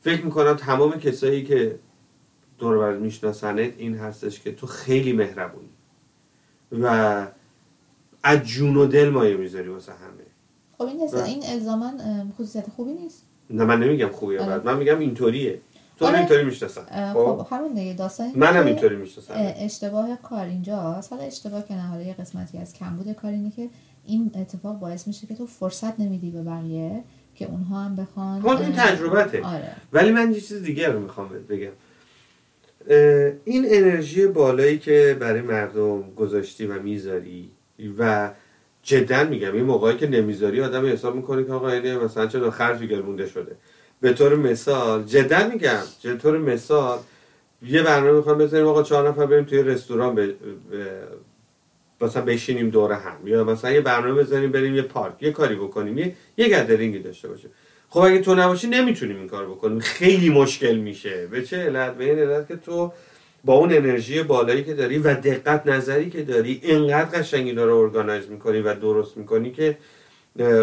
[0.00, 1.78] فکر می‌کنم تمام کسایی که
[2.58, 5.68] دور میشناسنت این هستش که تو خیلی مهربونی
[6.72, 7.26] و
[8.22, 10.26] از جون و دل مایه می‌ذاری واسه همه.
[10.78, 11.92] خب این و- این الزاما
[12.34, 13.22] خصوصیت خوبی نیست.
[13.50, 14.48] نه من نمیگم خوبیه آره.
[14.48, 15.60] بعد من میگم اینطوریه.
[15.98, 16.18] تو آره.
[16.18, 17.12] اینطوری می‌شناسن.
[17.12, 19.34] خب خب؟ همون دیگه داستان منم اینطوری می‌شناسم.
[19.36, 21.12] اشتباه کار اینجاست.
[21.12, 23.68] حالا اشتباه که نه حالا یه قسمتی از کمبود کار اینه که
[24.06, 27.04] این اتفاق باعث میشه که تو فرصت نمیدی به بقیه
[27.34, 29.42] که اونها هم بخوان خب این تجربته.
[29.42, 29.72] آره.
[29.92, 31.70] ولی من یه چیز دیگه رو می‌خوام بگم.
[33.44, 37.50] این انرژی بالایی که برای مردم گذاشتی و می‌ذاری
[37.98, 38.30] و
[38.82, 42.88] جدا میگم این موقعی که نمی‌ذاری آدم حساب می‌کنه که آقا اینه مثلا چرا خرجی
[42.88, 43.56] گرمونده شده.
[44.00, 46.98] به طور مثال جدا میگم به طور مثال
[47.62, 50.34] یه برنامه می‌خوام بذاریم آقا چهار نفر بریم توی رستوران به-
[52.00, 55.98] مثلا بشینیم دور هم یا مثلا یه برنامه بذاریم بریم یه پارک یه کاری بکنیم
[55.98, 57.50] یه یه گدرینگی داشته باشیم.
[57.88, 59.78] خب اگه تو نباشی نمی‌تونیم این کار بکنیم.
[59.78, 61.26] خیلی مشکل میشه.
[61.26, 62.92] به چه علت؟ به این علت که تو
[63.44, 67.76] با اون انرژی بالایی که داری و دقت نظری که داری اینقدر قشنگ اینا رو
[67.76, 69.78] ارگانایز می‌کنی و درست می‌کنی که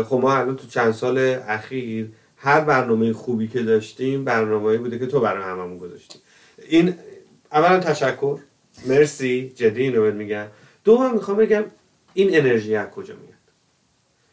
[0.10, 5.06] خب ما الان تو چند سال اخیر هر برنامه خوبی که داشتیم برنامه‌ای بوده که
[5.06, 6.20] تو برای هممون گذاشتی.
[6.70, 6.94] این
[7.52, 8.38] اولا تشکر.
[8.88, 9.54] مرسی.
[9.56, 10.46] جدی اینو میگم.
[10.84, 11.64] دوم می‌خوام بگم
[12.14, 13.34] این انرژی از کجا میاد؟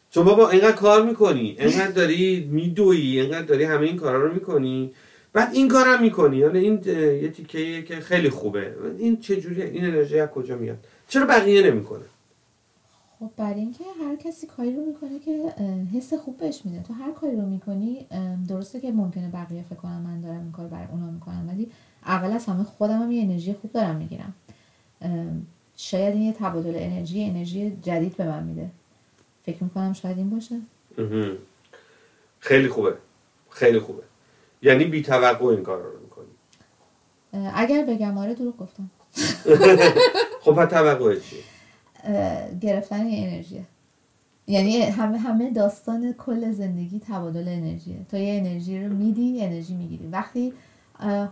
[0.09, 4.93] چون بابا اینقدر کار می‌کنی اینقدر داری میدویی اینقدر داری همه این کارا رو می‌کنی.
[5.33, 6.37] بعد این کارم می‌کنی.
[6.37, 8.75] یعنی این یه تیکه که خیلی خوبه.
[8.97, 12.05] این چجوریه این انرژی از کجا میاد؟ چرا بقیه نمی‌کنه؟
[13.19, 15.53] خب برای اینکه هر کسی کاری رو می‌کنه که
[15.97, 16.83] حس خوب بهش میده.
[16.83, 18.07] تو هر کاری رو می‌کنی
[18.47, 21.71] درسته که ممکنه بقیه فکر کنن من دارم این کار برای اونا می‌کنم ولی
[22.05, 24.33] اول از همه خودم هم یه انرژی خوب دارم می‌گیرم.
[25.83, 28.69] شاید این یه تبادل انرژی انرژی جدید به من میده.
[29.45, 30.59] فکر می‌کنم شاید این باشه.
[32.39, 32.93] خیلی خوبه.
[33.49, 34.03] خیلی خوبه.
[34.61, 36.25] یعنی بی توقع این کار رو می‌کنی.
[37.55, 38.89] اگر بگم آره دروغ گفتم.
[40.43, 41.43] خب پس توقع چیه؟
[42.61, 43.63] گرفتن یه انرژیه
[44.47, 47.97] یعنی همه همه داستان کل زندگی تبادل انرژیه.
[48.11, 50.07] تو یه انرژی رو میدی انرژی می‌گیری.
[50.07, 50.53] وقتی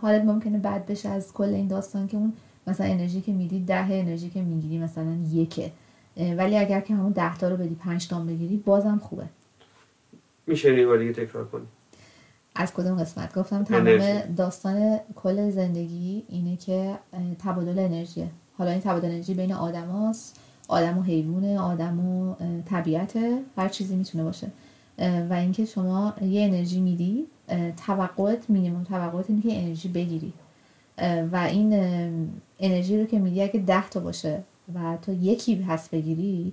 [0.00, 2.32] حالت ممکنه بد بشه از کل این داستان که اون
[2.66, 5.72] مثلا انرژی که میدی ده انرژی که می‌گیری مثلا یکه.
[6.36, 9.24] ولی اگر که همون ده تا رو بدی پنج تا بگیری بازم خوبه.
[10.46, 11.66] میشه یه بار دیگه تکرار کنی؟
[12.54, 14.20] از کدوم قسمت؟ گفتم تمام.
[14.36, 16.98] داستان کل زندگی اینه که
[17.38, 18.28] تبادل انرژیه.
[18.58, 23.68] حالا این تبادل انرژی بین آدم هاست آدم و حیوانه آدم و اه، طبیعته هر
[23.68, 24.50] چیزی می‌تونه باشه.
[25.30, 27.26] و اینکه شما یه انرژی میدی
[27.86, 30.32] توقعت مینیمم توقعت اینه که انرژی بگیری.
[31.32, 31.72] و این
[32.60, 34.42] انرژی رو که میدی اگه ده تا باشه
[34.74, 36.52] و تو یکی هست بگیری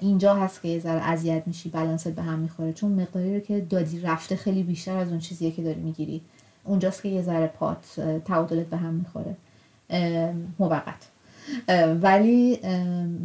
[0.00, 2.72] اینجا هست که یه ذره اذیت میشی بالانست به هم می‌خوره.
[2.72, 6.20] چون مقداری رو که دادی رفته خیلی بیشتر از اون چیزیه که داری می‌گیری.
[6.64, 9.36] اونجاست که یه ذره پات تعادلت به هم می‌خوره.
[10.58, 11.08] موقت.
[12.02, 12.58] ولی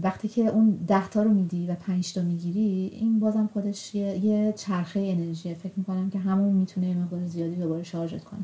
[0.03, 4.53] وقتی که اون ده تا رو میدی و پنج تا می‌گیری این بازم خودش یه,
[4.57, 5.53] چرخه انرژیه.
[5.53, 8.39] فکر می‌کنم که همون می‌تونه مقدار زیادی دوباره شارژت کنه.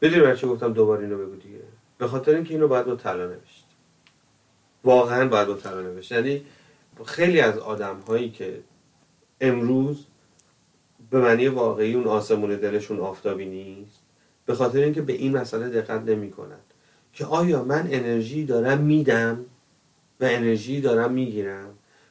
[0.00, 1.58] بدونی من چه گفتم دوباره اینو بگو دیگه.
[1.98, 3.66] به خاطر اینکه اینو باید با طلا نوشت.
[4.84, 6.12] واقعا باید با طلا نوشت.
[6.12, 6.44] یعنی
[7.04, 8.60] خیلی از آدم هایی که
[9.40, 10.06] امروز
[11.10, 14.00] به معنی واقعی اون آسمون دلشون آفتابی نیست
[14.46, 16.58] به خاطر اینکه به این مسئله دقت نمی‌کنن.
[17.12, 19.44] که آیا من انرژی دارم میدم
[20.20, 21.68] و انرژی دارم می‌گیرم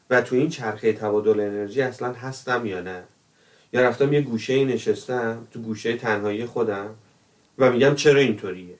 [0.10, 3.04] و تو این چرخه تبادل انرژی اصلا هستم یا نه؟
[3.74, 6.96] یا رفتم یه گوشه نشستم تو گوشه تنهایی خودم
[7.60, 8.76] و میگم چرا اینطوریه؟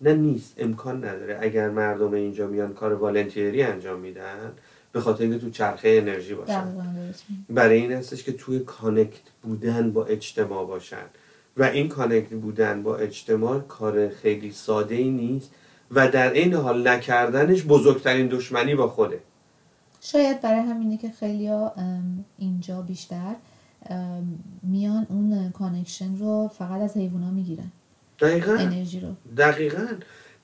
[0.00, 1.38] نه نیست امکان نداره.
[1.40, 4.52] اگر مردم اینجا میان کار والنتیری انجام میدن
[4.92, 6.76] به خاطر اینکه تو چرخه انرژی باشن.
[7.50, 11.06] برای این هستش که توی کانکت بودن با اجتماع باشن.
[11.56, 15.50] و این connect بودن با اجتماع کار خیلی ساده ای نیست
[15.90, 19.20] و در این حال نکردنش بزرگترین دشمنی با خوده.
[20.00, 21.50] شاید برای همینه که خیلی
[22.38, 23.34] اینجا بیشتر
[24.62, 27.72] میان اون connection رو فقط از حیوونا می‌گیرن.
[28.20, 28.52] دقیقا.
[28.52, 29.08] انرژی رو.
[29.36, 29.86] دقیقا.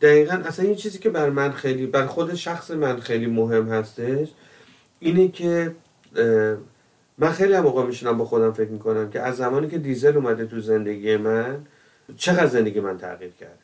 [0.00, 0.34] دقیقا.
[0.34, 4.28] اصلا این چیزی که بر من خیلی بر خود شخص من خیلی مهم هستش
[5.00, 5.74] اینه که
[7.18, 10.46] من خیلی هم موقع میشینم با خودم فکر می‌کنم که از زمانی که دیزل اومده
[10.46, 11.66] تو زندگی من
[12.16, 13.58] چقدر زندگی من تغییر کرده.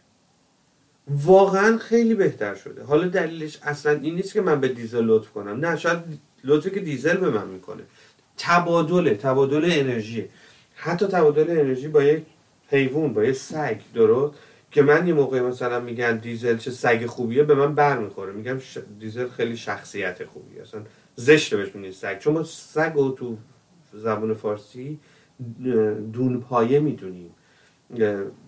[1.09, 2.85] واقعا خیلی بهتر شده.
[2.85, 5.67] حالا دلیلش اصلا این نیست که من به دیزل لطف کنم.
[5.67, 5.99] نه شاید
[6.45, 7.83] لطفی که دیزل به من می‌کنه.
[8.39, 10.29] تبادله تبادل انرژی.
[10.75, 12.23] حتی تبادل انرژی با یک
[12.69, 14.35] حیوان با یک سگ درست
[14.71, 18.59] که من یه موقع مثلا میگن دیزل چه سگ خوبیه به من بر می‌خوره میگم
[18.59, 18.79] ش...
[19.01, 20.63] دیزل خیلی شخصیت خوبیه.
[20.63, 20.81] اصلا
[21.17, 22.19] زشته بهش میگن سگ.
[22.19, 23.37] چون ما سگ رو تو
[23.93, 25.01] زبان فارسی
[26.13, 27.31] دون پایه می‌دونیم.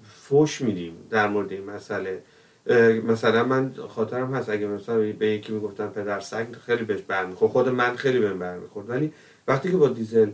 [0.02, 2.22] فوش میدیم در مورد این مسئله.
[3.04, 7.52] مثلا من خاطرم هست اگه مثلا به یکی می‌گفتن پدر سگ خیلی بهش برمیخورد.
[7.52, 8.90] خود من خیلی بهم برمیخورد.
[8.90, 9.12] ولی
[9.48, 10.30] وقتی که با دیزل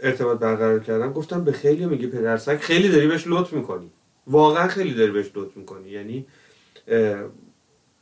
[0.00, 3.90] ارتباط برقرار کردم گفتم به خیلی میگی پدر سگ خیلی داری بهش لطف می‌کنی.
[4.26, 5.88] واقعا خیلی داری بهش لطف می‌کنی.
[5.88, 6.26] یعنی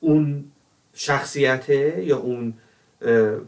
[0.01, 0.45] اون
[0.95, 2.55] شخصیته یا اون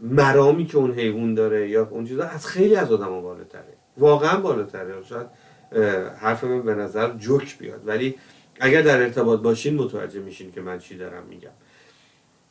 [0.01, 3.73] مرامی که اون حیوان داره یا اون چیزا از خیلی از آدم بالاتره.
[3.97, 5.03] واقعا بالاتره.
[5.03, 5.27] شاید
[6.17, 7.87] حرف من به نظر جوک بیاد.
[7.87, 8.15] ولی
[8.59, 11.49] اگر در ارتباط باشین متوجه میشین که من چی دارم میگم.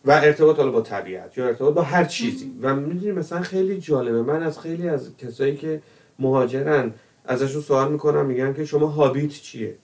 [0.05, 2.53] و ارتباط حالا با طبیعت یا ارتباط با هر چیزی.
[2.63, 4.23] و می‌دونی مثلا خیلی جالبه.
[4.23, 5.83] من از خیلی از کسایی که
[6.19, 6.93] مهاجرن
[7.25, 9.77] ازشون سوال می‌کنم میگن که شما هابیت چیه؟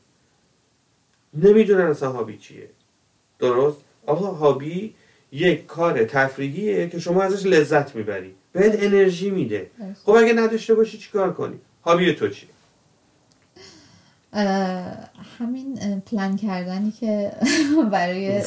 [1.34, 2.70] نمی‌دونن اصلا هابی چیه.
[3.38, 4.94] درست؟ آقا هابی
[5.32, 8.34] یک کار تفریحیه که شما ازش لذت می‌بری.
[8.52, 9.70] بهت انرژی میده.
[10.04, 12.48] خب اگه نداشته باشی چیکار کنی؟ هابی تو چیه؟
[15.38, 17.32] همین پلان کردنی که
[17.92, 18.42] برای.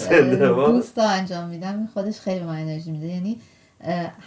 [0.65, 3.37] دوستا انجام میدم خودش خیلی به من انرژی میده یعنی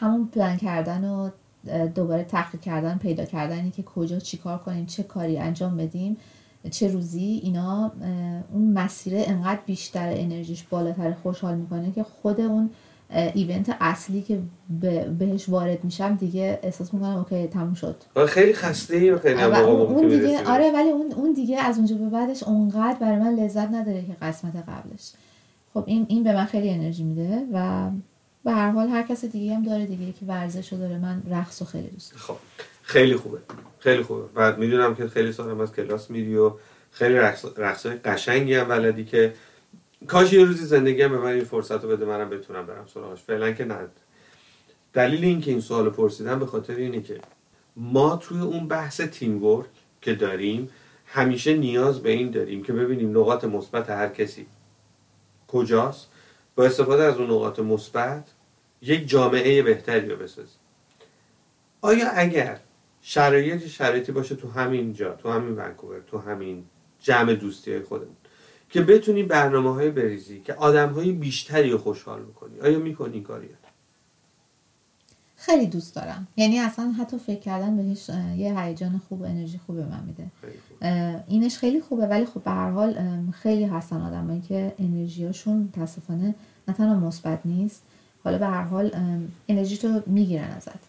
[0.01, 1.31] همون پلان کردن و
[1.95, 6.17] دوباره تحقیق کردن پیدا کردنی که کجا چیکار کنیم چه کاری انجام بدیم
[6.71, 7.93] چه روزی اینا
[8.53, 12.71] اون مسیره انقدر بیشتر انرژیش بالاتر خوشحال می‌کنه که خود اون
[13.19, 14.39] ایونت اصلی که
[14.81, 17.97] به- بهش وارد میشم دیگه احساس می‌کنم اوکی تموم شد.
[18.15, 21.33] آره خیلی خسته ای و خیلی هم و موقع اون, دیگه آره ولی اون اون
[21.33, 25.13] دیگه از اونجا به بعدش اونقدر برای من لذت نداره که قسمت قبلش.
[25.75, 27.91] خب این این به من خیلی انرژی میده و
[28.45, 31.63] به هر حال هر کس دیگه هم داره دیگه که ورزش رو داره من رقص
[31.63, 32.37] رو خیلی دوست خب
[32.83, 33.39] خیلی خوبه
[33.79, 34.23] خیلی خوبه.
[34.35, 36.53] بعد می‌دونم که خیلی سالم از کلاس میری و
[36.91, 39.35] خیلی رقص رقصای قشنگی هم بلدی که
[40.09, 43.23] کاش یه روزی زندگی هم به من این فرصت رو بده منم بتونم برم سراغش.
[43.23, 43.79] فعلا که نه.
[44.93, 47.21] دلیل اینکه این سوال پرسیدم به خاطر اینه که
[47.77, 49.67] ما توی اون بحث تیم ورک
[50.01, 50.71] که داریم
[51.07, 54.47] همیشه نیاز به این داریم که ببینیم نقاط مثبت هر کسی
[55.49, 56.09] کجاست.
[56.57, 58.31] با استفاده از اون نقاط مثبت
[58.83, 60.61] یک جامعه بهتری رو بسازیم.
[61.81, 62.61] آیا اگر
[63.03, 66.65] شرایط شرایطی باشه تو همین جا تو همین ونکوور تو همین
[67.01, 68.17] جمع دوستی خودمون
[68.75, 72.61] که بتونی برنامه های بریزی که آدم های بیشتری رو خوشحال می‌کنی.
[72.61, 73.49] آیا می‌کنی این کاری
[75.37, 76.29] خیلی دوست دارم.
[76.37, 80.27] یعنی اصلا حتی فکر کردن بهش یه هیجان خوب و انرژی خوب به من میده.
[81.29, 82.99] اینش خیلی خوبه ولی خب به هر حال
[83.33, 86.35] خیلی هستن آدمایی که انرژیاشون متاسفانه
[86.69, 87.83] نه تنها مثبت نیست
[88.25, 88.91] حالا به هر حال
[89.49, 90.81] انرژی تو می‌گیرن ازت.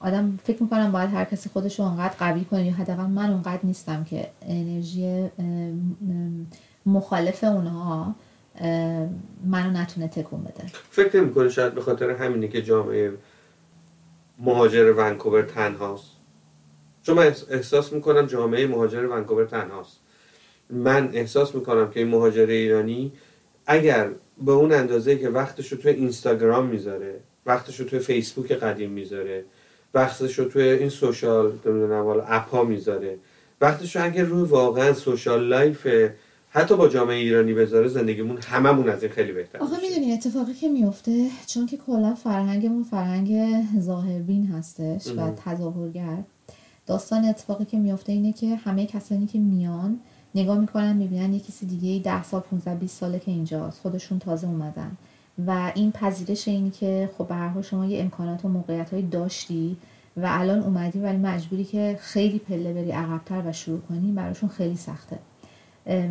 [0.00, 3.60] آدم فکر می‌کنم باید هر کسی خودش رو انقدر قوی کنه یا حداقل من اونقدر
[3.62, 5.28] نیستم که انرژی
[6.86, 8.14] مخالف اونها
[9.44, 10.66] منو نتونه تکون بده.
[10.90, 13.12] فکر نمی‌کنه شاید به خاطر همینه که جامعه
[14.38, 16.10] مهاجر ونکوور تنهاست؟
[17.02, 20.00] چون من احس- احساس می‌کنم جامعه مهاجر ونکوور تنهاست.
[20.70, 23.12] من احساس می‌کنم که این مهاجر ایرانی
[23.66, 24.10] اگر
[24.44, 29.44] به اون اندازه که وقتش رو توی اینستاگرام می‌ذاره وقتش رو توی فیسبوک قدیم می‌ذاره
[29.94, 33.18] وقتش رو توی این social نمی‌دونم حالا app ها می‌ذاره.
[33.60, 35.86] وقتش رو اگر روی واقعا social life
[36.50, 39.80] حتی با جامعه ایرانی بذاره زندگیمون هممون از این خیلی بهتر آخه.
[39.82, 45.30] می‌دونی اتفاقی که میفته چون که کلا فرهنگمون فرهنگ ظاهربین هستش و.
[45.44, 46.18] تظاهرگر.
[46.86, 50.00] داستان اتفاقی که میفته اینه که همه کسانی که میان
[50.34, 53.80] نگاه می‌کنن می‌بینن یه کسی دیگه 10 سال 15 20 ساله که اینجاست.
[53.80, 54.96] خودشون تازه اومدن.
[55.46, 59.76] و این پذیرش اینی که خب به هر حال شما یه امکانات و موقعیت داشتی
[60.16, 64.76] و الان اومدی ولی مجبوری که خیلی پله بری عقبتر و شروع کنی براشون خیلی
[64.76, 65.18] سخته.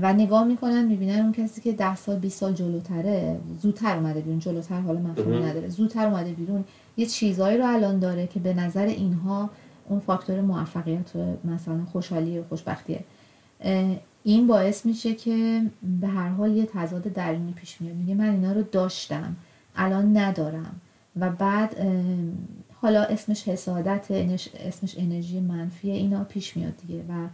[0.02, 4.40] و نگاه می‌کنن می‌بینن اون کسی که ده سال 20 سال جلوتره زودتر اومده بیرون
[4.40, 5.70] جلوتر حالا مفهومی نداره.
[5.70, 6.66] زودتر اومده بیرون.
[6.98, 9.50] یه چیزایی رو الان داره که به نظر اینها
[9.90, 13.00] اون فاکتور موفقیت مثلا خوشحالی و خوشبختیه.
[14.28, 15.62] این باعث میشه که
[16.02, 17.96] به هر حال یه تضاد درونی پیش میاد.
[17.96, 19.36] میگه من اینا رو داشتم
[19.76, 20.82] الان ندارم.
[21.20, 21.76] و بعد
[22.82, 24.12] حالا اسمش حسادت
[24.60, 27.28] اسمش انرژی منفی اینا پیش میاد دیگه و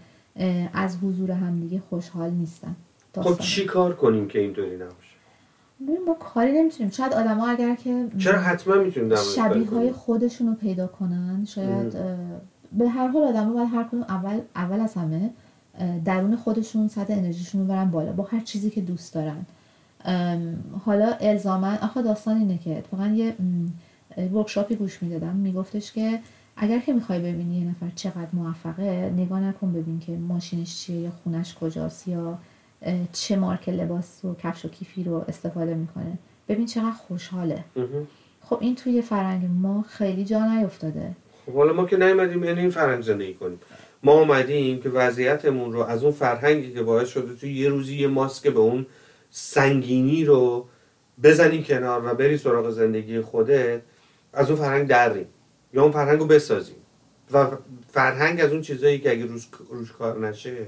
[0.73, 2.75] از حضور همدیگه خوشحال نیستن.
[3.15, 5.15] خب چی کار کنیم که اینطوری نباشه؟
[5.81, 6.91] ببین ما کاری نمی‌تونیم.
[6.91, 11.97] شاید آدما اگر که چرا حتما می‌تونیم شبیه های خودشون رو پیدا کنن شاید
[12.71, 15.29] به هر حال آدما باید هر کدوم اول اول از همه
[16.05, 19.45] درون خودشون سطح انرژیشون رو برن بالا با هر چیزی که دوست دارن.
[20.85, 23.35] حالا الزاما آخه داستان اینه که اتفاقا یه
[24.33, 25.35] ورکشاپی گوش می‌دادم.
[25.35, 26.19] میگفتش که
[26.57, 31.11] اگر که می‌خوای ببینی یه نفر چقدر موفقه نگاه نکن ببین که ماشینش چیه یا
[31.23, 32.37] خونش کجاست یا
[33.11, 36.17] چه مارک لباس و کفش و کیفی رو استفاده می‌کنه.
[36.49, 37.63] ببین چقدر خوشحاله.
[38.41, 41.11] خب این توی فرنگ ما خیلی جا نیفتاده.
[41.45, 43.59] خب حالا ما که نیومدیم این فرنگ زندگی کنیم.
[44.03, 48.07] ما اومدیم که وضعیتمون رو از اون فرهنگی که باعث شده توی یه روزی یه
[48.07, 48.85] ماسک به اون
[49.29, 50.65] سنگینی رو
[51.23, 53.81] بزنی کنار و بری سراغ زندگی خودت
[54.33, 55.27] از اون فرهنگ دریم
[55.73, 56.75] یا اون فرهنگ رو بسازیم.
[57.33, 57.47] و
[57.91, 60.67] فرهنگ از اون چیزایی که اگه روش, روش کار نشه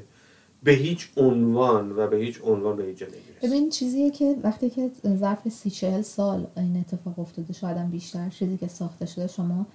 [0.64, 3.08] به هیچ عنوان و به هیچ عنوان به هیچ جا
[3.44, 8.58] ببین چیزیه که وقتی که ظرف سی چهل سال این اتفاق افتاده شاید بیشتر چیزی
[8.58, 9.66] که ساخته شده شما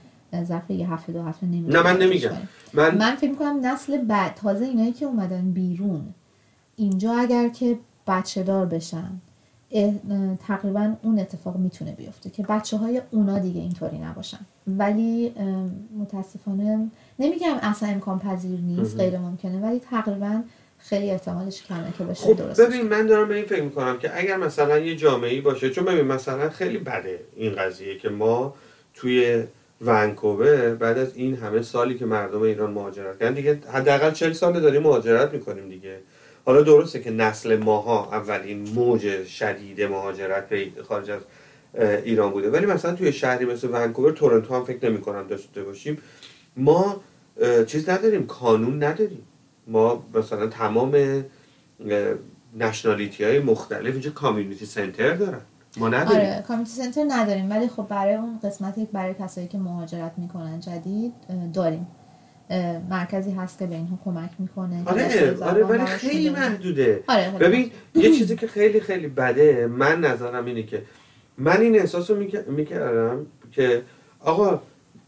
[0.45, 2.31] ظرف یه هفته دو هفته نمیگم نه من نمیگم.
[2.73, 6.15] من, من فکر می‌کنم نسل بعد تازه اینایی که اومدن بیرون
[6.77, 9.11] اینجا اگر که بچه دار بشن
[10.47, 14.39] تقریبا اون اتفاق می‌تونه بیفته که بچه های اونا دیگه اینطوری نباشن.
[14.67, 15.35] ولی
[15.99, 20.43] متاسفانه نمیگم اصلا امکان پذیر نیست غیر ممکنه ولی تقریبا
[20.79, 24.19] خیلی احتمالش کمه که بشه خب درست ببین من دارم به این فکر می‌کنم که
[24.19, 28.55] اگر مثلا یه جامعه باشه چون ببین مثلا خیلی بده این قضیه که ما
[28.95, 29.45] توی
[29.81, 34.61] ونکوور بعد از این همه سالی که مردم ایران مهاجرت کردن دیگه حداقل 40 سال
[34.61, 35.99] داریم مهاجرت می‌کنیم دیگه.
[36.45, 41.21] حالا درسته که نسل ماها اولین موج شدید مهاجرت به خارج از
[42.05, 42.51] ایران بوده.
[42.51, 45.99] ولی مثلا توی شهری مثل ونکوور تورنتو هم فکر نمی کنم داشته باشیم.
[46.57, 47.01] ما
[47.67, 49.23] چیز نداریم قانون نداریم.
[49.67, 51.25] ما مثلا تمام
[52.59, 55.41] نشنالیتی های مختلف اینجا کامیونیتی سنتر دارن.
[55.77, 56.31] ما نداریم.
[56.31, 61.13] آره کامیونیتی سنتر نداریم ولی خب برای اون قسمتی برای کسایی که مهاجرت می‌کنن جدید
[61.55, 61.87] داریم.
[62.91, 64.83] مرکزی هست که به اینها کمک می‌کنه.
[64.87, 67.05] آره آره ولی خیلی محدوده.
[67.09, 70.83] آره ببین یه چیزی که خیلی خیلی بده من نظرم اینه که
[71.39, 72.17] من این احساس رو
[72.47, 73.83] می‌کردم که
[74.21, 74.61] آقا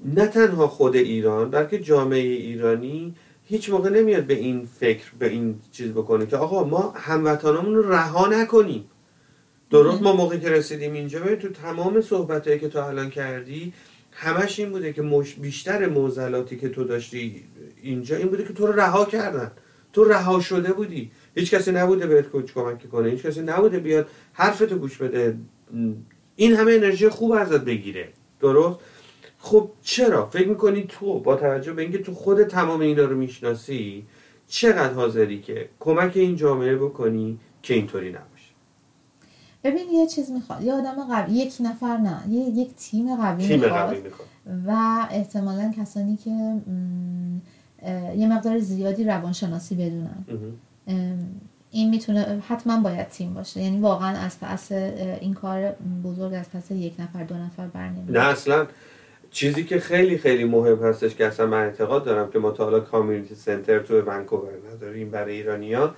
[0.05, 5.61] نه تنها خود ایران بلکه جامعه ایرانی هیچ موقع نمیاد به این فکر به این
[5.73, 8.85] چیز بکنه که آقا ما هموطنامون رو رها نکنیم.
[9.73, 13.73] درست ما موقعی که رسیدیم اینجا ببین تو تمام صحبتهایی که تو الان کردی
[14.13, 15.35] همش این بوده که مش...
[15.35, 17.45] بیشتر موزلاتی که تو داشتی
[17.83, 19.51] اینجا این بوده که تو رو رها کردن.
[19.93, 21.11] تو رها شده بودی.
[21.35, 23.11] هیچ کسی نبوده بهت کوچ کمک کنه.
[23.11, 25.37] هیچ کسی نبوده بیاد حرفتو گوش بده.
[26.37, 28.09] این همه انرژی خوب ازت بگیره.
[28.41, 28.79] درست؟
[29.39, 34.05] خب چرا؟ فکر می‌کنی تو با توجه به اینکه تو خود تمام اینا رو می‌شناسی
[34.49, 38.32] چقدر حاضری که کمک این جامعه بکنی که اینطوری نباشه؟
[39.65, 43.61] ببین یه چیز می‌خواد یه آدم قوی یک نفر نه یه یک تیم قوی تیم
[43.61, 43.97] می‌خواد
[44.67, 46.31] و احتمالا کسانی که
[48.17, 50.25] یه مقدار زیادی روانشناسی بدونن.
[51.71, 53.61] این می‌تونه حتما باید تیم باشه.
[53.61, 55.73] یعنی واقعا از پس این کار
[56.05, 58.67] بزرگ از پس یک نفر دو نفر برنمیاد نه اصلا
[59.31, 62.81] چیزی که خیلی خیلی مهم هستش که اصلا من اعتقاد دارم که ما تا حالا
[62.81, 65.95] کامیونیتی سنتر تو ونکوور نداریم برای ایرانیا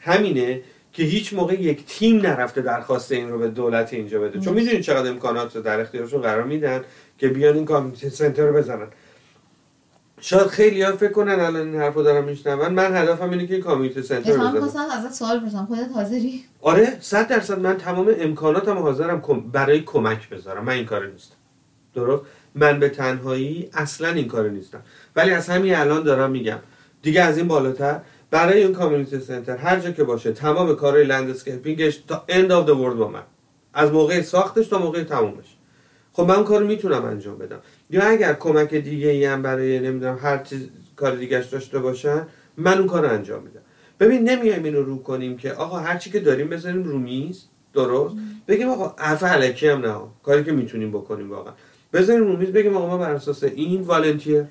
[0.00, 0.60] همینه
[0.98, 4.40] که هیچ موقع یک تیم نرفته درخواست این رو به دولت اینجا بده.
[4.40, 6.84] چون می‌دونید چقدر امکانات رو در اختیارشون قرار میدن
[7.18, 8.86] که بیان این کامیونیتی سنتر رو بزنن.
[10.20, 12.74] شاید خیلی ها فکر کنن الان این حرفو دارم میشنون.
[12.74, 14.90] من هدفم اینه که این کامیونیتی سنتر رو بزنم.
[14.90, 17.58] ازت سوال بپرسم خودت حاضری؟ آره 100 درصد.
[17.58, 19.20] من تمام امکاناتم حاضرم
[19.52, 20.64] برای کمک بذارم.
[20.64, 21.36] من این کاره نیستم.
[21.94, 22.22] درست؟
[22.54, 24.82] من به تنهایی اصلا این کاره نیستم.
[25.16, 26.58] ولی از همین الان دارم میگم.
[27.02, 28.00] دیگه از این بالاتر
[28.30, 32.66] برای این community center هر جا که باشه تمام کارهای landscaping ش تا end of
[32.66, 33.22] the با من.
[33.74, 35.56] از موقع ساختش تا موقع تمومش.
[36.12, 37.58] خب من کارو می‌تونم انجام بدم.
[37.90, 42.26] یا اگر کمک دیگه ای هم برای نمی‌دونم هر چیز کار دیگهش داشته باشن
[42.56, 43.60] من اون کار انجام میدم.
[44.00, 47.44] ببین نمیایم اینو رو کنیم که آقا هر چی که داریم بذاریم رو میز.
[47.74, 48.14] درست؟
[48.48, 49.96] بگیم آقا حرف علکی هم نه.
[50.22, 51.52] کاری که می‌تونیم بکنیم واقعا.
[51.92, 54.44] بذاریم رو میز بگیم آقا ما بر اساس این والنتیر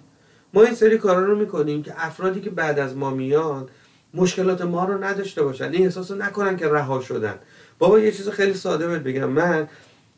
[0.54, 3.70] ما این سری کارا رو می‌کنیم که افرادی که بعد از ما میان
[4.14, 5.72] مشکلات ما رو نداشته باشن.
[5.72, 7.36] این احساس رو نکنن که رها شدن.
[7.80, 9.30] بابا یه چیز خیلی ساده بهت بگم.
[9.30, 9.68] من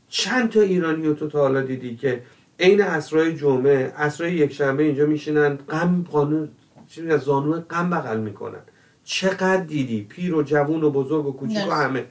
[0.09, 2.24] چند تا ایرانی رو تو تا حالا دیدی که
[2.59, 6.49] عین عصرهای جمعه عصرهای یک شنبه اینجا میشینن غم قانون
[6.90, 8.61] چیزی از زانو غم بغل می‌کنن.
[9.03, 11.72] چقدر دیدی؟ پیر و جوون و بزرگ و کوچیک و.
[11.72, 12.06] همه.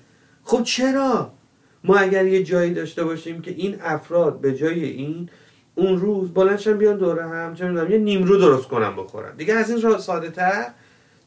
[0.45, 1.33] خب چرا؟
[1.85, 5.29] ما اگر یه جایی داشته باشیم که این افراد به جای این
[5.79, 9.71] اون روز بلندشن بیان دوره هم چه می‌دونم یه نیمرو درست کنن بخورن دیگه از
[9.71, 10.67] این راه ساده تر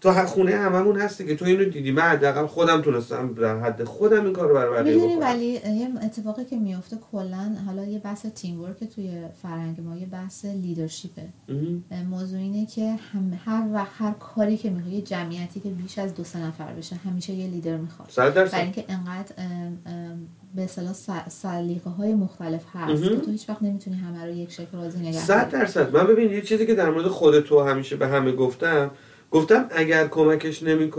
[0.01, 1.91] تو خونه هممون هستی که تو اینو دیدی.
[1.91, 5.27] من حداقل خودم تونستم در حد خودم این کار رو برای بقیه می‌دونی بکنم.
[5.27, 10.05] ولی یه اتفاقی که میفته کلا حالا یه بحث تیم ورک توی فرهنگ ما یه
[10.05, 11.27] بحث لیدرشیپه.
[11.49, 11.83] مهم.
[12.09, 16.15] موضوع اینه که هم هر وقت هر کاری که می‌خواد یه جمعیتی که بیش از
[16.15, 18.33] دو سه نفر بشه همیشه یه لیدر می‌خواد.
[18.35, 23.03] برای اینکه انقدر ام، ام، به اصطلاح سلیقه های مختلف هست.
[23.03, 25.63] که تو هیچ وقت نمی‌تونی همه رو یک شکل راضی نگه صد داری.
[25.63, 25.95] درصد.
[25.95, 28.91] من ببین یه چیزی که در مورد خود تو همیشه به همه گفتم
[29.31, 30.91] گفتم اگر کمکش نمی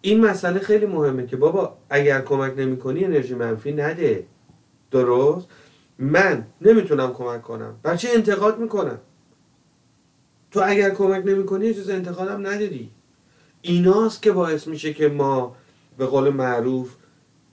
[0.00, 4.26] این مسئله خیلی مهمه که بابا اگر کمک نمی انرژی منفی نده.
[4.90, 5.46] درست؟
[5.98, 7.74] من نمی‌تونم کمک کنم.
[7.84, 8.98] بچه انتقاد می‌کنم؟
[10.50, 12.90] تو اگر کمک نمی یه چیز انتقادم نداری.
[13.62, 15.56] ایناست که باعث میشه که ما
[15.98, 16.94] به قول معروف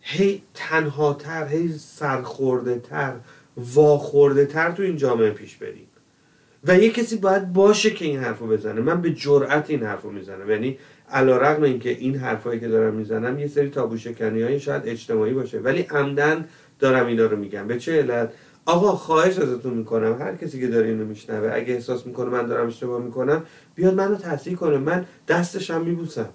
[0.08, 3.14] هی تنهاتر هی سرخورده تر
[3.58, 5.88] واخورده تر تو این جامعه پیش بریم.
[6.64, 8.82] و یه کسی باید باشه که این حرفو بزنه.
[8.82, 10.50] من به جرأت این حرفو می‌زنم.
[10.50, 10.78] یعنی
[11.12, 15.34] علا رقم اینکه این حرفایی که دارم می‌زنم یه سری تابو شکنی های شاید اجتماعی
[15.34, 15.60] باشه.
[15.60, 16.46] ولی عمدن
[16.80, 17.68] دارم اینا رو میگم.
[17.68, 18.34] به چه علت؟
[18.66, 20.18] آقا خواهش ازتون می‌کنم.
[20.20, 23.44] هر کسی که داره اینو میشنوه اگه احساس می‌کنه من دارم اشتباه می‌کنم
[23.76, 24.78] بیاد منو تصحیح کنه.
[24.78, 26.30] من دستشم میبوسم.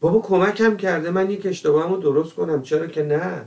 [0.00, 2.62] بابا کمکم کرده من یک اشتباهمو درست کنم.
[2.62, 3.44] چرا که نه؟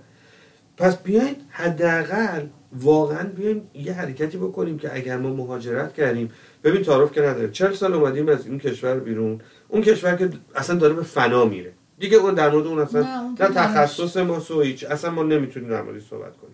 [0.77, 2.45] پس بیاین حداقل
[2.79, 6.31] واقعا بیایم یه حرکتی بکنیم که اگر ما مهاجرت کردیم.
[6.63, 7.51] ببین تعارف که نداره.
[7.51, 9.41] چهل سال اومدیم از این کشور بیرون.
[9.67, 11.71] اون کشور که اصلا داره به فنا میره.
[11.99, 15.69] دیگه اون در مورد اون اصلا نه، نه تخصص ما سو هیچ اصلا ما نمی‌تونیم
[15.69, 16.50] در موردش صحبت کنیم.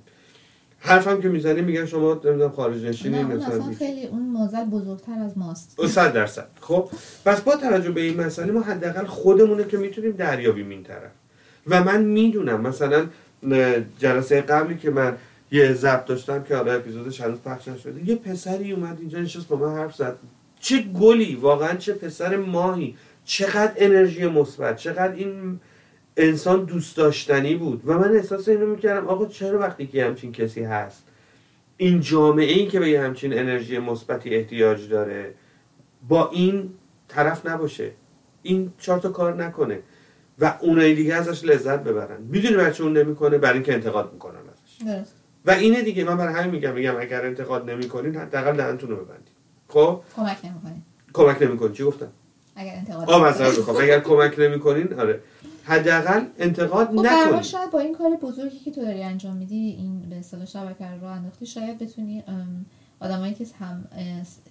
[0.88, 3.74] حرفم که می‌زنیم میگن شما نمی‌دونم خارج نه نشینی اون مثلا اصلا.
[3.74, 5.76] خیلی اون موزل بزرگتر از ماست.
[5.78, 6.48] او صد درصد.
[6.62, 6.90] خب
[7.26, 11.12] پس با توجه به این مسئله ما حداقل خودمونه که می‌تونیم دریابیم این طرف.
[11.68, 13.06] و من می‌دونم مثلا
[14.00, 15.18] جلسه قبلی که من
[15.52, 19.56] یه ضبط داشتم که حالا اپیزودش هنوز پخش نشده یه پسری اومد اینجا نشست با
[19.56, 20.18] من حرف زد.
[20.60, 25.60] چه گلی واقعا چه پسر ماهی چقدر انرژی مثبت چقدر این
[26.18, 27.82] انسان دوست داشتنی بود.
[27.86, 31.04] و من احساس اینو می‌کردم آقا چرا وقتی که همچین کسی هست
[31.78, 35.34] این جامعه ای که به یه همچین انرژی مثبتی احتیاج داره
[36.08, 36.70] با این
[37.08, 37.92] طرف نباشه.
[38.44, 39.80] این چهار تا کار نکنه.
[40.40, 42.22] و اونای دیگه ازش لذت ببرن.
[42.22, 44.98] می‌دونی بچه اون نمی‌کنه؟ برای اینکه انتقاد می‌کنن ازش.
[44.98, 45.16] درست.
[45.46, 46.04] و اینه دیگه.
[46.04, 49.34] من برای همین میگم میگم اگر انتقاد نمی‌کنین حداقل دهنتون رو ببندید
[49.68, 50.82] خب؟ کمک نمی‌کنی
[51.14, 51.74] کمک نمی‌کنین.
[51.74, 52.12] چی گفتم؟
[52.56, 55.20] اگر انتقاد آ معذرت می‌خوام اگر کمک نمی‌کنین آره.
[55.68, 59.56] حداقل انتقاد خب حال نکنید شاید با این کار بزرگی که تو داری انجام میدی
[59.56, 62.24] این به اصطلاح شبکه رو انداختی شاید بتونی
[63.00, 63.88] آدمایی که هم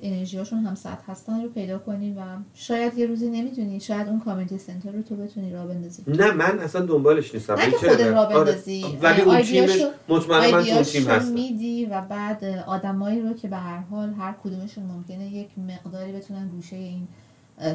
[0.02, 2.20] انرژیاشون هم سطح هستن رو پیدا کنی و
[2.54, 6.58] شاید یه روزی نمی‌دونی شاید اون کامیونیتی سنتر رو تو بتونی راه بندازی نه من
[6.58, 8.36] اصلا دنبالش نیستم نه که نه؟ راه آره.
[8.36, 13.48] بندازی ولی اون تیمش مطمئن من تو تیم هستم میدی و بعد آدمایی رو که
[13.48, 17.08] به هر حال هر کدومشون ممکنه یک مقداری بتونن گوشه این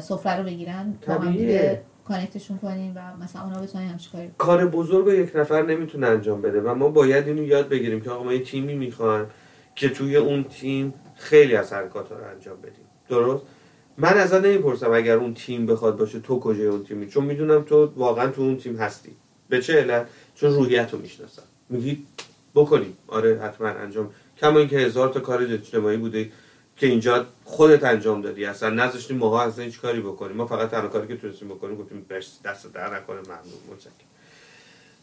[0.00, 1.82] سفره رو بگیرن طبیعیه.
[2.08, 6.42] کانکتشون کنیم و مثلا اونا بتونن همچین کاری کار بزرگ رو یک نفر نمی‌تونه انجام
[6.42, 9.26] بده و ما باید اینو یاد بگیریم که آقا ما یه تیمی می‌خوایم
[9.74, 12.84] که توی اون تیم خیلی از حرکات رو انجام بدیم.
[13.08, 13.42] درست؟
[13.98, 17.92] من ازت نمی‌پرسم اگر اون تیم بخواد باشه تو کجای اون تیمی چون می‌دونم تو
[17.96, 19.12] واقعا تو اون تیم هستی.
[19.48, 21.42] به چه علت؟ چون روحیت رو می‌شناسم.
[21.68, 22.06] میگی
[22.54, 22.96] بکنیم.
[23.08, 24.10] آره حتما انجام.
[24.40, 26.30] کما اینکه هزار تا کار اجتماعی بوده.
[26.76, 28.44] که اینجا خودت انجام دادی.
[28.44, 32.06] اصلا نذاشتیم ماها اصلا هیچ کاری بکنیم ما فقط تنها کاری که تونستیم بکنیم گفتیم
[32.10, 34.08] مرسی دست در نکنه ممنون متشکرم.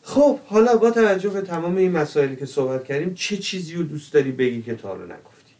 [0.01, 4.13] خب حالا با توجه به تمام این مسائلی که صحبت کردیم چه چیزی رو دوست
[4.13, 5.53] داری بگی که تا حالا نگفتی؟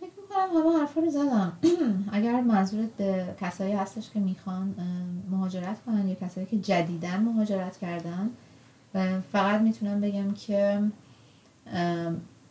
[0.00, 1.52] فکر می‌کنم همه حرفا رو زدم.
[2.12, 4.74] اگر منظورت به کسایی هستش که می‌خوان
[5.30, 8.30] مهاجرت کنن یا کسایی که جدیدن مهاجرت کردن
[9.32, 10.80] فقط می‌تونم بگم که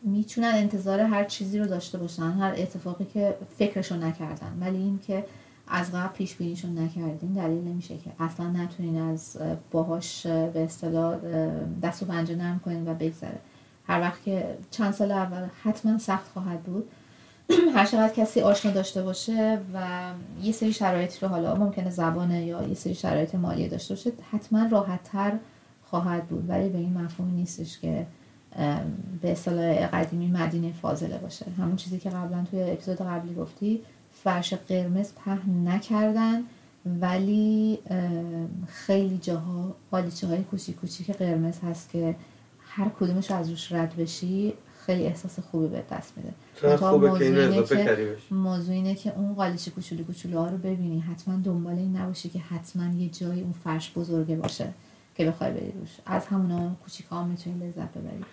[0.03, 4.57] می‌تونن انتظار هر چیزی رو داشته باشن هر اتفاقی که فکرشو نکردن.
[4.59, 5.25] ولی این که
[5.67, 10.63] از قبل پیش بینیشون نکردین دلیل نمیشه که اصلا نتونین از اه، باهاش اه، به
[10.63, 11.17] اصطلاح
[11.83, 13.39] دست و پنجه نرم کنین و بگذره.
[13.87, 16.89] هر وقت که چند سال اول حتما سخت خواهد بود.
[17.75, 22.63] هر چقدر کسی آشنا داشته باشه و یه سری شرایطی رو حالا ممکنه زبانه یا
[22.63, 25.33] یه سری شرایط مالی داشته باشه حتما راحت تر
[25.83, 26.49] خواهد بود.
[26.49, 28.05] ولی به این مفهوم نیستش که
[29.21, 31.45] به اصطلاح قدیمی مدینه فاضله باشه.
[31.57, 33.81] همون چیزی که قبلا توی اپیزود قبلی گفتی
[34.23, 36.41] فرش قرمز پهن نکردن
[37.01, 37.79] ولی
[38.67, 42.15] خیلی جاها قالیچه های کوچیک کوچیک قرمز هست که
[42.59, 44.53] هر کدومش از روش رد بشی
[44.85, 46.77] خیلی احساس خوبی به دست میده.
[46.77, 50.99] خوبه که این اضافه موضوع اینه که اون قالیچه کوچولو کوچولو ها رو ببینی.
[50.99, 54.73] حتما دنبال این نباشی که حتما یه جایی اون فرش بزرگه باشه
[55.15, 55.89] که بخوای بری روش.
[56.05, 58.23] از همونا کوچیک ها می‌تونی لذت ببری.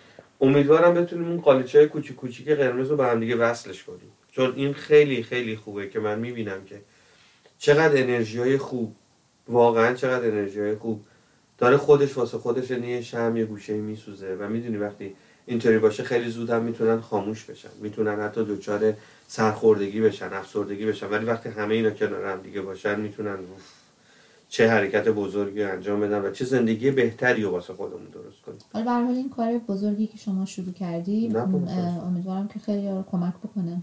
[0.41, 4.11] امیدوارم بتونیم اون قالیچه های کوچیک کوچیک قرمز رو به هم دیگه وصلش کنیم.
[4.31, 6.81] چون این خیلی خیلی خوبه که من می‌بینم که
[7.57, 8.95] چقدر انرژی های خوب
[9.47, 11.03] واقعا چقدر انرژی های خوب
[11.57, 14.35] داره خودش واسه خودش نیه شم یه گوشه میسوزه.
[14.35, 17.69] و می‌دونی وقتی اینطوری باشه خیلی زود هم می‌تونن خاموش بشن.
[17.81, 18.93] می‌تونن حتی دچار
[19.27, 21.09] سرخوردگی بشن افسردگی بشن.
[21.09, 23.37] ولی وقتی همه اینا کنار هم دیگه باشن می‌تونن
[24.51, 28.57] چه حرکت بزرگی انجام بدن و چه زندگی بهتری رو واسه خودمون درست کنیم.
[28.73, 31.33] حالا به حال این کار بزرگی که شما شروع کردی
[32.05, 33.81] امیدوارم که خیلی رو کمک بکنه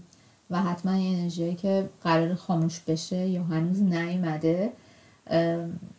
[0.49, 4.71] و حتما این انرژی که قرار خاموش بشه یا هنوز نیومده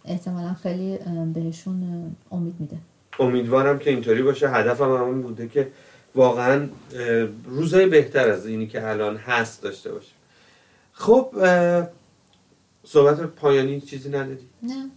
[0.04, 0.98] احتمالا خیلی
[1.34, 2.76] بهشون امید میده.
[3.20, 4.50] امیدوارم که اینطوری باشه.
[4.50, 5.68] هدفم هم بوده که
[6.14, 6.68] واقعا
[7.44, 10.12] روزای بهتر از اینی که الان هست داشته باشه
[10.92, 11.34] خب
[12.84, 14.90] صحبت پایانی چیزی نداری؟ نه.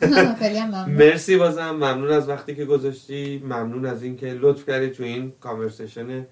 [0.88, 1.70] مرسی بازم.
[1.70, 3.38] ممنون از وقتی که گذاشتی.
[3.44, 6.26] ممنون از اینکه لطف کردی تو این کانورسیشن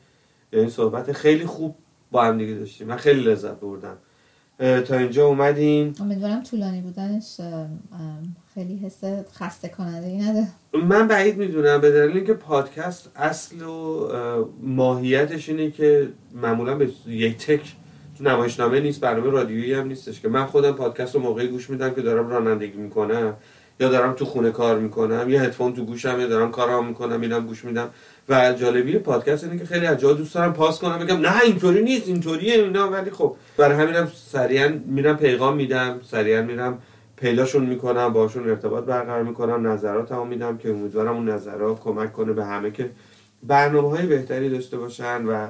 [0.53, 1.13] این صحبت.
[1.13, 1.75] خیلی خوب
[2.11, 2.87] با هم دیگه داشتیم.
[2.87, 3.97] من خیلی لذت بردم.
[4.59, 7.41] تا اینجا اومدیم امیدوارم طولانی بودنش
[8.55, 10.47] خیلی حس خسته کننده ای نده.
[10.85, 14.09] من بعید می‌دونم به دلیل اینکه پادکست اصل و
[14.63, 17.77] ماهیتش اینه که معمولا به یک تک
[18.21, 20.29] نمایشنامه نیست برنامه رادیویی هم نیستش که.
[20.29, 23.35] من خودم پادکست رو موقعی گوش میدم که دارم رانندگی می‌کنم
[23.81, 27.47] یا دارم تو خونه کار می‌کنم یا هدفون تو گوشم یا دارم کارام می‌کنم میرم
[27.47, 27.91] گوش میدم.
[28.29, 32.09] و جالبی پادکست اینه که خیلی از دوست دارم پاس کنم بگم نه اینطوری نیست
[32.09, 36.79] اینطوریه اینا ولی خب برای همینم سریعا میرم پیغام میدم سریعا میرم
[37.17, 42.45] پیداشون می‌کنم باشون ارتباط برقرار می‌کنم نظراتمو میدم که امیدوارم اون نظرات کمک کنه به
[42.45, 42.91] همه که
[43.43, 45.49] برنامه های بهتری داشته باشن و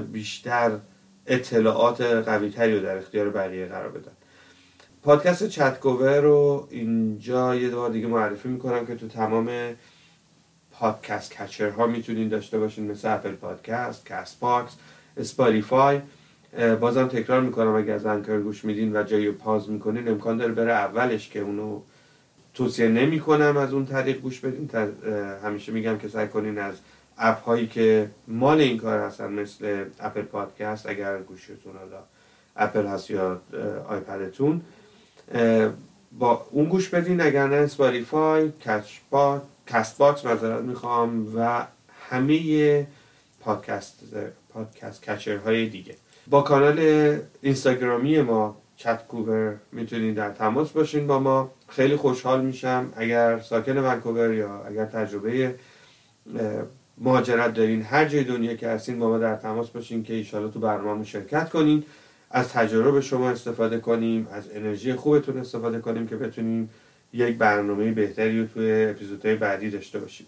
[0.00, 0.70] بیشتر
[1.26, 4.12] اطلاعات قوی تری رو در اختیار بقیه قرار بدن.
[5.02, 9.50] پادکست چتگوور رو اینجا یه بار دیگه معرفی می‌کنم که تو تمام
[10.70, 14.72] podcast catcher ها می‌تونین داشته باشین مثل Apple Podcast، Castbox،
[15.16, 16.00] Spotify.
[16.80, 20.72] بازم تکرار می‌کنم اگر از Anchor گوش میدین و جایی pause می‌کنین امکان داره بره
[20.72, 21.80] اولش که اونو
[22.54, 24.70] توصیه نمی کنم از اون طریق گوش بدین.
[25.44, 26.74] همیشه میگم که سعی کنین از
[27.18, 32.02] app هایی که مال این کار هستن مثل Apple Podcast اگر گوشیتون حالا
[32.56, 33.40] اپل هست یا
[33.88, 34.60] iPad تون
[36.18, 37.70] با اون گوش بدین اگر نه
[39.10, 41.66] با Castbox معذرت می‌خوام و
[42.10, 42.86] همه
[43.40, 44.02] پادکست
[44.54, 45.96] پادکست کچر های دیگه.
[46.26, 46.78] با کانال
[47.42, 51.50] اینستاگرامی ما چت کوور می‌تونید در تماس باشین با ما.
[51.68, 55.54] خیلی خوشحال میشم اگر ساکن ونکوور یا اگر تجربه
[57.02, 57.82] مهاجرت دارین.
[57.82, 61.50] هر جای دنیا که هستین با ما در تماس باشین که ایشالا تو برنامه شرکت
[61.50, 61.84] کنین.
[62.30, 64.28] از تجربه شما استفاده کنیم.
[64.32, 66.70] از انرژی خوبتون استفاده کنیم که بتونیم
[67.12, 70.26] یک برنامه بهتری رو توی اپیزودهای بعدی داشته باشیم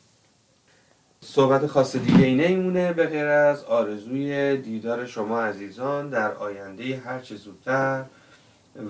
[1.25, 7.19] صحبت خاص دیگه اینه ایمونه به غیر از آرزوی دیدار شما عزیزان در آینده هر
[7.19, 8.05] چه زودتر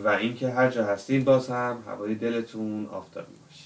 [0.04, 3.64] و اینکه هر جا هستین باز هم هوای دلتون آفتابی باشه.